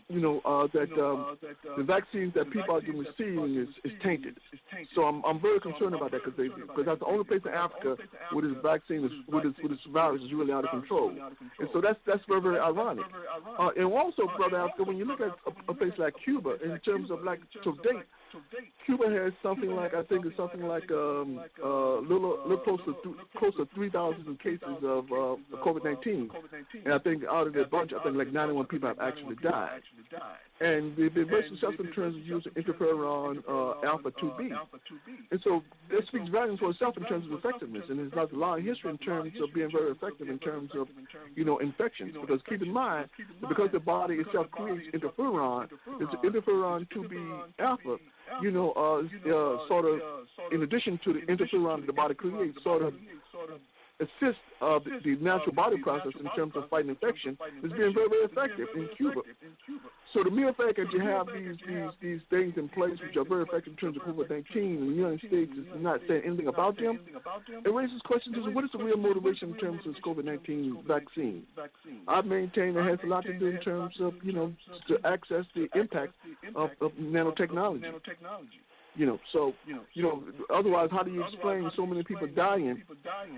you 0.09 0.19
know 0.19 0.41
uh, 0.45 0.67
that 0.73 0.91
um, 1.01 1.37
the 1.77 1.83
vaccines 1.83 2.33
that 2.35 2.51
people 2.51 2.75
are 2.75 2.81
receiving 2.81 3.55
is, 3.57 3.69
is 3.83 3.91
tainted. 4.03 4.37
So 4.95 5.03
I'm 5.03 5.23
I'm 5.25 5.41
very 5.41 5.59
concerned 5.59 5.95
about 5.95 6.11
that 6.11 6.21
because 6.23 6.37
because 6.37 6.85
that's 6.85 6.99
the 6.99 7.05
only 7.05 7.23
place 7.23 7.41
in 7.45 7.53
Africa 7.53 7.97
where 8.31 8.47
this 8.47 8.57
vaccine 8.63 9.05
is 9.05 9.11
where 9.27 9.43
this, 9.43 9.53
where 9.61 9.69
this 9.69 9.79
virus 9.91 10.21
is 10.21 10.33
really 10.33 10.53
out 10.53 10.65
of 10.65 10.71
control. 10.71 11.09
And 11.09 11.69
so 11.73 11.81
that's 11.81 11.99
that's 12.05 12.23
very 12.27 12.41
very 12.41 12.59
ironic. 12.59 13.05
Uh, 13.59 13.69
and 13.75 13.85
also, 13.85 14.29
brother, 14.37 14.57
Africa, 14.57 14.83
when 14.83 14.97
you 14.97 15.05
look 15.05 15.21
at 15.21 15.31
a, 15.47 15.71
a 15.71 15.73
place 15.73 15.93
like 15.97 16.13
Cuba 16.23 16.57
in 16.63 16.79
terms 16.79 17.11
of 17.11 17.23
like 17.23 17.39
to 17.63 17.71
date. 17.83 18.03
Cuba 18.85 19.09
has 19.09 19.33
something 19.41 19.71
like 19.71 19.93
I 19.93 20.03
think 20.03 20.25
it's 20.25 20.35
something 20.37 20.61
like 20.63 20.89
um 20.91 21.39
uh 21.63 21.99
little 21.99 22.39
little 22.45 22.63
close 22.63 22.79
to 22.85 22.95
th- 23.03 23.15
close 23.37 23.55
to 23.57 23.67
three 23.75 23.89
thousand 23.89 24.39
cases 24.39 24.77
of 24.83 25.05
uh 25.11 25.35
COVID 25.63 25.83
nineteen, 25.83 26.29
and 26.85 26.93
I 26.93 26.99
think 26.99 27.23
out 27.29 27.47
of 27.47 27.53
that 27.53 27.69
bunch, 27.71 27.91
I 27.93 28.03
think 28.03 28.15
like 28.17 28.31
ninety 28.31 28.53
one 28.53 28.65
people 28.65 28.89
have 28.89 28.99
actually 28.99 29.35
died. 29.35 29.81
And 30.63 30.95
they've 30.95 31.13
been 31.13 31.27
very 31.27 31.43
successful 31.49 31.85
in 31.85 31.91
terms 31.91 32.15
of 32.15 32.25
using 32.25 32.51
interferon 32.53 33.43
uh, 33.49 33.85
alpha 33.85 34.11
two 34.19 34.31
B, 34.37 34.49
and 35.31 35.39
so 35.43 35.61
that 35.91 36.07
speaks 36.07 36.29
volumes 36.29 36.59
for 36.59 36.71
itself 36.71 36.95
in 36.95 37.03
terms 37.03 37.25
of 37.25 37.33
effectiveness. 37.37 37.83
And 37.89 37.99
there's 37.99 38.13
not 38.15 38.31
a 38.31 38.37
lot 38.37 38.59
of 38.59 38.65
history 38.65 38.91
in 38.91 38.97
terms 38.99 39.33
of 39.41 39.53
being 39.53 39.69
very 39.71 39.91
effective 39.91 40.29
in 40.29 40.39
terms 40.39 40.71
of 40.77 40.87
you 41.35 41.43
know 41.43 41.57
infections. 41.57 42.15
Because 42.19 42.39
keep 42.47 42.61
in 42.61 42.71
mind 42.71 43.09
that 43.41 43.49
because 43.49 43.69
the 43.73 43.79
body 43.79 44.15
itself 44.15 44.47
creates 44.51 44.87
interferon, 44.95 45.67
it's 45.99 46.13
interferon 46.23 46.89
two 46.91 47.07
B 47.09 47.17
alpha 47.59 47.97
you 48.41 48.51
know, 48.51 48.71
uh, 48.75 49.29
uh, 49.29 49.67
sort 49.67 49.85
of, 49.85 49.99
in 50.51 50.63
addition 50.63 50.99
to 51.03 51.13
the 51.13 51.19
interferon 51.21 51.81
that 51.81 51.87
the 51.87 51.93
body 51.93 52.13
creates, 52.13 52.57
sort 52.63 52.81
of 52.81 52.93
assist 53.99 54.39
uh, 54.61 54.79
the, 54.79 54.99
the 55.03 55.15
natural 55.23 55.53
body 55.53 55.77
process 55.77 56.13
in 56.19 56.27
terms 56.35 56.53
of 56.55 56.69
fighting 56.69 56.89
infection 56.89 57.37
is 57.63 57.71
being 57.71 57.93
very, 57.93 58.09
very 58.09 58.25
effective 58.25 58.67
in 58.75 58.89
Cuba. 58.97 59.21
So 60.13 60.23
the 60.23 60.29
mere 60.29 60.53
fact 60.53 60.77
that 60.77 60.91
you 60.91 60.99
have 61.01 61.27
these 61.27 61.57
these 61.67 61.89
these 62.01 62.19
things 62.29 62.53
in 62.57 62.69
place 62.69 62.97
which 63.05 63.17
are 63.17 63.25
very 63.25 63.43
effective 63.43 63.73
in 63.73 63.77
terms 63.77 63.97
of 63.97 64.03
COVID 64.03 64.29
nineteen 64.29 64.77
and 64.77 64.89
the 64.91 64.95
United 64.95 65.19
States 65.27 65.51
is 65.57 65.65
not 65.77 65.99
saying 66.07 66.21
anything 66.25 66.47
about 66.47 66.77
them, 66.77 66.99
it 67.65 67.73
raises 67.73 68.01
questions 68.05 68.35
as 68.37 68.45
to 68.45 68.51
what 68.51 68.63
is 68.63 68.69
the 68.73 68.83
real 68.83 68.97
motivation 68.97 69.53
in 69.53 69.57
terms 69.57 69.79
of 69.85 69.93
this 69.93 70.03
COVID 70.03 70.25
nineteen 70.25 70.77
vaccine. 70.87 71.43
I 72.07 72.21
maintain 72.21 72.77
it 72.77 72.83
has 72.83 72.99
a 73.03 73.07
lot 73.07 73.25
to 73.25 73.33
do 73.37 73.47
in 73.47 73.59
terms 73.61 73.95
of 73.99 74.13
you 74.23 74.33
know 74.33 74.53
to 74.87 74.97
access 75.05 75.45
the 75.55 75.67
impact 75.75 76.13
of, 76.55 76.69
of 76.81 76.91
nanotechnology. 76.93 77.91
You 78.95 79.07
know, 79.07 79.19
so 79.31 79.53
you 79.93 80.03
know, 80.03 80.23
otherwise, 80.53 80.89
how 80.91 81.01
do 81.01 81.11
you 81.11 81.23
explain 81.23 81.69
so 81.75 81.85
many 81.85 82.03
people 82.03 82.27
dying? 82.27 82.83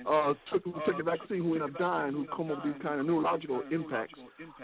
Uh, 0.06 0.34
took 0.52 0.64
took 0.64 0.98
the 0.98 1.04
vaccine 1.04 1.44
who 1.44 1.54
end 1.54 1.64
up 1.64 1.78
dying, 1.80 2.12
who 2.12 2.26
come 2.36 2.52
up 2.52 2.64
with 2.64 2.74
these 2.74 2.84
kind 2.84 3.00
of 3.00 3.06
neurological 3.06 3.62
impacts, 3.72 4.20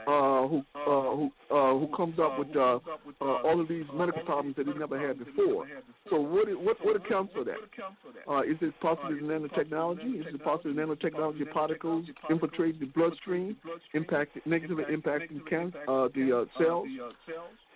uh, 0.06 0.48
who 0.48 0.64
uh, 0.76 1.16
who 1.16 1.32
uh, 1.50 1.80
who 1.80 1.90
comes 1.96 2.20
up 2.20 2.38
with 2.38 2.54
uh, 2.58 2.80
uh, 3.22 3.26
all 3.44 3.62
of 3.62 3.70
these 3.70 3.86
medical 3.94 4.22
problems 4.24 4.56
that 4.58 4.68
he 4.68 4.74
never 4.74 5.00
had 5.00 5.18
before. 5.18 5.66
So 6.10 6.20
what 6.20 6.48
what 6.62 6.78
what 6.84 6.96
accounts 6.98 7.34
for 7.34 7.46
that? 7.46 7.58
Uh, 8.30 8.42
is 8.42 8.58
it 8.62 8.74
possibly 8.82 9.22
nanotechnology? 9.22 10.20
Is 10.20 10.26
it 10.34 10.44
possibly 10.44 10.74
nanotechnology 10.74 11.50
particles 11.52 12.06
infiltrate 12.30 12.80
the 12.82 12.88
bloodstream, 12.88 13.56
impact 13.94 14.38
negatively 14.46 14.84
impacting 14.86 15.46
can 15.48 15.74
uh, 15.88 16.10
the 16.14 16.46
uh, 16.46 16.62
cells? 16.62 16.88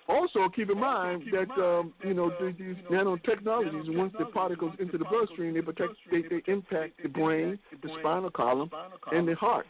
Also, 0.08 0.48
keep 0.56 0.70
in 0.70 0.80
mind 0.80 1.24
that 1.32 1.50
um, 1.60 1.92
you 2.04 2.14
know 2.14 2.32
these 2.40 2.76
nanotechnologies. 2.92 3.98
Once 3.98 4.14
the 4.20 4.26
particles 4.26 4.74
into 4.80 5.00
the 5.00 5.06
bloodstream, 5.06 5.56
they 5.56 5.62
protect, 5.62 5.94
they, 6.12 6.22
they 6.22 6.44
impact 6.46 6.94
the 7.02 7.10
brain, 7.10 7.58
the 7.82 7.90
spinal 8.00 8.30
column, 8.30 8.70
and 9.12 9.28
the 9.28 9.34
heart. 9.34 9.66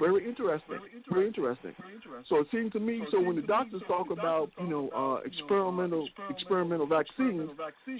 Very 0.00 0.26
interesting. 0.26 0.78
Very 1.10 1.26
interesting. 1.26 1.74
So 2.28 2.36
it 2.36 2.46
seems 2.50 2.72
to 2.72 2.80
me. 2.80 3.02
So 3.10 3.20
when 3.20 3.36
the 3.36 3.42
doctors 3.42 3.82
talk 3.86 4.10
about 4.10 4.50
you 4.58 4.68
know 4.68 4.88
uh, 4.96 5.26
experimental 5.26 6.08
experimental 6.30 6.86
vaccines, 6.86 7.50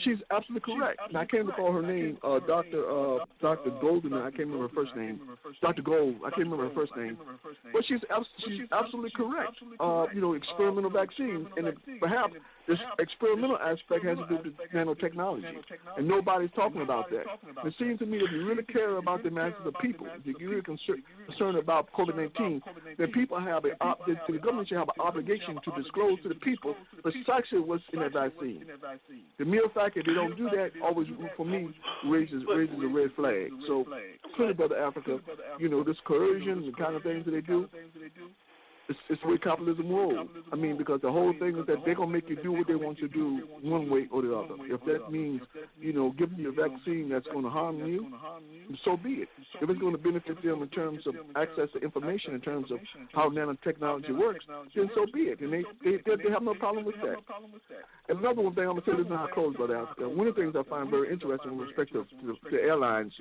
she's 0.03 0.19
absolutely 0.31 0.74
correct. 0.74 1.01
And 1.09 1.19
I 1.19 1.27
can't 1.27 1.47
recall 1.47 1.73
her 1.73 1.82
name, 1.82 2.16
uh, 2.24 2.40
Doctor 2.47 2.89
uh, 2.89 3.24
Doctor 3.43 3.70
Golden. 3.82 4.15
I 4.15 4.31
can't 4.31 4.48
remember 4.48 4.69
her 4.69 4.74
first 4.74 4.97
name. 4.97 5.20
Doctor 5.61 5.82
Gold. 5.82 6.16
I 6.24 6.31
can't 6.31 6.48
remember 6.48 6.69
her 6.70 6.74
first 6.74 6.97
name. 6.97 7.19
But 7.70 7.85
she's 7.86 8.01
she's 8.47 8.62
absolutely 8.73 9.11
correct. 9.15 9.57
Uh, 9.78 10.07
you 10.15 10.23
know, 10.23 10.32
experimental 10.32 10.90
vaccines 10.90 11.47
and 11.59 11.65
perhaps 12.01 12.34
this 12.68 12.78
experimental 12.98 13.59
aspect 13.59 14.05
has 14.05 14.18
to 14.18 14.26
do 14.28 14.38
with 14.43 14.55
nanotechnology, 14.74 15.44
and 15.97 16.09
nobody's 16.09 16.51
talking 16.56 16.82
about 16.82 17.10
that. 17.10 17.24
It 17.64 17.74
seems 17.78 18.01
to 18.01 18.06
me 18.06 18.18
if 18.18 18.30
you 18.32 18.44
really 18.47 18.64
care 18.64 18.97
about 18.97 19.22
the 19.22 19.30
masses 19.30 19.60
of 19.64 19.74
people, 19.80 20.06
if 20.24 20.36
you're 20.40 20.51
really 20.51 20.62
concerned, 20.62 21.56
about 21.56 21.93
COVID-19, 21.93 22.60
then 22.98 23.12
people 23.12 23.38
have 23.40 23.64
a 23.64 23.70
the, 24.06 24.16
the 24.28 24.38
government 24.38 24.68
should 24.68 24.78
have 24.78 24.88
an 24.88 25.01
obligation 25.01 25.59
to 25.64 25.82
disclose 25.82 26.20
to 26.22 26.28
the 26.28 26.34
people 26.36 26.74
precisely 27.02 27.59
what's 27.59 27.84
in 27.93 28.01
that 28.01 28.12
vaccine. 28.12 28.64
The 29.38 29.44
mere 29.44 29.68
fact 29.74 29.94
that 29.94 30.06
they 30.06 30.14
don't 30.14 30.36
do 30.36 30.51
that 30.51 30.72
always, 30.82 31.09
for 31.36 31.47
me, 31.47 31.70
raises 32.06 32.43
raises 32.48 32.76
a 32.82 32.88
red 32.88 33.10
flag. 33.14 33.51
So 33.66 33.86
clearly, 34.34 34.55
brother 34.55 34.78
Africa, 34.78 35.18
you 35.59 35.68
know 35.68 35.84
this 35.84 35.97
coercion, 36.05 36.66
the 36.66 36.72
kind 36.72 36.97
of 36.97 37.02
things 37.02 37.24
that 37.24 37.30
they 37.30 37.40
do 37.40 37.68
it's, 38.89 38.99
it's 39.09 39.23
the 39.23 39.29
way 39.29 39.39
capitalism 39.39 39.89
rolls. 39.91 40.29
I 40.53 40.57
mean, 40.57 40.79
because 40.79 41.01
the 41.03 41.11
whole 41.11 41.33
thing 41.39 41.57
is 41.59 41.67
that 41.67 41.79
they're 41.85 41.95
gonna 41.95 42.11
make 42.11 42.29
you 42.29 42.37
do 42.43 42.53
what 42.53 42.67
they 42.67 42.75
want 42.75 42.99
you 42.99 43.09
to 43.09 43.15
do 43.15 43.49
one 43.63 43.91
way 43.91 44.07
or 44.11 44.23
the 44.23 44.35
other. 44.35 44.55
If 44.63 44.81
that 44.87 45.11
means, 45.11 45.41
you 45.81 45.93
know, 45.93 46.15
giving 46.19 46.39
you 46.39 46.51
a 46.51 46.53
vaccine 46.53 47.09
that's 47.09 47.27
going 47.27 47.45
to 47.45 47.51
harm 47.51 47.79
you, 47.79 48.13
so 48.85 48.97
be 48.97 49.27
it. 49.27 49.29
If 49.61 49.69
it's 49.71 49.81
going 49.81 49.93
to 49.93 49.99
benefit 49.99 50.43
them 50.43 50.63
in 50.63 50.69
terms 50.69 51.07
of 51.07 51.15
access 51.35 51.69
to 51.75 51.81
information, 51.81 52.35
in 52.35 52.41
terms 52.41 52.71
of 52.71 52.79
how 53.13 53.29
nanotechnology 53.29 54.17
works, 54.17 54.45
then 54.75 54.91
so 54.95 55.07
be 55.13 55.33
it. 55.33 55.41
And 55.41 55.53
they 55.53 55.65
they, 55.83 55.97
they, 56.05 56.23
they 56.25 56.31
have 56.31 56.43
no 56.43 56.55
problem 56.55 56.85
with 56.85 56.97
that. 56.97 57.17
And 58.09 58.19
another 58.21 58.43
one 58.43 58.55
thing 58.55 58.65
I'm 58.65 58.79
gonna 58.79 58.83
say 58.87 58.97
this, 58.97 59.07
and 59.07 59.15
I'll 59.15 59.29
close, 59.29 59.57
brother. 59.57 59.77
Africa. 59.77 60.09
One 60.09 60.27
of 60.27 60.35
the 60.35 60.43
things 60.43 60.55
I 60.57 60.69
find 60.69 60.91
very 60.91 61.13
interesting 61.13 61.57
with 61.57 61.69
respect 61.69 61.93
to, 61.93 62.05
to, 62.05 62.51
to 62.51 62.57
airlines 62.57 63.13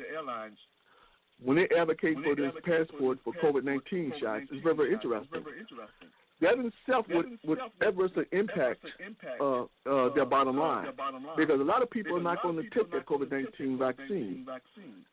when 1.44 1.57
they 1.57 1.68
advocate 1.78 2.18
for 2.24 2.36
this 2.36 2.52
passport 2.64 3.20
for 3.24 3.34
COVID 3.34 3.64
19 3.64 4.14
shots, 4.22 4.45
it's 4.52 4.64
very, 4.64 4.76
very 4.76 4.94
interesting. 4.94 5.44
That 6.41 6.56
in 6.56 6.72
itself 6.88 7.06
would, 7.10 7.40
would 7.45 7.60
adversely 7.82 8.26
impact 8.34 8.84
uh, 9.40 9.62
uh, 9.62 10.14
their 10.14 10.26
bottom 10.26 10.57
line. 10.57 10.88
because 11.38 11.62
a 11.62 11.64
lot 11.64 11.82
of 11.82 11.90
people 11.90 12.18
are 12.18 12.22
not 12.22 12.44
going 12.44 12.57
to 12.57 12.64
take 12.64 12.91
their 12.91 13.02
COVID 13.02 13.32
19 13.32 13.78
vaccine. 13.78 14.45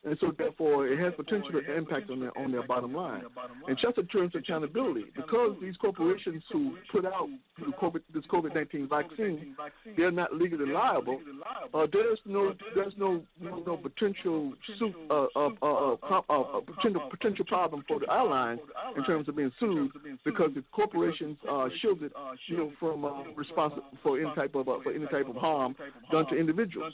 And 0.03 0.17
so, 0.19 0.33
therefore, 0.37 0.87
it 0.87 0.99
has 0.99 1.13
potential 1.15 1.51
to 1.51 1.77
impact 1.77 2.09
on 2.09 2.19
their, 2.19 2.37
on 2.37 2.51
their 2.51 2.67
bottom 2.67 2.93
line. 2.93 3.23
And 3.67 3.77
just 3.77 3.97
in 3.97 4.05
terms 4.07 4.35
of 4.35 4.41
accountability, 4.41 5.05
because 5.15 5.55
these 5.61 5.77
corporations 5.77 6.43
who 6.51 6.75
put 6.91 7.05
out 7.05 7.29
the 7.57 7.71
COVID, 7.81 8.01
this 8.13 8.23
COVID 8.25 8.53
19 8.53 8.89
vaccine, 8.89 9.55
they're 9.95 10.11
not 10.11 10.35
legally 10.35 10.71
liable, 10.71 11.21
uh, 11.73 11.87
there's 11.91 12.19
no 12.25 12.53
there's 12.75 12.93
no 12.97 13.23
no, 13.39 13.63
no 13.65 13.77
potential 13.77 14.53
suit, 14.77 14.95
uh, 15.09 15.25
uh, 15.35 15.49
uh, 15.61 15.95
uh, 16.09 16.21
uh, 16.29 16.59
potential, 16.61 17.07
potential 17.09 17.45
problem 17.45 17.83
for 17.87 17.99
the 17.99 18.11
airlines 18.11 18.59
in 18.97 19.03
terms 19.05 19.27
of 19.29 19.35
being 19.35 19.51
sued 19.59 19.91
because 20.25 20.51
the 20.55 20.63
corporations 21.13 21.37
are 21.49 21.69
shielded, 21.81 22.11
you 22.47 22.57
know, 22.57 22.71
from 22.79 23.05
uh, 23.05 23.23
responsible 23.35 23.83
for 24.01 24.19
any 24.19 24.33
type 24.35 24.55
of 24.55 24.67
uh, 24.67 24.77
for 24.83 24.91
any 24.91 25.05
type 25.07 25.27
of 25.27 25.35
harm 25.35 25.75
done 26.11 26.27
to 26.29 26.35
individuals. 26.35 26.93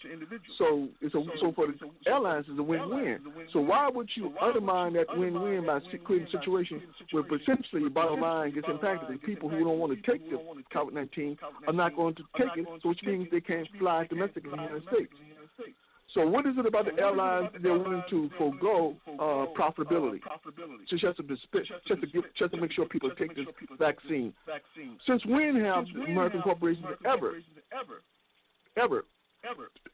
So 0.58 0.88
it's 1.02 1.16
a, 1.16 1.24
so 1.40 1.52
for 1.54 1.68
the 1.68 1.74
airlines 2.10 2.46
it's 2.50 2.60
a 2.60 2.64
win-win. 2.64 3.20
So 3.54 3.60
why 3.60 3.90
would 3.90 4.10
you 4.16 4.34
undermine 4.42 4.94
that 4.94 5.06
win-win 5.18 5.66
by 5.66 5.80
creating 6.04 6.28
a 6.28 6.40
situation 6.40 6.82
where 7.12 7.24
potentially 7.24 7.82
your 7.82 7.90
bottom 7.90 8.22
line 8.22 8.54
gets 8.54 8.68
impacted 8.70 9.10
and 9.10 9.22
people 9.22 9.50
who 9.50 9.60
don't 9.60 9.80
want 9.80 9.94
to 9.94 10.12
take 10.12 10.30
the 10.30 10.38
COVID-19 10.74 11.38
are 11.68 11.74
not 11.74 11.96
going 11.96 12.16
to 12.16 12.24
take 12.38 12.58
it, 12.58 12.66
so 12.82 12.90
which 12.90 13.02
means 13.04 13.28
they 13.32 13.42
can't 13.42 13.68
fly 13.78 14.06
domestically 14.08 14.52
in 14.52 14.58
the 14.58 14.64
United 14.64 14.84
States. 14.94 15.14
So 16.14 16.28
what 16.28 16.46
is 16.48 16.54
it 16.58 16.66
about 16.66 16.86
the 16.86 17.00
airlines 17.00 17.50
that 17.54 17.62
they're 17.62 17.78
willing 17.78 18.04
to 18.10 18.30
forego 18.38 18.96
uh, 19.08 19.46
profitability? 19.60 20.20
So 20.90 20.98
just 20.98 21.18
to, 21.18 21.24
just 21.24 22.02
to 22.02 22.08
give, 22.08 22.24
just 22.38 22.52
to 22.54 22.60
make 22.60 22.72
sure 22.72 22.86
people 22.86 23.12
take 23.18 23.36
this 23.36 23.46
vaccine. 23.78 24.34
Since 25.06 25.26
when 25.26 25.56
have 25.64 25.86
American 26.08 26.42
corporations 26.42 26.86
ever 27.06 27.36
ever, 27.72 28.02
ever 28.78 29.06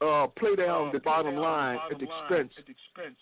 uh, 0.01 0.27
play 0.37 0.55
down 0.55 0.91
the 0.91 0.99
bottom 0.99 1.35
line 1.35 1.77
at 1.91 1.99
the 1.99 2.05
expense 2.05 2.51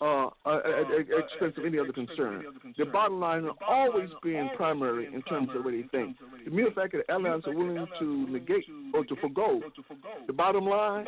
uh, 0.00 0.26
uh, 0.46 0.56
at 0.56 0.88
the 0.88 1.16
expense 1.18 1.54
of 1.58 1.64
any 1.64 1.78
other 1.78 1.92
concern. 1.92 2.44
The 2.78 2.86
bottom 2.86 3.20
line 3.20 3.44
has 3.44 3.52
always 3.66 4.08
been 4.22 4.50
primary 4.56 5.06
in 5.06 5.22
terms 5.22 5.48
of 5.54 5.64
what 5.64 5.72
they 5.72 5.84
think. 5.90 6.16
The 6.44 6.50
mere 6.50 6.70
fact 6.70 6.92
that 6.92 7.04
airlines 7.10 7.44
are 7.46 7.54
willing 7.54 7.86
to 7.98 8.26
negate 8.30 8.64
or 8.92 9.04
to 9.04 9.16
forego 9.16 9.60
the 10.26 10.32
bottom 10.32 10.66
line, 10.66 11.06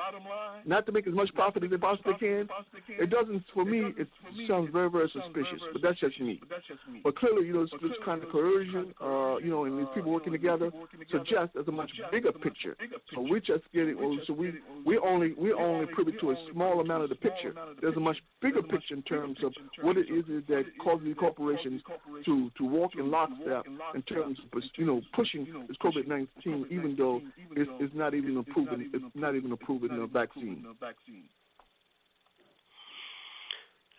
not 0.65 0.87
to 0.87 0.93
make 0.93 1.07
as 1.07 1.15
much 1.15 1.33
profit 1.35 1.65
as 1.65 1.71
they 1.71 1.77
possibly 1.77 2.15
can, 2.19 2.49
it 2.89 3.11
doesn't. 3.11 3.45
For 3.55 3.65
me, 3.65 3.93
it 3.97 4.09
sounds 4.49 4.71
very, 4.73 4.91
very 4.91 5.11
suspicious. 5.13 5.61
But 5.73 5.83
that's 5.83 6.01
just 6.01 6.21
me. 6.21 6.41
But 7.03 7.17
clearly, 7.17 7.47
you 7.47 7.55
know, 7.55 7.67
this 7.81 7.93
kind 8.05 8.23
of 8.23 8.31
coercion, 8.31 8.95
uh, 9.01 9.37
you 9.39 9.51
know, 9.51 9.65
and 9.65 9.79
these 9.79 9.87
people 9.95 10.13
working 10.13 10.33
together 10.33 10.71
suggests 11.11 11.51
there's 11.55 11.69
a 11.69 11.73
much 11.73 11.91
bigger 12.11 12.33
picture. 12.33 12.77
So 13.15 13.21
we 13.21 13.41
just 13.41 13.65
get 13.73 13.89
it. 13.89 13.97
So 14.27 14.33
we 14.33 14.55
we 14.85 14.99
only 15.07 15.35
we're 15.37 15.57
only 15.57 15.87
privy 15.87 16.13
to 16.21 16.31
a 16.31 16.37
small 16.53 16.81
amount 16.81 17.05
of 17.05 17.09
the 17.09 17.15
picture. 17.15 17.55
There's 17.81 17.97
a 17.97 18.01
much 18.01 18.19
bigger 18.43 18.63
picture 18.63 18.95
in 18.95 19.03
terms 19.03 19.39
of 19.45 19.53
what 19.83 19.97
it 19.97 20.07
is 20.11 20.25
that 20.49 20.65
causes 20.83 21.07
these 21.07 21.17
corporations 21.19 21.83
to 22.25 22.51
to 22.59 22.65
walk 22.65 22.93
in 22.99 23.11
lockstep 23.11 23.67
in 23.95 24.03
terms 24.03 24.39
of 24.53 24.63
you 24.77 24.87
know 24.87 25.01
pushing 25.15 25.47
this 25.69 25.77
COVID 25.83 26.07
nineteen, 26.07 26.67
even 26.71 26.95
though 26.97 27.21
it's, 27.53 27.71
it's 27.81 27.95
not 27.95 28.15
even 28.15 28.37
approving 28.37 28.91
it's 28.93 29.05
not 29.15 29.35
even 29.35 29.53
approving 29.53 29.91
uh, 29.93 29.97
the 29.97 30.03
uh, 30.05 30.07
vaccine. 30.07 30.65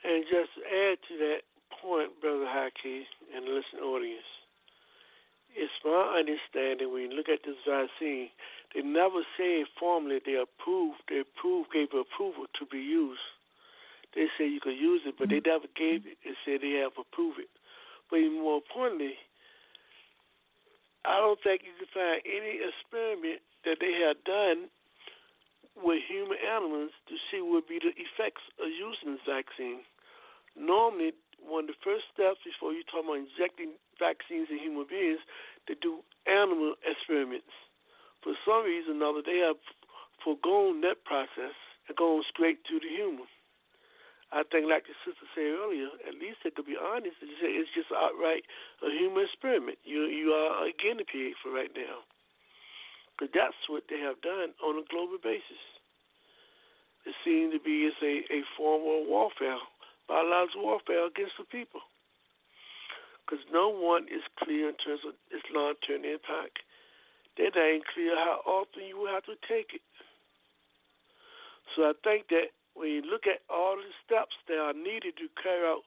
And 0.03 0.23
just 0.31 0.51
add 0.63 0.97
to 1.09 1.17
that 1.19 1.41
point, 1.81 2.11
Brother 2.21 2.45
Haki 2.45 3.03
and 3.35 3.45
the 3.45 3.51
listening 3.51 3.83
audience, 3.83 4.29
it's 5.55 5.73
my 5.83 6.21
understanding 6.21 6.93
when 6.93 7.09
you 7.09 7.17
look 7.17 7.29
at 7.29 7.39
this 7.43 7.57
vaccine, 7.67 8.29
they 8.75 8.81
never 8.81 9.23
said 9.37 9.65
formally 9.79 10.19
they 10.25 10.35
approved, 10.35 10.99
they 11.09 11.21
approved, 11.23 11.71
gave 11.71 11.89
approval 11.93 12.45
to 12.59 12.65
be 12.65 12.79
used. 12.79 13.23
They 14.15 14.27
said 14.37 14.51
you 14.51 14.59
could 14.59 14.77
use 14.77 15.01
it, 15.05 15.15
but 15.17 15.29
they 15.29 15.39
mm-hmm. 15.39 15.51
never 15.51 15.69
gave 15.75 16.07
it. 16.07 16.17
They 16.23 16.35
said 16.43 16.61
they 16.61 16.79
have 16.81 16.97
approved 16.97 17.39
it. 17.39 17.51
But 18.09 18.17
even 18.17 18.41
more 18.41 18.63
importantly, 18.63 19.15
I 21.05 21.19
don't 21.19 21.39
think 21.43 21.63
you 21.63 21.75
can 21.79 21.91
find 21.93 22.19
any 22.25 22.59
experiment 22.59 23.39
that 23.63 23.79
they 23.79 23.93
have 24.03 24.19
done 24.23 24.67
with 25.77 26.01
human 26.07 26.37
animals 26.41 26.91
to 27.07 27.15
see 27.29 27.39
what 27.39 27.63
would 27.63 27.69
be 27.69 27.79
the 27.79 27.93
effects 27.93 28.41
of 28.57 28.67
using 28.73 29.13
this 29.13 29.25
vaccine. 29.27 29.85
Normally, 30.57 31.13
one 31.37 31.69
of 31.69 31.77
the 31.77 31.81
first 31.85 32.09
steps 32.09 32.41
before 32.41 32.73
you 32.73 32.81
talk 32.89 33.05
about 33.05 33.21
injecting 33.21 33.77
vaccines 34.01 34.49
in 34.49 34.57
human 34.57 34.89
beings, 34.89 35.21
they 35.69 35.77
do 35.77 36.01
animal 36.25 36.73
experiments. 36.81 37.53
For 38.27 38.35
some 38.43 38.67
reason 38.67 38.99
or 38.99 39.07
another, 39.07 39.23
they 39.23 39.39
have 39.39 39.55
foregone 40.19 40.83
that 40.83 41.07
process 41.07 41.55
and 41.87 41.95
gone 41.95 42.27
straight 42.27 42.59
to 42.67 42.75
the 42.75 42.91
human. 42.91 43.23
I 44.35 44.43
think, 44.43 44.67
like 44.67 44.83
the 44.83 44.99
sister 45.07 45.23
said 45.31 45.55
earlier, 45.55 45.87
at 46.03 46.19
least 46.19 46.43
they 46.43 46.51
could 46.51 46.67
be 46.67 46.75
honest 46.75 47.23
and 47.23 47.31
say 47.39 47.55
it's 47.55 47.71
just 47.71 47.87
outright 47.95 48.43
a 48.83 48.91
human 48.91 49.23
experiment. 49.23 49.79
You 49.87 50.11
you 50.11 50.35
are 50.35 50.67
a 50.67 50.75
guinea 50.75 51.07
pig 51.07 51.39
for 51.39 51.55
right 51.55 51.71
now, 51.71 52.03
because 53.15 53.31
that's 53.31 53.63
what 53.71 53.87
they 53.87 54.03
have 54.03 54.19
done 54.19 54.51
on 54.59 54.75
a 54.75 54.83
global 54.91 55.15
basis. 55.23 55.63
It 57.07 57.15
seems 57.23 57.55
to 57.55 57.63
be 57.63 57.87
it's 57.87 58.03
a 58.03 58.27
a 58.27 58.43
form 58.59 58.83
of 58.83 59.07
warfare, 59.07 59.63
biological 60.11 60.67
warfare 60.67 61.07
against 61.07 61.39
the 61.39 61.47
people, 61.47 61.87
because 63.23 63.39
no 63.55 63.71
one 63.71 64.11
is 64.11 64.27
clear 64.35 64.67
in 64.67 64.75
terms 64.75 65.07
of 65.07 65.15
its 65.31 65.47
long-term 65.55 66.03
impact. 66.03 66.66
That 67.37 67.53
ain't 67.55 67.85
clear 67.93 68.15
how 68.15 68.41
often 68.45 68.83
you 68.89 69.05
have 69.13 69.25
to 69.25 69.37
take 69.47 69.73
it. 69.73 69.85
So 71.75 71.85
I 71.85 71.93
think 72.03 72.29
that 72.33 72.57
when 72.73 72.89
you 72.89 73.01
look 73.05 73.29
at 73.29 73.45
all 73.49 73.77
the 73.77 73.89
steps 74.01 74.33
that 74.49 74.57
are 74.57 74.73
needed 74.73 75.17
to 75.21 75.29
carry 75.41 75.65
out 75.65 75.85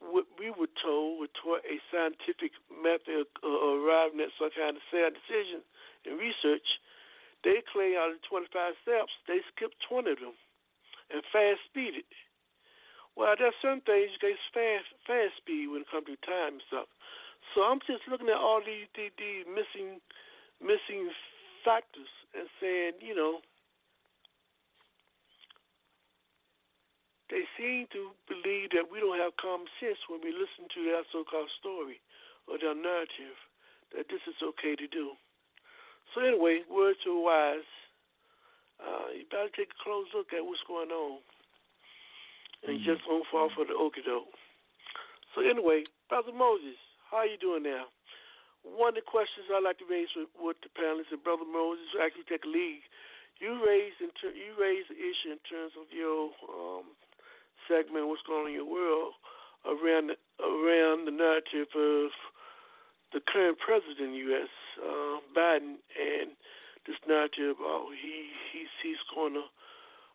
what 0.00 0.28
we 0.38 0.50
were 0.52 0.70
told 0.78 1.18
were 1.20 1.32
toward 1.40 1.64
a 1.66 1.80
scientific 1.90 2.54
method 2.70 3.26
uh, 3.42 3.48
of 3.48 3.82
arriving 3.82 4.22
at 4.22 4.32
some 4.38 4.52
kind 4.54 4.76
of 4.78 4.84
sound 4.92 5.16
decision 5.18 5.64
and 6.06 6.20
research, 6.20 6.78
they 7.42 7.62
claim 7.66 7.98
out 7.98 8.14
of 8.14 8.22
the 8.22 8.28
25 8.30 8.78
steps, 8.82 9.12
they 9.26 9.42
skipped 9.54 9.78
20 9.90 10.10
of 10.14 10.20
them 10.22 10.36
and 11.10 11.22
fast 11.32 11.64
speeded. 11.66 12.06
Well, 13.18 13.34
there's 13.34 13.58
some 13.58 13.82
things 13.82 14.14
you 14.14 14.22
can 14.22 14.38
fast 14.54 14.86
fast 15.02 15.42
speed 15.42 15.66
when 15.66 15.82
it 15.82 15.90
comes 15.90 16.06
to 16.06 16.18
time 16.22 16.62
and 16.62 16.66
stuff. 16.70 16.86
So 17.54 17.66
I'm 17.66 17.82
just 17.82 18.06
looking 18.06 18.30
at 18.30 18.38
all 18.38 18.62
these, 18.62 18.86
these, 18.94 19.10
these 19.18 19.42
missing 19.50 19.98
missing 20.60 21.10
factors 21.64 22.10
and 22.34 22.48
saying, 22.60 22.98
you 23.00 23.14
know, 23.14 23.40
they 27.30 27.44
seem 27.60 27.86
to 27.92 28.12
believe 28.24 28.72
that 28.72 28.88
we 28.88 29.00
don't 29.00 29.20
have 29.20 29.36
common 29.36 29.68
sense 29.80 30.00
when 30.08 30.20
we 30.24 30.32
listen 30.32 30.64
to 30.72 30.80
their 30.84 31.04
so-called 31.12 31.52
story 31.60 32.00
or 32.48 32.56
their 32.56 32.74
narrative 32.74 33.36
that 33.92 34.08
this 34.08 34.24
is 34.24 34.36
okay 34.40 34.76
to 34.76 34.88
do. 34.88 35.12
So 36.14 36.24
anyway, 36.24 36.64
words 36.68 36.98
to 37.04 37.12
wise. 37.12 37.68
Uh, 38.80 39.10
you 39.12 39.26
better 39.28 39.50
take 39.52 39.74
a 39.74 39.82
close 39.82 40.06
look 40.14 40.32
at 40.32 40.44
what's 40.44 40.62
going 40.64 40.94
on, 40.94 41.18
and 42.62 42.78
mm-hmm. 42.78 42.86
just 42.86 43.02
don't 43.04 43.26
fall 43.26 43.50
for 43.50 43.66
the 43.66 43.74
okie 43.74 44.06
doke. 44.06 44.30
So 45.34 45.42
anyway, 45.42 45.84
Brother 46.08 46.32
Moses, 46.32 46.78
how 47.10 47.26
are 47.26 47.26
you 47.26 47.36
doing 47.36 47.64
now? 47.64 47.90
One 48.76 48.92
of 48.92 48.98
the 48.98 49.06
questions 49.06 49.48
I 49.48 49.60
like 49.60 49.78
to 49.78 49.88
raise 49.88 50.12
with, 50.16 50.28
with 50.36 50.58
the 50.60 50.70
panelists 50.74 51.12
and 51.12 51.22
Brother 51.22 51.48
Moses, 51.48 51.88
actually 51.96 52.28
take 52.28 52.44
a 52.44 52.50
lead. 52.50 52.82
You 53.40 53.62
raised 53.62 54.02
ter- 54.18 54.34
you 54.34 54.52
raised 54.58 54.90
the 54.90 54.98
issue 54.98 55.30
in 55.30 55.42
terms 55.46 55.72
of 55.78 55.86
your 55.94 56.34
um, 56.50 56.90
segment 57.70 58.08
what's 58.10 58.24
going 58.26 58.46
on 58.46 58.50
in 58.50 58.58
your 58.58 58.66
world 58.66 59.14
around 59.62 60.10
the, 60.10 60.16
around 60.42 61.06
the 61.06 61.14
narrative 61.14 61.70
of 61.74 62.10
the 63.12 63.20
current 63.24 63.58
president 63.62 64.14
U.S. 64.30 64.50
Uh, 64.78 65.22
Biden 65.36 65.78
and 65.94 66.34
this 66.86 66.98
narrative 67.06 67.56
about 67.60 67.94
he 67.94 68.32
he's 68.50 68.72
he's 68.82 69.02
going 69.14 69.34
to 69.34 69.46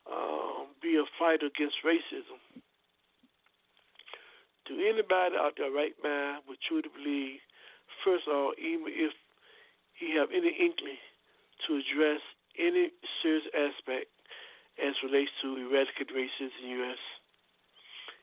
uh, 0.09 0.67
be 0.81 0.99
a 0.99 1.05
fighter 1.17 1.47
against 1.47 1.79
racism. 1.85 2.41
Do 4.67 4.79
anybody 4.79 5.35
out 5.39 5.55
there 5.57 5.71
right 5.71 5.95
mind 6.03 6.43
would 6.47 6.59
truly 6.67 6.89
believe 6.91 7.39
first 8.03 8.27
of 8.27 8.33
all, 8.35 8.51
even 8.59 8.87
if 8.87 9.13
he 9.97 10.15
have 10.15 10.29
any 10.35 10.51
inkling 10.51 10.99
to 11.67 11.79
address 11.79 12.21
any 12.59 12.91
serious 13.21 13.47
aspect 13.55 14.11
as 14.81 14.93
relates 15.03 15.31
to 15.41 15.55
eradicate 15.57 16.09
racism 16.09 16.51
in 16.61 16.69
the 16.69 16.75
U.S. 16.83 17.01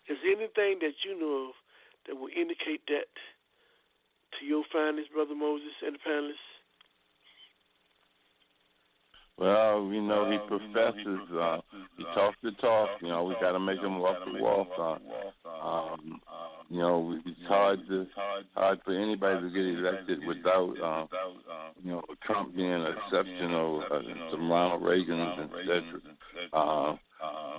Is 0.08 0.18
there 0.22 0.34
anything 0.34 0.82
that 0.82 0.98
you 1.06 1.18
know 1.18 1.50
of 1.50 1.54
that 2.06 2.16
will 2.18 2.32
indicate 2.34 2.82
that 2.88 3.10
to 4.38 4.40
your 4.44 4.64
findings, 4.72 5.08
Brother 5.08 5.34
Moses 5.34 5.74
and 5.84 5.94
the 5.94 6.02
panelists? 6.02 6.49
Well, 9.40 9.88
you 9.90 10.02
know, 10.02 10.30
he 10.30 10.36
professes, 10.46 11.20
uh, 11.32 11.58
he 11.96 12.04
talks 12.14 12.36
the 12.42 12.50
talk, 12.60 12.90
you 13.00 13.08
know, 13.08 13.24
we 13.24 13.34
got 13.40 13.52
to 13.52 13.58
make 13.58 13.80
him 13.80 13.98
walk 13.98 14.18
the 14.26 14.38
walk. 14.38 14.68
Uh, 14.78 14.98
um, 15.66 16.20
you 16.68 16.78
know, 16.78 17.18
it's 17.24 17.48
hard 17.48 17.80
to, 17.88 18.06
hard 18.54 18.80
for 18.84 18.92
anybody 18.92 19.40
to 19.40 19.50
get 19.50 19.64
elected 19.64 20.26
without, 20.26 20.74
uh, 20.84 21.06
you 21.82 21.92
know, 21.92 22.02
Trump 22.26 22.54
being 22.54 22.70
an 22.70 22.84
exception 22.86 23.52
or 23.52 23.82
uh, 23.90 24.02
some 24.30 24.50
Ronald 24.52 24.82
Reagans, 24.82 25.42
et 25.42 25.50
cetera. 25.66 26.00
Uh, 26.52 26.96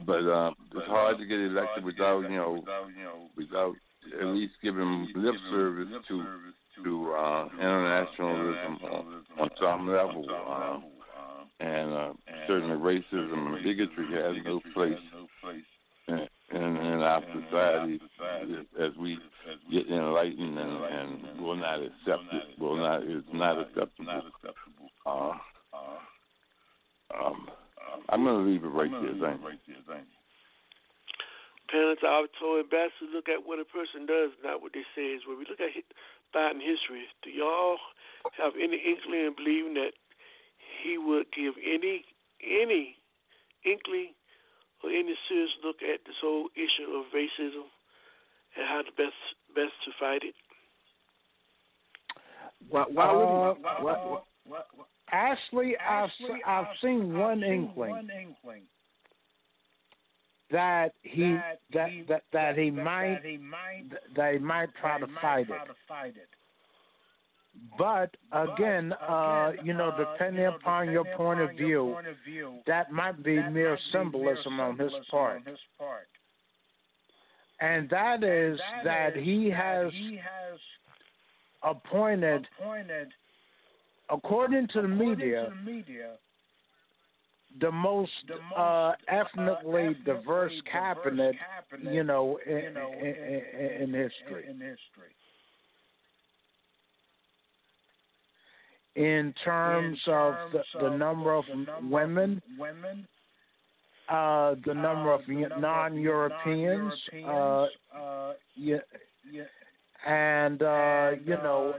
but 0.06 0.24
uh, 0.30 0.52
it's 0.76 0.88
hard 0.88 1.18
to 1.18 1.26
get 1.26 1.40
elected 1.40 1.84
without, 1.84 2.22
you 2.30 2.38
know, 2.38 2.64
without 3.36 3.74
at 4.20 4.28
least 4.28 4.54
giving 4.62 5.08
lip 5.16 5.36
service 5.50 5.90
to 6.08 6.24
to 6.84 7.14
uh, 7.14 7.46
internationalism 7.56 8.78
on, 8.86 9.24
on 9.40 9.50
some 9.60 9.88
level. 9.88 10.26
Uh, 10.30 10.80
and 11.62 11.94
uh, 11.94 12.14
certainly 12.48 12.76
racism 12.76 13.54
and 13.54 13.64
bigotry 13.64 14.06
has 14.14 14.36
no 14.44 14.60
place 14.74 14.98
in, 16.08 16.28
in, 16.54 16.64
in 16.78 17.02
our 17.02 17.22
society 17.34 18.00
as 18.80 18.92
we 19.00 19.18
get 19.72 19.88
enlightened 19.88 20.58
and, 20.58 20.84
and 20.84 21.42
will 21.42 21.56
not 21.56 21.80
accept 21.80 22.26
it. 22.34 22.60
Will 22.60 22.78
not 22.78 23.04
is 23.04 23.24
not 23.32 23.60
acceptable. 23.60 24.22
Uh, 25.06 25.34
um, 27.14 27.48
I'm 28.10 28.24
going 28.24 28.44
to 28.44 28.52
leave 28.52 28.64
it 28.64 28.68
right 28.68 28.92
there. 28.92 29.38
Thank 29.38 29.60
you. 29.68 29.76
Parents 31.70 32.02
are 32.04 32.28
told 32.40 32.68
best 32.70 33.00
to 33.00 33.08
look 33.16 33.30
at 33.30 33.48
what 33.48 33.60
a 33.60 33.66
person 33.66 34.04
does, 34.04 34.32
not 34.44 34.62
what 34.62 34.74
they 34.74 34.84
say. 34.96 35.16
Is 35.16 35.24
when 35.28 35.40
we 35.40 35.46
look 35.48 35.62
at 35.62 35.72
Biden 36.36 36.60
history, 36.60 37.08
do 37.24 37.30
y'all 37.30 37.78
have 38.38 38.54
any 38.60 38.76
inkling 38.76 39.32
in 39.32 39.36
believing 39.38 39.76
that 39.76 39.96
he 40.84 40.98
would 40.98 41.26
give 41.36 41.54
any 41.64 42.06
any 42.44 42.96
inkling 43.66 44.14
or 44.84 44.90
any 44.90 45.16
serious 45.30 45.52
look 45.64 45.78
at 45.82 46.00
this 46.06 46.16
whole 46.22 46.50
issue 46.56 46.90
of 46.98 47.06
racism 47.14 47.68
and 48.58 48.68
how 48.68 48.82
the 48.82 48.92
best 48.98 49.16
best 49.56 49.74
to 49.86 49.92
fight 50.00 50.24
it? 50.24 50.36
Why, 52.70 52.84
why 52.90 53.06
Uh, 53.06 53.14
would 53.18 53.58
he? 53.58 53.64
Why, 53.64 54.22
why, 54.46 54.86
Ashley, 55.12 55.78
I've 55.78 56.10
se- 56.14 56.42
I've 56.46 56.68
seen 56.82 57.18
one 57.18 57.44
inkling 57.44 58.08
that 60.50 60.94
he 61.04 61.38
that 61.74 61.90
that 62.08 62.24
that 62.32 62.58
he 62.58 62.72
might 62.72 63.20
that 64.16 64.34
he 64.34 64.40
might 64.40 64.74
try 64.76 65.00
to 65.00 65.08
fight 65.22 65.50
it. 65.50 66.30
But 67.78 68.16
again, 68.32 68.94
uh, 68.94 69.52
you 69.64 69.74
know, 69.74 69.94
depending 69.98 70.46
upon 70.46 70.92
your 70.92 71.06
point 71.16 71.40
of 71.42 71.52
view, 71.52 71.98
that 72.68 72.92
might 72.92 73.24
be 73.24 73.42
mere 73.50 73.78
symbolism 73.92 74.60
on 74.60 74.78
his 74.78 74.92
part. 75.10 75.42
And 77.60 77.90
that 77.90 78.24
is 78.24 78.60
that 78.84 79.16
he 79.16 79.50
has 79.50 79.92
appointed, 81.64 82.48
according 84.10 84.68
to 84.70 84.82
the 84.82 84.88
media, 84.88 85.52
the 87.60 87.72
most 87.72 88.12
uh, 88.58 88.94
ethnically 89.08 89.96
diverse 90.06 90.54
cabinet, 90.72 91.36
you 91.92 92.04
know, 92.04 92.40
in, 92.46 92.78
in, 93.04 93.82
in 93.82 93.94
history. 93.94 94.46
In 98.96 99.34
terms 99.46 100.00
of 100.08 100.36
the, 100.52 100.64
the 100.82 100.90
number 100.90 101.34
of 101.34 101.46
women, 101.82 102.42
uh, 104.10 104.56
the 104.66 104.74
number 104.74 105.14
of 105.14 105.22
non-Europeans, 105.28 106.94
uh, 107.26 107.68
yeah, 108.56 108.78
and 110.06 110.62
uh, 110.62 111.12
you 111.24 111.36
know, 111.36 111.74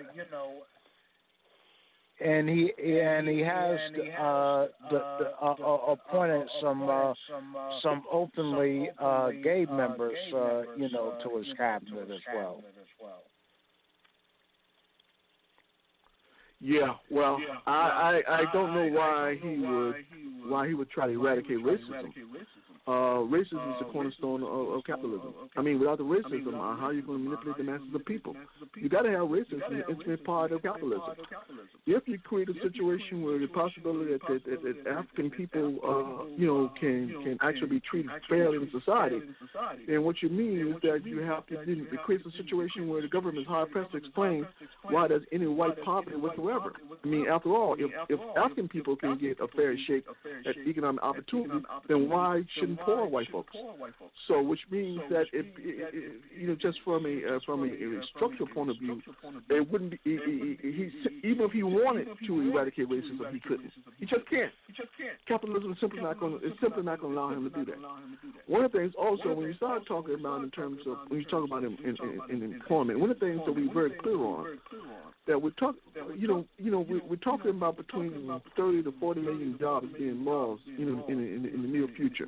and 2.25 2.49
he 2.49 2.73
and 2.83 3.29
he 3.29 3.41
has 3.41 3.79
uh, 4.19 4.67
the, 4.91 4.99
the, 5.19 5.33
uh, 5.43 5.55
uh, 5.61 5.93
appointed 5.93 6.49
some 6.63 6.89
uh, 6.89 7.13
some 7.83 8.05
openly 8.11 8.89
uh, 8.99 9.31
gay 9.43 9.67
members, 9.71 10.17
uh, 10.35 10.63
you 10.77 10.89
know, 10.91 11.19
to 11.23 11.37
his 11.39 11.47
cabinet 11.57 12.11
as 12.11 12.21
well. 12.35 12.63
Yeah, 16.65 16.95
well, 17.11 17.39
I, 17.67 18.23
I 18.29 18.35
I 18.35 18.45
don't 18.53 18.73
know 18.73 18.87
why 18.97 19.37
he 19.43 19.59
would 19.59 19.95
why 20.49 20.69
he 20.69 20.75
would 20.75 20.91
try 20.91 21.07
to 21.09 21.13
eradicate 21.13 21.59
racism. 21.59 22.13
Uh, 22.85 23.23
racism 23.31 23.63
is 23.71 23.79
the 23.79 23.87
cornerstone 23.93 24.43
of, 24.43 24.71
of 24.71 24.85
capitalism. 24.85 25.33
I 25.57 25.63
mean, 25.63 25.79
without 25.79 25.99
the 25.99 26.05
racism, 26.05 26.49
uh, 26.49 26.77
how 26.77 26.87
are 26.87 26.93
you 26.93 27.03
going 27.03 27.23
to 27.23 27.31
manipulate 27.31 27.57
the 27.57 27.63
masses 27.63 27.87
of 27.95 28.05
people? 28.05 28.35
You 28.75 28.89
got 28.89 29.03
to 29.03 29.11
have 29.11 29.29
racism 29.29 29.63
an 29.71 29.85
intimate 29.89 30.25
part 30.25 30.51
of 30.51 30.63
capitalism. 30.63 31.15
If 31.87 32.09
you 32.09 32.19
create 32.19 32.49
a 32.49 32.55
situation 32.55 33.23
where 33.23 33.39
the 33.39 33.47
possibility 33.47 34.13
that, 34.13 34.21
that, 34.27 34.45
that, 34.45 34.85
that 34.85 34.91
African 34.91 35.31
people, 35.31 35.79
uh, 35.87 36.35
you 36.37 36.47
know, 36.49 36.73
can 36.81 37.15
can 37.23 37.39
actually 37.41 37.69
be 37.69 37.81
treated 37.89 38.11
fairly 38.29 38.57
in 38.57 38.69
society, 38.73 39.21
then 39.87 40.03
what 40.03 40.17
you 40.21 40.29
mean 40.29 40.75
is 40.75 40.83
that 40.83 41.07
you 41.07 41.21
have 41.21 41.47
to 41.47 41.61
it 41.61 42.03
creates 42.03 42.25
a 42.27 42.37
situation 42.37 42.89
where 42.89 43.01
the 43.01 43.09
government 43.09 43.39
is 43.39 43.47
hard 43.47 43.71
pressed 43.71 43.93
to 43.93 43.99
explain 43.99 44.45
why 44.91 45.07
there's 45.07 45.23
any 45.31 45.47
white 45.47 45.81
poverty 45.85 46.17
whatsoever. 46.17 46.73
I 47.05 47.07
mean, 47.07 47.27
after 47.29 47.51
all, 47.51 47.77
if 47.79 47.93
if 48.09 48.19
African 48.37 48.69
people 48.69 48.97
can 48.97 49.19
get 49.19 49.39
a 49.39 49.47
fair 49.49 49.77
shake 49.87 50.05
at 50.49 50.57
economic 50.67 51.03
opportunity, 51.05 51.65
then 51.89 52.09
why 52.09 52.43
shouldn't 52.59 52.72
poor 52.77 53.07
white 53.07 53.29
folks? 53.31 53.53
So, 54.29 54.43
which 54.43 54.61
means 54.71 55.01
that 55.11 55.27
if 55.33 55.47
it, 55.59 56.21
you 56.37 56.49
know, 56.49 56.55
just 56.55 56.79
from 56.85 57.07
a 57.07 57.37
uh, 57.37 57.41
from 57.45 57.63
a, 57.63 57.67
a 57.67 58.03
structural 58.15 58.49
point 58.49 58.71
of 58.71 58.79
view, 58.79 59.01
it 59.51 59.71
wouldn't 59.71 59.91
be. 59.91 59.99
He, 60.05 60.91
even 61.25 61.45
if 61.47 61.53
he 61.53 61.63
wanted 61.63 62.09
to 62.27 62.41
eradicate 62.41 62.89
racism, 62.89 63.33
he 63.33 63.41
couldn't. 63.41 63.71
He 63.99 64.07
just 64.07 64.29
can't. 64.29 64.53
Capitalism 65.27 65.73
is 65.73 65.79
simply 65.81 66.01
not 66.01 66.19
going. 66.21 66.41
It's 66.43 66.61
simply 66.61 66.83
not 66.83 67.01
going 67.01 67.15
to 67.15 67.19
allow 67.19 67.33
him 67.33 67.45
to 67.45 67.51
do 67.51 67.65
that. 67.65 67.77
One 68.47 68.65
of 68.65 68.73
the 68.73 68.79
things 68.79 68.93
also 68.99 69.35
when 69.35 69.49
you 69.49 69.55
start 69.55 69.87
talking 69.87 70.15
about 70.15 70.43
in 70.43 70.51
terms 70.51 70.81
of 70.87 70.99
when 71.09 71.21
you 71.21 71.27
talk 71.27 71.45
about 71.45 71.65
in, 71.65 71.77
in, 71.85 71.97
in, 72.31 72.43
in 72.43 72.55
employment, 72.55 73.01
one 73.01 73.11
of 73.11 73.19
the 73.19 73.27
things 73.27 73.41
that 73.47 73.53
we're 73.53 73.73
very 73.73 73.91
clear 74.03 74.17
on 74.17 74.59
that 75.27 75.41
we're 75.41 75.51
talking, 75.51 75.81
you 76.17 76.27
know, 76.27 76.45
you 76.59 76.71
know, 76.71 76.81
we're, 76.89 77.03
we're 77.09 77.17
talking 77.17 77.51
about 77.51 77.77
between 77.77 78.29
30 78.57 78.83
to 78.83 78.93
40 78.99 79.21
million 79.21 79.57
jobs 79.59 79.87
being 79.97 80.25
lost, 80.25 80.63
you 80.77 80.85
know, 80.85 81.05
in, 81.09 81.19
in, 81.19 81.47
in 81.47 81.63
the 81.63 81.69
near 81.69 81.87
future. 81.97 82.27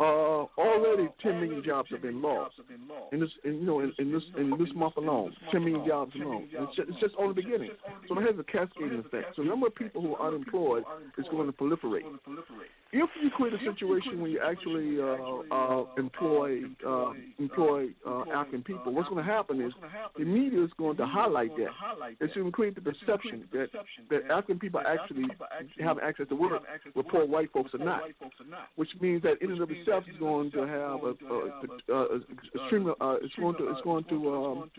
Uh, 0.00 0.46
already 0.58 1.08
10 1.22 1.40
million 1.40 1.62
jobs 1.64 1.88
have 1.90 2.02
been 2.02 2.20
lost 2.20 2.54
in 3.12 3.20
this, 3.20 3.30
in, 3.44 3.54
you 3.54 3.66
know, 3.66 3.80
in, 3.80 3.92
in 3.98 4.12
this 4.12 4.22
in 4.36 4.50
this 4.58 4.68
month 4.74 4.96
alone. 4.96 5.34
10 5.52 5.64
million 5.64 5.86
jobs 5.86 6.12
alone. 6.16 6.48
It's 6.50 6.76
just, 6.76 6.88
it's 6.88 7.00
just 7.00 7.14
on 7.16 7.28
the 7.28 7.34
beginning. 7.34 7.70
So 8.08 8.18
it 8.18 8.22
has 8.26 8.38
a 8.38 8.44
cascading 8.44 8.98
effect. 8.98 9.36
So 9.36 9.42
the 9.42 9.48
number 9.48 9.66
of 9.68 9.74
people 9.74 10.02
who 10.02 10.14
are 10.16 10.28
unemployed 10.28 10.84
is 11.18 11.26
going 11.30 11.46
to 11.46 11.52
proliferate. 11.52 12.02
If 12.94 13.08
you 13.22 13.30
create 13.30 13.54
a 13.54 13.58
situation 13.58 14.20
where 14.20 14.30
you 14.30 14.40
actually 14.44 15.00
uh, 15.00 15.54
uh, 15.54 15.84
employ 15.96 16.60
uh, 16.86 17.12
employ 17.38 17.86
uh, 18.06 18.24
African 18.34 18.62
people, 18.62 18.92
what's 18.92 19.08
going 19.08 19.24
to 19.24 19.30
happen 19.30 19.62
is 19.62 19.72
the 20.18 20.26
media 20.26 20.62
is 20.62 20.70
going 20.76 20.98
to 20.98 21.06
highlight 21.06 21.56
that. 21.56 21.70
It's 22.20 22.34
going 22.34 22.46
to 22.46 22.52
create 22.52 22.74
the 22.74 22.82
perception 22.82 23.48
that 23.52 23.68
that 24.10 24.30
African 24.30 24.58
people 24.58 24.80
actually 24.86 25.24
have 25.82 25.98
access 26.00 26.28
to 26.28 26.34
work, 26.34 26.62
where 26.92 27.02
poor 27.04 27.26
white 27.26 27.50
folks 27.50 27.72
are 27.72 27.84
not. 27.84 28.02
Which 28.76 28.90
means 29.00 29.22
that 29.22 29.40
in 29.40 29.52
and 29.52 29.62
of 29.62 29.70
itself 29.70 30.04
is 30.12 30.18
going 30.18 30.50
to 30.50 30.60
have 30.60 31.02
a, 31.02 31.14
a, 31.32 31.96
a, 31.96 32.16
a 32.16 32.20
extreme. 32.54 32.92
Uh, 33.00 33.16
it's 33.22 33.34
going 33.36 33.56
to 33.56 33.70
it's 33.70 33.80
going 33.82 34.04
to 34.04 34.34
um, 34.34 34.70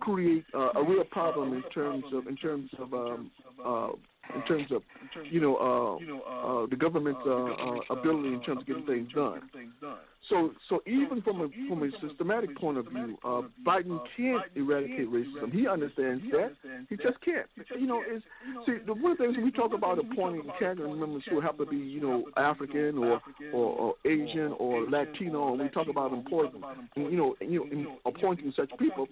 create 0.00 0.44
uh, 0.54 0.72
a 0.76 0.84
real 0.84 1.04
problem 1.04 1.54
in 1.54 1.62
terms 1.70 2.04
of 2.12 2.26
in 2.26 2.36
terms 2.36 2.68
of 2.78 2.92
um, 2.92 3.30
uh, 3.64 3.88
in 4.34 4.42
terms 4.42 4.70
of 4.72 4.82
you 5.30 5.40
know 5.40 5.56
uh, 5.56 6.62
uh, 6.62 6.66
the 6.66 6.76
government's 6.76 7.20
uh, 7.26 7.30
uh, 7.30 7.80
ability 7.90 8.34
in 8.34 8.42
terms 8.42 8.60
of 8.60 8.66
getting 8.66 8.86
things 8.86 9.08
done. 9.14 9.40
So, 10.28 10.52
so 10.68 10.82
even 10.86 11.20
from 11.22 11.40
a 11.40 11.48
from 11.68 11.82
a 11.82 11.90
systematic 12.00 12.56
point 12.56 12.78
of 12.78 12.86
view, 12.86 13.18
uh, 13.24 13.42
Biden 13.66 13.98
can't 14.16 14.42
eradicate 14.54 15.10
racism. 15.10 15.52
He 15.52 15.66
understands 15.66 16.22
that. 16.30 16.52
He 16.88 16.96
just 16.96 17.20
can't. 17.24 17.46
You 17.78 17.86
know, 17.86 18.02
is 18.02 18.22
see 18.64 18.74
the 18.86 18.94
one 18.94 19.12
of 19.12 19.18
the 19.18 19.24
things 19.24 19.36
we 19.42 19.50
talk 19.50 19.72
about 19.74 19.98
appointing 19.98 20.48
cabinet 20.60 20.96
members 20.96 21.24
who 21.28 21.40
have 21.40 21.58
to 21.58 21.66
be, 21.66 21.76
you 21.76 22.00
know, 22.00 22.24
African 22.36 22.98
or 22.98 23.20
or, 23.52 23.76
or 23.76 23.94
Asian 24.04 24.54
or 24.58 24.88
Latino, 24.88 25.52
and 25.52 25.62
we 25.62 25.68
talk 25.70 25.88
about 25.88 26.12
important, 26.12 26.64
you 26.94 27.16
know, 27.16 27.34
you 27.40 27.68
know, 27.70 27.96
appointing 28.06 28.52
such 28.54 28.70
people. 28.78 29.08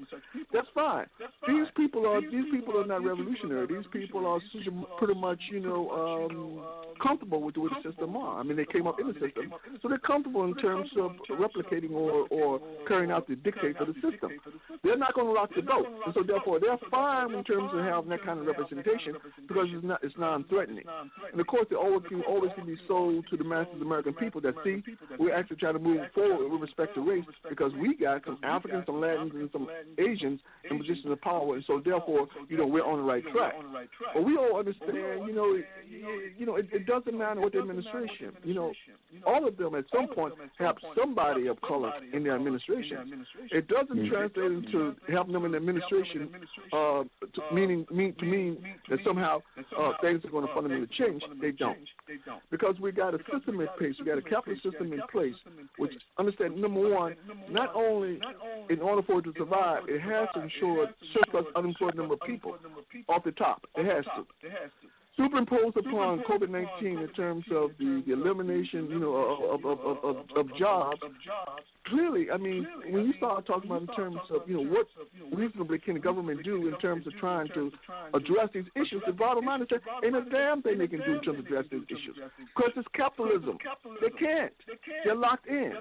That's 0.53 0.69
fine. 0.75 1.07
These 1.49 1.67
people 1.77 2.07
are 2.07 2.21
these 2.21 2.45
people 2.53 2.81
are 2.81 2.87
not 2.87 3.05
revolutionary. 3.05 3.67
These 3.67 3.91
people 3.93 4.27
are 4.27 4.41
pretty 4.99 5.19
much, 5.19 5.41
you 5.51 5.61
know, 5.61 5.91
um, 5.91 6.61
comfortable 7.03 7.43
with 7.43 7.57
the 7.57 7.63
way 7.63 7.71
the 7.83 7.91
system 7.91 8.17
are. 8.17 8.39
I 8.39 8.43
mean, 8.45 8.57
they 8.57 8.67
came 8.67 8.87
up 8.87 9.01
in 9.01 9.09
the 9.09 9.15
system, 9.15 9.53
so 9.83 9.89
they're 9.89 9.99
comfortable 9.99 10.45
in 10.45 10.55
terms 10.57 10.89
of 10.99 11.00
replicating 11.31 11.93
or, 11.93 12.27
or 12.31 12.61
carrying 12.87 13.11
out 13.11 13.27
the 13.29 13.37
dictates 13.37 13.79
of 13.81 13.89
the 13.89 13.95
system. 13.95 14.31
They're 14.83 14.97
not 14.97 15.15
going 15.15 15.29
to 15.29 15.33
rock 15.33 15.51
the 15.55 15.63
boat, 15.63 15.87
and 16.05 16.15
so 16.15 16.23
therefore 16.23 16.61
they're 16.61 16.79
fine 16.91 17.33
in 17.33 17.45
terms 17.45 17.71
of 17.73 17.85
having 17.85 18.11
that 18.11 18.25
kind 18.25 18.41
of 18.41 18.47
representation 18.47 19.15
because 19.47 19.69
it's 19.71 19.85
not 19.85 20.01
it's 20.03 20.15
non-threatening. 20.19 20.85
And 21.33 21.41
of 21.41 21.47
course, 21.47 21.67
they 21.71 21.77
always 21.77 22.03
can 22.09 22.23
always 22.23 22.51
can 22.55 22.67
be 22.67 22.77
sold 22.89 23.25
to 23.31 23.37
the 23.37 23.45
masses 23.45 23.75
of 23.75 23.81
the 23.81 23.85
American 23.85 24.15
people 24.15 24.41
that 24.43 24.55
see 24.65 24.83
we're 25.19 25.35
actually 25.35 25.57
trying 25.57 25.75
to 25.75 25.81
move 25.81 26.01
forward 26.15 26.51
with 26.51 26.61
respect 26.61 26.95
to 26.95 27.01
race 27.01 27.25
because 27.49 27.73
we 27.81 27.97
got 27.97 28.25
some 28.25 28.39
Africans, 28.43 28.85
some 28.87 29.01
Latins, 29.01 29.33
and 29.35 29.51
some 29.53 29.69
Asians 29.99 30.41
in 30.69 30.79
positions 30.79 31.07
of 31.07 31.21
power, 31.21 31.55
and 31.55 31.65
so 31.67 31.81
therefore, 31.85 32.29
you 32.49 32.57
know, 32.57 32.67
we're 32.67 32.85
on 32.85 32.99
the 32.99 33.05
right 33.05 33.23
track. 33.33 33.55
But 34.15 34.25
we 34.25 34.37
all 34.37 34.59
understand, 34.59 34.97
you 35.27 35.35
know, 35.35 35.59
you 36.39 36.47
know, 36.47 36.57
it, 36.57 36.69
it 36.73 36.87
doesn't 36.87 37.17
matter 37.17 37.41
what 37.41 37.53
the 37.53 37.59
administration, 37.59 38.33
you 38.45 38.55
know, 38.55 38.73
all 39.27 39.47
of 39.47 39.57
them 39.57 39.75
at 39.75 39.85
some 39.93 40.09
point 40.09 40.35
have 40.59 40.77
somebody 40.97 41.47
of 41.47 41.61
color 41.61 41.93
in 42.13 42.25
their 42.25 42.35
administration. 42.35 43.25
It 43.51 43.69
doesn't 43.69 44.09
translate 44.09 44.53
into 44.53 44.95
having 45.09 45.33
them 45.33 45.45
in 45.45 45.53
the 45.53 45.57
administration, 45.57 46.31
uh, 46.73 47.05
to 47.35 47.55
meaning 47.55 47.87
mean 47.91 48.15
to 48.19 48.25
mean 48.25 48.59
that 48.89 48.99
somehow 49.05 49.41
uh, 49.79 49.93
things 50.01 50.25
are 50.25 50.31
going 50.31 50.47
to 50.47 50.55
fundamentally 50.55 50.89
change. 50.99 51.23
They 51.41 51.53
don't, 51.53 51.79
because 52.51 52.77
we 52.81 52.93
got 52.93 53.15
a 53.15 53.19
system 53.33 53.61
in 53.61 53.69
place. 53.79 53.95
We 53.99 54.07
got 54.07 54.19
a 54.19 54.23
capitalist 54.23 54.63
system 54.63 54.93
in 54.93 55.01
place, 55.11 55.35
which 55.79 55.93
understand 56.19 56.57
number 56.61 56.89
one, 56.89 57.17
not 57.51 57.75
only 57.75 58.21
in 58.69 58.81
order 58.81 59.03
for 59.03 59.19
it 59.19 59.23
to 59.23 59.33
survive, 59.37 59.85
it 59.89 60.01
has 60.01 60.29
to 60.35 60.43
ensure 60.43 60.89
surplus 61.15 61.47
unemployed 61.57 61.97
number 61.97 62.15
of 62.15 62.21
people 62.21 62.57
off 63.09 63.25
the 63.25 63.33
top. 63.33 63.65
It 63.77 63.87
has 63.87 64.05
to 64.17 64.27
superimposed 65.17 65.77
upon 65.77 66.21
COVID 66.21 66.51
nineteen 66.51 66.99
in 66.99 67.09
terms 67.15 67.45
of 67.51 67.71
the, 67.79 68.03
the 68.07 68.13
elimination, 68.13 68.89
you 68.91 68.99
know, 68.99 69.15
of 69.15 69.65
of, 69.65 69.81
of, 69.81 70.05
of 70.05 70.17
of 70.37 70.57
jobs. 70.57 71.01
Clearly, 71.87 72.31
I 72.31 72.37
mean, 72.37 72.67
when 72.91 73.07
you 73.07 73.15
start 73.17 73.47
talking 73.47 73.71
about 73.71 73.83
in 73.83 73.89
terms 73.89 74.19
of 74.31 74.49
you 74.49 74.63
know 74.63 74.71
what 74.71 74.87
reasonably 75.33 75.79
can 75.79 75.95
the 75.95 76.01
government 76.01 76.45
do 76.45 76.69
in 76.69 76.79
terms 76.79 77.07
of 77.07 77.13
trying 77.19 77.49
to 77.55 77.73
address 78.15 78.49
these 78.55 78.65
issues, 78.77 79.03
the 79.07 79.13
bottom 79.13 79.47
line 79.47 79.63
is 79.63 79.69
that 79.71 79.81
ain't 80.05 80.17
a 80.17 80.25
damn 80.31 80.63
thing 80.63 80.79
they 80.79 80.87
can 80.87 81.01
do 81.01 81.15
in 81.15 81.23
terms 81.23 81.39
of 81.39 81.47
address 81.47 81.65
these 81.71 81.83
issues 81.89 82.17
because 82.55 82.73
it's 82.77 82.89
capitalism. 82.95 83.59
They 84.01 84.11
can't. 84.11 84.53
They're 85.05 85.15
locked 85.17 85.47
in. 85.49 85.73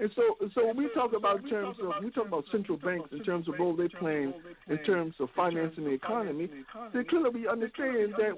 And 0.00 0.10
so, 0.16 0.36
so 0.54 0.66
when 0.66 0.76
we 0.76 0.88
talk 0.94 1.12
about 1.14 1.46
terms 1.48 1.76
of 1.82 2.02
we 2.02 2.10
talk 2.10 2.26
about 2.26 2.44
central 2.50 2.78
banks 2.78 3.10
in 3.12 3.22
terms 3.22 3.48
of 3.48 3.54
role 3.58 3.76
they 3.76 3.88
play 3.88 4.32
in 4.68 4.78
terms 4.84 5.14
of 5.20 5.28
financing 5.36 5.84
the 5.84 5.90
economy, 5.90 6.48
then 6.94 7.04
clearly 7.04 7.30
we 7.30 7.48
understand 7.48 8.14
that 8.16 8.32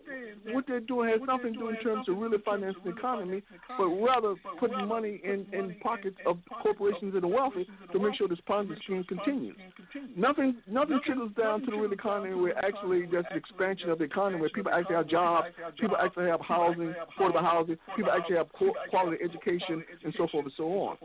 what 0.52 0.64
they're 0.66 0.80
doing 0.80 1.10
has 1.10 1.20
nothing 1.24 1.52
to 1.54 1.58
do 1.60 1.68
in 1.68 1.76
terms 1.76 2.08
of 2.08 2.18
really 2.18 2.38
financing 2.44 2.82
the 2.84 2.90
economy, 2.90 3.42
but 3.78 3.86
rather 3.86 4.34
putting 4.58 4.86
money 4.88 5.20
in 5.22 5.46
in 5.52 5.76
pockets 5.82 6.16
of 6.26 6.38
corporations 6.62 7.14
and 7.14 7.22
the 7.22 7.28
wealthy 7.28 7.68
to 7.92 7.98
make 8.00 8.16
sure 8.16 8.26
this 8.26 8.38
Ponzi 8.48 8.76
scheme 8.82 9.04
continues. 9.04 9.56
Nothing, 10.16 10.56
nothing 10.66 11.00
trickles 11.06 11.30
down 11.38 11.60
to 11.60 11.70
the 11.70 11.76
real 11.76 11.92
economy 11.92 12.34
where 12.34 12.58
actually 12.64 13.06
there's 13.06 13.24
an 13.30 13.36
expansion 13.36 13.88
of 13.90 13.98
the 13.98 14.04
economy 14.04 14.40
where 14.40 14.50
people 14.50 14.72
actually 14.72 14.96
have 14.96 15.08
jobs, 15.08 15.48
people 15.80 15.96
actually 15.96 16.26
have 16.26 16.40
housing, 16.40 16.92
affordable 17.16 17.42
housing, 17.42 17.76
people 17.96 18.10
actually 18.10 18.36
have 18.36 18.48
quality 18.90 19.18
education, 19.22 19.84
and 20.04 20.12
so 20.16 20.26
forth 20.26 20.46
and 20.46 20.54
so 20.56 20.64
on. 20.64 20.96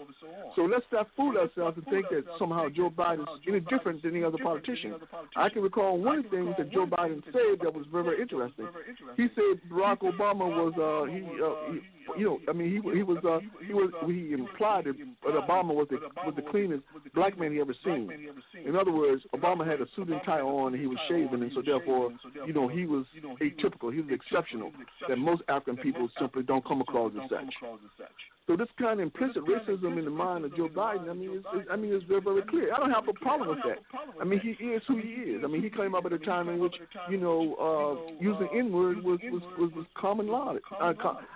So 0.55 0.63
let's 0.63 0.85
not 0.91 1.07
fool 1.15 1.37
ourselves 1.37 1.77
and 1.77 1.85
think 1.87 2.07
that 2.09 2.23
somehow 2.39 2.69
Joe 2.69 2.89
Biden 2.89 3.21
is 3.21 3.27
any 3.47 3.59
different 3.61 4.01
than 4.01 4.15
any 4.15 4.23
other 4.23 4.37
politician. 4.41 4.95
I 5.35 5.49
can 5.49 5.61
recall 5.61 5.97
one 5.99 6.23
thing 6.29 6.53
that 6.57 6.71
Joe 6.71 6.85
Biden 6.85 7.23
said 7.25 7.59
that 7.61 7.73
was 7.73 7.85
very, 7.91 8.03
very 8.03 8.21
interesting. 8.21 8.67
He 9.15 9.27
said 9.35 9.61
Barack 9.71 9.99
Obama 9.99 10.47
was 10.47 10.73
uh, 10.77 11.11
he, 11.11 11.21
uh, 11.21 11.73
he 11.73 11.79
you 12.17 12.25
know, 12.25 12.39
I 12.47 12.53
mean, 12.53 12.69
he 12.69 12.97
he 12.97 13.03
was 13.03 13.17
uh, 13.25 13.39
he 13.65 13.73
was 13.73 13.91
he 14.05 14.33
implied 14.33 14.85
that 14.85 14.95
Obama 15.25 15.73
was 15.73 15.87
the 15.89 15.97
was 16.25 16.33
the 16.35 16.41
cleanest 16.43 16.83
black 17.13 17.37
man 17.37 17.51
he 17.51 17.59
ever 17.59 17.75
seen. 17.83 18.09
In 18.65 18.75
other 18.75 18.91
words, 18.91 19.23
Obama 19.35 19.67
had 19.67 19.81
a 19.81 19.87
suit 19.95 20.09
and 20.09 20.21
tie 20.25 20.41
on, 20.41 20.73
and 20.73 20.81
he 20.81 20.87
was 20.87 20.97
shaving, 21.09 21.41
and 21.41 21.51
so 21.53 21.61
therefore, 21.61 22.11
you 22.45 22.53
know, 22.53 22.67
he 22.67 22.85
was 22.85 23.05
atypical. 23.41 23.93
He 23.93 24.01
was 24.01 24.11
exceptional 24.11 24.71
that 25.07 25.17
most 25.17 25.41
African 25.49 25.77
people 25.77 26.09
simply 26.19 26.43
don't 26.43 26.65
come 26.65 26.81
across 26.81 27.11
as 27.21 27.29
such. 27.29 27.53
So 28.47 28.55
this 28.55 28.69
kind 28.79 29.01
of 29.01 29.03
implicit 29.03 29.43
racism 29.43 29.99
in 29.99 30.05
the 30.05 30.11
mind 30.11 30.45
of 30.45 30.55
Joe 30.55 30.69
Biden, 30.69 31.09
I 31.09 31.13
mean, 31.13 31.31
it's, 31.33 31.45
it's, 31.53 31.67
I 31.69 31.75
mean, 31.75 31.93
it's 31.93 32.05
very, 32.05 32.21
very 32.21 32.41
clear. 32.43 32.73
I 32.73 32.79
don't 32.79 32.91
have 32.91 33.05
a 33.09 33.13
problem 33.13 33.49
with 33.49 33.59
that. 33.65 33.79
I 34.21 34.23
mean, 34.23 34.39
he 34.39 34.65
is 34.65 34.81
who 34.87 34.97
he 34.97 35.35
is. 35.35 35.41
I 35.43 35.47
mean, 35.47 35.61
he 35.61 35.69
came 35.69 35.93
up 35.93 36.05
at 36.05 36.13
a 36.13 36.19
time 36.19 36.47
in 36.47 36.57
which, 36.57 36.75
you 37.09 37.17
know, 37.17 37.55
uh, 37.59 38.13
using 38.21 38.47
N 38.55 38.71
word 38.71 39.03
was, 39.03 39.19
was 39.23 39.41
was 39.59 39.71
was 39.75 39.85
common 39.99 40.27
law. 40.27 40.55
Uh, 40.79 40.93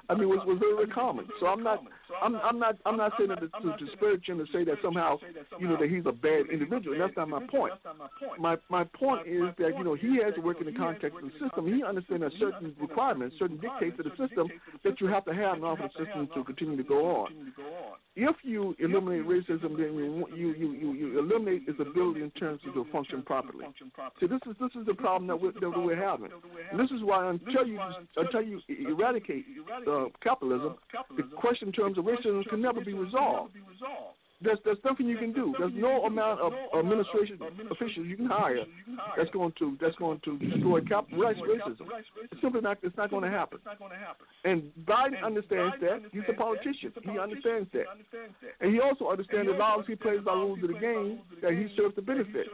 I 0.08 0.16
mean, 0.16 0.30
was 0.30 0.40
was 0.48 0.58
very, 0.60 0.74
very 0.74 0.88
common. 0.88 1.28
So 1.42 1.48
I'm 1.48 1.62
not, 1.62 1.84
I'm 2.24 2.38
I'm 2.38 2.58
not 2.58 2.78
I'm 2.86 2.96
not 2.96 3.12
saying 3.18 3.30
that 3.30 3.40
to, 3.42 3.86
disparage 3.86 4.26
him 4.28 4.38
to 4.38 4.46
say 4.54 4.64
that 4.64 4.78
somehow, 4.82 5.18
you 5.60 5.68
know, 5.68 5.76
that 5.76 5.90
he's 5.90 6.06
a 6.06 6.14
bad 6.14 6.48
individual. 6.50 6.94
And 6.94 7.02
that's 7.02 7.18
not 7.18 7.28
my 7.28 7.46
point. 7.46 7.74
My 8.40 8.56
my 8.70 8.86
point 8.86 9.28
is 9.28 9.44
that 9.60 9.78
you 9.78 9.84
know 9.84 9.96
he 9.96 10.20
has 10.24 10.34
to 10.36 10.42
work 10.42 10.62
in 10.62 10.66
the 10.66 10.80
context 10.80 11.18
of 11.18 11.26
the 11.26 11.32
system. 11.44 11.68
He 11.68 11.84
understands 11.84 12.24
that 12.24 12.32
certain 12.40 12.74
requirements, 12.80 13.36
certain 13.38 13.58
dictates 13.58 14.00
of 14.00 14.06
the 14.06 14.28
system 14.28 14.48
that 14.86 15.02
you 15.02 15.08
have 15.08 15.26
to 15.26 15.34
have 15.34 15.58
in 15.58 15.66
order 15.66 15.84
for 15.84 15.90
the 15.92 16.06
system 16.06 16.30
to 16.34 16.44
continue 16.46 16.78
to 16.78 16.84
go 16.84 17.01
on. 17.02 17.52
If 18.16 18.36
you 18.44 18.76
eliminate 18.80 19.26
racism, 19.26 19.78
then 19.78 19.96
you 19.96 20.28
you 20.36 20.54
you 20.54 20.72
you, 20.74 20.94
you 20.94 21.20
eliminate 21.20 21.64
its 21.68 21.80
ability 21.80 22.22
in 22.24 22.32
terms 22.32 22.60
of 22.68 22.74
to 22.74 22.86
function 22.92 23.22
properly. 23.22 23.66
See, 24.20 24.28
this 24.28 24.40
is 24.48 24.56
this 24.60 24.72
is 24.80 24.86
the 24.86 24.94
problem 24.94 25.28
that 25.28 25.40
we're, 25.40 25.54
that 25.54 25.70
we're 25.70 25.96
having. 25.96 26.30
And 26.72 26.80
this 26.80 26.92
is 26.92 27.04
why 27.04 27.30
until 27.30 27.66
you 27.66 27.80
until 28.18 28.42
you 28.42 28.62
eradicate 28.68 29.46
uh, 29.88 30.06
capitalism, 30.22 30.76
the 31.16 31.24
question 31.38 31.70
in 31.70 31.74
terms 31.74 31.98
of 31.98 32.06
racism 32.06 32.46
can 32.50 32.62
never 32.62 32.82
be 32.82 32.94
resolved. 32.94 33.54
There's 34.44 34.58
there's 34.66 34.78
nothing 34.84 35.08
you 35.08 35.18
can 35.18 35.34
do. 35.34 35.54
There's 35.58 35.74
no 35.76 36.06
amount 36.06 36.42
of 36.42 36.54
administration 36.78 37.40
officials 37.70 38.08
you 38.08 38.18
can 38.18 38.26
hire 38.26 38.66
that's 39.18 39.30
going 39.32 39.54
to 39.60 39.78
that's 39.80 39.96
going 39.98 40.20
to 40.26 40.38
destroy 40.40 40.82
cap 40.82 41.06
rights 41.14 41.40
racism. 41.40 41.88
It's 42.32 42.42
simply 42.42 42.62
not 42.62 42.78
it's 42.82 42.98
not 42.98 43.10
going 43.10 43.24
to 43.24 43.30
happen. 43.30 43.60
And 44.44 44.72
Biden 44.86 45.24
understands 45.24 45.76
that. 45.82 46.02
He's 46.12 46.24
a 46.30 46.34
politician. 46.34 46.92
He 47.04 47.20
understands 47.20 47.70
that, 47.74 47.86
and 48.60 48.74
he 48.74 48.80
also 48.80 49.10
understands 49.10 49.50
that 49.52 49.62
as 49.62 49.86
he 49.88 49.96
plays 49.96 50.20
by 50.26 50.34
rules 50.34 50.60
of 50.64 50.70
the 50.70 50.80
game, 50.80 51.20
that 51.42 51.54
he 51.54 51.68
serves 51.78 51.96
the 51.96 52.02
benefit. 52.02 52.48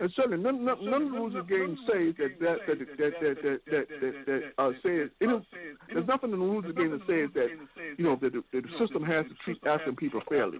And 0.00 0.12
certainly 0.14 0.38
none, 0.38 0.64
none, 0.64 0.84
none 0.84 1.02
of 1.02 1.10
the 1.10 1.16
rules 1.16 1.34
of 1.34 1.46
the 1.46 1.56
game 1.56 1.78
say 1.88 2.12
that 2.12 2.38
that 2.40 2.58
that 2.66 2.78
that 2.78 3.12
that 3.20 3.36
that 3.42 3.60
that, 3.70 3.88
that, 4.00 4.14
that 4.26 4.42
uh, 4.58 4.70
says 4.82 5.10
there's 5.20 6.06
nothing 6.06 6.32
in 6.32 6.38
the 6.38 6.44
rules 6.44 6.64
of 6.64 6.74
the 6.74 6.80
game 6.80 6.90
that 6.90 7.00
says 7.06 7.30
that 7.34 7.48
you 7.96 8.04
know 8.04 8.18
that 8.20 8.32
the, 8.32 8.44
that 8.52 8.62
the 8.62 8.78
system 8.78 9.02
has 9.02 9.24
to 9.26 9.34
treat 9.44 9.58
African 9.66 9.96
people 9.96 10.20
fairly. 10.28 10.58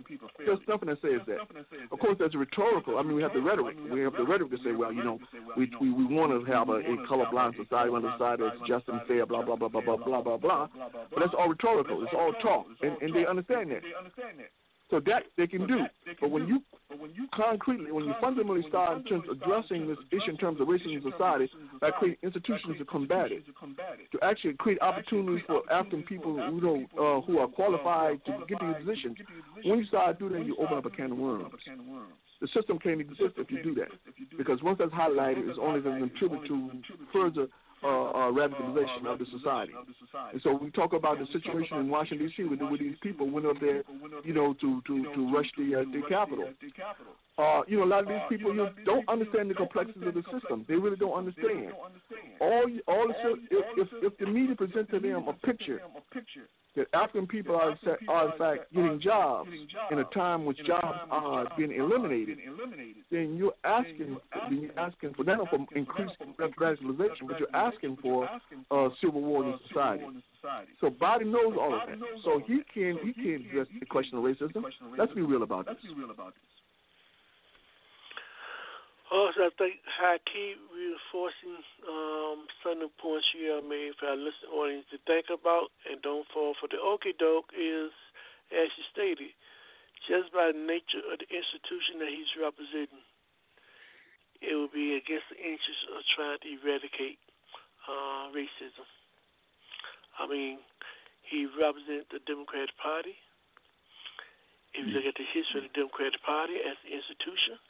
Nothing 0.69 0.89
that 0.89 1.01
says 1.03 1.21
that. 1.27 1.39
Of 1.91 1.99
course, 1.99 2.17
that's 2.19 2.35
rhetorical. 2.35 2.99
I 2.99 3.03
mean, 3.03 3.17
we 3.17 3.23
have 3.23 3.33
the 3.33 3.41
rhetoric. 3.41 3.77
We 3.91 4.01
have 4.01 4.15
the 4.15 4.25
rhetoric 4.25 4.51
to 4.51 4.59
say, 4.65 4.73
well, 4.73 4.93
you 4.93 5.05
know, 5.05 5.19
we 5.57 5.71
we, 5.81 5.91
we 5.93 6.05
want 6.05 6.33
to 6.33 6.51
have 6.51 6.69
a, 6.69 6.79
a 6.81 6.97
colorblind 7.09 7.57
society, 7.57 7.91
a 7.95 8.01
society 8.13 8.43
that's 8.45 8.69
just 8.69 8.89
and 8.89 9.01
fair, 9.07 9.27
blah 9.27 9.43
blah 9.45 9.57
blah 9.57 9.69
blah 9.69 9.81
blah 9.81 9.97
blah 9.97 10.23
blah 10.23 10.37
blah. 10.37 10.69
But 11.13 11.21
that's 11.21 11.35
all 11.39 11.49
rhetorical. 11.49 12.03
It's 12.03 12.13
all 12.17 12.33
talk, 12.43 12.67
and, 12.83 13.01
and 13.01 13.15
they 13.15 13.27
understand 13.27 13.71
that. 13.71 13.83
So 14.93 15.01
that 15.07 15.23
they 15.39 15.47
can 15.47 15.67
do. 15.67 15.87
But 16.21 16.31
when 16.31 16.47
you 16.47 16.61
concretely, 17.35 17.91
when 17.91 18.05
you 18.05 18.13
fundamentally 18.21 18.69
start 18.69 18.99
in 18.99 19.05
terms 19.05 19.25
of 19.27 19.41
addressing 19.41 19.89
this 19.89 19.97
issue 20.11 20.33
in 20.33 20.37
terms 20.37 20.61
of 20.61 20.69
racism 20.69 21.03
in 21.03 21.11
society, 21.11 21.49
by 21.81 21.93
creating 21.93 22.19
institutions 22.23 22.77
to 22.77 22.85
combat 22.85 23.33
it, 23.33 23.43
to 24.13 24.19
actually 24.23 24.53
create 24.53 24.79
opportunities 24.83 25.43
for 25.47 25.63
African 25.73 26.03
people 26.03 26.37
who 26.37 26.61
know 26.61 26.85
uh, 27.01 27.23
who 27.23 27.39
are 27.39 27.49
qualified 27.49 28.23
to 28.27 28.33
get 28.47 28.61
these 28.61 28.85
positions, 28.85 29.17
when 29.65 29.79
you 29.79 29.87
start 29.87 30.19
doing 30.19 30.35
that, 30.35 30.45
you 30.45 30.59
open 30.59 30.77
up 30.77 30.85
a 30.85 30.91
can 30.91 31.13
of 31.13 31.17
worms. 31.17 31.55
The 32.43 32.49
system 32.49 32.79
can't 32.79 33.01
exist 33.01 33.33
if 33.39 33.51
you 33.51 33.63
do 33.63 33.75
that, 33.77 33.89
because 34.37 34.63
once 34.63 34.77
that's 34.79 34.93
highlighted, 34.93 35.49
it's 35.49 35.59
only 35.59 35.81
going 35.81 36.03
to 36.03 36.09
contribute 36.09 36.47
to 36.49 36.71
further 37.15 37.47
uh, 37.83 37.89
uh, 37.89 38.31
radicalization 38.31 39.07
of 39.07 39.19
the 39.19 39.27
society. 39.37 39.73
And 40.33 40.41
so 40.43 40.55
we 40.55 40.71
talk 40.71 40.93
about 40.93 41.19
the 41.19 41.27
situation 41.33 41.79
in 41.79 41.89
Washington 41.89 42.29
D.C. 42.29 42.45
with, 42.45 42.61
with 42.61 42.81
these 42.81 42.97
people 43.03 43.29
went 43.29 43.47
up 43.47 43.57
there, 43.61 43.83
you 44.25 44.33
know, 44.33 44.55
to 44.61 44.83
to 44.87 45.15
to 45.15 45.33
rush 45.33 45.51
the 45.59 45.81
uh, 45.81 45.85
the 45.93 46.03
Capitol. 46.09 46.49
Uh, 47.39 47.63
you 47.67 47.79
know, 47.79 47.85
a 47.85 47.87
lot 47.87 48.03
of 48.03 48.09
these 48.09 48.21
people 48.29 48.55
you 48.55 48.69
don't 48.85 49.09
understand 49.09 49.51
the 49.51 49.55
complexities 49.55 50.07
of 50.07 50.15
the 50.15 50.23
system. 50.33 50.65
They 50.69 50.75
really 50.75 50.97
don't 50.97 51.15
understand. 51.15 51.73
All 52.41 52.65
all 52.87 53.09
the, 53.09 53.35
if, 53.51 53.65
if 53.77 53.89
if 54.03 54.19
the 54.19 54.27
media 54.27 54.55
presents 54.55 54.91
to 54.91 55.01
them 55.01 55.29
a 55.29 55.33
picture 55.47 55.81
that 56.75 56.87
African 56.95 57.27
people 57.27 57.55
are, 57.55 57.71
in 57.71 57.77
fact- 57.85 58.03
are 58.09 58.33
in 58.33 58.39
fact 58.39 58.73
getting 58.75 58.99
jobs 59.01 59.51
in 59.91 59.99
a 59.99 60.05
time 60.05 60.45
when 60.47 60.57
jobs 60.65 60.99
are 61.11 61.47
being 61.57 61.73
eliminated, 61.73 62.39
then 63.11 63.37
you're 63.37 63.55
asking, 63.65 64.17
then 64.49 64.61
you're 64.63 64.79
asking 64.79 65.13
for 65.15 65.25
not 65.25 65.39
only 65.41 65.67
for 65.69 65.77
increased 65.79 66.15
radicalization, 66.39 67.27
but 67.29 67.39
you're 67.39 67.55
asking 67.55 67.97
for 68.01 68.29
uh, 68.71 68.89
civil 69.01 69.21
war 69.21 69.45
in 69.45 69.59
society. 69.69 70.05
So 70.81 70.89
Biden 70.91 71.27
knows 71.27 71.57
all 71.61 71.75
of 71.75 71.81
that, 71.87 71.99
so 72.25 72.41
he 72.47 72.63
can 72.73 72.99
he 73.05 73.13
can 73.13 73.47
address 73.47 73.67
the 73.79 73.87
question 73.87 74.19
of 74.19 74.25
racism. 74.25 74.63
Let's 74.99 75.13
be 75.15 75.23
real 75.23 75.43
about 75.43 75.67
this. 75.67 75.77
Also, 79.13 79.45
I 79.45 79.53
think 79.61 79.85
high 79.85 80.17
key 80.25 80.57
reinforcing 80.73 81.61
um, 81.85 82.49
some 82.65 82.81
of 82.81 82.89
the 82.89 82.97
points 82.97 83.29
you 83.37 83.53
have 83.53 83.69
made 83.69 83.93
for 84.01 84.09
our 84.09 84.17
listening 84.17 84.57
audience 84.57 84.89
to 84.89 84.97
think 85.05 85.29
about 85.29 85.69
and 85.85 86.01
don't 86.01 86.25
fall 86.33 86.57
for 86.57 86.65
the 86.73 86.81
okey 86.81 87.13
doke 87.21 87.53
is, 87.53 87.93
as 88.49 88.73
you 88.73 88.85
stated, 88.89 89.37
just 90.09 90.33
by 90.33 90.49
the 90.49 90.57
nature 90.57 91.05
of 91.13 91.21
the 91.21 91.29
institution 91.29 92.01
that 92.01 92.09
he's 92.09 92.33
representing, 92.41 93.05
it 94.41 94.57
would 94.57 94.73
be 94.73 94.97
against 94.97 95.29
the 95.29 95.37
interest 95.37 95.83
of 95.93 96.01
trying 96.17 96.41
to 96.41 96.49
eradicate 96.49 97.21
uh, 97.85 98.33
racism. 98.33 98.89
I 100.17 100.25
mean, 100.25 100.57
he 101.29 101.45
represents 101.53 102.09
the 102.09 102.25
Democratic 102.25 102.73
Party. 102.81 103.13
If 104.73 104.89
you 104.89 104.97
look 104.97 105.05
at 105.05 105.21
the 105.21 105.29
history 105.37 105.61
of 105.61 105.69
the 105.69 105.77
Democratic 105.77 106.25
Party 106.25 106.65
as 106.65 106.81
an 106.81 106.97
institution, 106.97 107.61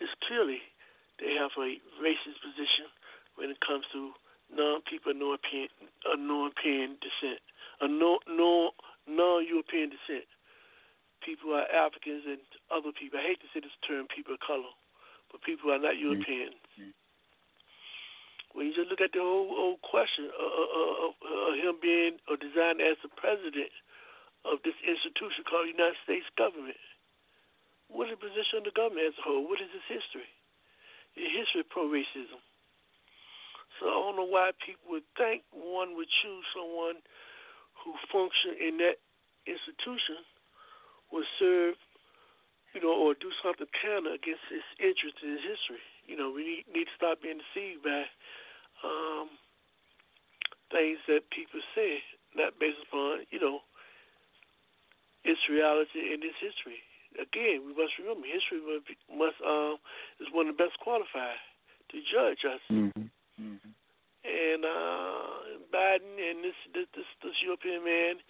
it's 0.00 0.14
clearly 0.26 0.62
they 1.18 1.34
have 1.34 1.50
a 1.58 1.78
racist 1.98 2.38
position 2.42 2.86
when 3.34 3.50
it 3.50 3.58
comes 3.62 3.84
to 3.92 4.14
non 4.54 4.82
people 4.86 5.12
of 5.12 5.18
non-European, 5.18 5.68
uh, 6.06 6.16
non-European 6.16 6.98
descent, 7.02 7.42
uh, 7.80 7.86
no, 7.86 8.18
no, 8.26 8.72
non-European 9.06 9.90
descent. 9.90 10.26
People 11.22 11.52
are 11.54 11.66
Africans 11.66 12.22
and 12.26 12.42
other 12.70 12.94
people. 12.94 13.18
I 13.18 13.34
hate 13.34 13.42
to 13.42 13.50
say 13.50 13.60
this 13.60 13.74
term, 13.82 14.06
people 14.06 14.38
of 14.38 14.40
color, 14.40 14.70
but 15.30 15.42
people 15.42 15.74
are 15.74 15.82
not 15.82 15.98
Europeans. 15.98 16.54
When 18.54 18.70
you 18.70 18.74
just 18.74 18.88
look 18.88 19.02
at 19.02 19.12
the 19.12 19.20
whole, 19.20 19.50
whole 19.50 19.80
question 19.82 20.30
of, 20.32 20.50
of, 20.50 21.14
of, 21.20 21.54
him 21.58 21.76
being 21.82 22.16
or 22.30 22.38
designed 22.38 22.80
as 22.80 22.96
the 23.04 23.12
president 23.12 23.70
of 24.46 24.62
this 24.64 24.78
institution 24.82 25.44
called 25.44 25.68
the 25.68 25.76
United 25.76 26.00
States 26.06 26.26
government, 26.38 26.78
what 27.88 28.12
is 28.12 28.20
the 28.20 28.20
position 28.20 28.60
of 28.60 28.68
the 28.68 28.76
government 28.76 29.08
as 29.08 29.16
a 29.16 29.24
whole? 29.24 29.48
What 29.48 29.60
is 29.64 29.72
its 29.72 29.88
history? 29.88 30.28
The 31.16 31.24
history 31.24 31.64
of 31.64 31.72
pro 31.72 31.88
racism. 31.88 32.40
So 33.80 33.88
I 33.88 33.96
don't 33.96 34.16
know 34.20 34.28
why 34.28 34.52
people 34.60 34.92
would 34.92 35.08
think 35.16 35.44
one 35.50 35.96
would 35.96 36.10
choose 36.20 36.44
someone 36.52 37.00
who 37.80 37.96
functioned 38.12 38.60
in 38.60 38.76
that 38.84 39.00
institution 39.48 40.20
would 41.14 41.24
serve, 41.40 41.74
you 42.74 42.84
know, 42.84 42.92
or 42.92 43.16
do 43.16 43.32
something 43.40 43.70
counter 43.80 44.12
against 44.12 44.44
its 44.52 44.66
interest 44.76 45.16
in 45.24 45.40
his 45.40 45.44
history. 45.46 45.82
You 46.04 46.20
know, 46.20 46.28
we 46.28 46.44
need, 46.44 46.64
need 46.68 46.88
to 46.90 46.96
stop 46.98 47.22
being 47.24 47.40
deceived 47.40 47.86
by 47.86 48.04
um, 48.84 49.32
things 50.74 51.00
that 51.08 51.30
people 51.32 51.62
say, 51.72 52.04
not 52.36 52.58
based 52.60 52.82
upon, 52.84 53.24
you 53.30 53.40
know, 53.40 53.64
its 55.24 55.40
reality 55.48 56.12
and 56.12 56.20
its 56.20 56.36
history 56.42 56.82
again, 57.16 57.64
we 57.64 57.72
must 57.72 57.96
remember 57.96 58.28
history 58.28 58.60
must, 58.60 58.88
must 59.08 59.38
um, 59.40 59.80
is 60.20 60.28
one 60.32 60.48
of 60.48 60.56
the 60.56 60.60
best 60.60 60.76
qualified 60.80 61.40
to 61.90 61.96
judge 62.04 62.44
us. 62.44 62.60
Mm-hmm. 62.68 63.08
Mm-hmm. 63.40 63.72
And 64.28 64.60
uh, 64.66 65.56
Biden 65.72 66.20
and 66.20 66.44
this, 66.44 66.58
this 66.74 66.88
this 66.92 67.08
this 67.24 67.38
European 67.40 67.84
man, 67.84 68.20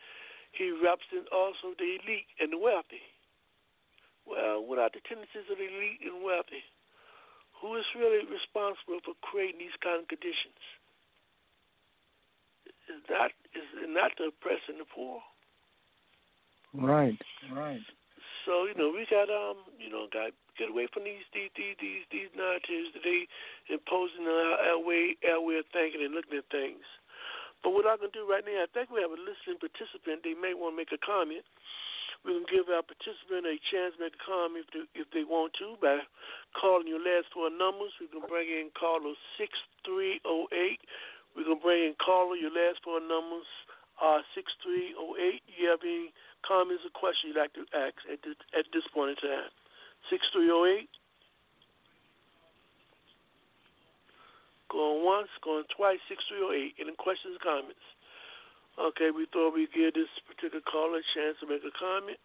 he 0.53 0.71
represents 0.71 1.27
also 1.35 1.75
the 1.75 1.99
elite 1.99 2.31
and 2.39 2.53
the 2.55 2.61
wealthy. 2.61 3.03
Well, 4.29 4.63
what 4.63 4.79
are 4.79 4.93
the 4.93 5.01
tendencies 5.03 5.49
of 5.51 5.59
the 5.59 5.67
elite 5.67 6.05
and 6.05 6.23
wealthy? 6.23 6.63
Who 7.65 7.75
is 7.75 7.89
really 7.97 8.23
responsible 8.29 9.03
for 9.03 9.19
creating 9.25 9.59
these 9.59 9.75
kind 9.83 10.05
of 10.05 10.07
conditions? 10.07 10.61
Is 12.87 13.03
that 13.09 13.33
is 13.57 13.67
not 13.89 14.13
the 14.17 14.31
oppressed 14.31 14.69
and 14.69 14.79
the 14.79 14.87
poor? 14.87 15.21
Right, 16.75 17.19
right. 17.51 17.81
So 18.49 18.65
you 18.65 18.73
know 18.81 18.89
we 18.89 19.05
got 19.13 19.29
um 19.29 19.61
you 19.77 19.93
know 19.93 20.09
got 20.09 20.33
get 20.57 20.73
away 20.73 20.89
from 20.89 21.05
these 21.05 21.21
these 21.37 21.53
these 21.53 21.77
these, 21.77 22.09
these 22.09 22.33
that 22.33 22.65
they 23.05 23.29
imposing 23.69 24.25
on 24.25 24.33
our, 24.33 24.73
our 24.73 24.81
way 24.81 25.21
our 25.29 25.45
way 25.45 25.61
of 25.61 25.69
thinking 25.69 26.01
and 26.01 26.17
looking 26.17 26.41
at 26.41 26.49
things. 26.49 26.81
But 27.61 27.77
what 27.77 27.85
I'm 27.85 28.01
gonna 28.01 28.17
do 28.17 28.25
right 28.25 28.41
now, 28.41 28.65
I 28.65 28.71
think 28.73 28.89
we 28.89 29.05
have 29.05 29.13
a 29.13 29.21
listening 29.21 29.61
participant. 29.61 30.25
They 30.25 30.33
may 30.33 30.57
want 30.57 30.73
to 30.73 30.81
make 30.81 30.97
a 30.97 31.03
comment. 31.05 31.45
We 32.25 32.41
can 32.41 32.49
give 32.49 32.73
our 32.73 32.81
participant 32.81 33.45
a 33.45 33.61
chance 33.69 34.01
to 34.01 34.09
make 34.09 34.17
a 34.17 34.25
comment 34.25 34.65
if 34.65 34.69
they, 34.73 34.85
if 34.97 35.09
they 35.13 35.29
want 35.29 35.53
to 35.61 35.77
by 35.85 36.01
calling 36.57 36.89
your 36.89 37.05
last 37.05 37.29
four 37.37 37.53
numbers. 37.53 37.93
We 38.01 38.09
can 38.09 38.25
bring 38.25 38.49
in 38.49 38.73
caller 38.73 39.13
six 39.37 39.61
three 39.85 40.25
zero 40.25 40.49
eight. 40.57 40.81
We 41.37 41.45
can 41.45 41.61
bring 41.61 41.93
in 41.93 42.01
caller 42.01 42.33
your 42.33 42.57
last 42.57 42.81
four 42.81 43.05
numbers 43.05 43.45
are 44.01 44.25
six 44.33 44.49
three 44.65 44.97
zero 44.97 45.21
eight. 45.21 45.45
You 45.53 45.69
have 45.69 45.85
any 45.85 46.17
comments 46.47 46.85
or 46.87 46.93
questions 46.95 47.35
you'd 47.35 47.41
like 47.41 47.55
to 47.55 47.65
ask 47.75 47.99
at 48.11 48.21
this, 48.23 48.39
at 48.55 48.67
this 48.73 48.87
point 48.93 49.15
in 49.15 49.19
time? 49.23 49.53
6308. 50.11 50.89
Going 54.69 55.01
once, 55.05 55.33
going 55.41 55.65
twice, 55.73 56.01
6308. 56.13 56.77
Any 56.77 56.95
questions 57.01 57.41
comments? 57.41 57.83
Okay, 58.79 59.11
we 59.11 59.27
thought 59.35 59.57
we'd 59.57 59.73
give 59.75 59.97
this 59.97 60.13
particular 60.29 60.63
caller 60.63 61.03
a 61.03 61.07
chance 61.17 61.41
to 61.43 61.51
make 61.51 61.65
a 61.67 61.75
comment. 61.75 62.21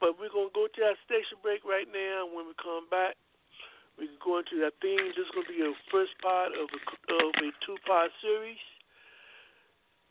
But 0.00 0.16
we're 0.16 0.32
going 0.32 0.48
to 0.48 0.56
go 0.56 0.64
to 0.64 0.80
our 0.88 0.96
station 1.04 1.36
break 1.44 1.60
right 1.66 1.84
now. 1.90 2.24
When 2.24 2.48
we 2.48 2.56
come 2.56 2.88
back, 2.88 3.20
we 4.00 4.08
can 4.08 4.16
go 4.16 4.40
into 4.40 4.56
that 4.64 4.80
theme. 4.80 5.12
This 5.12 5.28
is 5.28 5.34
going 5.36 5.44
to 5.44 5.52
be 5.52 5.60
a 5.60 5.76
first 5.92 6.16
part 6.24 6.56
of 6.56 6.72
a, 6.72 6.80
of 7.20 7.36
a 7.36 7.48
two 7.60 7.76
part 7.84 8.08
series, 8.24 8.62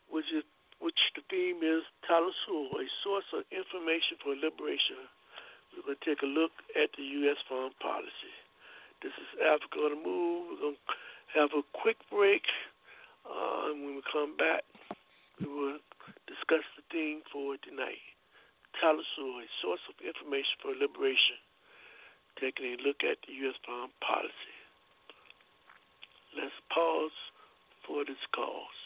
which 0.06 0.30
is 0.30 0.46
which 0.80 0.98
the 1.14 1.22
theme 1.28 1.60
is 1.60 1.84
Telesur, 2.08 2.72
a 2.72 2.88
source 3.04 3.28
of 3.36 3.44
information 3.52 4.16
for 4.24 4.32
liberation. 4.32 5.04
We're 5.76 5.94
going 5.94 6.00
to 6.00 6.04
take 6.08 6.24
a 6.24 6.30
look 6.30 6.50
at 6.74 6.90
the 6.96 7.04
U.S. 7.24 7.36
foreign 7.46 7.76
policy. 7.78 8.34
This 9.04 9.12
is 9.20 9.28
Africa 9.44 9.86
on 9.86 9.92
the 9.94 10.00
Move. 10.00 10.40
We're 10.50 10.62
going 10.72 10.80
to 10.80 10.92
have 11.36 11.52
a 11.52 11.62
quick 11.76 12.00
break. 12.10 12.42
Uh, 13.28 13.70
and 13.70 13.84
when 13.84 14.00
we 14.00 14.02
come 14.08 14.34
back, 14.40 14.64
we 15.38 15.46
will 15.46 15.78
discuss 16.26 16.64
the 16.74 16.84
theme 16.88 17.20
for 17.28 17.60
tonight. 17.60 18.02
Telesur, 18.80 19.44
a 19.44 19.46
source 19.60 19.84
of 19.92 20.00
information 20.00 20.56
for 20.64 20.72
liberation. 20.72 21.38
Taking 22.40 22.74
a 22.74 22.78
look 22.80 23.04
at 23.04 23.20
the 23.28 23.36
U.S. 23.44 23.60
foreign 23.62 23.92
policy. 24.00 24.56
Let's 26.32 26.56
pause 26.72 27.14
for 27.84 28.04
this 28.08 28.22
cause. 28.32 28.79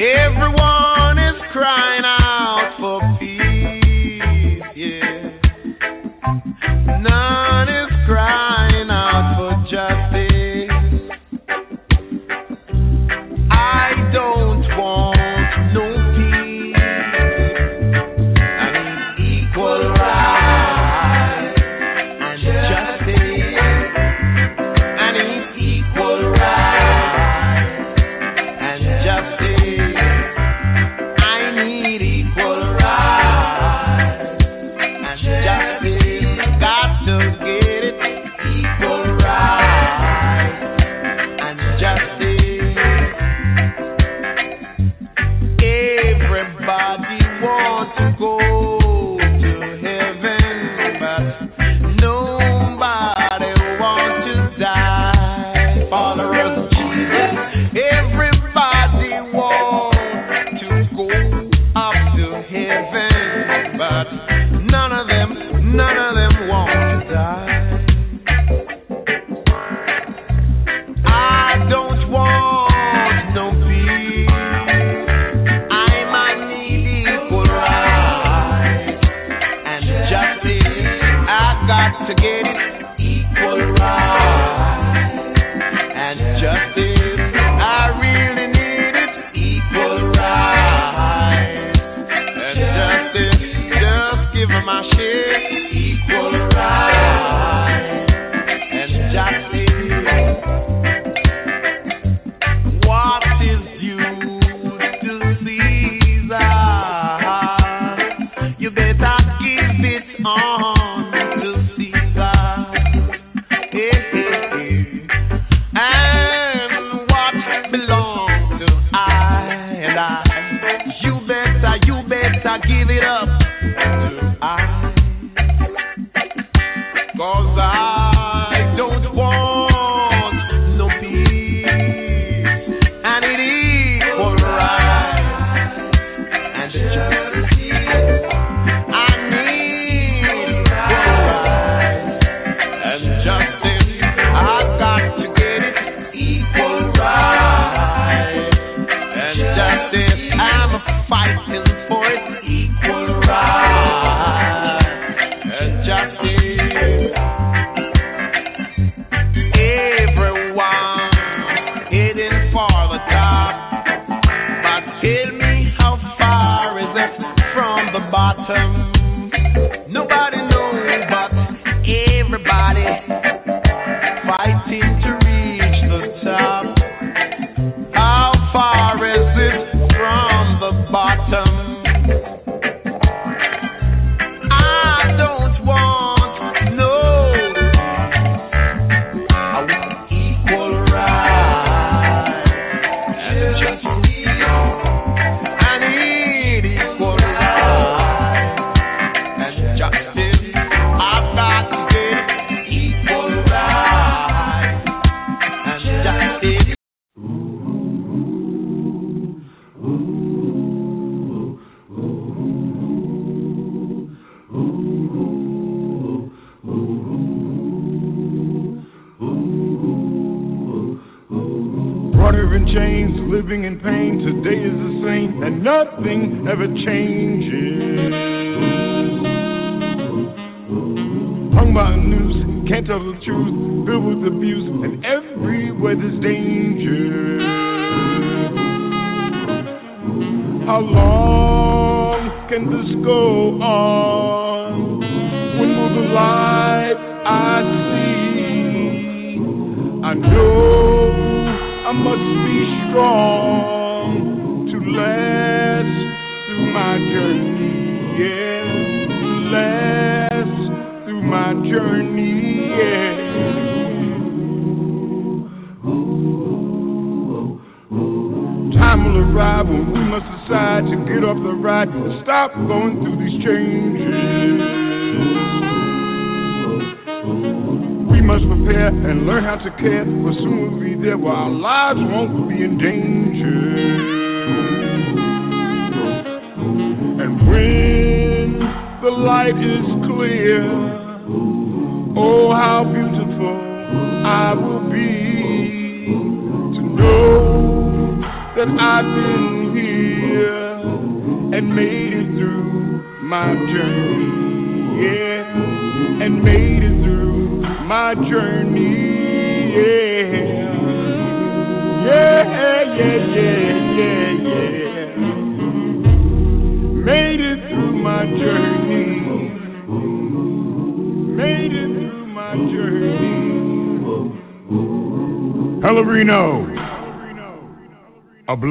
Everyone 0.00 1.18
is 1.18 1.40
crying 1.52 2.04
out 2.04 2.74
for 2.80 3.00
peace. 3.20 4.62
Yeah. 4.74 5.30
None 7.00 7.43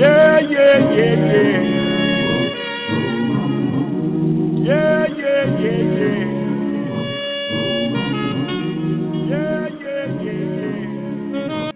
yeah, 0.00 0.40
yeah, 0.40 0.78
yeah, 0.96 1.14
yeah. 1.28 1.60
Yeah, 4.64 5.06
yeah, 5.20 5.44
yeah, 5.60 5.82
yeah. 6.00 6.24
Yeah, 9.28 9.68
yeah, 9.84 10.06
yeah, 10.24 10.40
yeah. 11.36 11.72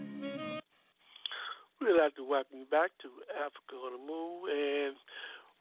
We'd 1.81 2.01
like 2.01 2.17
to 2.17 2.25
welcome 2.25 2.61
you 2.61 2.67
back 2.71 2.93
to 3.03 3.09
Africa 3.37 3.77
on 3.77 3.93
the 3.93 4.01
Move, 4.09 4.49
and 4.49 4.97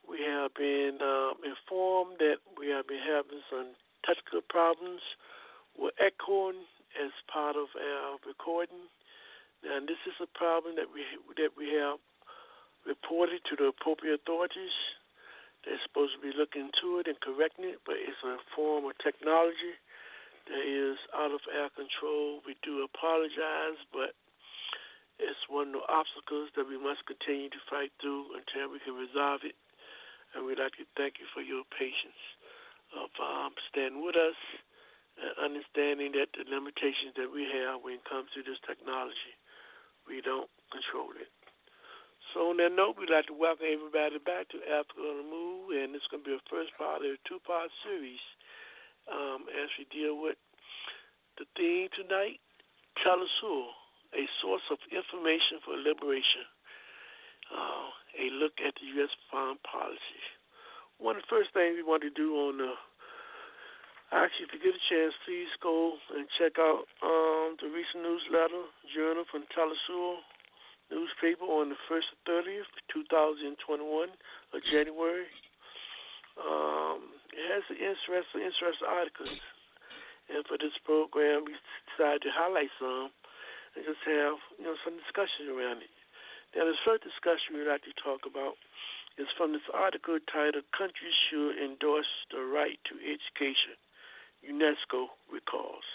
we 0.08 0.20
have 0.24 0.54
been 0.56 1.00
um, 1.04 1.34
informed 1.44 2.16
that 2.20 2.38
we 2.58 2.70
have 2.70 2.88
been 2.88 3.04
having 3.04 3.44
some 3.52 3.76
technical 4.08 4.40
problems 4.48 5.02
with 5.78 5.94
echoing 6.00 6.64
as 6.96 7.12
part 7.28 7.58
of 7.58 7.68
our 7.76 8.16
recording. 8.26 8.88
And 9.68 9.88
this 9.88 10.00
is 10.08 10.16
a 10.24 10.28
problem 10.38 10.76
that 10.78 10.88
we 10.94 11.04
that 11.36 11.52
we 11.58 11.68
have 11.76 12.00
reported 12.86 13.42
to 13.50 13.56
the 13.56 13.72
appropriate 13.72 14.22
authorities. 14.24 14.76
They're 15.64 15.80
supposed 15.88 16.20
to 16.20 16.22
be 16.22 16.36
looking 16.36 16.68
into 16.72 17.00
it 17.00 17.08
and 17.08 17.20
correcting 17.24 17.72
it, 17.72 17.80
but 17.88 17.96
it's 17.96 18.20
a 18.28 18.36
form 18.52 18.84
of 18.84 19.00
technology 19.00 19.80
that 20.52 20.64
is 20.68 21.00
out 21.16 21.32
of 21.32 21.40
our 21.56 21.72
control. 21.72 22.44
We 22.44 22.60
do 22.68 22.84
apologize, 22.84 23.80
but 23.96 24.12
it's 25.20 25.40
one 25.48 25.72
of 25.72 25.80
the 25.80 25.88
obstacles 25.88 26.52
that 26.60 26.68
we 26.68 26.76
must 26.76 27.08
continue 27.08 27.48
to 27.48 27.62
fight 27.72 27.96
through 28.04 28.36
until 28.36 28.76
we 28.76 28.84
can 28.84 29.00
resolve 29.00 29.48
it. 29.48 29.56
And 30.36 30.44
we'd 30.44 30.60
like 30.60 30.76
to 30.82 30.88
thank 31.00 31.22
you 31.22 31.28
for 31.32 31.40
your 31.40 31.64
patience 31.72 32.20
of 32.92 33.10
um, 33.22 33.56
standing 33.72 34.04
with 34.04 34.20
us 34.20 34.36
and 35.16 35.32
understanding 35.38 36.12
that 36.18 36.34
the 36.34 36.44
limitations 36.50 37.16
that 37.16 37.30
we 37.30 37.46
have 37.48 37.86
when 37.86 38.02
it 38.02 38.06
comes 38.10 38.34
to 38.34 38.42
this 38.44 38.60
technology, 38.66 39.38
we 40.10 40.20
don't 40.20 40.50
control 40.74 41.14
it. 41.16 41.30
So 42.34 42.50
on 42.50 42.58
that 42.58 42.74
note, 42.74 42.98
we'd 42.98 43.14
like 43.14 43.30
to 43.30 43.38
welcome 43.38 43.70
everybody 43.70 44.18
back 44.18 44.50
to 44.50 44.58
Africa 44.66 45.06
on 45.06 45.22
the 45.22 45.28
Move, 45.30 45.70
and 45.78 45.94
it's 45.94 46.10
going 46.10 46.26
to 46.26 46.30
be 46.34 46.34
a 46.34 46.42
first 46.50 46.74
part 46.82 47.06
of 47.06 47.14
a 47.14 47.22
two-part 47.30 47.70
series 47.86 48.26
um, 49.06 49.46
as 49.54 49.70
we 49.78 49.86
deal 49.94 50.18
with 50.18 50.34
the 51.38 51.46
theme 51.54 51.94
tonight, 51.94 52.42
Telesur, 53.06 53.70
a 54.18 54.26
source 54.42 54.66
of 54.74 54.82
information 54.90 55.62
for 55.62 55.78
liberation, 55.78 56.50
uh, 57.54 57.94
a 58.18 58.34
look 58.42 58.58
at 58.66 58.74
the 58.82 58.86
U.S. 58.98 59.14
foreign 59.30 59.62
policy. 59.62 60.26
One 60.98 61.22
of 61.22 61.30
the 61.30 61.30
first 61.30 61.54
things 61.54 61.78
we 61.78 61.86
want 61.86 62.02
to 62.02 62.14
do 62.18 62.34
on 62.50 62.58
the 62.58 62.74
Actually, 64.10 64.46
if 64.46 64.54
you 64.54 64.62
get 64.62 64.78
a 64.78 64.86
chance, 64.90 65.14
please 65.26 65.50
go 65.58 65.98
and 66.14 66.30
check 66.38 66.62
out 66.62 66.86
um, 67.02 67.58
the 67.58 67.66
recent 67.70 68.06
newsletter, 68.06 68.70
Journal 68.94 69.26
from 69.26 69.46
Telesur 69.54 70.22
newspaper 70.94 71.50
on 71.50 71.74
the 71.74 71.80
1st 71.90 72.14
30th, 72.30 72.70
2021 72.94 74.14
of 74.54 74.60
January. 74.70 75.26
Um, 76.38 77.10
it 77.34 77.46
has 77.50 77.66
some 77.66 77.82
interesting, 77.82 78.46
interesting 78.46 78.90
articles. 78.90 79.42
And 80.30 80.46
for 80.46 80.62
this 80.62 80.78
program, 80.86 81.50
we 81.50 81.58
decided 81.92 82.22
to 82.24 82.32
highlight 82.32 82.72
some 82.78 83.10
and 83.76 83.82
just 83.84 84.06
have 84.06 84.38
you 84.62 84.66
know 84.70 84.78
some 84.86 84.96
discussion 85.02 85.50
around 85.50 85.82
it. 85.82 85.94
Now, 86.54 86.70
the 86.70 86.78
first 86.86 87.02
discussion 87.02 87.58
we'd 87.58 87.68
like 87.68 87.82
to 87.90 87.96
talk 87.98 88.30
about 88.30 88.56
is 89.18 89.26
from 89.34 89.54
this 89.58 89.66
article 89.74 90.22
titled 90.30 90.70
Countries 90.70 91.18
Should 91.30 91.58
Endorse 91.58 92.30
the 92.30 92.46
Right 92.46 92.78
to 92.90 92.94
Education, 93.02 93.78
UNESCO 94.46 95.10
recalls. 95.34 95.86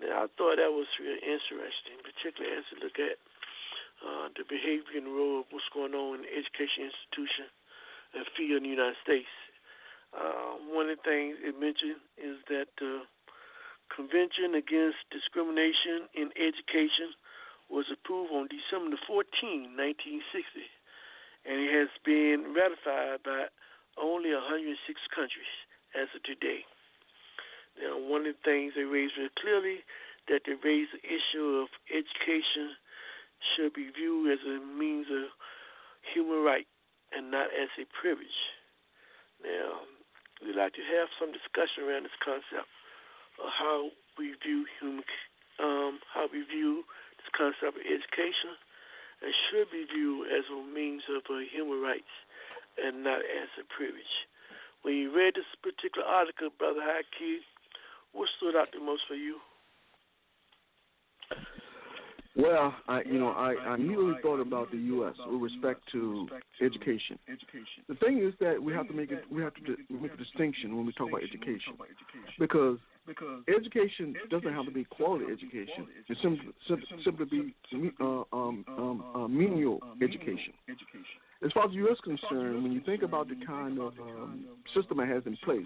Now, 0.00 0.24
I 0.24 0.32
thought 0.36 0.60
that 0.60 0.72
was 0.72 0.88
really 1.00 1.24
interesting, 1.24 2.00
particularly 2.04 2.52
as 2.56 2.68
we 2.72 2.84
look 2.84 3.00
at 3.00 3.16
uh, 4.02 4.28
the 4.34 4.44
behavior 4.44 4.98
and 4.98 5.14
role 5.14 5.40
of 5.40 5.46
what's 5.50 5.68
going 5.72 5.94
on 5.94 6.20
in 6.20 6.22
the 6.26 6.32
education 6.34 6.90
institution 6.90 7.46
and 8.14 8.26
field 8.36 8.60
in 8.60 8.68
the 8.68 8.74
United 8.74 8.98
States. 9.02 9.30
Uh, 10.12 10.60
one 10.68 10.90
of 10.92 11.00
the 11.00 11.04
things 11.06 11.40
it 11.40 11.56
mentioned 11.56 12.02
is 12.20 12.36
that 12.50 12.68
the 12.76 13.06
Convention 13.88 14.56
Against 14.56 15.00
Discrimination 15.08 16.08
in 16.16 16.32
Education 16.36 17.16
was 17.72 17.88
approved 17.88 18.32
on 18.32 18.48
December 18.52 18.96
14, 19.08 19.72
1960, 19.76 20.68
and 21.48 21.56
it 21.60 21.72
has 21.72 21.88
been 22.04 22.52
ratified 22.52 23.24
by 23.24 23.48
only 23.96 24.32
106 24.32 24.76
countries 25.12 25.52
as 25.96 26.08
of 26.12 26.20
today. 26.24 26.64
Now, 27.80 27.96
one 27.96 28.28
of 28.28 28.36
the 28.36 28.44
things 28.44 28.76
they 28.76 28.84
raised 28.84 29.16
very 29.16 29.32
clearly 29.40 29.80
that 30.28 30.44
they 30.44 30.56
raised 30.60 30.92
the 30.92 31.04
issue 31.04 31.64
of 31.64 31.68
education 31.88 32.76
should 33.54 33.74
be 33.74 33.90
viewed 33.90 34.32
as 34.32 34.42
a 34.46 34.60
means 34.62 35.06
of 35.10 35.30
human 36.14 36.42
right 36.42 36.66
and 37.12 37.30
not 37.30 37.50
as 37.52 37.68
a 37.78 37.86
privilege. 37.90 38.40
Now, 39.42 39.84
we'd 40.40 40.56
like 40.56 40.74
to 40.74 40.84
have 40.96 41.08
some 41.18 41.32
discussion 41.34 41.84
around 41.84 42.04
this 42.04 42.18
concept 42.22 42.70
of 43.42 43.48
how 43.50 43.90
we 44.18 44.34
view 44.40 44.66
human, 44.80 45.04
um, 45.58 45.98
how 46.12 46.28
we 46.30 46.42
view 46.46 46.84
this 47.18 47.30
concept 47.34 47.76
of 47.76 47.82
education, 47.82 48.54
and 49.22 49.30
should 49.50 49.70
be 49.70 49.86
viewed 49.86 50.30
as 50.30 50.46
a 50.50 50.58
means 50.66 51.02
of 51.10 51.22
uh, 51.30 51.42
human 51.50 51.80
rights 51.80 52.10
and 52.78 53.04
not 53.04 53.20
as 53.22 53.50
a 53.60 53.64
privilege. 53.70 54.26
When 54.82 54.94
you 54.98 55.14
read 55.14 55.34
this 55.38 55.46
particular 55.62 56.06
article, 56.06 56.50
Brother 56.58 56.82
Haki, 56.82 57.46
what 58.12 58.28
stood 58.36 58.56
out 58.56 58.72
the 58.72 58.80
most 58.82 59.02
for 59.06 59.14
you? 59.14 59.38
Well, 62.34 62.74
I 62.88 63.02
you 63.04 63.18
know 63.18 63.28
I, 63.28 63.54
I 63.54 63.74
immediately 63.74 64.14
thought 64.22 64.40
about 64.40 64.70
the 64.70 64.78
U.S. 64.78 65.14
with 65.30 65.42
respect 65.42 65.80
to 65.92 66.28
education. 66.62 67.18
The 67.88 67.94
thing 67.96 68.18
is 68.18 68.32
that 68.40 68.62
we 68.62 68.72
have 68.72 68.88
to 68.88 68.94
make 68.94 69.10
it 69.10 69.24
we 69.30 69.42
have 69.42 69.54
to 69.54 69.76
make 69.90 70.12
a 70.12 70.16
distinction 70.16 70.76
when 70.76 70.86
we 70.86 70.92
talk 70.92 71.08
about 71.08 71.22
education, 71.22 71.74
because 72.38 72.78
education 73.54 74.14
doesn't 74.30 74.52
have 74.52 74.64
to 74.64 74.70
be 74.70 74.84
quality 74.84 75.26
education. 75.26 75.86
It 76.08 76.16
simply 76.22 76.46
simply, 77.04 77.26
be 77.26 77.54
uh, 78.00 78.22
um, 78.32 78.64
um, 78.78 79.04
uh, 79.14 79.28
menial 79.28 79.80
education. 80.00 80.54
As 81.44 81.50
far 81.52 81.64
as 81.64 81.70
the 81.70 81.76
U.S. 81.78 81.96
concerned, 82.04 82.62
when 82.62 82.72
you 82.72 82.80
think 82.86 83.02
about 83.02 83.28
the 83.28 83.34
kind 83.44 83.78
of 83.80 83.94
um, 84.00 84.44
system 84.74 85.00
it 85.00 85.08
has 85.08 85.24
in 85.26 85.36
place, 85.44 85.64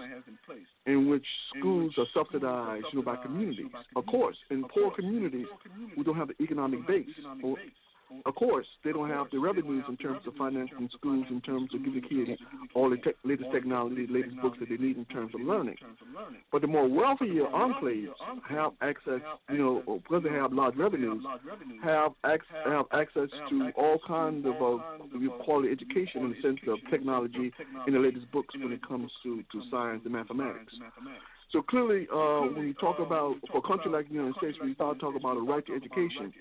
in 0.86 1.08
which 1.08 1.26
schools 1.56 1.92
are 1.98 2.06
subsidized, 2.14 2.86
you 2.92 3.00
know, 3.00 3.04
by 3.04 3.16
communities. 3.16 3.66
Of 3.94 4.06
course, 4.06 4.36
in 4.50 4.64
poor 4.64 4.90
communities, 4.92 5.46
we 5.96 6.02
don't 6.02 6.16
have 6.16 6.28
the 6.28 6.42
economic 6.42 6.86
base. 6.86 7.08
Or, 7.42 7.56
of 8.24 8.34
course, 8.34 8.66
they 8.84 8.92
don't 8.92 9.10
have 9.10 9.26
the 9.30 9.38
revenues 9.38 9.84
in 9.88 9.96
terms 9.96 10.20
of 10.26 10.34
financing 10.34 10.88
schools, 10.96 11.26
in 11.30 11.40
terms 11.40 11.70
of 11.74 11.84
giving 11.84 12.02
kids 12.02 12.40
all 12.74 12.90
the 12.90 12.96
tech 12.98 13.14
latest 13.24 13.50
technology, 13.52 14.06
latest 14.08 14.36
books 14.40 14.58
that 14.60 14.68
they 14.68 14.76
need 14.76 14.96
in 14.96 15.04
terms 15.06 15.32
of 15.34 15.40
learning. 15.40 15.76
But 16.52 16.62
the 16.62 16.68
more 16.68 16.88
wealthier 16.88 17.44
enclaves 17.44 18.08
have 18.48 18.72
access, 18.80 19.20
you 19.50 19.58
know, 19.58 20.00
because 20.02 20.22
they 20.22 20.30
have 20.30 20.52
large 20.52 20.76
revenues, 20.76 21.22
have 21.82 22.12
ac- 22.24 22.42
have 22.64 22.86
access 22.92 23.28
to 23.50 23.70
all 23.76 23.98
kinds 24.06 24.46
of 24.46 24.54
uh, 24.60 25.44
quality 25.44 25.70
education 25.70 26.24
in 26.24 26.30
the 26.30 26.42
sense 26.42 26.60
of 26.68 26.78
technology 26.90 27.52
in 27.86 27.92
the 27.92 27.98
latest 27.98 28.30
books 28.32 28.54
when 28.60 28.72
it 28.72 28.86
comes 28.86 29.10
to, 29.22 29.42
to 29.52 29.62
science 29.70 30.02
and 30.04 30.12
mathematics. 30.12 30.74
So 31.52 31.62
clearly, 31.62 32.08
uh, 32.12 32.42
when 32.52 32.66
you 32.66 32.74
talk 32.74 32.98
about 32.98 33.36
for 33.50 33.58
a 33.58 33.62
country 33.62 33.90
like 33.90 34.08
the 34.08 34.14
United 34.14 34.34
States, 34.38 34.58
when 34.58 34.70
you 34.70 34.74
start 34.74 34.98
talking 34.98 35.20
about 35.20 35.36
a 35.36 35.40
right 35.40 35.64
to 35.66 35.74
education, 35.74 36.32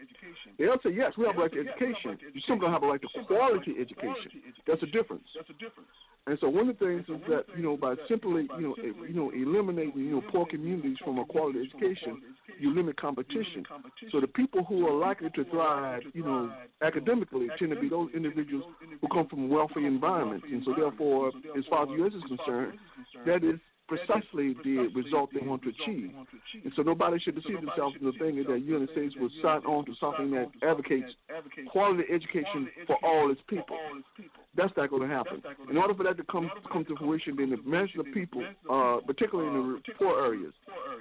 they'll 0.57 0.82
say 0.84 0.91
yes, 0.91 1.14
we 1.18 1.26
have 1.26 1.38
a 1.38 1.41
right 1.41 1.53
to 1.53 1.60
education. 1.60 2.18
You 2.34 2.41
still 2.41 2.57
don't 2.57 2.73
have 2.73 2.84
a 2.84 2.88
right 2.88 3.02
to 3.02 3.07
quality 3.26 3.76
education. 3.80 4.41
That's 4.65 4.82
a 4.82 4.88
difference. 4.88 5.23
That's 5.36 5.49
a 5.49 5.53
difference. 5.53 5.94
And 6.27 6.40
so 6.41 6.49
one 6.49 6.69
of 6.69 6.80
the 6.80 6.86
things 6.86 7.06
is 7.07 7.22
that 7.30 7.45
you 7.56 7.61
know 7.61 7.77
by 7.77 7.94
simply 8.10 8.48
you 8.57 8.73
know 8.73 8.76
you 8.82 9.14
know 9.14 9.30
eliminating 9.30 9.94
you 10.02 10.11
know 10.11 10.23
poor 10.32 10.48
communities 10.48 10.98
from 11.03 11.19
a 11.19 11.26
quality 11.26 11.60
education, 11.69 12.19
you 12.60 12.73
limit 12.73 12.99
competition. 12.99 13.64
So 14.11 14.19
the 14.19 14.27
people 14.27 14.64
who 14.64 14.88
are 14.88 14.98
likely 14.98 15.30
to 15.36 15.45
thrive, 15.45 16.02
you 16.14 16.23
know, 16.23 16.52
academically 16.82 17.48
tend 17.60 17.72
to 17.72 17.80
be 17.80 17.90
those 17.90 18.10
individuals 18.15 18.65
who 19.02 19.07
come 19.10 19.27
from 19.27 19.49
wealthy 19.49 19.86
environments. 19.86 20.48
And 20.52 20.64
so 20.65 20.73
therefore, 20.76 21.32
as 21.56 21.64
far 21.69 21.84
as 21.84 21.90
the 21.90 21.95
U.S. 21.95 22.14
is 22.14 22.23
concerned, 22.38 22.73
that 23.27 23.44
is 23.44 23.60
precisely 23.88 24.56
the 24.64 24.90
result 24.95 25.30
they 25.34 25.45
want 25.45 25.62
to 25.64 25.70
achieve. 25.70 26.12
And 26.64 26.74
so 26.76 26.82
nobody 26.82 27.20
should 27.20 27.36
deceive 27.36 27.62
themselves 27.62 27.95
into 27.99 28.12
thinking 28.18 28.44
that 28.44 28.53
the 28.53 28.60
United 28.60 28.90
States 28.91 29.16
will 29.20 29.30
sign 29.41 29.62
on 29.66 29.86
to 29.86 29.94
something 29.99 30.32
that 30.32 30.49
advocates 30.64 31.12
quality 31.72 32.03
education 32.12 32.70
for 32.88 32.98
all 33.03 33.32
its 33.32 33.41
people. 33.48 33.78
That's 34.57 34.72
not 34.77 34.90
going 34.90 35.07
to 35.07 35.14
happen. 35.14 35.41
In 35.69 35.77
order 35.77 35.94
for 35.94 36.03
that 36.03 36.18
to 36.18 36.23
come 36.23 36.49
come 36.72 36.86
to 36.86 36.95
fruition, 36.95 37.36
then 37.36 37.49
the 37.49 37.57
measure 37.69 37.99
of 37.99 38.07
people, 38.14 38.44
uh, 38.69 38.98
particularly 39.06 39.49
in 39.49 39.73
the 39.73 39.94
poor 39.98 40.26
areas, 40.26 40.53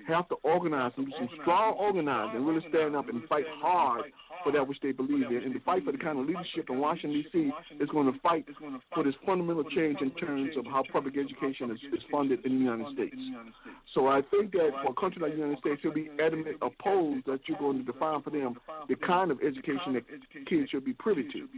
have 0.08 0.28
to 0.28 0.36
organize 0.42 0.92
and 0.96 1.06
do 1.06 1.12
some 1.18 1.28
strong 1.40 1.74
organizing 1.74 2.36
and 2.36 2.46
really 2.46 2.64
stand 2.68 2.96
up 2.96 3.08
and 3.08 3.26
fight 3.28 3.44
hard 3.60 4.04
for 4.42 4.52
that 4.52 4.66
which 4.66 4.78
they 4.82 4.92
believe 4.92 5.30
in. 5.30 5.42
And 5.42 5.54
to 5.54 5.60
fight 5.60 5.84
for 5.84 5.92
the 5.92 5.98
kind 5.98 6.18
of 6.18 6.26
leadership 6.26 6.68
in 6.68 6.78
Washington, 6.78 7.24
D.C. 7.32 7.50
is 7.82 7.88
going 7.90 8.12
to 8.12 8.18
fight 8.20 8.46
for 8.92 9.02
this 9.02 9.14
fundamental 9.24 9.64
change 9.64 9.98
in 10.00 10.10
terms 10.12 10.50
of 10.56 10.66
how 10.66 10.82
public 10.92 11.16
education 11.16 11.70
is, 11.70 11.78
is 11.92 12.00
funded 12.10 12.44
in 12.44 12.52
the 12.52 12.64
United 12.64 12.92
States. 12.94 13.16
So 13.94 14.08
I 14.08 14.20
think 14.30 14.52
that 14.52 14.70
for 14.82 14.90
a 14.90 15.00
country 15.00 15.22
like 15.22 15.32
the 15.32 15.38
United 15.38 15.58
States, 15.60 15.80
it'll 15.82 15.94
be 15.94 16.10
adamant 16.22 16.56
opposed 16.60 17.26
that 17.26 17.40
you're 17.46 17.58
going 17.58 17.84
to 17.84 17.92
define 17.92 18.22
for 18.22 18.30
them 18.30 18.56
the 18.88 18.96
kind 18.96 19.30
of 19.30 19.38
education 19.40 19.94
that 19.94 20.04
kids 20.46 20.70
should 20.70 20.84
be 20.84 20.92
privy 20.92 21.24
to. 21.32 21.48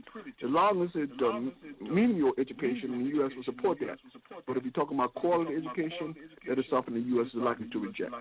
As 0.45 0.51
long 0.51 0.83
as 0.83 0.91
um, 1.25 1.53
menial 1.91 2.33
education, 2.39 2.95
in 2.95 3.05
the 3.05 3.11
U.S. 3.17 3.33
will 3.37 3.45
support 3.45 3.79
that. 3.81 3.99
But 4.47 4.57
if 4.57 4.65
you're 4.65 4.73
talking 4.73 4.97
about 4.97 5.15
quality 5.15 5.55
education, 5.55 6.15
that 6.49 6.59
is 6.59 6.65
something 6.71 6.95
the 6.95 7.01
U.S. 7.17 7.29
is 7.29 7.35
likely 7.37 7.67
to 7.73 7.79
reject. 7.79 8.13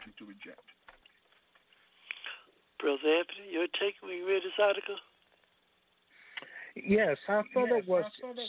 Brother 2.80 3.00
Anthony, 3.02 3.52
your 3.52 3.68
take 3.80 3.96
when 4.02 4.18
you 4.18 4.28
read 4.28 4.44
this 4.44 4.54
article? 4.62 4.96
Yes, 6.76 7.18
I 7.30 7.42
thought 7.54 7.70
it 7.72 7.88
was 7.88 8.04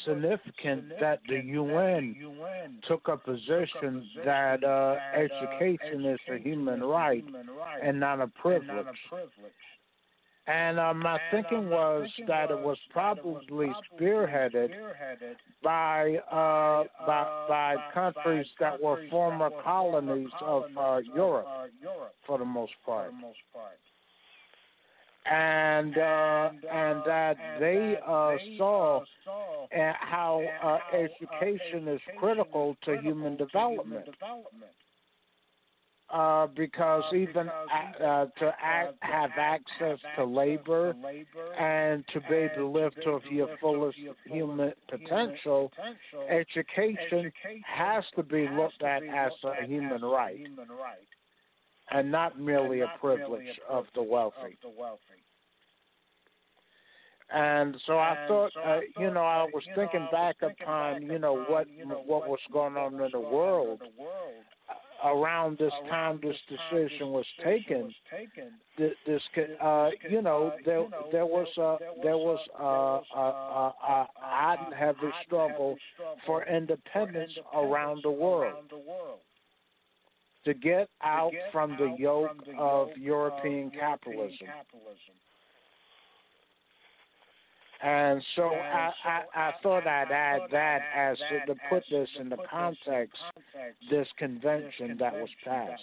significant 0.05 0.93
that 1.01 1.21
the 1.29 1.41
UN 1.45 2.17
took 2.89 3.07
a 3.07 3.17
position 3.17 4.05
that 4.25 4.65
uh, 4.65 4.97
education 5.15 6.05
is 6.05 6.19
a 6.29 6.37
human 6.39 6.83
right 6.83 7.25
and 7.83 8.01
not 8.01 8.21
a 8.21 8.27
privilege. 8.27 8.87
And 10.49 10.79
uh, 10.79 10.95
my 10.95 11.19
thinking 11.33 11.69
was 11.69 12.09
that 12.29 12.51
it 12.53 12.59
was 12.59 12.79
probably 12.91 13.73
spearheaded 13.93 14.71
by 15.63 16.17
uh, 16.31 16.85
by 17.05 17.47
by 17.49 17.77
countries 17.93 18.47
that 18.61 18.81
were 18.81 19.05
former 19.11 19.51
colonies 19.65 20.31
of 20.41 20.65
uh, 20.79 20.99
Europe, 21.15 21.47
for 22.27 22.39
the 22.39 22.45
most 22.45 22.73
part. 22.85 23.11
and 25.31 25.99
uh, 25.99 26.51
and 26.73 27.03
that 27.05 27.37
they 27.59 27.97
uh, 28.07 28.37
saw 28.57 29.01
uh, 29.01 29.93
how 30.01 30.43
uh, 30.63 30.79
education 30.97 31.89
is 31.89 32.01
critical 32.19 32.77
to 32.85 32.97
human 33.01 33.37
development. 33.37 34.07
Uh, 36.09 36.47
because 36.57 37.03
even 37.13 37.49
uh, 37.49 38.27
to 38.39 38.53
act, 38.63 38.95
have 39.01 39.31
access 39.37 39.99
to 40.17 40.25
labor 40.25 40.95
and 41.59 42.05
to 42.13 42.21
be 42.29 42.37
able 42.37 42.55
to 42.55 42.67
live 42.69 42.95
to 43.03 43.21
your 43.29 43.49
fullest 43.61 43.99
human 44.25 44.73
potential, 44.89 45.73
education 46.31 47.33
has 47.65 48.05
to 48.15 48.23
be 48.23 48.49
looked 48.51 48.85
at 48.85 49.03
as 49.03 49.33
a 49.43 49.67
human 49.67 50.01
right 50.01 50.47
and 51.91 52.13
not 52.13 52.39
merely 52.39 52.83
a 52.83 52.93
privilege 53.01 53.59
of 53.69 53.85
the 53.97 54.03
wealthy. 54.03 54.57
And 57.35 57.77
so 57.85 57.99
I 57.99 58.17
thought, 58.29 58.53
uh, 58.65 58.79
you 59.01 59.11
know, 59.11 59.25
I 59.25 59.47
was 59.53 59.65
thinking 59.75 60.07
back 60.13 60.37
upon, 60.43 61.03
you 61.03 61.19
know, 61.19 61.45
what 61.49 61.67
what 62.07 62.29
was 62.29 62.39
going 62.53 62.77
on 62.77 62.95
in 62.95 63.11
the 63.11 63.19
world 63.19 63.81
around 65.07 65.59
this 65.59 65.73
time 65.89 66.21
this 66.23 66.37
decision 66.49 67.11
was 67.11 67.25
taken. 67.45 67.93
This, 68.79 68.93
this 69.07 69.23
uh, 69.63 69.91
you 70.11 70.23
know, 70.23 70.53
there 70.65 70.87
there 71.13 71.27
was 71.27 71.49
a 71.59 71.77
there 72.03 72.17
was 72.17 72.39
a, 72.59 73.19
a, 73.19 73.21
a, 73.21 73.75
a 73.89 74.09
hot 74.17 74.73
heavy 74.77 75.13
struggle 75.25 75.77
for 76.27 76.45
independence 76.47 77.33
around 77.55 78.01
the 78.03 78.11
world 78.11 78.73
to 80.45 80.55
get 80.55 80.89
out 81.03 81.33
from 81.53 81.77
the 81.77 81.97
yoke 81.99 82.37
of 82.59 82.89
European 82.97 83.71
capitalism. 83.71 84.47
And 87.83 88.23
so 88.35 88.49
I, 88.49 88.91
I, 89.05 89.23
I 89.35 89.53
thought 89.63 89.87
I'd 89.87 90.11
add 90.11 90.43
that 90.51 90.81
as 90.97 91.19
to, 91.19 91.55
to 91.55 91.61
put 91.69 91.85
this 91.91 92.09
in 92.19 92.29
the 92.29 92.39
context, 92.51 93.21
this 93.91 94.09
convention 94.19 94.97
that 94.99 95.13
was 95.13 95.29
passed. 95.45 95.83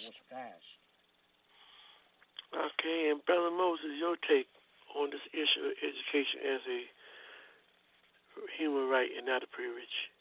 Okay, 2.54 3.10
and 3.10 3.24
Brother 3.26 3.50
Moses, 3.50 3.98
your 3.98 4.16
take 4.28 4.46
on 4.94 5.10
this 5.10 5.22
issue 5.32 5.66
of 5.66 5.74
education 5.82 6.38
as 6.54 6.60
a 6.70 6.80
human 8.58 8.88
right 8.88 9.10
and 9.16 9.26
not 9.26 9.42
a 9.42 9.46
privilege. 9.46 10.13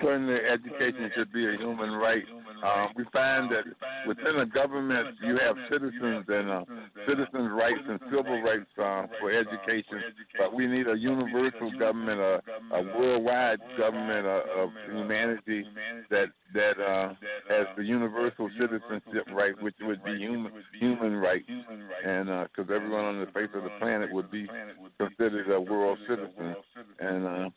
Certainly, 0.00 0.34
education 0.34 1.10
should 1.14 1.32
be 1.32 1.46
a 1.46 1.56
human 1.56 1.92
right. 1.92 2.24
Um, 2.64 2.88
we 2.96 3.04
find 3.12 3.50
that 3.50 3.64
within 4.06 4.40
a 4.40 4.46
government, 4.46 5.16
you 5.22 5.38
have 5.38 5.56
citizens 5.70 6.24
and 6.28 6.50
uh, 6.50 6.64
citizens' 7.06 7.50
rights 7.52 7.82
and 7.88 8.00
civil 8.10 8.40
rights 8.42 8.66
uh, 8.78 9.06
for 9.20 9.30
education, 9.30 10.02
but 10.38 10.54
we 10.54 10.66
need 10.66 10.88
a 10.88 10.96
universal 10.96 11.70
government, 11.78 12.18
a, 12.20 12.42
a 12.74 12.82
worldwide 12.98 13.58
government 13.78 14.26
uh, 14.26 14.62
of 14.62 14.70
humanity 14.90 15.64
that 16.10 16.26
that 16.54 16.80
uh, 16.80 17.12
has 17.48 17.66
the 17.76 17.84
universal 17.84 18.48
citizenship 18.58 19.26
right, 19.32 19.60
which 19.62 19.74
would 19.82 20.02
be 20.04 20.16
human 20.16 20.52
human 20.78 21.16
rights, 21.16 21.50
and 22.04 22.28
because 22.48 22.70
everyone 22.74 23.04
on 23.04 23.20
the 23.20 23.26
face 23.32 23.50
of 23.54 23.64
the 23.64 23.70
planet 23.78 24.10
would 24.12 24.30
be 24.30 24.46
considered 24.98 25.50
a 25.50 25.60
world 25.60 25.98
citizen, 26.08 26.56
and 27.00 27.26
uh, 27.26 27.48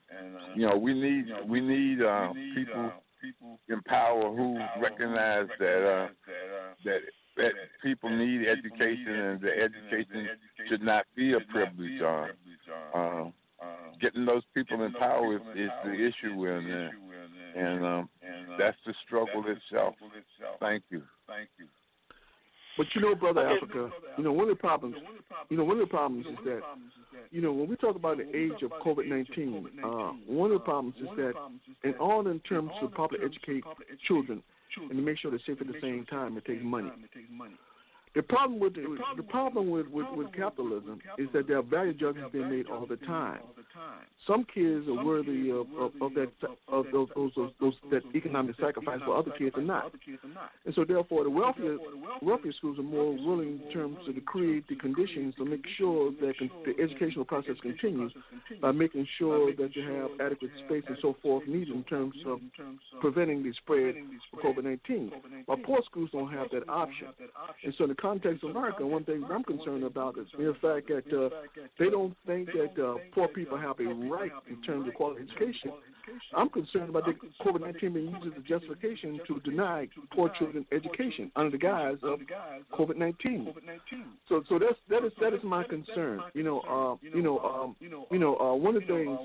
you 0.56 0.68
know 0.68 0.78
we 0.78 0.94
need 0.94 1.26
we 1.48 1.62
need 1.62 2.02
uh, 2.02 2.29
people 2.34 2.92
in 3.70 3.82
power 3.84 4.36
who 4.36 4.60
recognize 4.82 5.48
that 5.60 5.88
uh, 5.88 6.08
that 6.86 7.00
that 7.38 7.52
people 7.84 8.10
need 8.10 8.48
education 8.48 9.14
and 9.14 9.42
that 9.42 9.54
education 9.58 10.30
should 10.68 10.82
not 10.82 11.06
be 11.16 11.34
a 11.34 11.40
privilege. 11.52 12.02
Uh, 12.02 12.28
uh, 12.96 13.26
getting 14.02 14.26
those 14.26 14.44
people 14.54 14.84
in 14.84 14.94
power 14.94 15.36
is, 15.36 15.42
is 15.56 15.70
the 15.84 15.94
issue, 15.94 16.46
and 16.46 16.72
uh, 16.72 17.60
and 17.60 17.86
um, 17.86 18.10
that's 18.58 18.78
the 18.86 18.94
struggle 19.06 19.44
itself. 19.48 19.96
Thank 20.60 20.84
you. 20.90 21.04
Thank 21.28 21.50
you. 21.58 21.66
But 22.80 22.88
you 22.96 23.02
know, 23.02 23.14
brother 23.14 23.46
Africa, 23.46 23.90
you 24.18 24.24
know 24.24 24.32
one 24.32 24.50
of 24.50 24.56
the 24.56 24.62
problems, 24.62 24.96
you 25.50 25.58
know 25.58 25.66
one 25.66 25.82
of 25.82 25.86
the 25.86 25.92
problems 25.92 26.26
is 26.26 26.38
that, 26.46 26.62
you 27.30 27.42
know, 27.42 27.52
when 27.52 27.68
we 27.68 27.76
talk 27.76 27.98
about 27.98 28.16
the 28.20 28.30
age 28.34 28.64
of 28.64 28.72
COVID 28.72 29.06
nineteen, 29.06 29.68
uh, 29.84 30.12
one 30.26 30.52
of 30.52 30.60
the 30.60 30.64
problems 30.64 30.96
is 30.96 31.10
that, 31.18 31.34
in 31.84 31.94
all 31.96 32.26
in 32.26 32.40
terms 32.40 32.72
of 32.82 32.94
properly 32.94 33.20
educate 33.22 33.66
children 34.08 34.42
and 34.78 34.92
to 34.92 34.96
make 34.96 35.18
sure 35.20 35.30
they're 35.30 35.42
safe 35.46 35.60
at 35.60 35.68
the 35.68 35.82
same 35.82 36.06
time, 36.06 36.38
it 36.38 36.46
takes 36.46 36.64
money. 36.64 36.90
The 38.16 38.24
problem 38.24 38.60
with 38.60 38.74
the, 38.74 38.98
the 39.18 39.24
problem 39.24 39.70
with, 39.70 39.88
with, 39.88 40.08
with 40.16 40.34
capitalism 40.34 41.00
is 41.20 41.28
that 41.34 41.48
there 41.48 41.60
are 41.60 41.64
value 41.64 41.94
judgments 41.94 42.32
being 42.34 42.50
made 42.50 42.66
all 42.68 42.88
the 42.88 42.98
time. 42.98 43.40
Some 44.26 44.46
kids 44.52 44.88
are 44.88 45.06
worthy 45.06 45.52
of, 45.52 45.68
of, 45.78 45.92
of 46.02 46.14
that 46.16 46.30
of 46.68 46.86
those, 46.92 47.08
those, 47.16 47.32
those, 47.36 47.52
those 47.60 47.74
that 47.92 48.02
economic 48.16 48.56
sacrifice, 48.60 49.00
but 49.06 49.12
other 49.12 49.32
kids 49.38 49.56
are 49.56 49.62
not. 49.62 49.92
And 50.66 50.74
so 50.76 50.86
therefore, 50.86 51.24
the 51.24 51.30
wealthier 51.30 51.78
wealthier 52.22 52.52
schools 52.54 52.80
are 52.80 52.84
more 52.84 53.14
willing 53.14 53.62
in 53.66 53.72
terms 53.72 53.98
of 54.08 54.16
to 54.16 54.22
create 54.22 54.68
the 54.68 54.76
conditions 54.76 55.36
to 55.38 55.46
make 55.46 55.64
sure 55.78 56.12
that 56.20 56.34
the 56.66 56.82
educational 56.82 57.26
process 57.26 57.56
continues 57.62 58.12
by 58.62 58.72
making 58.72 59.08
sure 59.18 59.56
that 59.56 59.76
you 59.76 59.84
have 59.84 60.10
adequate 60.20 60.52
space 60.66 60.84
and 60.88 60.98
so 61.02 61.16
forth 61.22 61.48
needed 61.48 61.76
in 61.76 61.84
terms 61.84 62.16
of 62.26 62.40
preventing 63.02 63.44
the 63.44 63.54
spread 63.64 63.96
of 64.34 64.40
COVID-19. 64.44 65.12
While 65.46 65.58
poor 65.58 65.80
schools 65.90 66.10
don't 66.12 66.32
have 66.32 66.48
that 66.52 66.68
option. 66.68 67.08
And 67.64 67.74
so 67.78 67.88
the 67.88 67.96
context 68.02 68.44
of 68.44 68.52
America, 68.52 68.86
one 68.86 69.04
thing 69.04 69.24
I'm 69.30 69.44
concerned 69.44 69.84
about 69.84 70.18
is 70.18 70.28
the 70.38 70.56
fact 70.62 70.88
that 70.88 71.08
uh, 71.14 71.30
they 71.78 71.90
don't 71.90 72.16
think 72.26 72.50
that 72.54 72.84
uh, 72.84 72.96
poor 73.14 73.28
people 73.28 73.58
have 73.58 73.80
a 73.80 73.86
right 73.86 74.32
in 74.50 74.62
terms 74.62 74.88
of 74.88 74.94
quality 74.94 75.24
education. 75.24 75.72
I'm 76.36 76.50
concerned 76.50 76.90
about 76.90 77.06
the 77.06 77.14
COVID-19 77.46 77.94
being 77.94 78.10
used 78.10 78.28
as 78.28 78.34
a 78.38 78.48
justification 78.48 79.20
to 79.28 79.40
deny 79.42 79.88
poor 80.14 80.30
children 80.38 80.66
education 80.72 81.32
under 81.36 81.52
the 81.52 81.58
guise 81.58 81.98
of 82.04 82.20
COVID-19. 82.74 83.54
So, 84.28 84.44
so 84.48 84.60
that's 84.60 84.76
that 84.90 85.06
is 85.06 85.12
that 85.22 85.34
is 85.34 85.40
my 85.44 85.64
concern. 85.64 86.22
You 86.34 86.44
know, 86.44 86.60
uh, 86.62 87.08
you 87.16 87.22
know, 87.22 87.40
um, 87.40 87.76
you 87.80 88.20
know, 88.20 88.36
uh, 88.38 88.56
one 88.56 88.76
of 88.76 88.84
the 88.84 88.88
things, 88.88 89.20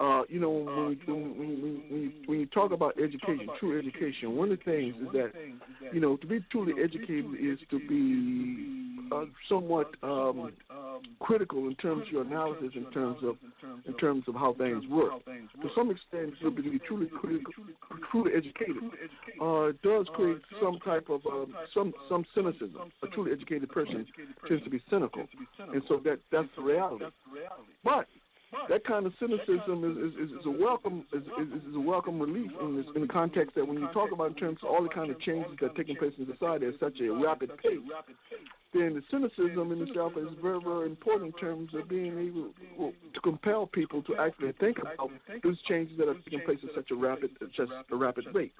uh, 0.00 0.22
you 0.28 0.40
know, 0.40 0.50
when 0.50 0.88
we, 0.88 0.98
when, 1.06 1.38
when, 1.38 1.38
when, 1.38 1.82
when, 1.90 2.00
you, 2.02 2.12
when 2.26 2.40
you 2.40 2.46
talk 2.46 2.72
about 2.72 2.94
education, 2.98 3.48
true 3.58 3.78
education, 3.78 4.36
one 4.36 4.50
of 4.50 4.58
the 4.58 4.64
things 4.64 4.94
is 4.96 5.08
that, 5.12 5.32
you 5.92 6.00
know, 6.00 6.16
to 6.16 6.26
be 6.26 6.40
truly 6.50 6.72
educated 6.82 7.26
is 7.40 7.58
to 7.70 7.78
be 7.88 8.94
uh, 9.12 9.24
somewhat 9.48 9.90
um, 10.02 10.52
critical 11.20 11.68
in 11.68 11.74
terms 11.76 12.02
of 12.06 12.12
your 12.12 12.22
analysis, 12.22 12.70
in 12.74 12.90
terms 12.92 13.18
of 13.22 13.36
in 13.86 13.94
terms 13.94 14.24
of 14.28 14.34
how 14.34 14.54
things 14.54 14.86
work. 14.88 15.24
To 15.24 15.68
some 15.74 15.90
extent, 15.90 16.03
to 16.12 16.50
be 16.50 16.78
truly 16.86 17.06
critical, 17.06 17.52
truly 18.10 18.32
educated, 18.34 18.82
uh, 19.40 19.72
does 19.82 20.06
create 20.14 20.40
some 20.62 20.78
type 20.84 21.08
of 21.08 21.24
um, 21.26 21.54
some 21.72 21.92
some 22.08 22.24
cynicism. 22.34 22.92
A 23.02 23.06
truly 23.08 23.32
educated 23.32 23.68
person 23.68 24.06
tends 24.48 24.62
to 24.64 24.70
be 24.70 24.82
cynical, 24.90 25.26
and 25.58 25.82
so 25.88 26.00
that 26.04 26.18
that's 26.30 26.48
the 26.56 26.62
reality. 26.62 27.06
But 27.82 28.06
that 28.68 28.84
kind 28.84 29.06
of 29.06 29.12
cynicism 29.18 29.84
is, 29.84 30.14
is, 30.14 30.30
is 30.30 30.46
a 30.46 30.50
welcome 30.50 31.04
is, 31.12 31.22
is, 31.22 31.62
is 31.68 31.74
a 31.74 31.80
welcome 31.80 32.18
relief 32.18 32.50
in 32.60 32.76
this 32.76 32.86
in 32.94 33.02
the 33.02 33.08
context 33.08 33.54
that 33.54 33.66
when 33.66 33.78
you 33.78 33.88
talk 33.92 34.12
about 34.12 34.28
in 34.28 34.34
terms 34.34 34.58
of 34.62 34.70
all 34.70 34.82
the 34.82 34.88
kind 34.88 35.10
of 35.10 35.20
changes 35.20 35.50
that 35.60 35.70
are 35.70 35.74
taking 35.74 35.96
place 35.96 36.12
in 36.18 36.26
society 36.26 36.66
at 36.66 36.74
such 36.80 37.00
a 37.00 37.10
rapid 37.10 37.50
pace, 37.58 37.78
then 38.72 38.94
the 38.94 39.02
cynicism 39.10 39.72
in 39.72 39.86
itself 39.86 40.12
is 40.16 40.28
very 40.42 40.60
very 40.60 40.86
important 40.86 41.34
in 41.34 41.40
terms 41.40 41.70
of 41.74 41.88
being 41.88 42.18
able 42.18 42.92
to 43.12 43.20
compel 43.20 43.66
people 43.66 44.02
to 44.02 44.16
actually 44.16 44.52
think 44.60 44.78
about 44.78 45.10
those 45.42 45.60
changes 45.62 45.96
that 45.98 46.08
are 46.08 46.16
taking 46.24 46.40
place 46.40 46.58
at 46.62 46.74
such 46.74 46.90
a 46.90 46.94
rapid 46.94 47.30
such 47.56 47.68
a 47.90 47.96
rapid 47.96 48.24
rate. 48.32 48.52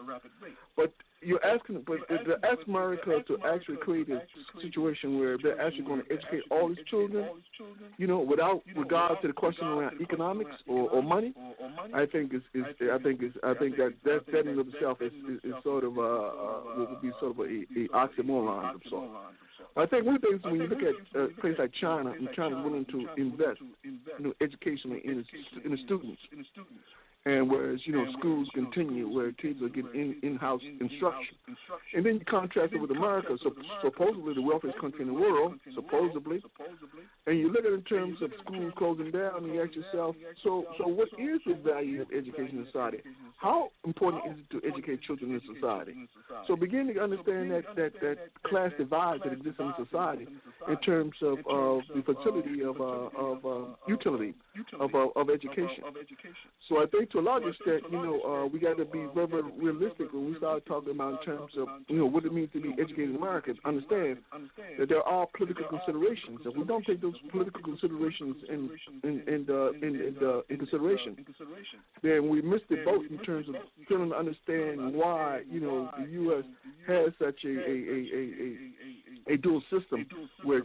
But 0.76 0.92
you're 1.24 1.44
asking, 1.44 1.84
but 1.86 2.06
to 2.08 2.34
ask 2.44 2.66
America 2.66 3.22
to 3.26 3.38
actually 3.46 3.76
create 3.76 4.08
a 4.10 4.20
situation 4.60 5.18
where 5.18 5.36
they're 5.42 5.60
actually 5.60 5.84
going 5.84 6.02
to 6.02 6.12
educate 6.12 6.42
all 6.50 6.68
these 6.68 6.84
children, 6.88 7.28
you 7.96 8.06
know, 8.06 8.20
without 8.20 8.62
regard 8.76 9.20
to 9.22 9.28
the 9.28 9.34
question 9.34 9.66
around 9.66 10.00
economics 10.00 10.50
or, 10.66 10.90
or 10.90 11.02
money, 11.02 11.34
I 11.94 12.06
think 12.06 12.34
is, 12.34 12.42
is 12.54 12.64
I 12.92 12.98
think 12.98 13.22
is 13.22 13.32
I 13.42 13.54
think 13.54 13.76
that 13.76 13.94
that 14.04 14.20
that 14.32 14.46
in 14.46 14.58
of 14.58 14.68
itself 14.68 14.98
is, 15.00 15.12
is, 15.30 15.40
is 15.44 15.54
sort 15.62 15.84
of 15.84 15.98
uh, 15.98 16.02
uh 16.02 16.60
what 16.76 16.90
would 16.90 17.02
be 17.02 17.10
sort 17.20 17.32
of 17.32 17.38
a, 17.40 17.42
a 17.42 17.88
oxymoron 17.88 18.74
of 18.74 18.80
sorts. 18.88 19.12
I 19.76 19.86
think 19.86 20.06
one 20.06 20.16
of 20.16 20.22
the 20.22 20.28
things 20.28 20.44
when 20.44 20.54
you 20.54 20.66
look 20.68 20.82
at 20.82 21.20
uh, 21.20 21.26
place 21.40 21.56
like 21.58 21.72
China, 21.80 22.12
and 22.12 22.28
China 22.36 22.62
willing 22.62 22.84
to 22.86 23.08
invest, 23.16 23.60
you 23.82 23.98
know, 24.20 24.32
educationally 24.40 25.00
in 25.04 25.18
its, 25.18 25.28
in 25.64 25.72
the 25.72 25.78
students. 25.84 26.20
And 27.26 27.50
whereas, 27.50 27.80
you 27.86 27.94
know, 27.94 28.04
schools 28.18 28.48
continue 28.52 29.08
where 29.08 29.32
kids 29.32 29.62
are 29.62 29.70
getting 29.70 29.94
in, 29.94 30.16
in-house 30.22 30.60
instruction. 30.78 31.34
And 31.94 32.04
then 32.04 32.14
you 32.16 32.24
contrast 32.28 32.74
it 32.74 32.80
with 32.80 32.90
America, 32.90 33.34
so 33.42 33.50
supposedly 33.82 34.34
the 34.34 34.42
wealthiest 34.42 34.78
country 34.78 35.00
in 35.00 35.06
the 35.06 35.14
world, 35.14 35.54
supposedly. 35.74 36.42
And 37.26 37.38
you 37.38 37.50
look 37.50 37.64
at 37.64 37.72
it 37.72 37.74
in 37.74 37.82
terms 37.82 38.18
of 38.20 38.30
schools 38.44 38.74
closing 38.76 39.10
down, 39.10 39.44
and 39.44 39.54
you 39.54 39.62
ask 39.62 39.74
yourself, 39.74 40.16
so 40.42 40.66
so 40.76 40.86
what 40.86 41.08
is 41.18 41.40
the 41.46 41.54
value 41.54 42.02
of 42.02 42.08
education 42.12 42.58
in 42.58 42.66
society? 42.66 42.98
How 43.38 43.70
important 43.86 44.22
is 44.26 44.38
it 44.38 44.60
to 44.60 44.68
educate 44.68 45.00
children 45.02 45.32
in 45.32 45.40
society? 45.54 45.94
So 46.46 46.56
begin 46.56 46.92
to 46.92 47.00
understand 47.00 47.50
that 47.52 47.64
that, 47.76 47.92
that 48.02 48.18
class 48.46 48.70
divide 48.76 49.20
that 49.24 49.32
exists 49.32 49.60
in 49.60 49.72
society 49.82 50.28
in 50.68 50.76
terms 50.78 51.14
of, 51.22 51.38
of 51.48 51.80
the 51.94 52.02
fertility 52.04 52.62
of 52.62 52.80
uh, 52.80 53.08
of 53.16 53.46
uh, 53.46 53.74
utility 53.88 54.34
of 54.78 54.94
uh, 54.94 55.08
of 55.16 55.30
education. 55.30 55.84
So 56.68 56.82
I 56.82 56.86
think 56.86 57.13
to 57.14 57.20
a 57.20 57.22
large 57.22 57.44
extent, 57.44 57.82
you 57.90 58.02
know, 58.02 58.20
uh, 58.22 58.46
we 58.46 58.58
got 58.58 58.76
to 58.76 58.84
be 58.84 59.06
very, 59.14 59.42
realistic 59.56 60.12
when 60.12 60.32
we 60.32 60.36
start 60.36 60.66
talking 60.66 60.90
about 60.90 61.20
in 61.20 61.24
terms 61.24 61.52
of 61.56 61.68
you 61.86 61.96
know 61.96 62.06
what 62.06 62.24
it 62.24 62.34
means 62.34 62.50
to 62.52 62.60
be 62.60 62.72
educated 62.72 63.14
Americans. 63.14 63.56
Understand 63.64 64.18
that 64.78 64.88
there 64.88 65.02
are 65.02 65.26
political 65.36 65.68
considerations. 65.68 66.40
If 66.44 66.56
we 66.56 66.64
don't 66.64 66.84
take 66.84 67.00
those 67.00 67.14
political 67.30 67.62
considerations 67.62 68.36
in 68.48 68.70
in 69.04 69.22
in, 69.28 69.46
uh, 69.48 69.70
in, 69.86 69.94
in, 69.94 70.16
uh, 70.20 70.40
in 70.50 70.58
consideration, 70.58 71.24
then 72.02 72.28
we 72.28 72.42
miss 72.42 72.62
the 72.68 72.82
boat 72.84 73.04
in 73.08 73.18
terms 73.18 73.48
of 73.48 73.54
trying 73.86 74.10
to 74.10 74.16
understand 74.16 74.94
why 74.94 75.42
you 75.48 75.60
know 75.60 75.90
the 75.96 76.10
U.S. 76.10 76.44
has 76.88 77.12
such 77.20 77.44
a 77.44 77.48
a 77.48 77.74
a 77.74 77.98
a, 78.18 79.30
a, 79.30 79.34
a 79.34 79.36
dual 79.36 79.62
system 79.70 80.04
where 80.42 80.62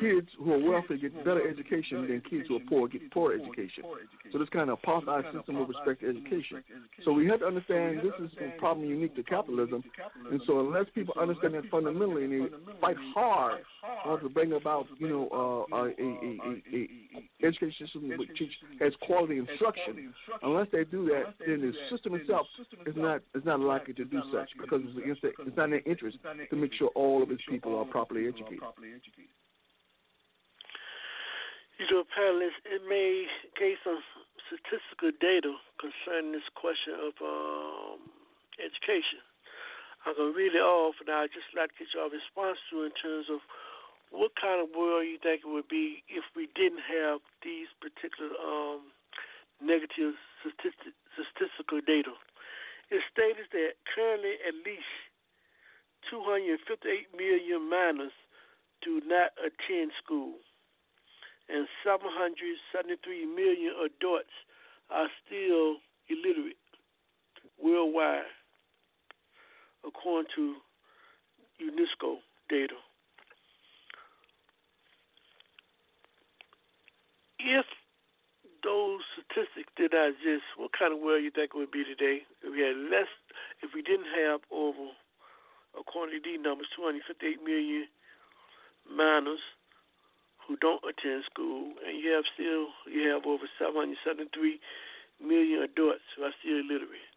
kids 0.00 0.28
who 0.38 0.52
are 0.52 0.70
wealthy 0.70 0.98
get 0.98 1.16
better 1.24 1.48
education 1.48 2.06
than 2.08 2.22
kids 2.28 2.48
who 2.48 2.56
are 2.56 2.66
poor 2.68 2.88
get 2.88 3.10
poor 3.10 3.32
education. 3.32 3.84
So 4.32 4.38
this 4.38 4.48
kind 4.50 4.70
of 4.70 4.80
apartheid 4.82 5.32
system 5.32 5.58
with 5.58 5.68
respect 5.68 6.00
to 6.00 6.08
education. 6.08 6.62
So 7.04 7.12
we 7.12 7.26
have 7.28 7.40
to 7.40 7.46
understand 7.46 7.98
this 7.98 8.12
is 8.20 8.30
a 8.40 8.58
problem 8.58 8.88
unique 8.88 9.14
to 9.16 9.22
capitalism. 9.22 9.82
And 10.30 10.40
so 10.46 10.60
unless 10.60 10.86
people 10.94 11.14
understand 11.20 11.54
that 11.54 11.64
fundamentally 11.70 12.24
and 12.24 12.32
they 12.32 12.80
fight 12.80 12.96
hard 13.14 13.62
uh, 14.06 14.16
to 14.18 14.28
bring 14.28 14.52
about, 14.52 14.86
you 14.98 15.08
know, 15.08 15.66
uh, 15.72 15.76
a, 15.76 15.84
a, 15.84 16.38
a, 16.44 16.88
a 17.42 17.46
education 17.46 17.86
system 17.86 18.18
which 18.18 18.30
teach 18.38 18.52
has 18.80 18.92
quality 19.02 19.38
instruction, 19.38 20.12
unless 20.42 20.66
they 20.72 20.84
do 20.84 21.06
that, 21.06 21.34
then 21.46 21.60
the 21.60 21.72
system 21.90 22.14
itself 22.14 22.46
is 22.86 22.94
not 22.96 23.20
is 23.34 23.44
not 23.44 23.60
likely 23.60 23.94
to 23.94 24.04
do 24.04 24.20
such 24.32 24.48
because 24.60 24.80
it's 24.84 24.98
against 24.98 25.24
it's 25.24 25.56
not 25.56 25.64
in 25.64 25.70
their 25.70 25.82
interest 25.86 26.18
to 26.50 26.56
make 26.56 26.72
sure 26.74 26.88
all 26.94 27.22
of 27.22 27.30
its 27.30 27.42
people 27.48 27.76
are 27.78 27.84
properly 27.84 28.28
educated. 28.28 28.60
You 31.76 31.84
know, 31.92 32.04
panelists, 32.08 32.64
it 32.64 32.80
may 32.88 33.28
gave 33.52 33.76
some 33.84 34.00
statistical 34.48 35.12
data 35.20 35.60
concerning 35.76 36.32
this 36.32 36.48
question 36.56 36.96
of 36.96 37.12
um, 37.20 38.00
education. 38.56 39.20
I'm 40.08 40.16
to 40.16 40.32
read 40.32 40.56
it 40.56 40.64
off, 40.64 40.96
and 41.04 41.10
I'd 41.12 41.34
just 41.36 41.52
like 41.52 41.74
to 41.76 41.84
get 41.84 41.92
your 41.92 42.08
response 42.08 42.56
to 42.72 42.88
in 42.88 42.96
terms 42.96 43.28
of 43.28 43.44
what 44.08 44.32
kind 44.40 44.62
of 44.62 44.72
world 44.72 45.04
you 45.04 45.18
think 45.20 45.44
it 45.44 45.50
would 45.50 45.68
be 45.68 46.00
if 46.08 46.24
we 46.32 46.48
didn't 46.56 46.80
have 46.86 47.20
these 47.44 47.68
particular 47.82 48.32
um, 48.40 48.88
negative 49.60 50.16
statistic, 50.40 50.94
statistical 51.12 51.84
data. 51.84 52.14
It 52.88 53.02
stated 53.10 53.50
that 53.50 53.76
currently 53.84 54.38
at 54.46 54.54
least 54.64 54.88
258 56.08 57.12
million 57.12 57.68
minors 57.68 58.14
do 58.80 59.02
not 59.04 59.34
attend 59.42 59.90
school, 59.98 60.38
and 61.48 61.66
773 61.84 63.26
million 63.26 63.72
adults 63.78 64.34
are 64.90 65.08
still 65.24 65.76
illiterate 66.08 66.58
worldwide, 67.62 68.30
according 69.86 70.30
to 70.34 70.54
UNESCO 71.62 72.18
data. 72.48 72.74
If 77.38 77.66
those 78.64 79.00
statistics 79.14 79.70
did 79.76 79.92
not 79.92 80.10
exist, 80.10 80.42
what 80.56 80.72
kind 80.74 80.92
of 80.92 80.98
world 80.98 81.22
you 81.22 81.30
think 81.30 81.54
it 81.54 81.58
would 81.58 81.70
be 81.70 81.84
today? 81.84 82.26
If 82.42 82.50
we 82.50 82.60
had 82.60 82.76
less, 82.90 83.10
if 83.62 83.70
we 83.74 83.82
didn't 83.82 84.10
have 84.10 84.40
over, 84.50 84.90
according 85.78 86.18
to 86.18 86.22
these 86.24 86.42
numbers, 86.42 86.66
258 86.74 87.42
million 87.44 87.86
minors 88.90 89.42
who 90.46 90.56
don't 90.56 90.82
attend 90.86 91.26
school, 91.26 91.74
and 91.82 91.98
you 91.98 92.14
have 92.14 92.24
still 92.34 92.70
you 92.86 93.10
have 93.10 93.26
over 93.26 93.50
773 93.58 94.60
million 95.20 95.62
adults 95.62 96.06
who 96.14 96.22
are 96.22 96.34
still 96.40 96.62
illiterate. 96.62 97.10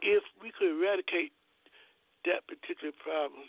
If 0.00 0.24
we 0.40 0.50
could 0.50 0.72
eradicate 0.72 1.32
that 2.24 2.48
particular 2.48 2.92
problem, 2.96 3.44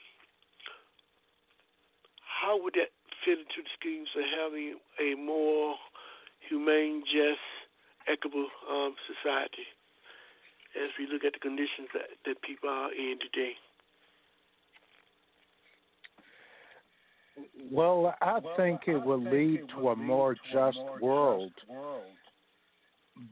how 2.23 2.59
would 2.59 2.75
that 2.75 2.91
fit 3.23 3.39
into 3.39 3.63
the 3.63 3.71
schemes 3.79 4.09
of 4.17 4.25
having 4.27 4.75
a 4.99 5.15
more 5.15 5.75
humane, 6.49 7.03
just, 7.05 7.43
equitable 8.09 8.49
um, 8.65 8.95
society 9.05 9.67
as 10.73 10.89
we 10.97 11.05
look 11.05 11.23
at 11.23 11.33
the 11.33 11.39
conditions 11.39 11.87
that, 11.93 12.09
that 12.25 12.41
people 12.41 12.69
are 12.69 12.91
in 12.91 13.19
today? 13.21 13.55
Well, 17.71 18.13
I 18.21 18.39
think 18.57 18.81
it 18.87 18.97
will 18.97 19.23
lead 19.23 19.61
to 19.75 19.89
a 19.89 19.95
more 19.95 20.35
just 20.53 20.79
world. 21.01 21.51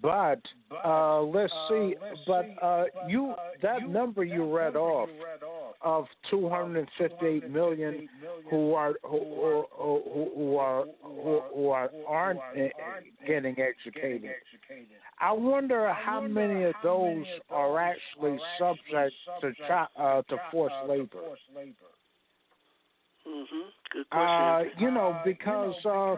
But 0.02 0.42
uh, 0.86 1.22
let's 1.22 1.54
see. 1.70 1.96
But 2.28 2.46
uh, 2.62 2.86
you 3.08 3.34
that 3.62 3.90
number 3.90 4.24
you 4.24 4.56
read 4.56 4.76
off 4.76 5.10
of 5.82 6.06
258 6.30 7.50
million 7.50 8.08
who 8.50 8.74
are 8.74 8.94
who, 9.04 9.66
who, 9.78 10.32
who 10.36 10.56
are 10.58 10.86
who, 11.02 11.42
who 11.56 11.70
are 11.70 11.90
aren't 12.08 12.40
getting 13.26 13.56
educated. 13.60 14.32
I 15.20 15.32
wonder 15.32 15.92
how 15.94 16.22
many 16.22 16.64
of 16.64 16.74
those 16.84 17.26
are 17.50 17.80
actually 17.80 18.38
subject 18.60 19.14
to 19.42 19.54
uh, 19.98 20.22
to 20.24 20.38
forced 20.52 20.76
labor. 20.88 21.20
Mm-hmm. 23.28 23.70
Good 23.92 24.06
Uh, 24.12 24.60
question. 24.64 24.80
you 24.80 24.92
know, 24.92 25.20
because 25.26 25.86
uh, 25.86 26.16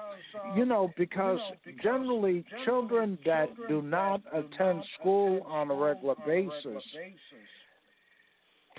you 0.56 0.66
know, 0.66 0.94
because 0.98 1.40
generally 1.82 2.46
children 2.66 3.18
that 3.26 3.50
do 3.68 3.82
not 3.82 4.22
attend 4.34 4.84
school 5.00 5.42
on 5.44 5.72
a 5.72 5.74
regular 5.74 6.16
basis 6.26 6.84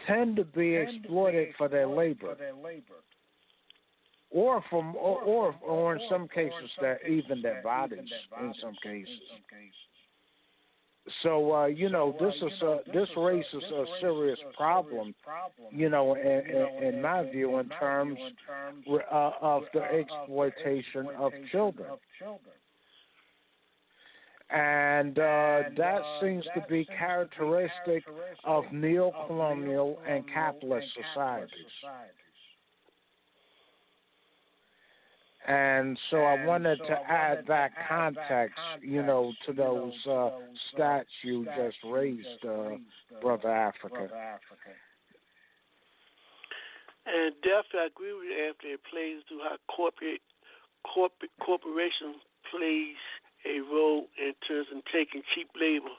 tend 0.06 0.36
to 0.36 0.44
be 0.44 0.74
exploited 0.74 1.54
for 1.56 1.68
their 1.68 1.86
labor, 1.86 2.36
or 4.30 4.62
from 4.70 4.94
or 4.96 5.20
or, 5.22 5.54
or 5.62 5.96
in 5.96 6.02
some 6.08 6.28
cases, 6.28 6.70
their 6.80 7.04
even 7.06 7.42
their 7.42 7.62
bodies. 7.62 8.10
In 8.40 8.54
some 8.60 8.74
cases. 8.82 9.20
So 11.22 11.52
uh, 11.52 11.66
you 11.66 11.88
know, 11.88 12.14
this 12.20 12.34
is 12.36 12.62
a 12.62 12.78
this 12.92 13.08
raises 13.16 13.62
a 13.74 13.84
serious 14.00 14.38
problem. 14.56 15.14
You 15.72 15.88
know, 15.88 16.14
in, 16.14 16.42
in, 16.80 16.94
in 16.94 17.02
my 17.02 17.28
view, 17.28 17.58
in 17.58 17.68
terms 17.70 18.18
uh, 18.88 19.30
of 19.40 19.62
the 19.74 19.82
exploitation 19.82 21.08
of 21.18 21.32
children. 21.50 21.88
And 24.50 25.18
uh, 25.18 25.62
that 25.78 26.02
seems 26.20 26.44
to 26.54 26.62
be 26.68 26.86
characteristic 26.98 28.04
of 28.44 28.64
neo-colonial 28.70 29.98
and 30.06 30.24
capitalist 30.32 30.88
societies. 30.94 31.48
And 35.48 35.98
so 36.10 36.18
I 36.18 36.46
wanted 36.46 36.78
to 36.86 36.96
add 37.10 37.44
that 37.48 37.72
context, 37.88 38.58
you 38.80 39.02
know, 39.02 39.32
to 39.46 39.52
those 39.52 39.92
uh, 40.06 40.30
stats 40.70 41.10
you 41.24 41.44
just 41.56 41.78
raised, 41.84 42.44
uh, 42.46 42.78
Brother 43.20 43.50
Africa. 43.50 44.08
And 47.06 47.34
definitely, 47.42 47.80
I 47.82 47.86
agree 47.90 48.14
with 48.14 48.30
you, 48.30 48.38
Anthony. 48.46 48.72
It 48.78 48.80
plays 48.86 49.18
to 49.30 49.42
how 49.42 49.58
corporate, 49.66 50.22
corporate 50.86 51.34
corporation 51.42 52.22
plays 52.46 52.94
a 53.42 53.58
role 53.66 54.06
in 54.14 54.34
terms 54.46 54.68
of 54.70 54.82
taking 54.94 55.22
cheap 55.34 55.50
labor 55.58 55.98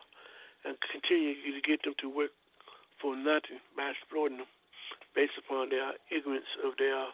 and 0.63 0.77
continuing 0.87 1.35
to 1.43 1.59
get 1.67 1.83
them 1.83 1.93
to 1.99 2.07
work 2.07 2.31
for 3.01 3.17
nothing 3.19 3.59
by 3.75 3.91
exploiting 3.91 4.39
them 4.39 4.51
based 5.11 5.35
upon 5.35 5.67
their 5.67 5.99
ignorance 6.07 6.47
of 6.63 6.79
their 6.79 7.11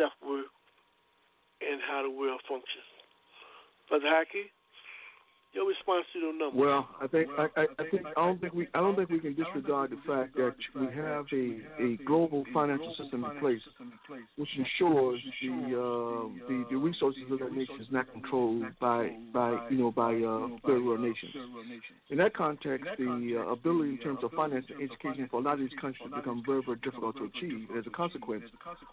self 0.00 0.16
worth 0.24 0.48
and 1.62 1.80
how 1.82 2.02
the 2.02 2.10
world 2.10 2.40
functions. 2.48 2.88
Brother 3.88 4.06
Haki, 4.08 4.50
your 5.58 5.68
response 5.68 6.06
to 6.12 6.20
those 6.20 6.38
numbers. 6.38 6.58
Well, 6.58 6.88
I 7.02 7.06
think 7.08 7.28
I, 7.36 7.46
I, 7.56 7.66
I 7.78 7.84
think 7.90 8.06
I 8.16 8.20
don't 8.24 8.40
think 8.40 8.54
we 8.54 8.68
I 8.74 8.80
don't 8.80 8.94
think 8.94 9.10
we 9.10 9.18
can 9.18 9.34
disregard 9.34 9.90
the 9.90 9.98
fact 10.06 10.36
that 10.36 10.54
we 10.78 10.86
have 10.94 11.26
a, 11.32 11.82
a 11.82 11.96
global 12.06 12.44
financial 12.54 12.94
system 12.96 13.24
in 13.24 13.40
place, 13.40 13.60
which 14.36 14.48
ensures 14.56 15.20
the 15.42 15.50
uh, 15.74 16.48
the, 16.48 16.64
the 16.70 16.76
resources 16.76 17.22
of 17.30 17.40
that 17.40 17.52
nation 17.52 17.74
is 17.80 17.88
not 17.90 18.10
controlled 18.12 18.66
by 18.80 19.10
by 19.34 19.66
you 19.70 19.78
know 19.78 19.90
by 19.90 20.14
uh, 20.14 20.46
third 20.64 20.84
world 20.84 21.00
nations. 21.00 21.34
In 22.10 22.18
that 22.18 22.34
context, 22.34 22.86
the 22.96 23.42
uh, 23.42 23.52
ability 23.52 23.90
in 23.90 23.98
terms 23.98 24.20
of 24.22 24.30
finance 24.32 24.64
and 24.70 24.88
education 24.88 25.26
for 25.30 25.40
a 25.40 25.42
lot 25.42 25.54
of 25.54 25.60
these 25.60 25.76
countries 25.80 26.08
to 26.08 26.16
become 26.16 26.42
very 26.46 26.62
very 26.64 26.78
difficult 26.78 27.16
to 27.16 27.24
achieve. 27.24 27.68
As 27.76 27.84
a 27.86 27.90
consequence, 27.90 28.44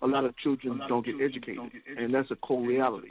a 0.02 0.08
lot 0.08 0.26
of 0.26 0.36
children 0.38 0.82
don't 0.90 1.06
get 1.06 1.16
educated, 1.22 1.72
and 1.98 2.14
that's 2.14 2.32
a 2.32 2.36
cold 2.38 2.68
reality. 2.68 3.10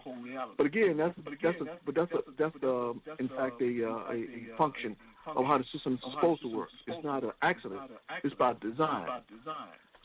But 0.57 0.67
again, 0.67 0.97
that's 0.97 1.15
that's 1.43 1.61
a, 1.61 1.65
but 1.87 1.95
that's 1.95 2.13
a, 2.13 2.19
that's 2.37 2.57
the 2.61 2.95
in 3.21 3.29
fact 3.29 3.44
a, 3.61 3.89
uh, 3.89 4.13
a 4.13 4.15
a 4.15 4.57
function 4.57 4.97
of 5.27 5.45
how 5.47 5.59
the 5.59 5.65
system 5.73 5.95
is 5.95 6.01
supposed 6.13 6.43
to 6.43 6.49
work. 6.49 6.69
It's 6.87 7.05
not 7.05 7.25
an 7.25 7.33
accident. 7.43 7.81
It's 8.23 8.35
by 8.35 8.55
design. 8.61 9.09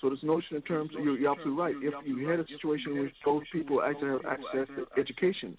So 0.02 0.10
this 0.10 0.20
notion 0.24 0.56
in 0.56 0.62
terms 0.62 0.92
you're, 0.94 1.18
you're 1.18 1.32
absolutely 1.32 1.62
right. 1.62 1.76
If 1.82 1.94
you 2.08 2.26
had 2.28 2.40
a 2.40 2.48
situation 2.48 2.94
where 2.98 3.12
those 3.26 3.44
people 3.52 3.82
actually 3.82 4.12
have 4.12 4.26
access 4.26 4.68
to 4.78 4.88
education, 4.98 5.58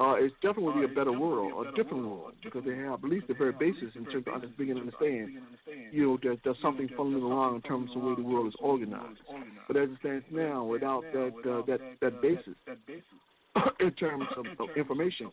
uh, 0.00 0.14
it's 0.18 0.34
definitely 0.42 0.84
a 0.84 0.88
better 0.88 1.12
world, 1.12 1.66
a 1.68 1.70
different 1.76 2.04
world, 2.04 2.32
because 2.42 2.64
they 2.66 2.76
have 2.76 3.04
at 3.04 3.08
least 3.08 3.28
the 3.28 3.34
very 3.34 3.52
basis 3.52 3.94
in 3.94 4.06
terms 4.06 4.24
of 4.26 4.34
under- 4.34 4.48
beginning 4.58 4.90
to 4.90 4.90
understand, 4.90 5.38
you 5.92 6.02
know, 6.04 6.18
that 6.24 6.40
there's 6.42 6.56
something 6.60 6.88
fundamentally 6.96 7.30
wrong 7.30 7.54
in 7.56 7.62
terms 7.62 7.90
of 7.94 8.02
the 8.02 8.08
way 8.08 8.14
the 8.16 8.22
world 8.22 8.48
is 8.48 8.54
organized. 8.58 9.20
But 9.68 9.76
as 9.76 9.88
it 9.90 9.98
stands 10.00 10.24
now, 10.32 10.64
without 10.64 11.04
that 11.12 11.34
uh, 11.46 11.62
that 11.66 11.80
that 12.00 12.20
basis, 12.20 12.54
in 13.80 13.90
terms 13.92 14.24
of, 14.36 14.46
of 14.60 14.76
information, 14.76 15.30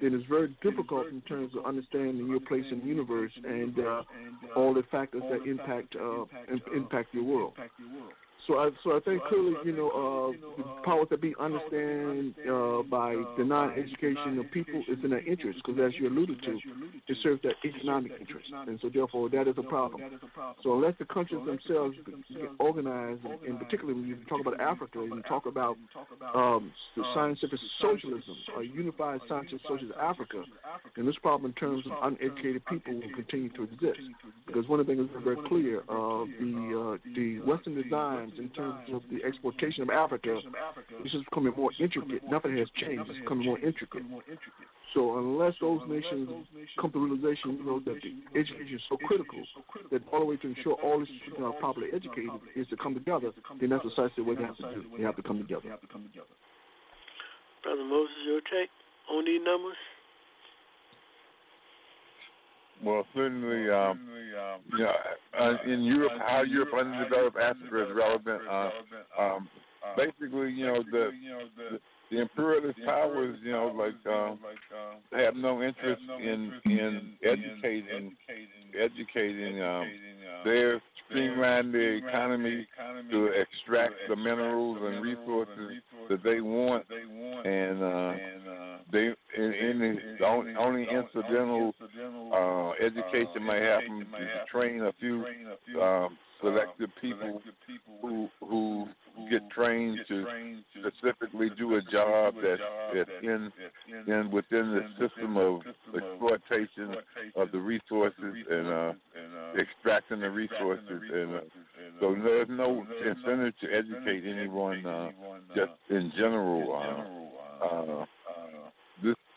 then 0.00 0.14
it's 0.14 0.26
very 0.28 0.54
difficult 0.62 1.06
in 1.08 1.20
terms 1.22 1.52
of 1.56 1.64
understanding 1.64 2.26
your 2.26 2.40
place 2.40 2.64
in 2.70 2.80
the 2.80 2.86
universe 2.86 3.32
and 3.44 3.78
uh, 3.78 4.02
all 4.56 4.74
the 4.74 4.82
factors 4.90 5.22
that 5.30 5.48
impact 5.48 5.94
uh, 5.96 6.24
impact 6.74 7.14
your 7.14 7.24
world. 7.24 7.54
So 8.48 8.58
I 8.58 8.70
so 8.82 8.96
I 8.96 9.00
think 9.00 9.22
clearly, 9.28 9.54
you 9.64 9.72
know, 9.72 9.88
uh, 9.88 10.56
the 10.56 10.64
powers 10.84 11.06
that 11.10 11.20
be 11.20 11.32
understand 11.38 12.34
uh, 12.50 12.82
by 12.82 13.14
denying 13.36 13.78
education 13.78 14.36
of 14.38 14.50
people 14.50 14.82
is 14.88 14.98
in 15.04 15.10
their 15.10 15.24
interest, 15.24 15.60
because 15.64 15.80
as 15.80 15.92
you 16.00 16.08
alluded 16.08 16.42
to, 16.42 16.58
it 17.06 17.16
serves 17.22 17.40
their 17.42 17.54
economic 17.64 18.12
interest, 18.18 18.48
and 18.66 18.80
so 18.82 18.90
therefore 18.92 19.28
that 19.30 19.46
is 19.46 19.54
a 19.58 19.62
problem. 19.62 20.00
So 20.64 20.74
unless 20.74 20.94
the 20.98 21.04
countries 21.04 21.40
themselves 21.46 21.96
get 22.30 22.50
organized, 22.58 23.20
and, 23.46 23.58
particularly 23.60 24.00
when 24.00 24.08
you 24.08 24.16
talk 24.28 24.40
about 24.40 24.60
Africa, 24.60 24.98
and 25.00 25.14
you 25.14 25.22
talk 25.22 25.46
about 25.46 25.76
um, 26.34 26.72
the 26.96 27.04
scientific 27.14 27.60
socialism, 27.80 28.36
a 28.58 28.62
unified 28.64 29.20
scientific 29.28 29.60
socialist 29.68 29.96
Africa, 30.00 30.42
then 30.96 31.06
this 31.06 31.16
problem 31.22 31.52
in 31.52 31.54
terms 31.54 31.84
of 31.86 31.92
uneducated 32.02 32.64
people 32.66 32.94
will 32.94 33.14
continue 33.14 33.50
to 33.50 33.62
exist. 33.62 34.00
Because 34.48 34.66
one 34.66 34.80
of 34.80 34.86
the 34.86 34.94
things 34.94 35.08
is 35.08 35.22
very 35.22 35.36
clear, 35.46 35.80
uh, 35.88 36.24
the 36.40 36.98
uh, 36.98 37.14
the 37.14 37.38
Western 37.40 37.74
designs 38.32 38.50
in 38.50 38.56
terms 38.56 38.88
of 38.92 39.02
the 39.10 39.24
exploitation 39.24 39.82
of 39.82 39.90
Africa 39.90 40.40
this 41.02 41.14
is 41.14 41.22
becoming 41.24 41.52
more 41.56 41.70
intricate. 41.78 42.22
Nothing 42.30 42.56
has 42.58 42.68
changed; 42.76 43.04
it's 43.08 43.20
becoming 43.20 43.46
more 43.46 43.58
intricate. 43.58 44.02
So 44.94 45.18
unless 45.18 45.54
those 45.60 45.80
nations 45.88 46.28
come 46.78 46.92
to 46.92 46.98
realization, 46.98 47.56
you 47.56 47.64
know, 47.64 47.80
that 47.80 47.96
the 48.02 48.38
education 48.38 48.76
is 48.76 48.82
so 48.88 48.96
critical 48.98 49.40
that 49.90 50.02
all 50.12 50.20
the 50.20 50.26
way 50.26 50.36
to 50.36 50.48
ensure 50.48 50.74
all 50.74 50.98
these 50.98 51.08
children 51.24 51.44
are 51.44 51.52
properly 51.52 51.88
educated 51.94 52.30
is 52.54 52.68
to 52.68 52.76
come 52.76 52.94
together, 52.94 53.32
then 53.60 53.70
that's 53.70 53.82
precisely 53.82 54.22
what 54.22 54.36
they 54.36 54.44
have 54.44 54.56
to 54.56 54.74
do. 54.74 54.84
They 54.96 55.04
have 55.04 55.16
to 55.16 55.22
come 55.22 55.38
together. 55.38 55.68
Brother 57.62 57.84
Moses, 57.84 58.16
your 58.26 58.40
take 58.40 58.68
on 59.10 59.24
these 59.24 59.40
numbers? 59.44 59.76
Well, 62.82 63.06
certainly, 63.14 63.70
um, 63.70 64.00
you 64.72 64.84
know, 64.84 64.92
uh, 65.38 65.56
in 65.66 65.82
Europe, 65.82 66.12
how 66.24 66.42
Europe 66.42 66.70
underdeveloped 66.78 67.36
Africa 67.36 67.90
is 67.90 67.96
relevant. 67.96 68.42
Uh, 68.48 68.70
um, 69.18 69.48
basically, 69.96 70.52
you 70.52 70.66
know, 70.66 70.82
the, 70.90 71.10
the 71.56 71.80
the 72.10 72.20
imperialist 72.20 72.78
powers, 72.84 73.38
you 73.42 73.52
know, 73.52 73.72
like 73.76 73.94
uh, 74.06 74.34
have 75.16 75.36
no 75.36 75.62
interest 75.62 76.02
in 76.20 76.52
in 76.66 77.14
educating 77.24 78.12
educating. 78.78 79.62
Um, 79.62 79.88
they're 80.44 80.80
streamlining 81.12 81.72
the 81.72 82.06
economy 82.06 82.66
to 83.10 83.26
extract 83.26 83.94
the 84.08 84.16
minerals 84.16 84.78
and 84.82 85.02
resources 85.02 85.82
that 86.08 86.22
they 86.22 86.40
want, 86.40 86.84
and 87.44 87.82
uh, 87.82 88.12
they 88.92 89.10
in, 89.36 89.52
in 89.52 89.98
the 90.18 90.26
only, 90.26 90.54
only 90.54 90.82
incidental 90.82 91.74
uh, 92.32 92.70
education 92.84 93.46
may 93.46 93.60
happen 93.60 94.06
to 94.10 94.50
train 94.50 94.82
a 94.82 94.92
few 95.00 95.24
um, 95.80 96.16
selected 96.42 96.90
people 97.00 97.40
who 98.00 98.28
who 98.40 98.86
get 99.30 99.48
trained 99.50 99.98
to 100.08 100.26
specifically 100.80 101.50
do 101.56 101.76
a 101.76 101.82
job 101.82 102.34
that 102.36 102.58
that 102.94 103.06
in 103.22 103.52
in 104.06 104.30
within 104.30 104.72
the 104.72 105.08
system 105.08 105.36
of 105.36 105.60
exploitation 105.94 106.96
of 107.36 107.50
the 107.52 107.58
resources 107.58 108.34
and 108.50 108.66
uh, 108.66 108.92
extracting 109.58 110.20
the 110.20 110.30
resources 110.30 111.02
and 111.12 111.34
uh, 111.36 111.40
so 112.00 112.16
there's 112.22 112.48
no 112.50 112.84
incentive 113.06 113.54
to 113.60 113.66
educate 113.72 114.24
anyone 114.28 114.84
uh, 114.84 115.10
just 115.54 115.72
in 115.90 116.12
general. 116.16 116.72
Uh, 116.72 117.64
uh, 117.64 118.04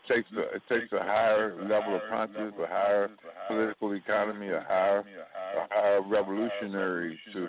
takes 0.07 0.29
a 0.37 0.55
it 0.55 0.61
takes 0.69 0.91
a 0.91 1.03
higher 1.03 1.55
level 1.67 1.95
of 1.95 2.01
consciousness, 2.09 2.53
a 2.61 2.67
higher 2.67 3.09
political 3.47 3.93
economy, 3.93 4.49
a 4.49 4.63
higher 4.67 4.99
a 4.99 5.73
higher 5.73 6.01
revolutionary 6.01 7.19
to 7.33 7.47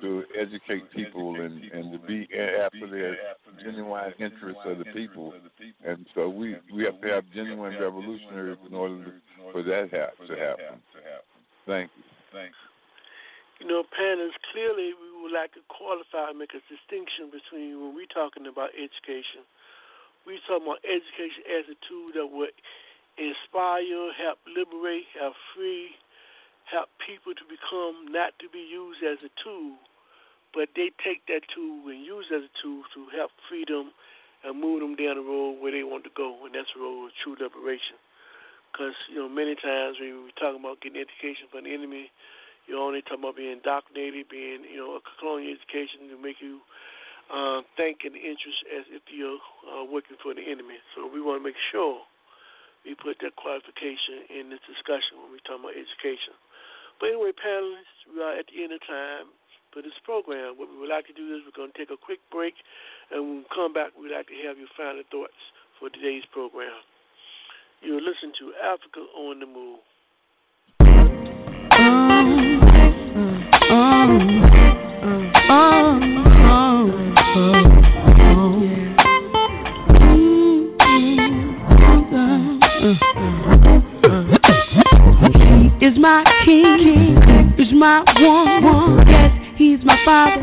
to 0.00 0.24
educate 0.38 0.90
people 0.92 1.40
and 1.40 1.62
and 1.72 1.92
to 1.92 1.98
be 2.06 2.28
after 2.34 2.86
the 2.86 3.14
genuine 3.62 4.12
interests 4.18 4.62
of 4.64 4.78
the 4.78 4.84
people. 4.86 5.32
And 5.84 6.06
so 6.14 6.28
we 6.28 6.56
we 6.74 6.84
have 6.84 7.00
to 7.00 7.08
have 7.08 7.24
genuine 7.34 7.76
revolutionaries 7.80 8.58
in 8.66 8.74
order 8.74 9.04
to, 9.04 9.12
for 9.52 9.62
that 9.62 9.90
to 9.90 9.96
happen. 10.36 10.80
Thank 11.66 11.90
you. 11.96 12.04
Thank 12.32 12.50
you. 12.50 12.66
You 13.60 13.66
know, 13.66 13.82
panelists, 13.88 14.36
clearly 14.52 14.92
we 14.92 15.22
would 15.22 15.32
like 15.32 15.56
to 15.56 15.64
qualify 15.72 16.28
and 16.28 16.38
make 16.38 16.52
a 16.52 16.60
distinction 16.68 17.32
between 17.32 17.80
when 17.80 17.96
we're 17.96 18.12
talking 18.12 18.46
about 18.46 18.76
education. 18.76 19.48
We're 20.26 20.42
talking 20.42 20.66
about 20.66 20.82
education 20.82 21.46
as 21.46 21.70
a 21.70 21.78
tool 21.86 22.10
that 22.18 22.26
would 22.26 22.50
inspire, 23.14 24.10
help 24.18 24.42
liberate, 24.42 25.06
help 25.14 25.38
free, 25.54 25.94
help 26.66 26.90
people 26.98 27.30
to 27.30 27.46
become 27.46 28.10
not 28.10 28.34
to 28.42 28.50
be 28.50 28.58
used 28.58 29.06
as 29.06 29.22
a 29.22 29.30
tool, 29.38 29.78
but 30.50 30.74
they 30.74 30.90
take 30.98 31.22
that 31.30 31.46
tool 31.54 31.86
and 31.86 32.02
use 32.02 32.26
it 32.34 32.42
as 32.42 32.50
a 32.50 32.54
tool 32.58 32.82
to 32.90 33.06
help 33.14 33.30
free 33.46 33.62
them 33.70 33.94
and 34.42 34.58
move 34.58 34.82
them 34.82 34.98
down 34.98 35.14
the 35.14 35.22
road 35.22 35.62
where 35.62 35.70
they 35.70 35.86
want 35.86 36.02
to 36.02 36.10
go, 36.10 36.34
and 36.42 36.58
that's 36.58 36.74
the 36.74 36.82
road 36.82 37.06
of 37.06 37.14
true 37.22 37.38
liberation. 37.38 37.94
Because, 38.74 38.98
you 39.06 39.22
know, 39.22 39.30
many 39.30 39.54
times 39.54 40.02
when 40.02 40.26
we're 40.26 40.34
talking 40.42 40.58
about 40.58 40.82
getting 40.82 40.98
education 40.98 41.46
from 41.54 41.64
the 41.64 41.72
enemy, 41.72 42.10
you're 42.66 42.82
only 42.82 43.00
talking 43.00 43.22
about 43.22 43.38
being 43.38 43.62
indoctrinated, 43.62 44.26
being, 44.26 44.66
you 44.66 44.76
know, 44.76 44.98
a 44.98 45.02
colonial 45.22 45.54
education 45.54 46.10
to 46.10 46.18
make 46.18 46.42
you 46.42 46.66
uh, 47.32 47.62
think 47.76 48.06
in 48.06 48.14
the 48.14 48.22
interest 48.22 48.62
as 48.70 48.84
if 48.90 49.02
you're 49.10 49.42
uh, 49.66 49.84
working 49.86 50.16
for 50.22 50.34
the 50.34 50.42
enemy. 50.42 50.78
So 50.94 51.06
we 51.06 51.20
want 51.20 51.42
to 51.42 51.44
make 51.44 51.58
sure 51.72 52.02
we 52.86 52.94
put 52.94 53.18
that 53.22 53.34
qualification 53.34 54.30
in 54.30 54.50
this 54.50 54.62
discussion 54.62 55.18
when 55.18 55.34
we 55.34 55.42
talk 55.42 55.58
about 55.58 55.74
education. 55.74 56.38
But 57.02 57.12
anyway, 57.12 57.34
panelists, 57.34 58.06
we 58.06 58.22
are 58.22 58.38
at 58.38 58.46
the 58.46 58.62
end 58.62 58.72
of 58.72 58.80
time 58.86 59.34
for 59.74 59.82
this 59.82 59.98
program. 60.06 60.54
What 60.56 60.70
we 60.70 60.78
would 60.78 60.88
like 60.88 61.10
to 61.10 61.16
do 61.16 61.34
is 61.34 61.42
we're 61.42 61.52
going 61.52 61.74
to 61.74 61.78
take 61.78 61.90
a 61.90 61.98
quick 61.98 62.22
break, 62.30 62.54
and 63.10 63.20
when 63.20 63.36
we 63.42 63.46
come 63.50 63.74
back, 63.74 63.92
we'd 63.98 64.14
like 64.14 64.30
to 64.30 64.38
have 64.46 64.56
your 64.56 64.70
final 64.78 65.02
thoughts 65.10 65.36
for 65.82 65.90
today's 65.90 66.24
program. 66.32 66.78
You're 67.82 68.00
listening 68.00 68.32
to 68.40 68.54
Africa 68.62 69.02
on 69.18 69.42
the 69.42 69.50
Move. 69.50 69.82
Is 76.00 76.05
my 86.06 86.22
king, 86.44 87.18
is 87.58 87.72
my 87.72 87.98
one. 88.20 89.08
Yes, 89.08 89.32
he's 89.56 89.80
my 89.82 89.98
father. 90.04 90.38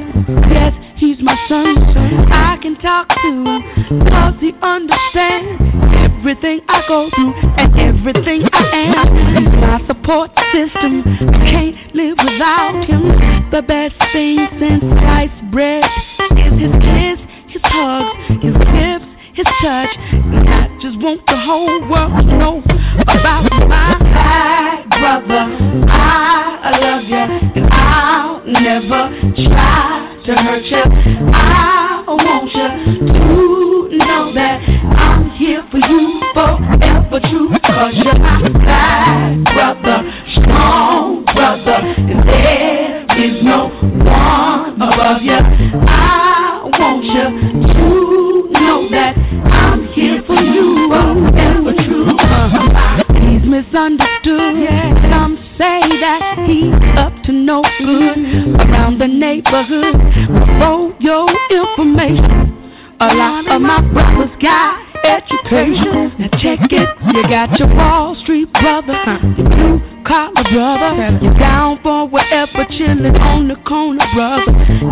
Yes, 0.52 0.74
he's 0.98 1.20
my 1.22 1.38
son. 1.48 1.78
I 2.34 2.58
can 2.62 2.76
talk 2.82 3.08
to 3.08 3.32
him, 3.32 3.48
cause 4.12 4.36
he 4.42 4.52
understands 4.62 5.64
everything 6.04 6.60
I 6.68 6.84
go 6.90 7.10
through 7.16 7.34
and 7.60 7.80
everything 7.80 8.44
I 8.52 8.64
am. 8.92 9.08
He's 9.40 9.56
my 9.64 9.80
support 9.88 10.32
system. 10.52 11.00
I 11.32 11.46
can't 11.48 11.96
live 11.96 12.18
without 12.20 12.84
him. 12.84 13.08
The 13.52 13.62
best 13.62 13.96
thing 14.12 14.44
since 14.60 14.84
sliced 15.00 15.44
bread 15.50 15.86
is 16.44 16.60
his 16.60 16.76
kiss, 16.84 17.20
his 17.56 17.64
hugs, 17.72 18.12
his 18.44 18.56
lips, 18.76 19.08
his 19.32 19.48
touch. 19.64 19.96
And 20.12 20.44
I 20.44 20.68
just 20.84 21.00
want 21.00 21.26
the 21.28 21.40
whole 21.40 21.88
world 21.88 22.20
to 22.20 22.36
know 22.36 22.60
about 23.08 23.48
my 23.50 23.96
black 24.04 24.63
brother. 25.04 25.44
I 25.90 26.80
love 26.80 27.04
you, 27.12 27.24
and 27.60 27.68
I'll 27.74 28.40
never 28.46 29.12
try 29.36 30.16
to 30.26 30.32
hurt 30.44 30.64
you. 30.64 30.84
I 31.34 32.06
want 32.08 32.50
you 32.56 32.70
to 33.12 33.98
know 33.98 34.34
that 34.34 34.62
I'm 34.96 35.30
here 35.32 35.64
for 35.70 35.80
you 35.92 36.22
forever 36.34 37.20
true. 37.20 37.52
Cause 37.66 37.94
you're 37.96 38.18
my 38.18 38.48
black 38.64 39.44
brother, 39.54 39.98
strong 40.38 41.26
brother, 41.36 41.80
and 41.84 42.30
there 42.30 43.06
is 43.18 43.44
no 43.44 43.68
one 44.06 44.82
above 44.82 45.22
you. 45.22 45.36
I 45.36 46.23
Misunderstood. 53.72 54.68
Some 55.12 55.38
say 55.58 55.80
that 56.02 56.46
he's 56.48 57.00
up 57.00 57.14
to 57.24 57.32
no 57.32 57.62
good 57.80 58.60
around 58.62 59.00
the 59.00 59.08
neighborhood. 59.08 59.96
For 60.60 60.94
your 61.00 61.28
information, 61.52 62.98
a 63.00 63.16
lot 63.16 63.54
of 63.54 63.62
my 63.62 63.82
brothers 63.82 64.36
got 64.42 64.93
education. 65.04 66.16
Now 66.20 66.30
check 66.42 66.60
it. 66.72 66.90
You 67.16 67.24
got 67.30 67.60
your 67.60 67.74
Wall 67.76 68.16
Street 68.24 68.52
brother, 68.54 68.94
your 69.38 69.50
blue 69.50 69.94
collar 70.06 70.44
brother, 70.52 71.20
you're 71.22 71.34
down 71.36 71.80
for 71.82 72.08
whatever, 72.08 72.66
chillin' 72.76 73.20
on 73.22 73.48
the 73.48 73.56
corner 73.68 74.06
brother, 74.14 74.46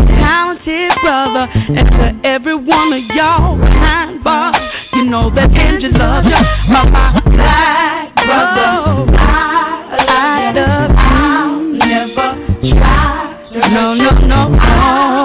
talented 0.07 0.91
brother, 1.03 1.47
and 1.51 1.87
to 1.99 2.27
every 2.27 2.55
one 2.55 2.93
of 2.93 3.03
y'all 3.15 3.57
behind 3.57 4.23
bars, 4.23 4.55
you 4.93 5.05
know 5.05 5.29
that 5.35 5.57
Angie 5.57 5.89
loves 5.89 6.27
you, 6.27 6.41
my, 6.71 6.89
my 6.89 7.21
black 7.25 8.15
brother. 8.15 9.11
I 10.07 10.53
love 10.55 10.91
you. 10.91 10.97
I'll 10.97 11.61
never 11.87 12.29
try 12.77 13.49
to 13.53 13.69
no, 13.69 13.93
no, 13.93 14.11
no, 14.11 14.49
no. 14.49 15.20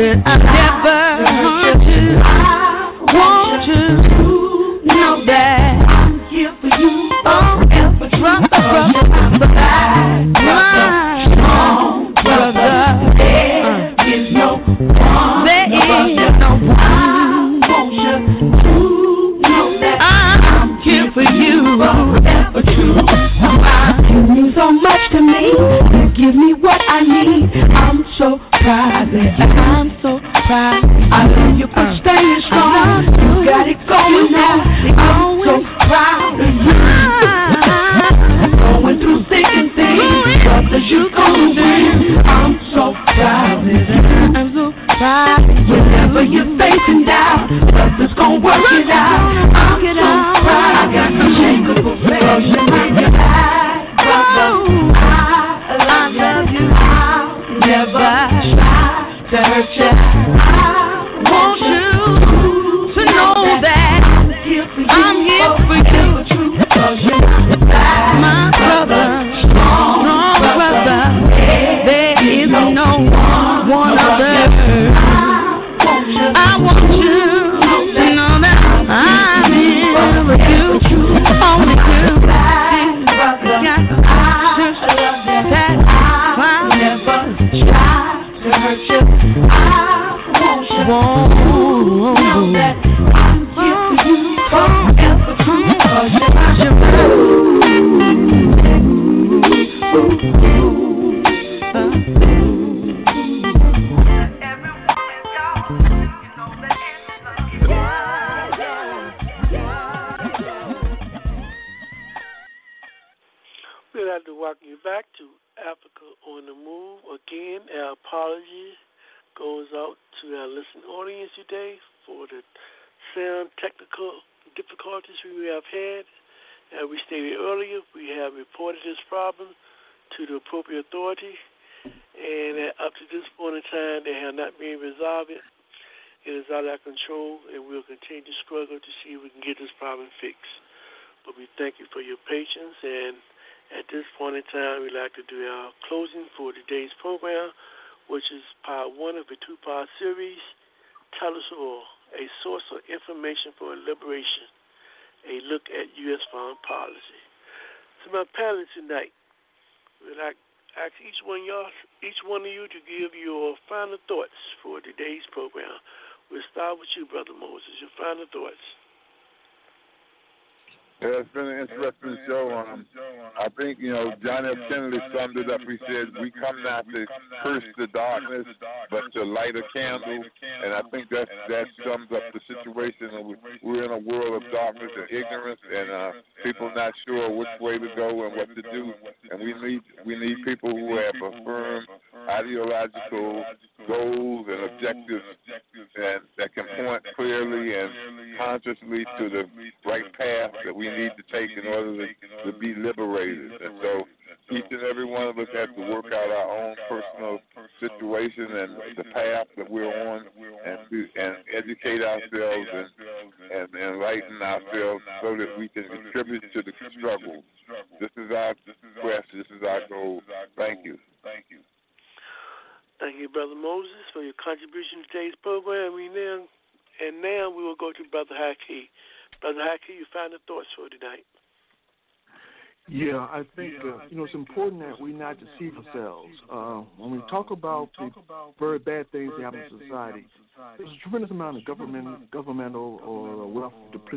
Said 0.00 0.22
I 0.24 0.36
never 0.38 1.09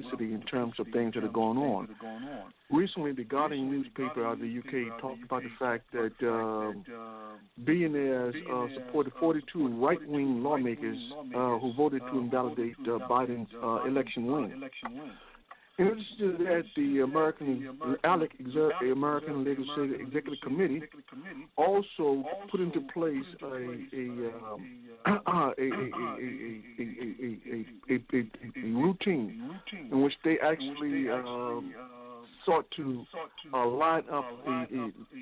duplicity 0.03 0.33
in 0.33 0.41
terms 0.41 0.73
of 0.79 0.87
things 0.93 1.13
that 1.15 1.23
are 1.23 1.29
going 1.29 1.57
on. 1.57 1.87
Recently, 2.71 3.11
the 3.11 3.23
Guardian 3.23 3.71
newspaper 3.71 4.25
out 4.25 4.33
of 4.33 4.39
the 4.39 4.59
UK 4.59 4.99
talked 4.99 5.23
about 5.23 5.43
the 5.43 5.49
fact 5.59 5.83
that 5.91 6.13
uh, 6.27 6.73
billionaires 7.63 8.35
uh, 8.51 8.67
supported 8.75 9.13
42 9.19 9.79
right-wing 9.79 10.43
lawmakers 10.43 10.97
uh, 11.35 11.57
who 11.59 11.73
voted 11.75 12.01
to 12.11 12.19
invalidate 12.19 12.75
uh, 12.81 12.99
Biden's 13.09 13.49
uh, 13.61 13.83
election 13.85 14.25
win. 14.31 14.63
In 15.79 15.87
addition 15.87 16.17
to 16.19 16.43
that, 16.43 16.63
the 16.75 16.99
American 16.99 17.79
ALEC, 18.03 18.29
American 18.91 19.43
Legislative 19.43 20.01
Executive 20.01 20.39
Committee, 20.43 20.83
also 21.57 22.23
put 22.51 22.59
into 22.59 22.81
place 22.93 23.25
a 23.41 23.47
a 23.47 24.29
um, 24.53 24.63
a, 25.05 25.11
a, 25.11 25.53
a, 25.57 25.63
a, 27.89 27.95
a, 28.15 28.65
routine 28.65 29.51
in 29.91 30.01
which 30.01 30.13
they 30.23 30.37
actually 30.39 31.09
um, 31.09 31.73
sought 32.45 32.65
to 32.75 33.05
uh, 33.53 33.65
line 33.67 34.03
up 34.11 34.25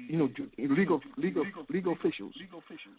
you 0.08 0.18
know 0.18 0.30
legal 0.58 1.02
legal 1.18 1.44
legal 1.70 1.94
officials 1.94 2.34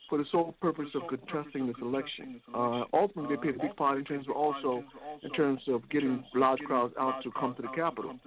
for 0.08 0.18
the 0.18 0.24
sole 0.30 0.54
purpose 0.60 0.88
of 0.94 1.02
contesting 1.08 1.66
this 1.66 1.76
election. 1.82 2.40
Uh, 2.54 2.84
ultimately, 2.92 3.36
they 3.36 3.42
played 3.42 3.56
a 3.56 3.62
big 3.62 3.76
part 3.76 3.98
in 3.98 4.04
terms 4.04 4.26
of 4.28 4.36
also 4.36 4.84
in 5.22 5.30
terms 5.30 5.60
of 5.68 5.88
getting 5.90 6.24
large 6.34 6.60
crowds 6.60 6.94
out 6.98 7.22
to 7.22 7.30
come 7.38 7.54
to 7.54 7.62
the 7.62 7.68
Capitol. 7.68 8.18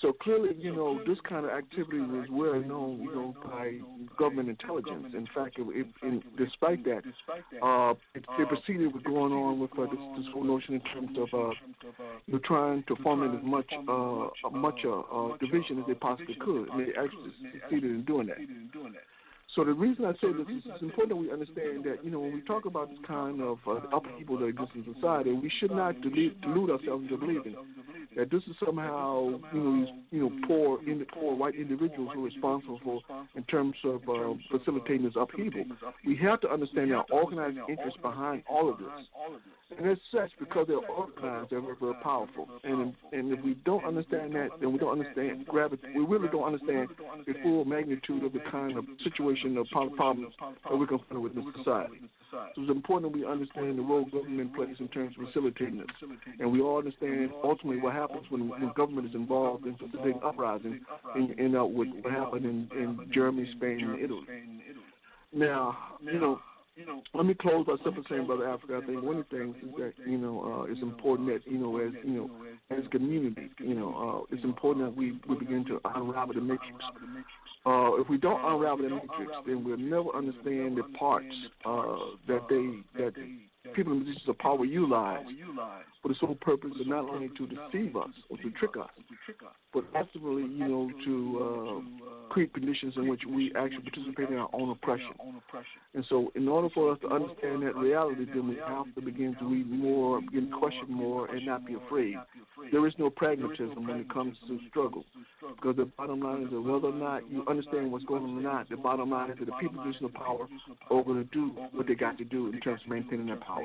So 0.00 0.12
clearly, 0.12 0.54
you 0.56 0.72
know, 0.74 1.00
this 1.06 1.18
kind 1.28 1.44
of 1.44 1.50
activity 1.50 1.98
was 1.98 2.26
well 2.30 2.60
known, 2.60 3.02
you 3.02 3.12
know, 3.12 3.34
by 3.44 3.78
government 4.16 4.48
intelligence. 4.48 5.12
In 5.12 5.26
fact, 5.34 5.58
it, 5.58 5.66
it, 5.68 5.86
in, 6.02 6.22
despite 6.36 6.84
that, 6.84 7.02
uh, 7.60 7.94
it, 8.14 8.24
they 8.38 8.44
proceeded 8.44 8.94
with 8.94 9.02
going 9.02 9.32
on 9.32 9.58
with 9.58 9.72
uh, 9.76 9.86
this, 9.86 10.00
this 10.18 10.26
whole 10.32 10.44
notion 10.44 10.74
in 10.74 10.80
terms 10.80 11.18
of 11.18 11.28
uh, 11.34 11.50
you 12.26 12.34
know, 12.34 12.40
trying 12.44 12.84
to 12.86 12.96
foment 13.02 13.34
as 13.34 13.44
much 13.44 13.72
uh, 13.88 14.28
much 14.52 14.80
uh, 14.84 15.00
uh, 15.00 15.36
division 15.38 15.80
as 15.80 15.84
they 15.88 15.94
possibly 15.94 16.36
could, 16.38 16.68
and 16.68 16.80
they 16.80 16.92
actually 16.92 17.32
succeeded 17.60 17.90
in 17.90 18.04
doing 18.04 18.28
that. 18.28 18.38
So 19.58 19.64
the 19.64 19.72
reason 19.72 20.04
I 20.04 20.12
say 20.12 20.30
this 20.30 20.46
is 20.46 20.62
it's 20.66 20.82
important 20.82 21.08
that 21.08 21.16
we 21.16 21.32
understand 21.32 21.82
that 21.82 22.04
you 22.04 22.12
know 22.12 22.20
when 22.20 22.32
we 22.32 22.42
talk 22.42 22.64
about 22.64 22.90
this 22.90 22.98
kind 23.04 23.42
of 23.42 23.58
uh, 23.66 23.80
upheaval 23.90 24.38
that 24.38 24.44
exists 24.44 24.70
in 24.76 24.94
society, 24.94 25.32
we 25.32 25.50
should 25.58 25.72
not 25.72 26.00
delude, 26.00 26.40
delude 26.42 26.70
ourselves 26.70 27.02
into 27.02 27.16
believing 27.16 27.56
that 28.16 28.30
this 28.30 28.42
is 28.44 28.54
somehow 28.64 29.28
you 29.52 29.60
know 29.60 29.80
these 29.80 29.94
you 30.10 30.20
know 30.20 30.46
poor 30.46 30.80
in, 30.86 31.04
poor 31.12 31.34
white 31.34 31.56
individuals 31.56 32.10
who 32.14 32.20
are 32.22 32.24
responsible 32.24 32.80
for 32.84 33.00
in 33.34 33.42
terms 33.44 33.74
of 33.84 34.00
uh, 34.08 34.34
facilitating 34.50 35.04
this 35.04 35.14
upheaval. 35.16 35.64
We 36.06 36.16
have 36.18 36.40
to 36.42 36.50
understand 36.50 36.92
our 36.94 37.04
organized 37.10 37.58
interests 37.68 37.98
behind 38.00 38.44
all 38.48 38.70
of 38.70 38.78
this, 38.78 38.88
and 39.76 39.88
as 39.88 39.98
such, 40.12 40.30
because 40.38 40.66
they're 40.66 40.78
organized, 40.78 41.50
they're 41.50 41.60
very, 41.60 41.76
very 41.80 41.94
powerful. 42.02 42.48
And 42.64 42.94
and 43.12 43.32
if 43.32 43.44
we 43.44 43.54
don't 43.64 43.84
understand 43.84 44.34
that, 44.34 44.48
then 44.60 44.72
we 44.72 44.78
don't 44.78 44.98
understand 45.00 45.46
gravity. 45.46 45.82
We 45.94 46.04
really 46.04 46.28
don't 46.28 46.44
understand 46.44 46.88
the 47.26 47.34
full 47.42 47.64
magnitude 47.64 48.24
of 48.24 48.32
the 48.32 48.40
kind 48.50 48.78
of 48.78 48.84
situation 49.04 49.47
of 49.56 49.66
problems 49.96 50.34
that 50.40 50.78
we're 50.78 50.86
confronted 50.86 51.18
with 51.18 51.36
in 51.36 51.52
society. 51.56 52.00
So 52.30 52.38
it's 52.58 52.70
important 52.70 53.10
that 53.10 53.18
we 53.18 53.24
understand 53.24 53.78
the 53.78 53.82
role 53.82 54.04
government 54.04 54.54
plays 54.54 54.76
in 54.78 54.88
terms 54.88 55.14
of 55.18 55.26
facilitating 55.28 55.78
this. 55.78 55.86
And 56.40 56.52
we 56.52 56.60
all 56.60 56.78
understand 56.78 57.30
ultimately 57.42 57.80
what 57.80 57.94
happens 57.94 58.24
when, 58.28 58.48
when 58.48 58.70
government 58.76 59.08
is 59.08 59.14
involved 59.14 59.66
in 59.66 59.76
facilitating 59.76 60.20
uprising 60.22 60.80
and, 61.14 61.30
and 61.38 61.56
uh, 61.56 61.64
what, 61.64 61.88
what 62.02 62.12
happened 62.12 62.44
in, 62.44 62.68
in 62.78 63.10
Germany, 63.12 63.48
Spain, 63.56 63.80
and 63.80 63.98
Italy. 64.04 64.26
Now, 65.32 65.76
you 66.02 66.18
know, 66.20 66.40
let 67.12 67.26
me 67.26 67.34
close 67.34 67.66
by 67.66 67.74
simply 67.82 68.04
saying, 68.08 68.26
Brother 68.26 68.48
Africa, 68.48 68.80
I 68.80 68.86
think 68.86 69.02
one 69.02 69.16
of 69.16 69.26
the 69.28 69.36
things 69.36 69.56
is 69.62 69.70
that, 69.78 69.94
you 70.06 70.16
know, 70.16 70.64
uh, 70.68 70.70
it's 70.70 70.80
important 70.80 71.28
that, 71.28 71.50
you 71.50 71.58
know, 71.58 71.76
as, 71.78 71.92
you 72.04 72.12
know, 72.12 72.30
as 72.70 72.84
a 72.86 72.88
community, 72.88 73.50
you 73.58 73.74
know, 73.74 74.26
uh, 74.30 74.34
it's 74.34 74.44
important 74.44 74.86
that 74.86 74.96
we, 74.96 75.18
we 75.28 75.34
begin 75.36 75.64
to 75.66 75.80
unravel 75.84 76.34
the 76.34 76.40
matrix. 76.40 76.78
Uh, 77.66 78.00
if 78.00 78.08
we 78.08 78.16
don't 78.18 78.40
unravel 78.44 78.84
the 78.84 78.94
matrix, 78.94 79.32
then 79.46 79.64
we'll 79.64 79.76
never 79.76 80.10
understand 80.14 80.76
the 80.76 80.84
parts 80.98 81.26
uh, 81.64 81.96
that 82.26 82.42
they, 82.48 83.00
that 83.00 83.12
people 83.74 83.92
in 83.92 84.00
positions 84.00 84.28
of 84.28 84.38
power 84.38 84.64
utilize 84.64 85.24
for 86.02 86.08
the 86.08 86.14
sole 86.20 86.36
purpose 86.40 86.70
of 86.80 86.86
not 86.86 87.08
only 87.08 87.28
to 87.36 87.46
deceive 87.46 87.96
us 87.96 88.10
or 88.30 88.36
to 88.38 88.50
trick 88.52 88.76
us, 88.76 88.88
but 89.72 89.84
ultimately, 89.94 90.42
you 90.42 90.68
know, 90.68 90.90
to 91.04 91.94
uh, 92.00 92.28
create 92.28 92.52
conditions 92.54 92.94
in 92.96 93.08
which 93.08 93.22
we 93.28 93.52
actually 93.56 93.82
participate 93.82 94.28
in 94.28 94.36
our 94.36 94.48
own 94.52 94.70
oppression. 94.70 95.12
And 95.94 96.04
so, 96.08 96.30
in 96.34 96.48
order 96.48 96.68
for 96.72 96.92
us 96.92 96.98
to 97.02 97.08
understand 97.08 97.62
that 97.62 97.76
reality, 97.76 98.26
then 98.26 98.48
we 98.48 98.56
have 98.56 98.94
to 98.94 99.00
begin 99.00 99.36
to 99.40 99.46
read 99.46 99.70
more, 99.70 100.20
begin 100.20 100.50
to 100.50 100.56
question 100.56 100.86
more, 100.88 101.26
and 101.26 101.44
not 101.44 101.66
be 101.66 101.74
afraid. 101.74 102.16
There 102.72 102.86
is 102.86 102.94
no 102.98 103.10
pragmatism 103.10 103.86
when 103.86 104.00
it 104.00 104.12
comes 104.12 104.36
to 104.48 104.58
struggle, 104.68 105.04
because 105.56 105.76
the 105.76 105.86
bottom 105.96 106.20
line 106.20 106.42
is 106.42 106.50
that 106.50 106.60
whether 106.60 106.88
or 106.88 106.92
not 106.92 107.30
you 107.30 107.44
understand 107.48 107.90
what's 107.90 108.04
going 108.04 108.24
on 108.24 108.38
or 108.38 108.40
not, 108.40 108.68
the 108.68 108.76
bottom 108.76 109.10
line 109.10 109.30
is 109.30 109.38
that 109.38 109.46
the 109.46 109.52
people 109.60 109.80
in 109.80 109.86
position 109.86 110.06
of 110.06 110.14
power 110.14 110.46
are 110.90 111.02
going 111.04 111.22
to 111.22 111.30
do 111.32 111.48
what 111.72 111.86
they 111.86 111.94
got 111.94 112.18
to 112.18 112.24
do 112.24 112.52
in 112.52 112.60
terms 112.60 112.80
of 112.84 112.90
maintaining 112.90 113.26
their 113.26 113.36
power. 113.36 113.57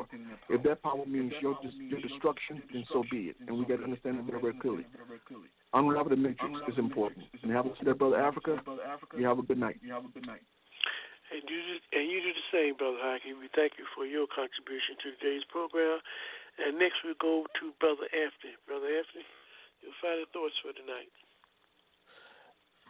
If 0.50 0.64
that 0.64 0.82
power 0.84 1.06
means 1.06 1.34
your, 1.42 1.58
your 1.62 2.02
destruction, 2.02 2.62
then 2.72 2.86
so 2.92 3.04
be 3.12 3.34
it. 3.34 3.36
And 3.48 3.58
we 3.58 3.66
got 3.66 3.78
to 3.78 3.84
understand 3.84 4.20
that 4.20 4.26
very, 4.26 4.42
very 4.42 4.54
clearly. 4.60 4.86
Unravel 5.74 6.10
the 6.10 6.16
matrix 6.16 6.54
is 6.70 6.78
important. 6.78 7.26
And 7.42 7.52
have 7.52 7.66
a 7.66 7.74
that, 7.84 7.98
brother 7.98 8.18
Africa. 8.18 8.62
You 9.18 9.26
have 9.26 9.40
a 9.40 9.46
good 9.46 9.58
night. 9.58 9.78
And 9.82 11.42
you 11.50 11.60
do, 11.66 11.76
and 11.98 12.06
you 12.06 12.22
do 12.22 12.30
the 12.30 12.48
same, 12.54 12.78
Brother 12.78 13.02
Haki. 13.02 13.34
We 13.34 13.50
thank 13.58 13.82
you 13.82 13.90
for 13.98 14.06
your 14.06 14.30
contribution 14.30 15.02
to 15.02 15.18
today's 15.18 15.42
program. 15.50 15.98
And 16.62 16.78
next 16.78 17.02
we 17.02 17.18
go 17.18 17.50
to 17.58 17.74
Brother 17.82 18.06
Anthony. 18.14 18.54
Brother 18.70 18.86
Anthony, 18.86 19.26
your 19.82 19.98
final 19.98 20.30
thoughts 20.30 20.54
for 20.62 20.78
tonight. 20.78 21.10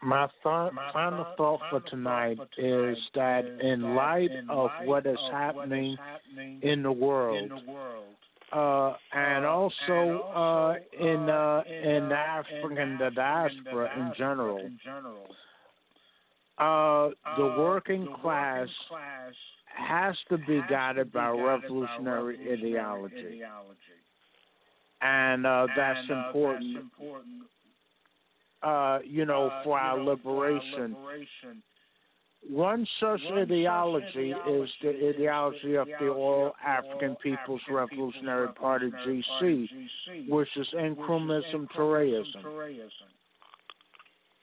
My 0.04 0.28
th- 0.44 0.74
final 0.92 1.26
thought 1.38 1.62
for 1.70 1.80
tonight 1.90 2.38
is 2.58 2.98
that 3.16 3.46
in 3.62 3.96
light 3.96 4.32
of 4.50 4.70
what 4.84 5.06
is 5.06 5.18
happening 5.32 5.98
in 6.62 6.84
the 6.84 6.92
world, 6.92 7.52
uh, 8.52 8.94
and 9.14 9.46
also 9.46 10.22
uh, 10.36 10.76
in 11.00 11.30
uh, 11.30 11.64
in 11.68 12.10
the 12.10 12.16
African 12.16 12.98
the 12.98 13.12
diaspora 13.16 13.90
in 13.98 14.12
general, 14.18 14.70
uh, 16.58 17.10
the 17.38 17.56
working 17.58 18.08
class 18.22 18.68
has 19.66 20.16
to 20.30 20.38
be 20.38 20.62
guided 20.70 21.12
by 21.12 21.30
revolutionary 21.30 22.38
ideology, 22.52 23.42
and 25.02 25.46
uh, 25.48 25.68
that's 25.76 26.10
important. 26.10 26.78
Uh, 28.64 28.99
you 29.06 29.26
know, 29.26 29.52
for 29.64 29.77
our 29.77 29.99
liberation. 29.99 30.95
One 32.49 32.85
such 32.99 33.22
ideology 33.31 34.31
is 34.31 34.69
the 34.81 35.10
ideology 35.15 35.76
of 35.76 35.88
the 35.99 36.10
All 36.10 36.53
African 36.65 37.15
People's 37.15 37.61
Revolutionary 37.69 38.49
Party, 38.53 38.91
GC, 39.06 39.68
which 40.27 40.49
is 40.57 40.68
Nkrumahism 40.76 41.68
Toureism. 41.76 42.44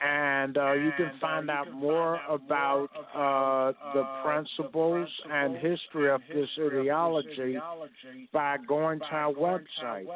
And 0.00 0.56
uh, 0.56 0.72
you 0.72 0.92
can 0.96 1.10
find 1.20 1.50
out 1.50 1.70
more 1.72 2.18
about 2.28 2.88
uh, 3.14 3.72
the 3.92 4.04
principles 4.24 5.08
and 5.30 5.54
history 5.56 6.10
of 6.10 6.22
this 6.32 6.48
ideology 6.58 7.58
by 8.32 8.56
going 8.66 9.00
to 9.00 9.12
our 9.12 9.34
website, 9.34 10.06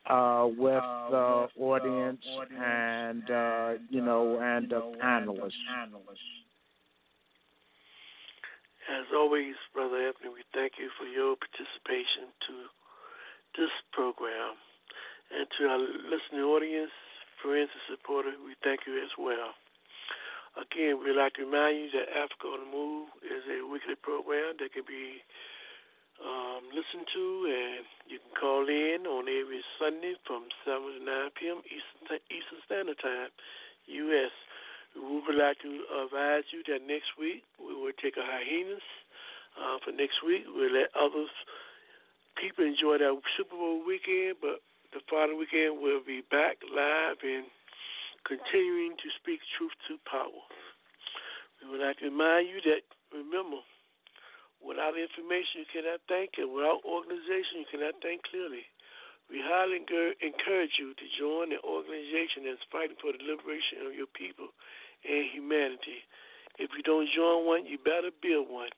uh, 0.08 0.48
with 0.48 0.84
the 1.12 1.48
audience 1.60 2.24
and 2.58 3.30
uh, 3.30 3.74
you 3.90 4.00
know 4.00 4.40
and 4.40 4.70
the 4.70 4.80
panelists. 5.04 5.52
As 8.90 9.06
always, 9.14 9.56
Brother 9.74 10.08
Anthony, 10.08 10.34
we 10.34 10.44
thank 10.54 10.74
you 10.80 10.90
for 10.98 11.06
your 11.06 11.36
participation 11.36 12.32
to 12.48 12.54
this 13.60 13.70
program. 13.92 14.56
And 15.30 15.46
to 15.60 15.68
our 15.68 15.78
listening 16.10 16.42
audience, 16.42 16.90
friends 17.44 17.70
and 17.70 17.86
supporters, 18.00 18.34
we 18.42 18.56
thank 18.64 18.88
you 18.88 18.98
as 18.98 19.12
well. 19.20 19.54
Again, 20.60 21.00
we'd 21.00 21.16
like 21.16 21.40
to 21.40 21.48
remind 21.48 21.80
you 21.80 21.88
that 21.96 22.12
Africa 22.12 22.52
on 22.52 22.68
the 22.68 22.72
Move 22.72 23.08
is 23.24 23.48
a 23.48 23.64
weekly 23.64 23.96
program 23.96 24.60
that 24.60 24.76
can 24.76 24.84
be 24.84 25.24
um, 26.20 26.68
listened 26.76 27.08
to, 27.16 27.26
and 27.48 27.88
you 28.12 28.20
can 28.20 28.34
call 28.36 28.68
in 28.68 29.08
on 29.08 29.32
every 29.32 29.64
Sunday 29.80 30.20
from 30.28 30.52
7 30.68 30.84
to 30.84 31.00
9 31.00 31.40
p.m. 31.40 31.64
Eastern, 31.64 32.60
Standard 32.68 33.00
Time, 33.00 33.32
U.S. 33.88 34.36
We 35.00 35.24
would 35.24 35.40
like 35.40 35.64
to 35.64 35.72
advise 36.04 36.44
you 36.52 36.60
that 36.68 36.84
next 36.84 37.16
week 37.16 37.48
we 37.56 37.72
will 37.72 37.96
take 37.96 38.20
a 38.20 38.26
hiatus. 38.28 38.84
Uh, 39.56 39.80
for 39.80 39.96
next 39.96 40.20
week, 40.28 40.44
we'll 40.44 40.76
let 40.76 40.92
others 40.92 41.32
people 42.36 42.68
enjoy 42.68 43.00
that 43.00 43.16
Super 43.40 43.56
Bowl 43.56 43.80
weekend, 43.88 44.44
but 44.44 44.60
the 44.92 45.00
following 45.08 45.40
weekend 45.40 45.80
we'll 45.80 46.04
be 46.04 46.20
back 46.28 46.60
live 46.68 47.20
and 47.24 47.48
continuing 48.26 48.96
to 49.00 49.08
speak 49.20 49.40
truth 49.58 49.76
to 49.88 50.00
power. 50.08 50.44
We 51.62 51.70
would 51.72 51.84
like 51.84 52.00
to 52.00 52.08
remind 52.08 52.48
you 52.48 52.64
that, 52.72 52.84
remember, 53.12 53.60
without 54.64 54.96
information, 54.96 55.64
you 55.64 55.70
cannot 55.72 56.04
think, 56.08 56.40
and 56.40 56.52
without 56.52 56.84
organization, 56.88 57.64
you 57.64 57.70
cannot 57.70 58.00
think 58.00 58.24
clearly. 58.28 58.68
We 59.30 59.44
highly 59.46 59.78
encourage 59.78 60.76
you 60.82 60.98
to 60.98 61.06
join 61.14 61.54
an 61.54 61.62
organization 61.62 62.50
that's 62.50 62.66
fighting 62.74 62.98
for 62.98 63.14
the 63.14 63.22
liberation 63.22 63.86
of 63.86 63.94
your 63.94 64.10
people 64.10 64.50
and 65.06 65.30
humanity. 65.30 66.02
If 66.58 66.74
you 66.76 66.82
don't 66.82 67.08
join 67.14 67.46
one, 67.46 67.70
you 67.70 67.78
better 67.78 68.10
build 68.10 68.50
one. 68.50 68.74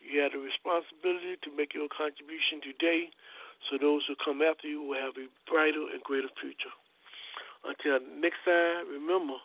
You 0.00 0.24
have 0.24 0.32
the 0.32 0.40
responsibility 0.40 1.36
to 1.42 1.50
make 1.52 1.74
your 1.74 1.90
contribution 1.92 2.64
today 2.64 3.12
so 3.68 3.76
those 3.76 4.06
who 4.08 4.16
come 4.16 4.40
after 4.40 4.64
you 4.64 4.80
will 4.80 4.96
have 4.96 5.18
a 5.20 5.28
brighter 5.44 5.84
and 5.92 6.00
greater 6.00 6.32
future. 6.40 6.72
Until 7.64 8.00
next 8.20 8.40
time, 8.44 8.88
remember, 8.88 9.36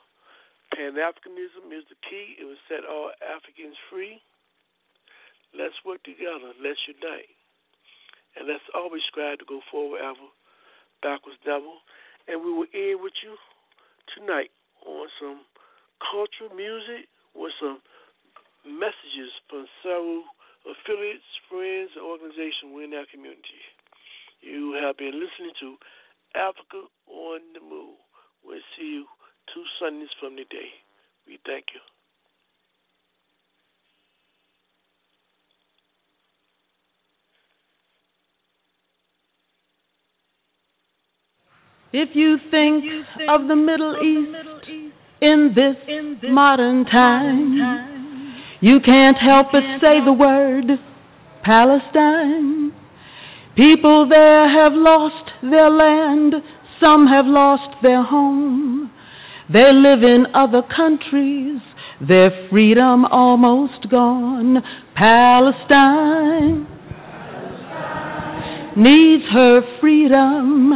Pan 0.73 0.95
Africanism 0.95 1.71
is 1.71 1.83
the 1.91 1.99
key. 2.03 2.39
It 2.39 2.45
will 2.45 2.59
set 2.67 2.87
all 2.87 3.11
Africans 3.21 3.75
free. 3.89 4.21
Let's 5.55 5.75
work 5.85 6.03
together. 6.03 6.55
Let's 6.59 6.79
unite. 6.87 7.31
And 8.35 8.47
let's 8.47 8.65
always 8.75 9.03
strive 9.07 9.39
to 9.39 9.47
go 9.47 9.61
forward 9.71 10.03
ever, 10.03 10.27
backwards 11.01 11.39
never. 11.47 11.79
And 12.27 12.43
we 12.43 12.51
will 12.51 12.71
end 12.75 12.99
with 12.99 13.15
you 13.23 13.39
tonight 14.11 14.51
on 14.83 15.07
some 15.19 15.47
cultural 16.03 16.51
music 16.55 17.07
with 17.35 17.55
some 17.59 17.79
messages 18.67 19.31
from 19.47 19.67
several 19.83 20.23
affiliates, 20.65 21.27
friends, 21.47 21.93
and 21.95 22.03
organizations 22.03 22.73
within 22.73 22.97
our 22.97 23.07
community. 23.07 23.63
You 24.41 24.77
have 24.81 24.97
been 24.97 25.15
listening 25.15 25.55
to 25.61 25.77
Africa 26.35 26.89
on 27.07 27.39
the 27.53 27.61
Move. 27.63 28.04
We'll 28.45 28.59
see 28.77 28.85
you 28.85 29.05
two 29.53 29.63
Sundays 29.79 30.09
from 30.19 30.35
today. 30.35 30.69
We 31.27 31.39
thank 31.45 31.65
you. 31.73 31.79
If 41.97 42.09
you 42.13 42.37
think 42.51 42.83
of 43.29 43.47
the 43.47 43.55
Middle 43.55 43.95
East 44.03 44.91
in 45.21 45.55
this 45.55 45.77
modern 46.23 46.85
time, 46.85 48.35
you 48.59 48.79
can't 48.81 49.17
help 49.17 49.47
but 49.53 49.63
say 49.81 50.03
the 50.03 50.11
word 50.11 50.65
Palestine. 51.43 52.73
People 53.55 54.09
there 54.09 54.49
have 54.49 54.73
lost 54.73 55.31
their 55.41 55.69
land, 55.69 56.35
some 56.81 57.07
have 57.07 57.25
lost 57.25 57.81
their 57.81 58.03
home. 58.03 58.91
They 59.49 59.71
live 59.71 60.03
in 60.03 60.27
other 60.33 60.61
countries, 60.63 61.61
their 62.01 62.47
freedom 62.49 63.05
almost 63.05 63.89
gone. 63.89 64.63
Palestine. 64.95 66.67
needs 68.75 69.23
her 69.31 69.61
freedom. 69.79 70.73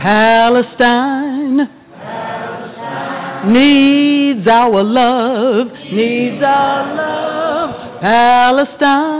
Palestine 0.00 1.68
needs 3.52 4.48
our 4.48 4.82
love, 4.82 5.66
needs 5.92 6.42
our 6.42 6.94
love. 6.94 8.00
Palestine 8.00 9.17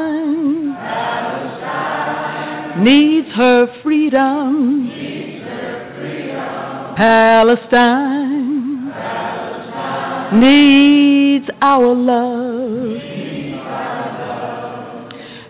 needs 2.81 3.29
her 3.37 3.67
freedom. 3.83 4.91
Palestine 6.97 8.93
needs 10.41 11.47
our 11.61 11.95
love. 11.95 13.01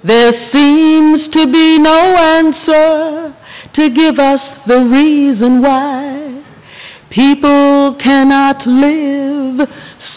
There 0.05 0.33
seems 0.55 1.21
to 1.35 1.47
be 1.51 1.79
no 1.79 2.17
answer 2.17 3.35
to 3.75 3.91
give 3.91 4.19
us 4.19 4.41
the 4.67 4.85
reason 4.85 5.61
why 5.61 6.45
people 7.11 7.97
cannot 8.03 8.67
live, 8.67 9.69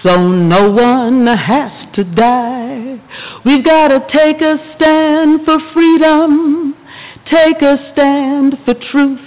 so 0.04 0.18
no 0.22 0.70
one 0.70 1.28
has 1.28 1.72
to 1.96 2.04
die. 2.04 3.02
We've 3.46 3.64
got 3.66 3.90
to 3.90 4.00
take 4.14 4.42
a 4.42 4.58
stand 4.76 5.42
for 5.46 5.58
freedom, 5.74 6.76
take 7.30 7.62
a 7.62 7.76
stand 7.94 8.56
for 8.66 8.74
truth, 8.92 9.20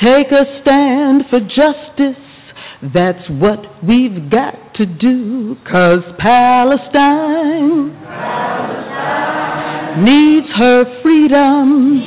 take 0.00 0.30
a 0.32 0.44
stand 0.62 1.24
for 1.30 1.40
justice. 1.40 2.20
That's 2.94 3.28
what 3.30 3.82
we've 3.82 4.30
got 4.30 4.74
to 4.74 4.84
do, 4.84 5.56
cause 5.70 6.02
Palestine, 6.18 7.88
needs 10.04 10.46
her 10.58 10.84
freedom. 11.02 12.02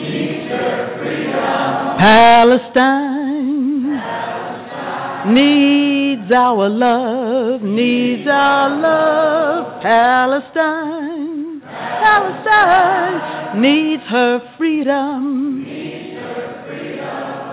Palestine 1.99 3.07
needs 5.33 6.31
our 6.31 6.69
love, 6.69 7.61
needs 7.61 8.29
our 8.31 8.69
love. 8.69 9.81
Palestine, 9.81 11.36
Palestine 12.03 13.61
needs 13.61 14.03
her 14.09 14.39
freedom. 14.57 15.65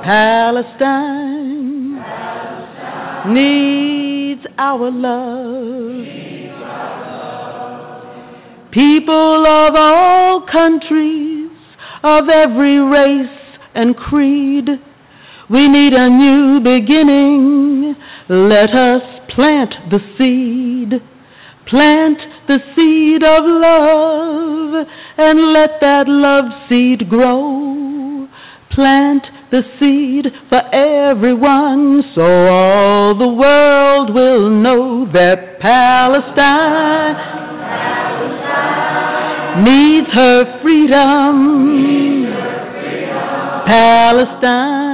Palestine 0.05 1.95
needs 3.33 4.43
our 4.59 4.91
love. 4.91 6.05
People 8.71 9.47
of 9.47 9.77
all 9.77 10.41
countries, 10.51 11.51
of 12.03 12.29
every 12.29 12.79
race 12.79 13.59
and 13.75 13.97
creed, 13.97 14.69
we 15.49 15.69
need 15.69 15.95
a 15.95 16.11
new 16.11 16.61
beginning. 16.61 17.95
Let 18.29 18.75
us 18.75 19.03
plant 19.35 19.75
the 19.91 20.01
seed. 20.19 21.01
Plant 21.67 22.19
the 22.47 22.61
seed 22.77 23.23
of 23.23 23.43
love 23.45 24.87
and 25.17 25.41
let 25.53 25.81
that 25.81 26.09
love 26.09 26.45
seed 26.69 27.09
grow. 27.09 28.29
Plant 28.71 29.25
the 29.51 29.63
seed 29.79 30.27
for 30.49 30.63
everyone 30.73 32.03
so 32.15 32.49
all 32.49 33.15
the 33.15 33.29
world 33.29 34.13
will 34.13 34.51
know 34.51 35.07
that 35.13 35.61
Palestine 35.61 37.15
needs 39.65 40.09
her 40.13 40.61
freedom. 40.61 42.25
Palestine 43.67 44.94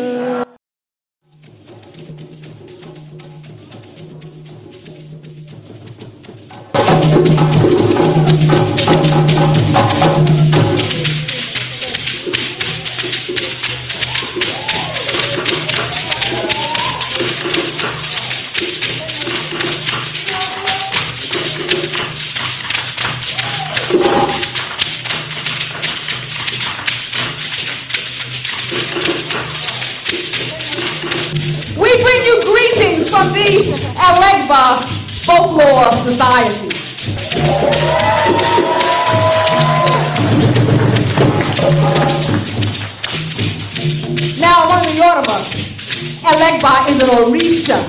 We 6.73 6.79
bring 32.03 32.25
you 32.25 32.41
greetings 32.45 33.09
from 33.09 33.33
the 33.33 33.49
Elegba 33.97 35.00
Folklore 35.25 35.85
of 35.85 36.07
Society. 36.09 36.69
Now, 44.41 44.65
among 44.65 44.81
the 44.89 44.97
Yoruba, 44.97 45.37
Elegba 46.25 46.73
is 46.89 46.97
an 47.03 47.09
Orisha. 47.13 47.79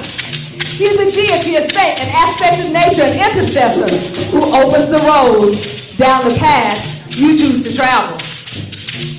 He 0.77 0.85
is 0.85 0.97
a 1.01 1.09
deity 1.13 1.57
of 1.57 1.65
fate, 1.73 1.97
an 1.97 2.11
aspect 2.13 2.61
of 2.61 2.69
nature, 2.73 3.09
an 3.09 3.17
intercessor 3.17 3.89
who 4.31 4.53
opens 4.53 4.93
the 4.93 5.01
road 5.01 5.53
down 5.99 6.25
the 6.29 6.35
path 6.41 6.81
you 7.17 7.39
choose 7.39 7.65
to 7.65 7.77
travel. 7.77 8.19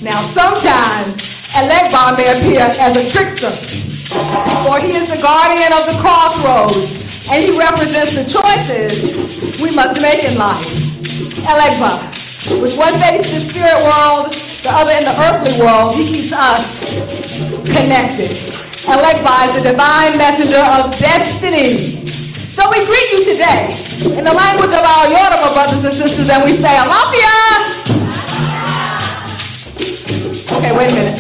Now, 0.02 0.34
sometimes 0.38 1.18
Elegba 1.56 2.18
may 2.18 2.30
appear 2.30 2.62
as 2.62 2.92
a 2.98 3.04
trickster, 3.14 3.54
for 4.66 4.82
he 4.82 4.92
is 4.98 5.10
the 5.10 5.22
guardian 5.22 5.74
of 5.74 5.86
the 5.90 5.98
crossroads, 6.02 7.03
and 7.32 7.40
he 7.48 7.52
represents 7.56 8.12
the 8.20 8.26
choices 8.36 8.92
we 9.64 9.72
must 9.72 9.96
make 10.04 10.20
in 10.24 10.36
life. 10.36 10.68
Elegba, 11.48 12.60
with 12.60 12.76
one 12.76 13.00
face 13.00 13.24
in 13.24 13.32
the 13.32 13.44
spirit 13.52 13.80
world, 13.84 14.28
the 14.64 14.72
other 14.72 14.92
in 15.00 15.06
the 15.08 15.16
earthly 15.16 15.56
world, 15.60 15.96
he 15.96 16.04
keeps 16.12 16.34
us 16.36 16.64
connected. 17.72 18.36
Elegba 18.92 19.34
is 19.48 19.64
the 19.64 19.72
divine 19.72 20.18
messenger 20.20 20.60
of 20.60 20.92
destiny. 21.00 22.04
So 22.60 22.68
we 22.70 22.84
greet 22.86 23.08
you 23.16 23.24
today 23.34 23.72
in 24.20 24.24
the 24.28 24.34
language 24.36 24.76
of 24.76 24.84
our 24.84 25.08
Yoruba 25.08 25.56
brothers 25.56 25.80
and 25.80 25.96
sisters, 26.04 26.28
and 26.28 26.44
we 26.44 26.60
say, 26.60 26.76
Alafia! 26.76 27.36
Okay, 30.60 30.72
wait 30.76 30.92
a 30.92 30.96
minute. 30.96 31.20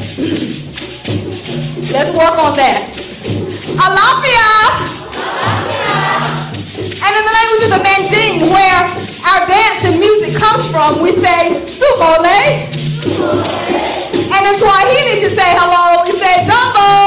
Let's 1.95 2.11
work 2.11 2.35
on 2.43 2.57
that. 2.57 2.91
Alafia! 3.79 5.02
And 7.05 7.11
in 7.17 7.23
the 7.25 7.33
language 7.33 7.63
of 7.65 7.71
the 7.71 7.81
Mandarin, 7.83 8.49
where 8.49 8.83
our 9.29 9.47
dance 9.47 9.85
and 9.87 9.99
music 9.99 10.41
comes 10.41 10.71
from, 10.71 11.01
we 11.01 11.09
say, 11.23 11.41
Sumole. 11.79 12.43
And 14.33 14.43
in 14.47 14.55
Swahili, 14.61 15.15
to 15.21 15.29
say 15.37 15.49
hello, 15.57 16.03
we 16.05 16.11
say, 16.23 16.35
Dumbo. 16.49 17.03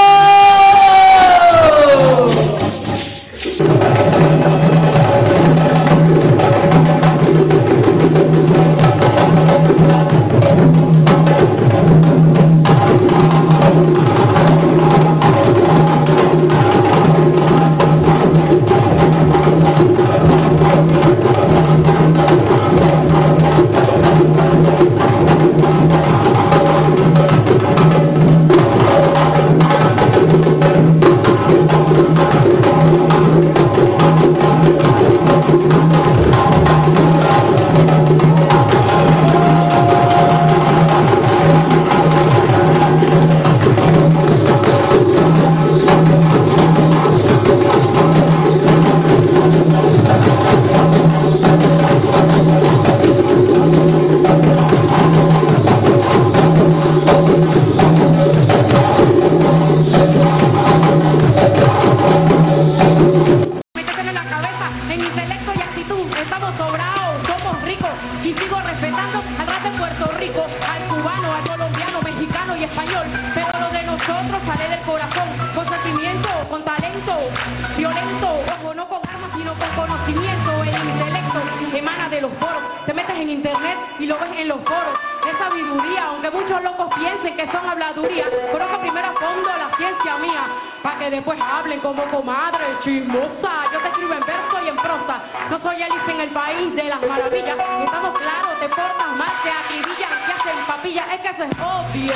En 96.09 96.21
el 96.21 96.31
país 96.31 96.75
de 96.77 96.85
las 96.85 97.03
maravillas. 97.03 97.57
Estamos 97.85 98.19
claros, 98.19 98.61
te 98.61 98.69
portas 98.69 99.17
mal, 99.17 99.33
te 99.43 99.51
acribillas, 99.51 100.11
te 100.27 100.33
hacen 100.33 100.67
papilla. 100.67 101.05
Es 101.15 101.21
que 101.21 101.29
eso 101.29 101.43
es 101.43 101.51
obvio. 101.59 102.15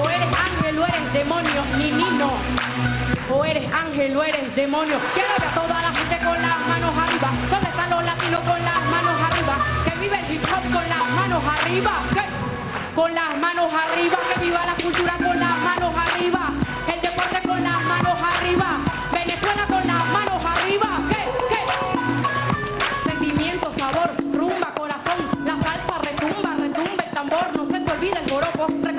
O 0.00 0.08
eres 0.08 0.28
ángel 0.32 0.78
o 0.78 0.86
eres 0.86 1.12
demonio, 1.12 1.64
ni 1.76 1.90
ni 1.90 2.10
no. 2.10 2.32
O 3.30 3.44
eres 3.44 3.70
ángel 3.72 4.16
o 4.16 4.22
eres 4.22 4.54
demonio. 4.54 5.00
Quiero 5.14 5.28
ver 5.38 5.48
a 5.48 5.54
toda 5.54 5.82
la 5.82 5.92
gente 5.92 6.18
con 6.24 6.40
las 6.40 6.58
manos 6.68 6.96
arriba. 6.96 7.32
¿Dónde 7.50 7.68
están 7.68 7.90
los 7.90 8.04
latinos 8.04 8.40
con 8.40 8.64
las 8.64 8.82
manos 8.84 9.22
arriba? 9.30 9.58
Que 9.84 9.90
vive 9.98 10.18
el 10.18 10.34
hip 10.34 10.44
hop 10.44 10.72
con 10.72 10.88
las 10.88 11.08
manos 11.10 11.42
arriba. 11.44 12.02
¿Qué? 12.14 12.22
Con 12.94 13.14
las 13.14 13.36
manos 13.38 13.72
arriba. 13.72 14.16
Que 14.32 14.40
viva 14.40 14.64
la 14.64 14.74
cultura 14.76 15.14
con 15.18 15.40
las 15.40 15.58
manos 15.58 15.87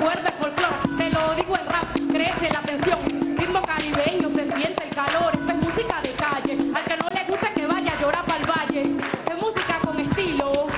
el 0.08 0.32
folclore. 0.38 0.76
Te 0.96 1.10
lo 1.10 1.34
digo 1.34 1.56
en 1.56 1.66
rap. 1.66 1.92
Crece 1.92 2.50
la 2.50 2.62
tensión. 2.62 3.36
Ritmo 3.36 3.62
caribeño, 3.62 4.30
se 4.30 4.44
siente 4.56 4.84
el 4.84 4.94
calor. 4.94 5.34
Es 5.34 5.56
música 5.56 6.00
de 6.02 6.12
calle. 6.14 6.72
Al 6.74 6.84
que 6.84 6.96
no 6.96 7.08
le 7.10 7.24
guste 7.24 7.52
que 7.54 7.66
vaya 7.66 7.92
a 7.92 8.00
llorar 8.00 8.24
para 8.24 8.38
el 8.38 8.46
valle. 8.46 8.82
Es 9.30 9.36
música 9.36 9.78
con 9.84 10.00
estilo. 10.00 10.68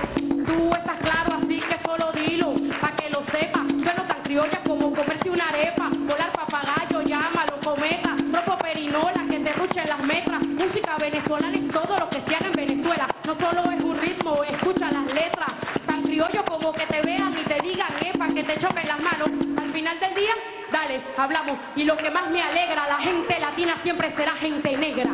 Tú 0.46 0.74
estás 0.74 0.98
claro, 1.00 1.34
así 1.34 1.60
que 1.60 1.78
solo 1.86 2.12
dilo. 2.12 2.54
Pa' 2.80 2.96
que 2.96 3.10
lo 3.10 3.24
sepa. 3.26 3.60
Yo 3.68 3.94
no 3.94 4.02
tan 4.06 4.22
criolla 4.24 4.60
como 4.66 4.92
comerse 4.92 5.30
una 5.30 5.48
arepa. 5.48 5.88
Volar 5.90 6.32
papagayo, 6.32 7.02
llámalo, 7.02 7.60
cometa. 7.62 8.16
Tropo 8.32 8.58
perinola, 8.58 9.24
que 9.30 9.38
te 9.38 9.52
ruchen 9.52 9.88
las 9.88 10.00
metras. 10.00 10.42
Música 10.42 10.96
venezolana 10.98 11.56
es 11.56 11.68
todo 11.70 11.98
lo 11.98 12.10
que 12.10 12.20
se 12.22 12.34
haga 12.34 12.46
en 12.48 12.52
Venezuela. 12.54 13.08
No 13.24 13.36
solo 13.36 13.70
es 13.70 13.81
hablamos. 21.16 21.58
Y 21.76 21.84
lo 21.84 21.96
que 21.96 22.10
más 22.10 22.30
me 22.30 22.42
alegra, 22.42 22.86
la 22.86 22.98
gente 22.98 23.38
latina 23.38 23.76
siempre 23.82 24.14
será 24.16 24.32
gente 24.36 24.76
negra. 24.76 25.10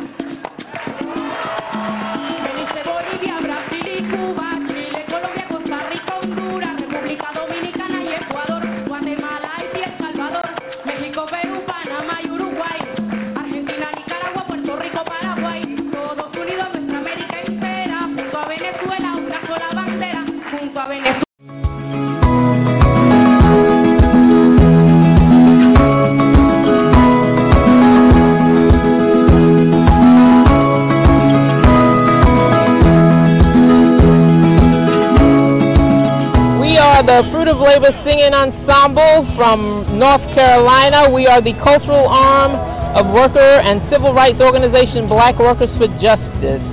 Labor 37.59 37.91
Singing 38.07 38.33
Ensemble 38.33 39.27
from 39.35 39.99
North 39.99 40.23
Carolina. 40.33 41.09
We 41.11 41.27
are 41.27 41.41
the 41.41 41.53
cultural 41.63 42.07
arm 42.07 42.55
of 42.95 43.13
worker 43.13 43.59
and 43.67 43.81
civil 43.91 44.13
rights 44.13 44.41
organization 44.41 45.07
Black 45.09 45.37
Workers 45.37 45.69
for 45.75 45.87
Justice. 45.99 46.63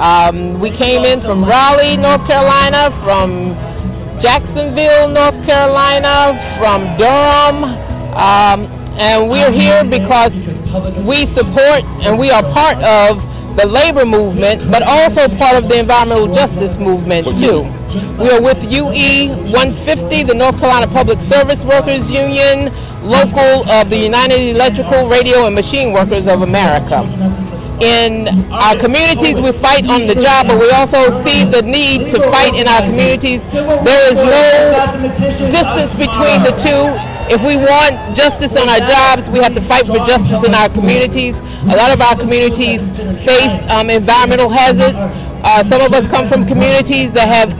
Um, 0.00 0.58
we 0.58 0.70
came 0.78 1.04
in 1.04 1.20
from 1.20 1.44
Raleigh, 1.44 1.98
North 1.98 2.26
Carolina, 2.26 2.88
from 3.04 3.52
Jacksonville, 4.22 5.08
North 5.08 5.36
Carolina, 5.46 6.32
from 6.58 6.96
Durham, 6.96 7.64
um, 8.16 8.58
and 8.98 9.28
we're 9.28 9.52
here 9.52 9.84
because 9.84 10.32
we 11.04 11.28
support 11.36 11.84
and 12.08 12.18
we 12.18 12.30
are 12.30 12.42
part 12.54 12.80
of 12.82 13.20
the 13.58 13.68
labor 13.68 14.06
movement, 14.06 14.72
but 14.72 14.82
also 14.82 15.28
part 15.36 15.62
of 15.62 15.68
the 15.68 15.78
environmental 15.78 16.34
justice 16.34 16.72
movement 16.80 17.26
too. 17.44 17.81
We 17.92 18.30
are 18.30 18.40
with 18.40 18.56
UE 18.72 19.52
150, 19.52 20.24
the 20.24 20.34
North 20.34 20.56
Carolina 20.60 20.88
Public 20.88 21.18
Service 21.28 21.60
Workers 21.68 22.00
Union, 22.08 22.72
local 23.04 23.68
of 23.68 23.90
the 23.90 24.00
United 24.00 24.48
Electrical, 24.48 25.08
Radio, 25.08 25.44
and 25.44 25.54
Machine 25.54 25.92
Workers 25.92 26.24
of 26.24 26.40
America. 26.40 27.04
In 27.84 28.28
our 28.52 28.78
communities, 28.80 29.34
we 29.36 29.52
fight 29.60 29.84
on 29.90 30.06
the 30.06 30.14
job, 30.14 30.48
but 30.48 30.56
we 30.60 30.70
also 30.70 31.20
see 31.26 31.44
the 31.44 31.60
need 31.60 32.14
to 32.14 32.22
fight 32.32 32.54
in 32.56 32.68
our 32.68 32.80
communities. 32.80 33.44
There 33.84 34.02
is 34.08 34.16
no 34.16 34.44
distance 35.52 35.92
between 36.00 36.38
the 36.48 36.54
two. 36.64 36.84
If 37.28 37.40
we 37.44 37.56
want 37.60 38.16
justice 38.16 38.54
on 38.56 38.72
our 38.72 38.80
jobs, 38.88 39.28
we 39.36 39.40
have 39.44 39.52
to 39.54 39.64
fight 39.68 39.84
for 39.84 39.98
justice 40.08 40.40
in 40.46 40.54
our 40.54 40.68
communities. 40.72 41.34
A 41.68 41.76
lot 41.76 41.92
of 41.92 42.00
our 42.00 42.16
communities 42.16 42.80
face 43.28 43.52
um, 43.68 43.90
environmental 43.90 44.48
hazards. 44.48 44.96
Uh, 45.44 45.60
some 45.68 45.82
of 45.82 45.92
us 45.92 46.06
come 46.14 46.30
from 46.30 46.46
communities 46.46 47.10
that 47.14 47.26
have 47.28 47.50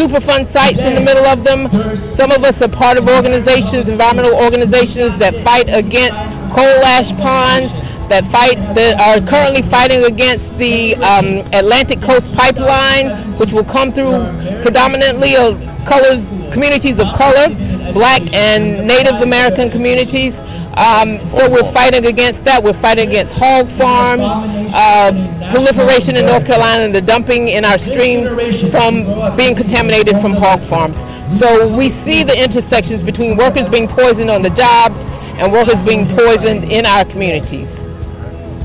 Superfund 0.00 0.48
sites 0.56 0.80
in 0.80 0.94
the 0.94 1.04
middle 1.04 1.26
of 1.28 1.44
them. 1.44 1.68
Some 2.16 2.32
of 2.32 2.40
us 2.40 2.56
are 2.64 2.72
part 2.72 2.96
of 2.96 3.04
organizations, 3.04 3.84
environmental 3.84 4.32
organizations 4.32 5.12
that 5.20 5.36
fight 5.44 5.68
against 5.68 6.16
coal 6.56 6.80
ash 6.88 7.04
ponds, 7.20 7.68
that 8.08 8.24
fight 8.32 8.56
that 8.80 8.96
are 8.96 9.20
currently 9.28 9.60
fighting 9.68 10.00
against 10.08 10.40
the 10.56 10.96
um, 11.04 11.44
Atlantic 11.52 12.00
Coast 12.00 12.24
Pipeline, 12.40 13.36
which 13.36 13.52
will 13.52 13.68
come 13.76 13.92
through 13.92 14.24
predominantly 14.64 15.36
of 15.36 15.60
colors, 15.84 16.16
communities 16.56 16.96
of 16.96 17.04
color, 17.20 17.52
black 17.92 18.24
and 18.32 18.88
Native 18.88 19.20
American 19.20 19.68
communities. 19.68 20.32
Um, 20.76 21.18
so 21.34 21.50
we're 21.50 21.66
fighting 21.74 22.06
against 22.06 22.44
that. 22.46 22.62
We're 22.62 22.78
fighting 22.80 23.10
against 23.10 23.34
hog 23.34 23.66
farms, 23.74 24.22
uh, 24.70 25.10
proliferation 25.50 26.14
in 26.14 26.26
North 26.26 26.46
Carolina, 26.46 26.86
and 26.86 26.94
the 26.94 27.02
dumping 27.02 27.48
in 27.48 27.64
our 27.64 27.78
streams 27.90 28.30
from 28.70 29.02
being 29.34 29.58
contaminated 29.58 30.14
from 30.22 30.38
hog 30.38 30.62
farms. 30.70 30.94
So 31.42 31.66
we 31.74 31.90
see 32.06 32.22
the 32.22 32.38
intersections 32.38 33.02
between 33.02 33.36
workers 33.36 33.66
being 33.70 33.90
poisoned 33.98 34.30
on 34.30 34.42
the 34.42 34.54
jobs 34.54 34.94
and 34.94 35.50
workers 35.50 35.78
being 35.86 36.06
poisoned 36.14 36.70
in 36.70 36.86
our 36.86 37.04
communities. 37.04 37.66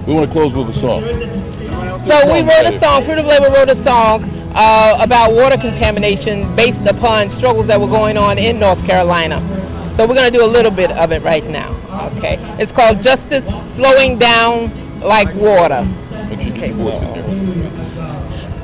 We 0.06 0.14
want 0.14 0.30
to 0.30 0.34
close 0.34 0.54
with 0.54 0.70
a 0.70 0.78
song. 0.86 1.02
So 2.06 2.16
we 2.30 2.46
wrote 2.46 2.70
a 2.70 2.78
song, 2.86 3.02
Fruit 3.06 3.18
of 3.18 3.26
Labor 3.26 3.50
wrote 3.50 3.74
a 3.74 3.82
song 3.82 4.22
uh, 4.54 4.98
about 5.02 5.34
water 5.34 5.58
contamination 5.58 6.56
based 6.56 6.86
upon 6.86 7.34
struggles 7.42 7.68
that 7.68 7.82
were 7.82 7.90
going 7.90 8.18
on 8.18 8.38
in 8.38 8.60
North 8.60 8.78
Carolina. 8.88 9.42
So 9.98 10.06
we're 10.06 10.16
going 10.16 10.32
to 10.32 10.38
do 10.38 10.44
a 10.44 10.52
little 10.52 10.72
bit 10.72 10.92
of 10.92 11.12
it 11.14 11.24
right 11.24 11.46
now. 11.48 11.72
Okay. 12.18 12.36
It's 12.60 12.72
called 12.76 13.00
Justice 13.06 13.48
Flowing 13.80 14.20
Down 14.20 15.00
Like 15.00 15.34
Water. 15.36 15.88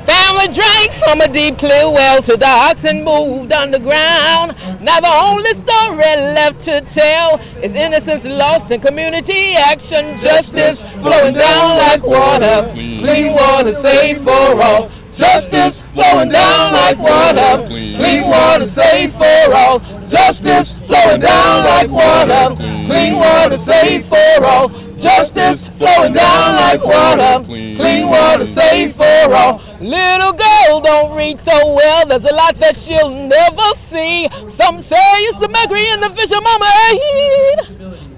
Family 0.04 0.48
drank 0.52 0.90
from 1.04 1.20
a 1.22 1.28
deep 1.32 1.56
clear 1.58 1.88
well 1.88 2.20
to 2.20 2.36
the 2.36 2.46
oxen 2.46 3.02
moved 3.02 3.52
underground. 3.52 4.52
Now 4.84 5.00
the 5.00 5.08
only 5.08 5.56
story 5.64 6.34
left 6.36 6.60
to 6.68 6.84
tell 6.92 7.40
is 7.64 7.72
innocence 7.72 8.20
lost 8.24 8.70
in 8.70 8.82
community 8.82 9.54
action. 9.56 10.20
Justice 10.22 10.76
flowing 11.00 11.32
down 11.32 11.78
like 11.78 12.02
water. 12.02 12.68
Clean 12.74 13.32
water 13.32 13.72
safe 13.84 14.18
for 14.24 14.60
all. 14.60 14.90
Justice 15.16 15.80
flowing 15.94 16.28
down 16.28 16.74
like 16.74 16.98
water. 16.98 17.64
Clean 17.68 18.28
water 18.28 18.68
safe 18.76 19.12
for 19.16 19.54
all. 19.54 20.01
Justice 20.12 20.68
flowing 20.88 21.20
down 21.20 21.64
like 21.64 21.88
water. 21.88 22.54
Clean 22.86 23.16
water 23.16 23.58
safe 23.66 24.04
for 24.12 24.44
all. 24.44 24.68
Justice 25.00 25.58
flowing 25.78 26.12
down 26.12 26.54
like 26.56 26.84
water. 26.84 27.42
Clean 27.48 28.06
water 28.06 28.46
safe 28.60 28.94
for 28.96 29.34
all. 29.34 29.58
Little 29.80 30.32
girl 30.32 30.80
don't 30.84 31.16
read 31.16 31.40
so 31.48 31.72
well. 31.72 32.04
There's 32.06 32.28
a 32.30 32.34
lot 32.34 32.60
that 32.60 32.76
she'll 32.86 33.08
never 33.08 33.68
see. 33.90 34.28
Some 34.60 34.84
say 34.92 35.08
it's 35.32 35.40
the 35.40 35.48
mercury 35.48 35.88
in 35.88 36.00
the 36.00 36.12
fish 36.14 36.30
of 36.30 36.44
mama. 36.44 36.70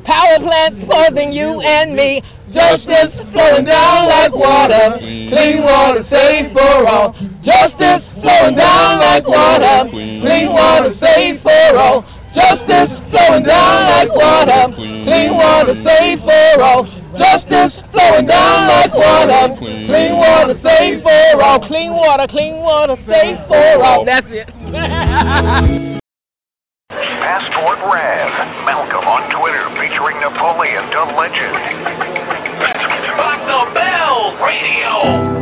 Power 0.05 0.39
plants 0.43 0.85
poisoning 0.91 1.33
you 1.33 1.61
and 1.63 1.95
me. 1.95 2.21
Justice 2.55 3.13
flowing 3.33 3.65
down 3.65 4.09
like 4.09 4.33
water. 4.33 4.97
Clean 4.99 5.63
water 5.63 6.07
safe 6.13 6.53
for 6.53 6.87
all. 6.87 7.13
Justice 7.43 8.05
flowing 8.23 8.55
down 8.57 9.01
like 9.01 9.27
water. 9.27 9.91
Clean 9.91 10.53
water 10.53 10.95
safe 11.03 11.43
for 11.43 11.77
all. 11.77 12.05
Justice 12.35 12.95
flowing 13.11 13.43
down 13.43 13.87
like 13.91 14.15
water. 14.15 14.73
Clean 14.75 15.35
water 15.35 15.75
safe 15.87 16.21
for 16.21 16.63
all. 16.63 16.87
Justice 17.19 17.75
flowing 17.93 18.27
down 18.27 18.69
like 18.69 18.95
water. 18.95 19.55
Clean 19.59 20.17
water 20.17 20.55
safe 20.67 21.03
for 21.03 21.43
all. 21.43 21.59
Clean 21.67 21.93
water, 21.93 22.27
clean 22.29 22.57
water 22.57 22.97
safe 23.07 23.39
for 23.49 23.85
all. 23.85 24.05
That's 24.05 24.27
it. 24.31 24.49
Passport 26.91 27.79
Rev. 27.91 28.31
Malcolm 28.67 29.07
on 29.07 29.31
Twitter 29.31 29.67
featuring 29.81 30.21
Napoleon 30.21 30.91
the 30.91 31.05
Legend. 31.19 32.14
Rock 32.65 33.47
the 33.47 33.75
Bell 33.75 34.37
Radio. 34.41 35.34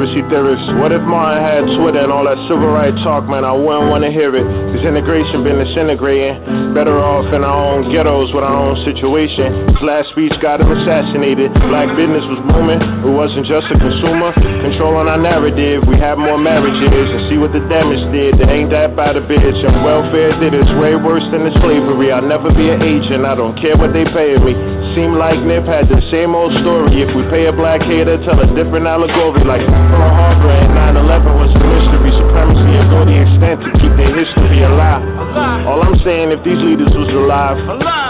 Theorists. 0.00 0.64
What 0.80 0.96
if 0.96 1.04
Martin 1.04 1.44
had 1.44 1.60
Twitter 1.76 2.00
and 2.00 2.08
all 2.08 2.24
that 2.24 2.40
civil 2.48 2.72
rights 2.72 2.96
talk, 3.04 3.28
man? 3.28 3.44
I 3.44 3.52
wouldn't 3.52 3.92
want 3.92 4.00
to 4.00 4.08
hear 4.08 4.32
it. 4.32 4.48
Cause 4.72 4.80
integration 4.80 5.44
been 5.44 5.60
disintegrating. 5.60 6.72
Better 6.72 6.96
off 6.96 7.28
in 7.36 7.44
our 7.44 7.52
own 7.52 7.92
ghettos 7.92 8.32
with 8.32 8.40
our 8.40 8.56
own 8.56 8.80
situation. 8.88 9.68
His 9.68 9.82
last 9.84 10.08
speech 10.16 10.32
got 10.40 10.64
him 10.64 10.72
assassinated. 10.72 11.52
Black 11.68 11.92
business 12.00 12.24
was 12.32 12.40
booming. 12.48 12.80
It 12.80 13.12
wasn't 13.12 13.44
just 13.44 13.68
a 13.68 13.76
consumer. 13.76 14.32
Controlling 14.64 15.12
our 15.12 15.20
narrative. 15.20 15.84
We 15.84 16.00
have 16.00 16.16
more 16.16 16.40
marriages 16.40 16.88
and 16.88 17.28
see 17.28 17.36
what 17.36 17.52
the 17.52 17.60
damage 17.68 18.00
did. 18.08 18.40
They 18.40 18.48
ain't 18.48 18.72
that 18.72 18.96
bad 18.96 19.20
a 19.20 19.22
bitch. 19.22 19.60
And 19.68 19.84
welfare 19.84 20.32
did 20.40 20.56
it's 20.56 20.72
way 20.80 20.96
worse 20.96 21.28
than 21.28 21.44
the 21.44 21.52
slavery. 21.60 22.08
I'll 22.08 22.24
never 22.24 22.48
be 22.48 22.72
an 22.72 22.80
agent. 22.88 23.28
I 23.28 23.36
don't 23.36 23.52
care 23.60 23.76
what 23.76 23.92
they 23.92 24.08
pay 24.16 24.40
me. 24.40 24.79
Seem 24.96 25.14
like 25.14 25.38
Nip 25.40 25.64
had 25.64 25.88
the 25.88 26.02
same 26.10 26.34
old 26.34 26.52
story. 26.60 27.00
If 27.00 27.14
we 27.14 27.22
pay 27.30 27.46
a 27.46 27.52
black 27.52 27.80
hater, 27.84 28.18
tell 28.26 28.40
a 28.40 28.46
different 28.54 28.86
allegory. 28.86 29.44
Like 29.44 29.62
Pearl 29.62 30.10
Harbor 30.18 30.50
and 30.50 30.74
9/11 30.74 31.38
was 31.38 31.46
a 31.54 31.62
mystery. 31.62 32.10
Supremacy 32.10 32.74
and 32.74 32.90
go 32.90 33.04
the 33.06 33.22
extent 33.22 33.62
to 33.62 33.70
keep 33.78 33.94
their 33.94 34.12
history 34.12 34.62
alive. 34.66 35.00
All 35.70 35.80
I'm 35.80 35.94
saying, 36.02 36.32
if 36.32 36.42
these 36.42 36.60
leaders 36.60 36.90
was 36.90 37.06
alive, 37.06 37.56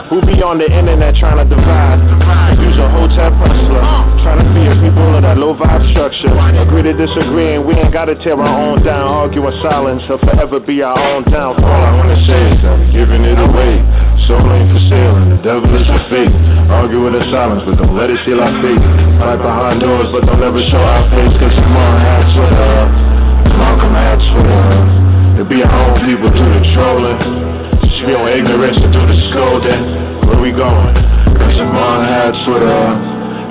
who 0.09 0.23
be 0.25 0.43
on 0.43 0.57
the 0.59 0.73
internet 0.73 1.15
trying 1.15 1.37
to 1.37 1.45
divide? 1.45 2.01
Use 2.65 2.79
a 2.79 2.89
hotel 2.89 3.31
hustler, 3.45 3.85
trying 4.25 4.41
to 4.41 4.49
fear 4.57 4.73
people 4.81 5.15
of 5.15 5.23
that 5.23 5.37
low 5.37 5.55
vibe 5.55 5.87
structure. 5.91 6.33
Agree 6.59 6.83
to 6.83 6.95
disagree, 6.95 7.55
and 7.55 7.65
we 7.67 7.75
ain't 7.75 7.93
gotta 7.93 8.15
tear 8.25 8.41
our 8.41 8.57
own 8.67 8.83
down. 8.83 9.07
Argue 9.07 9.47
in 9.47 9.53
silence, 9.63 10.03
or 10.09 10.19
forever 10.19 10.59
be 10.59 10.83
our 10.83 10.99
own 11.13 11.25
downfall. 11.25 11.69
All 11.69 11.83
I 11.83 11.95
wanna 11.95 12.19
say 12.25 12.41
is 12.51 12.65
I'm 12.65 12.91
giving 12.91 13.25
it 13.25 13.39
away. 13.39 13.85
Soul 14.27 14.53
ain't 14.53 14.71
for 14.71 14.83
sale 14.89 15.17
and 15.17 15.33
the 15.33 15.41
devil 15.43 15.71
is 15.75 15.87
for 15.87 16.01
fake. 16.11 16.35
Argue 16.69 17.07
in 17.07 17.13
the 17.15 17.25
silence, 17.33 17.63
but 17.67 17.81
don't 17.81 17.97
let 17.97 18.11
it 18.11 18.19
steal 18.23 18.41
our 18.41 18.53
faith. 18.63 18.83
Fight 19.21 19.41
behind 19.41 19.81
doors, 19.81 20.09
but 20.13 20.27
don't 20.27 20.43
ever 20.43 20.61
show 20.69 20.81
our 20.81 21.05
face. 21.11 21.35
Cause 21.39 21.55
Simone 21.55 22.01
had 22.01 22.25
Twitter, 22.35 22.75
Malcolm 23.57 23.95
had 23.95 24.19
Twitter. 24.31 25.41
It 25.41 25.49
be 25.49 25.63
our 25.63 25.73
own 25.73 25.99
people 26.07 26.29
do 26.31 26.45
the 26.53 26.63
trolling. 26.73 27.21
On 28.01 28.29
ignorance 28.29 28.81
and 28.81 28.93
do 28.93 29.07
the 29.07 29.17
scolding. 29.31 30.27
Where 30.27 30.41
we 30.41 30.53
going? 30.53 30.95
Cause 31.37 31.55
Simone 31.57 32.05
had 32.05 32.33
Twitter, 32.47 32.83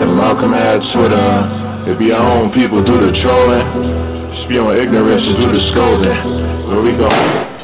and 0.02 0.18
Malcolm 0.18 0.54
had 0.54 0.82
Twitter. 0.94 1.92
It 1.92 2.00
be 2.00 2.12
our 2.12 2.26
own 2.26 2.52
people 2.52 2.84
do 2.84 2.94
the 3.00 3.12
trolling. 3.22 4.10
On 4.50 4.76
ignorance 4.76 5.22
and 5.28 5.40
do 5.40 5.52
the 5.52 5.62
scolding. 5.72 6.68
Where 6.68 6.82
we 6.82 6.92
going? 6.98 7.59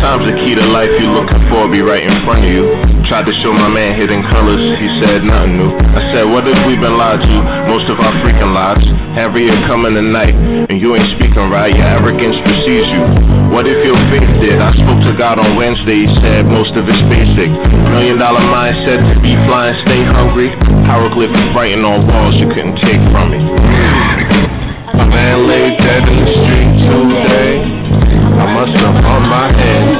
Sometimes 0.00 0.26
the 0.26 0.34
key 0.42 0.54
to 0.56 0.66
life 0.66 0.90
you're 0.98 1.12
looking 1.12 1.38
for 1.48 1.70
be 1.70 1.82
right 1.82 2.02
in 2.02 2.24
front 2.24 2.44
of 2.44 2.50
you. 2.50 2.66
Tried 3.06 3.26
to 3.26 3.34
show 3.40 3.52
my 3.52 3.68
man 3.68 3.98
hidden 3.98 4.22
colors, 4.30 4.62
he 4.78 4.88
said 4.98 5.22
nothing 5.22 5.56
new. 5.56 5.70
I 5.94 6.12
said, 6.12 6.24
what 6.26 6.48
if 6.48 6.58
we 6.66 6.74
been 6.76 6.96
lied 6.96 7.22
to 7.22 7.42
most 7.70 7.90
of 7.90 8.00
our 8.00 8.12
freaking 8.22 8.54
lives? 8.54 8.84
Harriet 9.14 9.66
coming 9.66 9.94
tonight, 9.94 10.34
and 10.34 10.80
you 10.80 10.96
ain't 10.96 11.10
speaking 11.18 11.50
right, 11.50 11.74
your 11.74 11.86
arrogance 11.86 12.36
precedes 12.44 12.86
you. 12.90 13.02
What 13.50 13.66
if 13.66 13.84
your 13.84 13.96
faith 14.10 14.30
did? 14.42 14.60
I 14.60 14.72
spoke 14.74 15.02
to 15.02 15.12
God 15.16 15.38
on 15.38 15.56
Wednesday, 15.56 16.06
he 16.06 16.14
said 16.22 16.46
most 16.46 16.74
of 16.74 16.88
it's 16.88 17.02
basic. 17.02 17.50
Million 17.90 18.18
dollar 18.18 18.40
mindset 18.40 18.98
to 19.14 19.20
be 19.20 19.34
flying, 19.46 19.74
stay 19.86 20.02
hungry. 20.02 20.48
Hieroglyphics 20.86 21.54
writing 21.54 21.84
on 21.84 22.06
walls 22.06 22.36
you 22.36 22.48
couldn't 22.48 22.76
take 22.82 23.02
from 23.10 23.30
me. 23.30 24.59
My 25.00 25.08
man 25.08 25.46
lay 25.48 25.70
dead 25.78 26.06
in 26.10 26.24
the 26.26 26.30
street 26.30 26.72
today. 26.84 27.56
I 27.56 28.52
must 28.52 28.76
have 28.82 29.00
bumped 29.00 29.28
my 29.30 29.50
head 29.50 29.96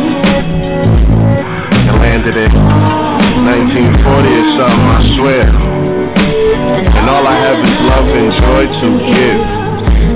and 1.89 1.97
landed 2.05 2.37
in 2.37 2.53
1940 2.53 4.29
or 4.29 4.45
something, 4.61 4.89
I 4.93 5.01
swear. 5.17 5.49
And 6.99 7.09
all 7.09 7.27
I 7.27 7.35
have 7.35 7.61
is 7.65 7.79
love 7.81 8.09
and 8.13 8.31
joy 8.45 8.65
to 8.83 8.89
give. 9.09 9.41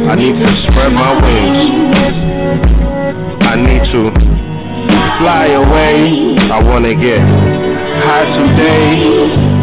I 0.04 0.14
need 0.16 0.36
to 0.44 0.50
spread 0.68 0.92
my 0.92 1.14
wings. 1.24 1.60
I 3.40 3.56
need 3.56 3.84
to 3.94 4.12
fly 5.16 5.46
away. 5.64 6.36
I 6.50 6.62
wanna 6.62 6.94
get 6.94 7.22
high 8.04 8.26
today. 8.36 9.53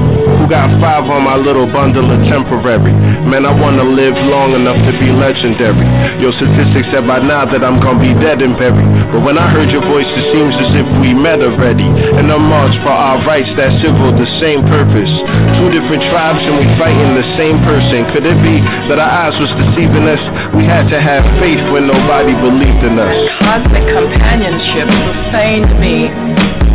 Got 0.51 0.67
five 0.83 1.07
on 1.07 1.23
my 1.23 1.39
little 1.39 1.63
bundle 1.63 2.11
of 2.11 2.27
temporary? 2.27 2.91
Man, 3.23 3.47
I 3.47 3.55
wanna 3.55 3.87
live 3.87 4.19
long 4.27 4.51
enough 4.51 4.75
to 4.83 4.91
be 4.99 5.07
legendary. 5.07 5.87
Your 6.19 6.35
statistics 6.35 6.91
said 6.91 7.07
by 7.07 7.23
now 7.23 7.47
that 7.47 7.63
I'm 7.63 7.79
gonna 7.79 8.03
be 8.03 8.11
dead 8.11 8.43
and 8.43 8.59
buried. 8.59 8.83
But 9.15 9.23
when 9.23 9.39
I 9.39 9.47
heard 9.47 9.71
your 9.71 9.79
voice, 9.87 10.11
it 10.19 10.27
seems 10.35 10.51
as 10.59 10.75
if 10.75 10.83
we 10.99 11.15
met 11.15 11.39
already. 11.39 11.87
And 11.87 12.27
a 12.27 12.35
march 12.35 12.75
for 12.83 12.91
our 12.91 13.23
rights, 13.23 13.47
that 13.55 13.79
civil, 13.79 14.11
the 14.11 14.27
same 14.43 14.67
purpose. 14.67 15.15
Two 15.55 15.71
different 15.71 16.03
tribes 16.11 16.43
and 16.43 16.59
we 16.59 16.67
fighting 16.75 17.15
the 17.15 17.23
same 17.39 17.63
person. 17.63 18.03
Could 18.11 18.27
it 18.27 18.35
be 18.43 18.59
that 18.91 18.99
our 18.99 19.07
eyes 19.07 19.35
was 19.39 19.55
deceiving 19.55 20.03
us? 20.03 20.19
We 20.51 20.67
had 20.67 20.91
to 20.91 20.99
have 20.99 21.23
faith 21.39 21.63
when 21.71 21.87
nobody 21.87 22.35
believed 22.35 22.83
in 22.83 22.99
us. 22.99 23.15
Cosmic 23.39 23.87
companionship 23.87 24.91
sustained 24.99 25.71
me 25.79 26.11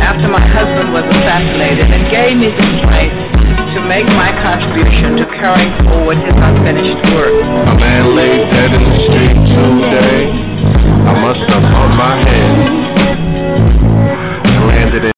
after 0.01 0.25
my 0.33 0.41
husband 0.41 0.97
was 0.97 1.05
assassinated 1.13 1.93
and 1.93 2.09
gave 2.09 2.41
me 2.41 2.49
the 2.57 2.65
strength 2.81 3.36
to 3.77 3.83
make 3.87 4.07
my 4.07 4.31
contribution 4.41 5.15
to 5.15 5.23
carrying 5.25 5.77
forward 5.83 6.17
his 6.17 6.33
unfinished 6.37 7.13
work. 7.13 7.31
A 7.31 7.75
man 7.77 8.15
lay 8.15 8.39
dead 8.49 8.73
in 8.73 8.81
the 8.81 8.99
street 9.05 9.35
today. 9.53 10.25
I 11.05 11.21
must 11.21 11.41
have 11.51 11.61
bumped 11.61 11.95
my 11.95 12.17
head 12.27 12.69
and 14.47 14.67
landed 14.67 15.03
in. 15.05 15.11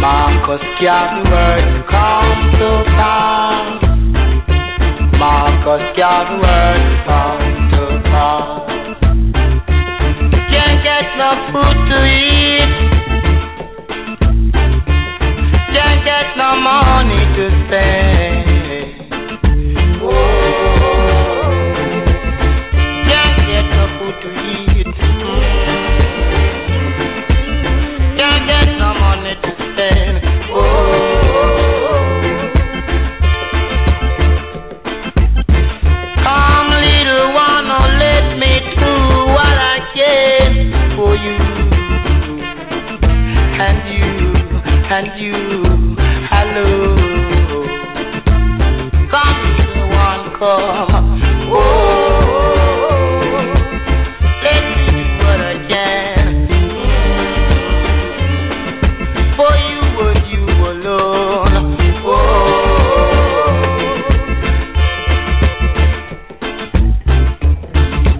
Marcus 0.00 0.62
Garvey 0.80 1.82
come 1.90 2.52
to 2.60 2.68
town. 2.96 3.25
Marcus 5.66 5.96
Garvey 5.96 6.94
come 7.06 7.70
to 7.72 7.82
town. 8.04 8.94
Can't 10.48 10.84
get 10.84 11.06
no 11.18 11.30
food 11.50 11.78
to 11.90 11.98
eat. 12.06 12.70
Can't 15.74 16.06
get 16.06 16.36
no 16.36 16.56
money 16.60 17.24
to 17.34 17.66
spend. 17.66 18.25
come. 50.38 51.22
Oh, 51.50 52.26
let 54.42 54.62
me 54.76 54.88
for 59.36 59.52
you 59.56 59.80
and 60.06 60.22
you 60.30 60.44
alone. 60.66 61.76
Oh, 62.04 62.10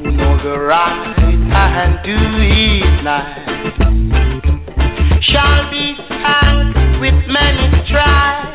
you 0.03 0.11
know 0.12 0.35
the 0.43 0.57
right 0.59 1.07
shall 5.20 5.70
be 5.70 5.95
thanked 6.09 7.01
with 7.01 7.19
many 7.28 7.67
tries. 7.91 8.45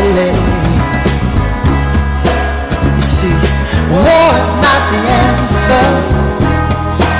You 0.00 0.06
see, 3.20 3.36
war 3.92 4.32
is 4.32 4.48
not 4.64 4.82
the 4.88 5.00
answer, 5.20 5.88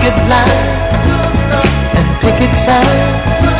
it 0.09 0.17
and 1.99 2.09
pick 2.23 2.41
it 2.41 2.55
fine. 2.67 3.58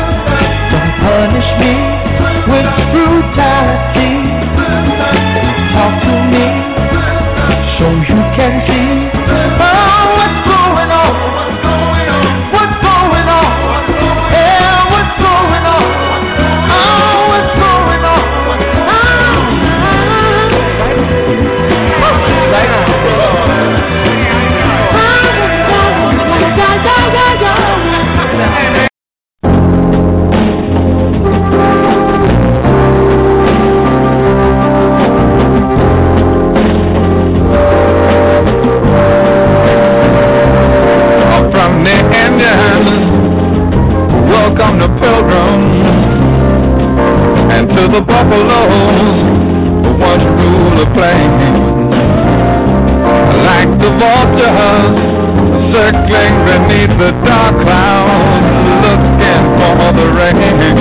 Beneath 56.69 56.97
the 56.99 57.11
dark 57.25 57.55
clouds, 57.61 58.45
looking 58.85 59.45
for 59.57 59.91
the 59.97 60.07
rain. 60.17 60.77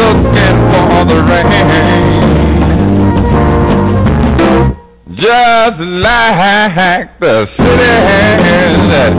Looking 0.00 0.56
for 0.72 1.04
the 1.04 1.18
rain. 1.30 1.68
Just 5.16 5.80
like 5.80 7.08
the 7.20 7.46
cities 7.56 8.80
that 8.90 9.12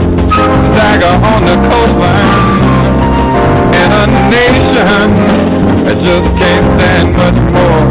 on 1.02 1.44
the 1.44 1.56
coastline 1.68 2.62
in 3.74 3.90
a 3.92 4.06
nation 4.30 5.06
that 5.84 5.98
just 6.04 6.28
can't 6.38 6.66
stand 6.80 7.08
much 7.16 7.38
more. 7.54 7.84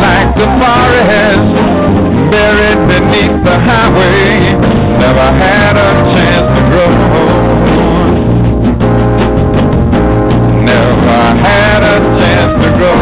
Like 0.00 0.30
the 0.36 0.46
forest 0.60 1.81
buried 2.32 2.80
beneath 2.88 3.36
the 3.44 3.56
highway, 3.68 4.54
never 4.98 5.28
had 5.44 5.76
a 5.76 5.90
chance 6.14 6.48
to 6.56 6.62
grow. 6.70 6.92
Never 10.70 11.22
had 11.46 11.82
a 11.94 11.96
chance 12.18 12.54
to 12.64 12.70
grow. 12.78 12.98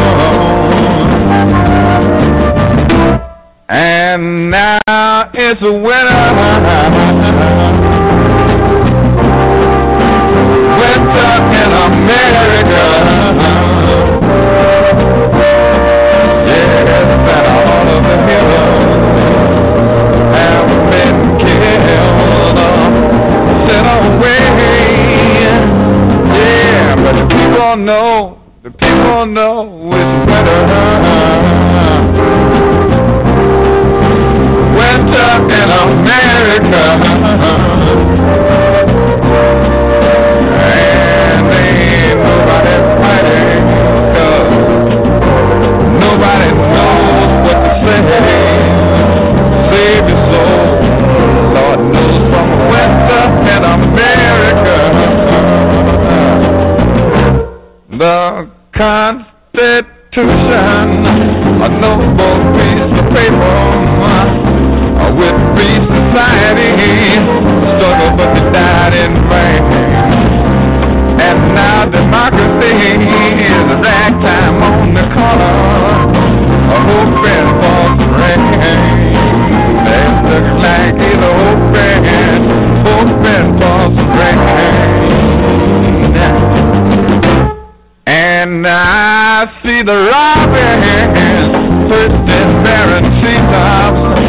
And 3.68 4.23
now 4.50 5.31
it's 5.33 5.60
winter. 5.62 7.10
Away. 24.10 24.40
Yeah, 26.39 26.97
but 26.97 27.12
the 27.20 27.26
people 27.34 27.76
know, 27.76 28.40
the 28.62 28.70
people 28.70 29.26
know 29.26 29.69
Constitution, 58.81 60.25
a 60.25 61.68
noble 61.68 62.39
piece 62.57 62.81
of 62.81 63.05
paper 63.12 63.60
with 65.20 65.36
free 65.52 65.76
society. 65.84 67.20
Struggle 67.76 68.12
but 68.17 68.33
they 68.33 68.44
died 68.50 68.94
in 68.94 69.12
vain. 69.28 69.65
And 71.20 71.41
now 71.55 71.84
democracy 71.84 72.73
is 73.44 73.68
a 73.68 73.76
ragtime 73.76 74.62
on 74.62 74.94
the 74.94 75.05
corner. 75.12 75.60
A 76.73 76.81
hoping 76.89 77.49
for 77.60 77.84
some 78.00 78.17
rain. 78.17 78.42
They 79.84 80.05
look 80.25 80.47
like 80.57 80.97
he's 80.97 81.20
hoping, 81.20 82.49
hoping 82.89 83.49
for 83.60 83.81
some 83.92 84.09
rain. 84.17 84.70
I 89.41 89.49
see 89.65 89.81
the 89.81 89.97
robins 89.97 91.49
perched 91.89 92.28
in 92.28 92.49
barren 92.62 93.05
treetops 93.25 94.20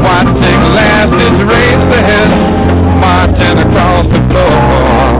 watching 0.00 0.60
last 0.72 1.12
his 1.12 1.44
races 1.44 2.30
marching 2.96 3.58
across 3.60 4.08
the 4.08 4.24
floor. 4.32 5.12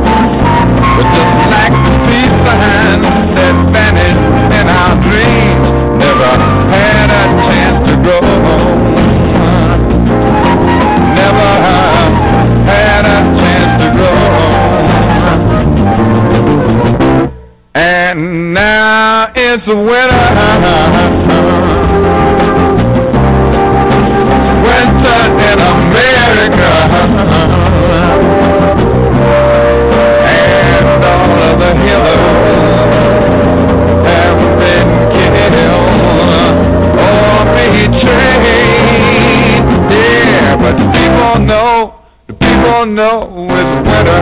But 0.96 1.06
just 1.12 1.36
like 1.52 1.76
the 1.84 1.92
peace 2.08 2.32
sign 2.48 3.04
that 3.36 3.56
vanished 3.76 4.56
in 4.56 4.66
our 4.72 4.96
dreams, 5.04 5.68
never 6.00 6.32
had 6.72 7.12
a 7.12 7.28
chance 7.44 7.78
to 7.90 7.94
grow. 8.00 8.24
Never 11.12 11.52
had 12.72 13.04
a 13.04 13.20
chance 13.36 13.84
to 13.84 13.88
grow 13.98 14.16
it's 19.56 19.66
winter. 19.66 19.86
Winter 24.66 25.20
in 25.48 25.58
America. 25.74 26.72
And 30.28 31.04
all 31.04 31.40
of 31.48 31.54
the 31.58 31.70
heroes 31.84 32.36
have 34.04 34.40
been 34.60 34.88
killed 35.14 35.56
or 37.06 37.36
betrayed. 37.56 38.44
Yeah, 39.90 40.56
but 40.60 40.74
the 40.76 40.86
people 40.92 41.36
know, 41.46 41.74
the 42.26 42.34
people 42.34 42.84
know 42.86 43.16
it's 43.48 43.74
winter. 43.88 44.20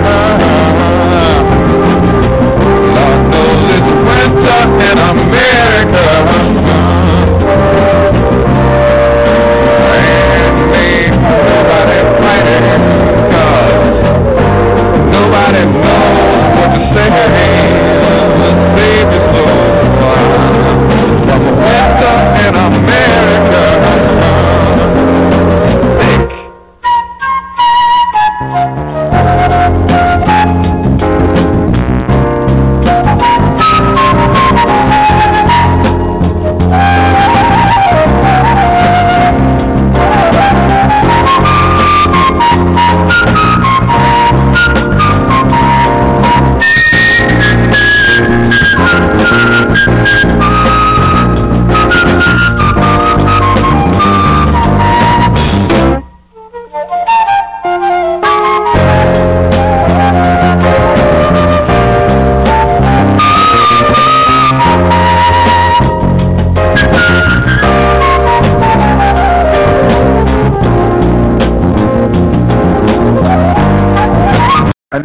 Lord 2.94 3.20
knows 3.32 3.64
it's 3.74 3.90
winter 4.06 4.60
in 4.74 4.98
America. 4.98 5.13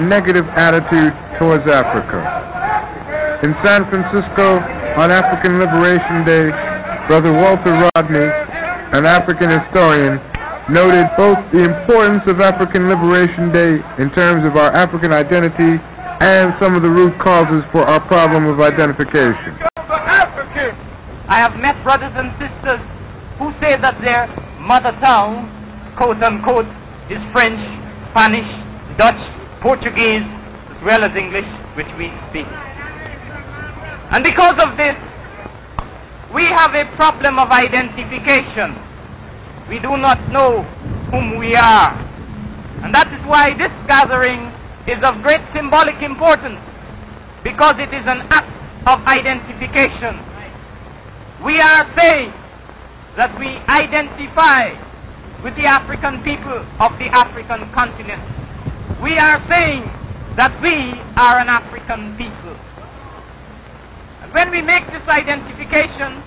Negative 0.10 0.46
attitude 0.58 1.14
towards 1.38 1.70
Africa. 1.70 2.18
In 3.46 3.54
San 3.64 3.86
Francisco, 3.94 4.58
on 4.98 5.14
African 5.14 5.62
Liberation 5.62 6.26
Day, 6.26 6.50
Brother 7.08 7.32
Walter 7.32 7.78
Rodney, 7.94 8.26
an 8.92 9.06
African 9.06 9.54
historian, 9.54 10.18
noted 10.74 11.06
both 11.16 11.38
the 11.54 11.64
importance 11.64 12.26
of 12.26 12.42
African 12.42 12.90
Liberation 12.90 13.54
Day 13.54 13.78
in 14.02 14.10
terms 14.18 14.46
of 14.46 14.58
our 14.58 14.74
African 14.74 15.14
identity 15.14 15.78
and 16.20 16.54
some 16.60 16.76
of 16.76 16.82
the 16.82 16.90
root 16.90 17.14
causes 17.22 17.64
for 17.72 17.86
our 17.86 18.02
problem 18.10 18.46
of 18.46 18.60
identification. 18.60 19.56
I 21.30 21.38
have 21.38 21.56
met 21.62 21.78
brothers 21.86 22.12
and 22.18 22.34
sisters 22.42 22.82
who 23.38 23.54
say 23.62 23.78
that 23.80 23.96
their 24.02 24.28
mother 24.60 24.92
tongue, 25.06 25.48
quote 25.96 26.22
unquote, 26.22 26.68
is 27.10 27.22
French, 27.32 27.62
Spanish, 28.12 28.50
Dutch, 28.98 29.39
Portuguese, 29.62 30.24
as 30.72 30.80
well 30.86 31.04
as 31.04 31.12
English, 31.16 31.48
which 31.76 31.92
we 31.98 32.08
speak. 32.30 32.48
And 34.12 34.24
because 34.24 34.56
of 34.64 34.78
this, 34.80 34.96
we 36.34 36.46
have 36.46 36.74
a 36.74 36.86
problem 36.96 37.40
of 37.40 37.50
identification. 37.52 38.78
We 39.68 39.80
do 39.80 39.98
not 39.98 40.18
know 40.32 40.64
whom 41.12 41.38
we 41.38 41.54
are. 41.56 41.92
And 42.84 42.96
that 42.96 43.12
is 43.12 43.22
why 43.28 43.52
this 43.58 43.74
gathering 43.86 44.48
is 44.88 45.04
of 45.04 45.22
great 45.22 45.42
symbolic 45.54 46.02
importance, 46.02 46.58
because 47.44 47.76
it 47.78 47.92
is 47.94 48.06
an 48.08 48.24
act 48.32 48.50
of 48.88 49.04
identification. 49.06 50.16
We 51.44 51.60
are 51.60 51.84
saying 52.00 52.32
that 53.18 53.36
we 53.38 53.60
identify 53.68 54.72
with 55.44 55.56
the 55.56 55.68
African 55.68 56.24
people 56.24 56.64
of 56.80 56.96
the 56.98 57.12
African 57.12 57.68
continent. 57.76 58.39
We 58.98 59.16
are 59.16 59.40
saying 59.48 59.86
that 60.36 60.52
we 60.60 60.98
are 61.16 61.40
an 61.40 61.48
African 61.48 62.18
people. 62.18 62.58
And 64.26 64.34
when 64.34 64.52
we 64.52 64.62
make 64.62 64.84
this 64.92 65.06
identification, 65.08 66.20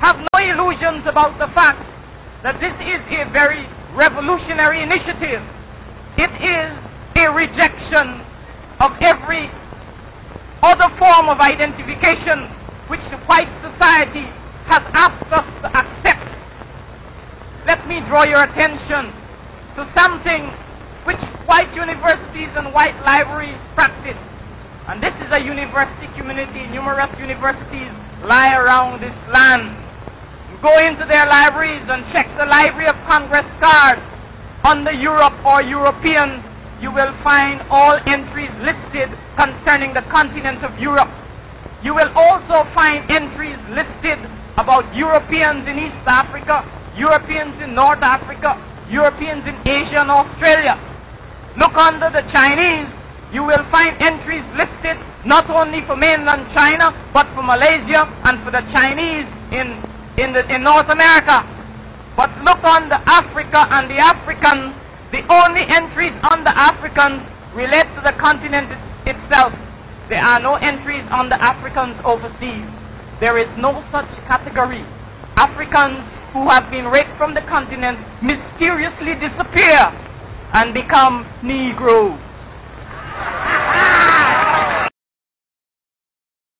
have 0.00 0.16
no 0.16 0.36
illusions 0.40 1.04
about 1.06 1.38
the 1.38 1.48
fact 1.54 1.80
that 2.42 2.56
this 2.60 2.72
is 2.84 3.00
a 3.16 3.28
very 3.32 3.64
revolutionary 3.92 4.82
initiative. 4.82 5.44
It 6.16 6.32
is 6.40 6.68
a 7.20 7.32
rejection 7.32 8.24
of 8.80 8.92
every 9.04 9.48
other 10.62 10.88
form 10.96 11.28
of 11.28 11.40
identification 11.40 12.48
which 12.88 13.04
the 13.12 13.20
white 13.28 13.48
society 13.60 14.24
has 14.68 14.82
asked 14.96 15.32
us 15.32 15.48
to 15.64 15.68
accept. 15.68 16.28
Let 17.66 17.86
me 17.88 18.00
draw 18.08 18.24
your 18.24 18.42
attention 18.44 19.12
to 19.76 19.84
something 19.96 20.48
which 21.04 21.20
white 21.48 21.72
universities 21.74 22.50
and 22.56 22.72
white 22.74 22.96
libraries 23.04 23.58
practice. 23.74 24.18
And 24.88 25.02
this 25.02 25.14
is 25.22 25.30
a 25.32 25.40
university 25.40 26.10
community. 26.18 26.66
Numerous 26.68 27.10
universities 27.18 27.92
lie 28.26 28.52
around 28.52 29.00
this 29.00 29.14
land. 29.30 29.70
You 30.50 30.58
go 30.60 30.74
into 30.82 31.06
their 31.06 31.24
libraries 31.30 31.86
and 31.86 32.04
check 32.12 32.26
the 32.36 32.44
Library 32.44 32.88
of 32.88 32.96
Congress 33.06 33.46
card. 33.62 34.02
Under 34.64 34.92
Europe 34.92 35.38
or 35.46 35.62
European, 35.62 36.42
you 36.82 36.90
will 36.90 37.14
find 37.22 37.62
all 37.70 37.96
entries 38.04 38.52
listed 38.60 39.08
concerning 39.38 39.94
the 39.94 40.02
continent 40.10 40.64
of 40.64 40.76
Europe. 40.80 41.08
You 41.84 41.94
will 41.94 42.12
also 42.12 42.68
find 42.74 43.08
entries 43.08 43.56
listed 43.72 44.20
about 44.58 44.84
Europeans 44.92 45.64
in 45.64 45.78
East 45.78 46.04
Africa, 46.04 46.66
Europeans 46.98 47.56
in 47.62 47.74
North 47.74 48.02
Africa, 48.02 48.58
Europeans 48.90 49.46
in 49.46 49.56
Asia 49.64 50.02
and 50.02 50.10
Australia. 50.10 50.89
Look 51.58 51.74
under 51.74 52.10
the 52.14 52.22
Chinese, 52.30 52.86
you 53.34 53.42
will 53.42 53.62
find 53.70 53.90
entries 53.98 54.46
listed 54.54 54.98
not 55.26 55.50
only 55.50 55.82
for 55.86 55.96
mainland 55.96 56.46
China, 56.54 56.94
but 57.14 57.26
for 57.34 57.42
Malaysia 57.42 58.06
and 58.26 58.38
for 58.46 58.50
the 58.54 58.62
Chinese 58.70 59.26
in, 59.50 59.66
in, 60.18 60.30
the, 60.30 60.42
in 60.46 60.62
North 60.62 60.86
America. 60.90 61.42
But 62.14 62.30
look 62.42 62.62
the 62.62 63.00
Africa 63.06 63.66
and 63.70 63.90
the 63.90 63.98
Africans, 63.98 64.74
the 65.10 65.22
only 65.30 65.66
entries 65.66 66.14
on 66.30 66.44
the 66.46 66.54
Africans 66.54 67.22
relate 67.54 67.86
to 67.98 68.00
the 68.06 68.14
continent 68.18 68.70
itself. 69.06 69.54
There 70.10 70.22
are 70.22 70.38
no 70.38 70.54
entries 70.58 71.06
on 71.10 71.30
the 71.30 71.38
Africans 71.38 71.98
overseas. 72.06 72.66
There 73.18 73.38
is 73.38 73.50
no 73.58 73.82
such 73.90 74.10
category. 74.26 74.82
Africans 75.34 76.02
who 76.34 76.46
have 76.50 76.70
been 76.70 76.86
raped 76.86 77.14
from 77.18 77.34
the 77.34 77.42
continent 77.50 77.98
mysteriously 78.22 79.14
disappear 79.18 80.09
and 80.52 80.74
become 80.74 81.26
Negroes. 81.42 82.18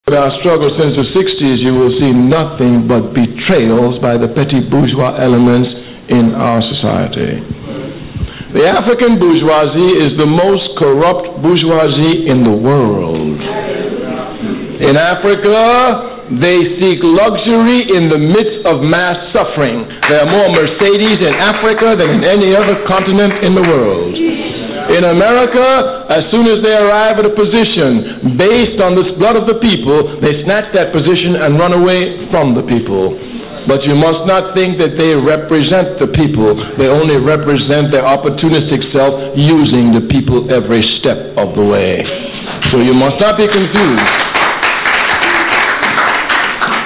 With 0.07 0.19
our 0.19 0.31
struggle 0.41 0.70
since 0.78 0.97
the 0.97 1.07
60s, 1.15 1.59
you 1.65 1.75
will 1.75 1.99
see 2.01 2.10
nothing 2.10 2.89
but 2.89 3.15
betrayals 3.15 3.99
by 4.01 4.17
the 4.17 4.28
petty 4.28 4.60
bourgeois 4.60 5.15
elements 5.17 5.69
in 6.09 6.35
our 6.35 6.60
society. 6.62 7.39
The 8.55 8.67
African 8.67 9.19
bourgeoisie 9.20 9.94
is 10.02 10.10
the 10.19 10.27
most 10.27 10.77
corrupt 10.78 11.43
bourgeoisie 11.43 12.27
in 12.27 12.43
the 12.43 12.51
world. 12.51 13.41
In 14.83 14.97
Africa, 14.97 16.19
they 16.39 16.78
seek 16.78 17.02
luxury 17.02 17.91
in 17.91 18.09
the 18.09 18.18
midst 18.18 18.62
of 18.67 18.83
mass 18.86 19.18
suffering. 19.34 19.89
There 20.07 20.23
are 20.23 20.31
more 20.31 20.47
Mercedes 20.55 21.18
in 21.18 21.34
Africa 21.34 21.97
than 21.99 22.10
in 22.10 22.25
any 22.25 22.55
other 22.55 22.86
continent 22.86 23.42
in 23.44 23.55
the 23.55 23.62
world. 23.62 24.15
In 24.94 25.05
America, 25.05 26.07
as 26.10 26.23
soon 26.31 26.47
as 26.47 26.59
they 26.62 26.76
arrive 26.76 27.18
at 27.18 27.26
a 27.26 27.34
position 27.34 28.36
based 28.36 28.81
on 28.81 28.94
the 28.94 29.15
blood 29.18 29.36
of 29.36 29.47
the 29.47 29.59
people, 29.59 30.20
they 30.20 30.42
snatch 30.44 30.73
that 30.75 30.92
position 30.92 31.34
and 31.36 31.59
run 31.59 31.73
away 31.73 32.31
from 32.31 32.55
the 32.55 32.62
people. 32.62 33.18
But 33.67 33.83
you 33.84 33.94
must 33.94 34.26
not 34.26 34.57
think 34.57 34.78
that 34.78 34.99
they 34.99 35.15
represent 35.15 36.00
the 36.00 36.09
people. 36.09 36.55
They 36.78 36.89
only 36.89 37.18
represent 37.18 37.92
their 37.92 38.02
opportunistic 38.02 38.83
self 38.94 39.15
using 39.36 39.91
the 39.91 40.07
people 40.10 40.50
every 40.52 40.83
step 40.99 41.36
of 41.36 41.55
the 41.55 41.65
way. 41.65 41.99
So 42.73 42.81
you 42.81 42.94
must 42.94 43.20
not 43.20 43.36
be 43.36 43.47
confused. 43.47 44.31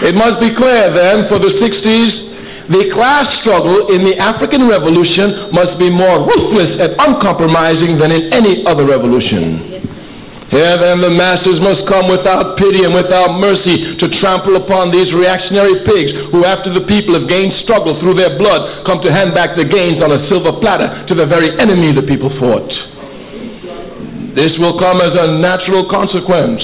It 0.05 0.15
must 0.15 0.37
be 0.39 0.55
clear 0.55 0.93
then 0.93 1.29
for 1.33 1.39
the 1.39 1.49
60s, 1.57 2.69
the 2.69 2.93
class 2.93 3.25
struggle 3.41 3.89
in 3.89 4.05
the 4.05 4.17
African 4.21 4.69
Revolution 4.69 5.49
must 5.53 5.79
be 5.81 5.89
more 5.89 6.29
ruthless 6.29 6.77
and 6.77 6.93
uncompromising 7.01 7.97
than 7.97 8.13
in 8.13 8.33
any 8.33 8.65
other 8.67 8.85
revolution. 8.85 9.75
Here 10.53 10.77
then 10.77 11.01
the 11.01 11.09
masses 11.09 11.57
must 11.65 11.89
come 11.89 12.13
without 12.13 12.57
pity 12.61 12.85
and 12.85 12.93
without 12.93 13.41
mercy 13.41 13.97
to 13.97 14.07
trample 14.21 14.57
upon 14.57 14.93
these 14.93 15.09
reactionary 15.13 15.81
pigs 15.89 16.13
who 16.33 16.45
after 16.45 16.69
the 16.69 16.85
people 16.85 17.17
have 17.17 17.27
gained 17.29 17.53
struggle 17.65 17.99
through 18.01 18.15
their 18.15 18.37
blood 18.37 18.85
come 18.85 19.01
to 19.03 19.11
hand 19.11 19.35
back 19.35 19.57
the 19.57 19.65
gains 19.65 20.05
on 20.05 20.13
a 20.13 20.21
silver 20.29 20.53
platter 20.61 21.05
to 21.09 21.15
the 21.15 21.25
very 21.25 21.49
enemy 21.59 21.93
the 21.93 22.05
people 22.05 22.29
fought. 22.39 22.69
This 24.37 24.53
will 24.61 24.79
come 24.79 25.01
as 25.01 25.17
a 25.17 25.33
natural 25.33 25.89
consequence. 25.89 26.61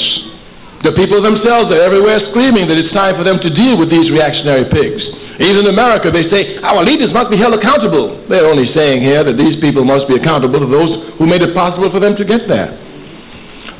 The 0.82 0.92
people 0.96 1.20
themselves 1.20 1.68
are 1.74 1.80
everywhere 1.80 2.16
screaming 2.32 2.64
that 2.68 2.78
it's 2.80 2.88
time 2.96 3.12
for 3.12 3.20
them 3.20 3.36
to 3.44 3.50
deal 3.52 3.76
with 3.76 3.92
these 3.92 4.08
reactionary 4.08 4.64
pigs. 4.72 5.04
Even 5.44 5.68
in 5.68 5.72
America, 5.72 6.10
they 6.10 6.24
say, 6.32 6.56
our 6.64 6.80
leaders 6.80 7.12
must 7.12 7.28
be 7.28 7.36
held 7.36 7.52
accountable. 7.52 8.24
They're 8.28 8.48
only 8.48 8.64
saying 8.74 9.04
here 9.04 9.24
that 9.24 9.36
these 9.36 9.60
people 9.60 9.84
must 9.84 10.08
be 10.08 10.16
accountable 10.16 10.60
to 10.60 10.66
those 10.66 11.16
who 11.20 11.26
made 11.28 11.42
it 11.42 11.52
possible 11.54 11.92
for 11.92 12.00
them 12.00 12.16
to 12.16 12.24
get 12.24 12.48
there. 12.48 12.80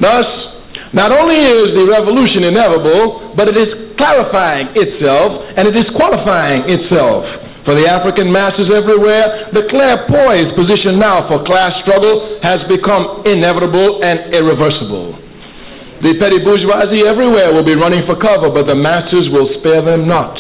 Thus, 0.01 0.29
not 0.93 1.13
only 1.13 1.37
is 1.37 1.73
the 1.73 1.89
revolution 1.89 2.45
inevitable, 2.45 3.33
but 3.37 3.49
it 3.49 3.57
is 3.57 3.97
clarifying 3.97 4.69
itself 4.77 5.41
and 5.57 5.69
it 5.69 5.77
is 5.77 5.85
qualifying 5.97 6.69
itself. 6.69 7.25
For 7.65 7.75
the 7.77 7.89
African 7.89 8.33
masses 8.33 8.69
everywhere, 8.73 9.49
the 9.53 9.65
clairpoised 9.73 10.57
position 10.57 10.99
now 10.99 11.29
for 11.29 11.45
class 11.45 11.73
struggle 11.81 12.41
has 12.43 12.61
become 12.69 13.23
inevitable 13.25 14.05
and 14.05 14.35
irreversible. 14.35 15.30
The 16.03 16.17
petty 16.17 16.39
bourgeoisie 16.41 17.05
everywhere 17.05 17.53
will 17.53 17.63
be 17.63 17.77
running 17.77 18.07
for 18.09 18.17
cover, 18.17 18.49
but 18.49 18.67
the 18.67 18.75
masses 18.75 19.29
will 19.29 19.53
spare 19.61 19.83
them 19.85 20.09
not. 20.09 20.33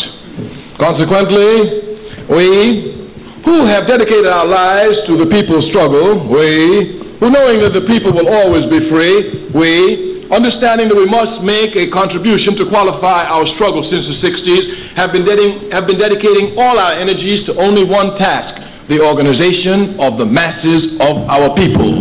Consequently, 0.80 2.24
we 2.32 2.96
who 3.44 3.68
have 3.68 3.86
dedicated 3.86 4.26
our 4.26 4.46
lives 4.48 4.96
to 5.08 5.20
the 5.20 5.28
people's 5.28 5.68
struggle, 5.68 6.28
we 6.32 6.96
who 7.20 7.28
knowing 7.28 7.60
that 7.60 7.76
the 7.76 7.84
people 7.84 8.08
will 8.12 8.32
always 8.32 8.64
be 8.72 8.88
free, 8.88 9.52
we, 9.52 10.24
understanding 10.32 10.88
that 10.88 10.96
we 10.96 11.04
must 11.04 11.44
make 11.44 11.76
a 11.76 11.92
contribution 11.92 12.56
to 12.56 12.64
qualify 12.72 13.28
our 13.28 13.44
struggle 13.60 13.84
since 13.92 14.00
the 14.08 14.16
60s, 14.24 14.96
have 14.96 15.12
been, 15.12 15.28
have 15.72 15.86
been 15.86 15.98
dedicating 15.98 16.56
all 16.56 16.78
our 16.80 16.96
energies 16.96 17.44
to 17.44 17.52
only 17.60 17.84
one 17.84 18.16
task, 18.16 18.48
the 18.88 19.04
organization 19.04 20.00
of 20.00 20.16
the 20.18 20.24
masses 20.24 20.96
of 21.04 21.28
our 21.28 21.52
people. 21.52 21.92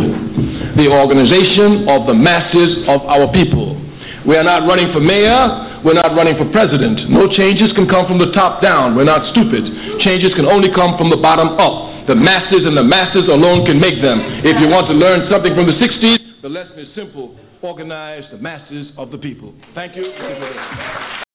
The 0.76 0.90
organization 0.92 1.88
of 1.88 2.06
the 2.06 2.14
masses 2.14 2.84
of 2.86 3.02
our 3.10 3.30
people. 3.32 3.74
We 4.26 4.36
are 4.36 4.44
not 4.44 4.68
running 4.68 4.92
for 4.92 5.00
mayor, 5.00 5.80
we're 5.84 5.94
not 5.96 6.14
running 6.14 6.36
for 6.36 6.44
president. 6.52 7.08
No 7.08 7.26
changes 7.26 7.72
can 7.72 7.88
come 7.88 8.06
from 8.06 8.18
the 8.18 8.30
top 8.32 8.60
down. 8.60 8.94
We're 8.94 9.08
not 9.08 9.32
stupid. 9.32 9.64
Changes 10.00 10.30
can 10.36 10.44
only 10.44 10.68
come 10.68 10.98
from 10.98 11.08
the 11.08 11.16
bottom 11.16 11.56
up. 11.56 12.06
The 12.06 12.16
masses 12.16 12.68
and 12.68 12.76
the 12.76 12.84
masses 12.84 13.24
alone 13.24 13.64
can 13.64 13.80
make 13.80 14.02
them. 14.02 14.20
If 14.44 14.60
you 14.60 14.68
want 14.68 14.90
to 14.90 14.96
learn 14.96 15.30
something 15.30 15.54
from 15.54 15.66
the 15.66 15.74
60s, 15.74 16.42
the 16.42 16.48
lesson 16.48 16.78
is 16.78 16.88
simple. 16.94 17.36
Organize 17.62 18.24
the 18.30 18.38
masses 18.38 18.88
of 18.96 19.10
the 19.10 19.18
people. 19.18 19.54
Thank 19.74 19.96
you. 19.96 21.29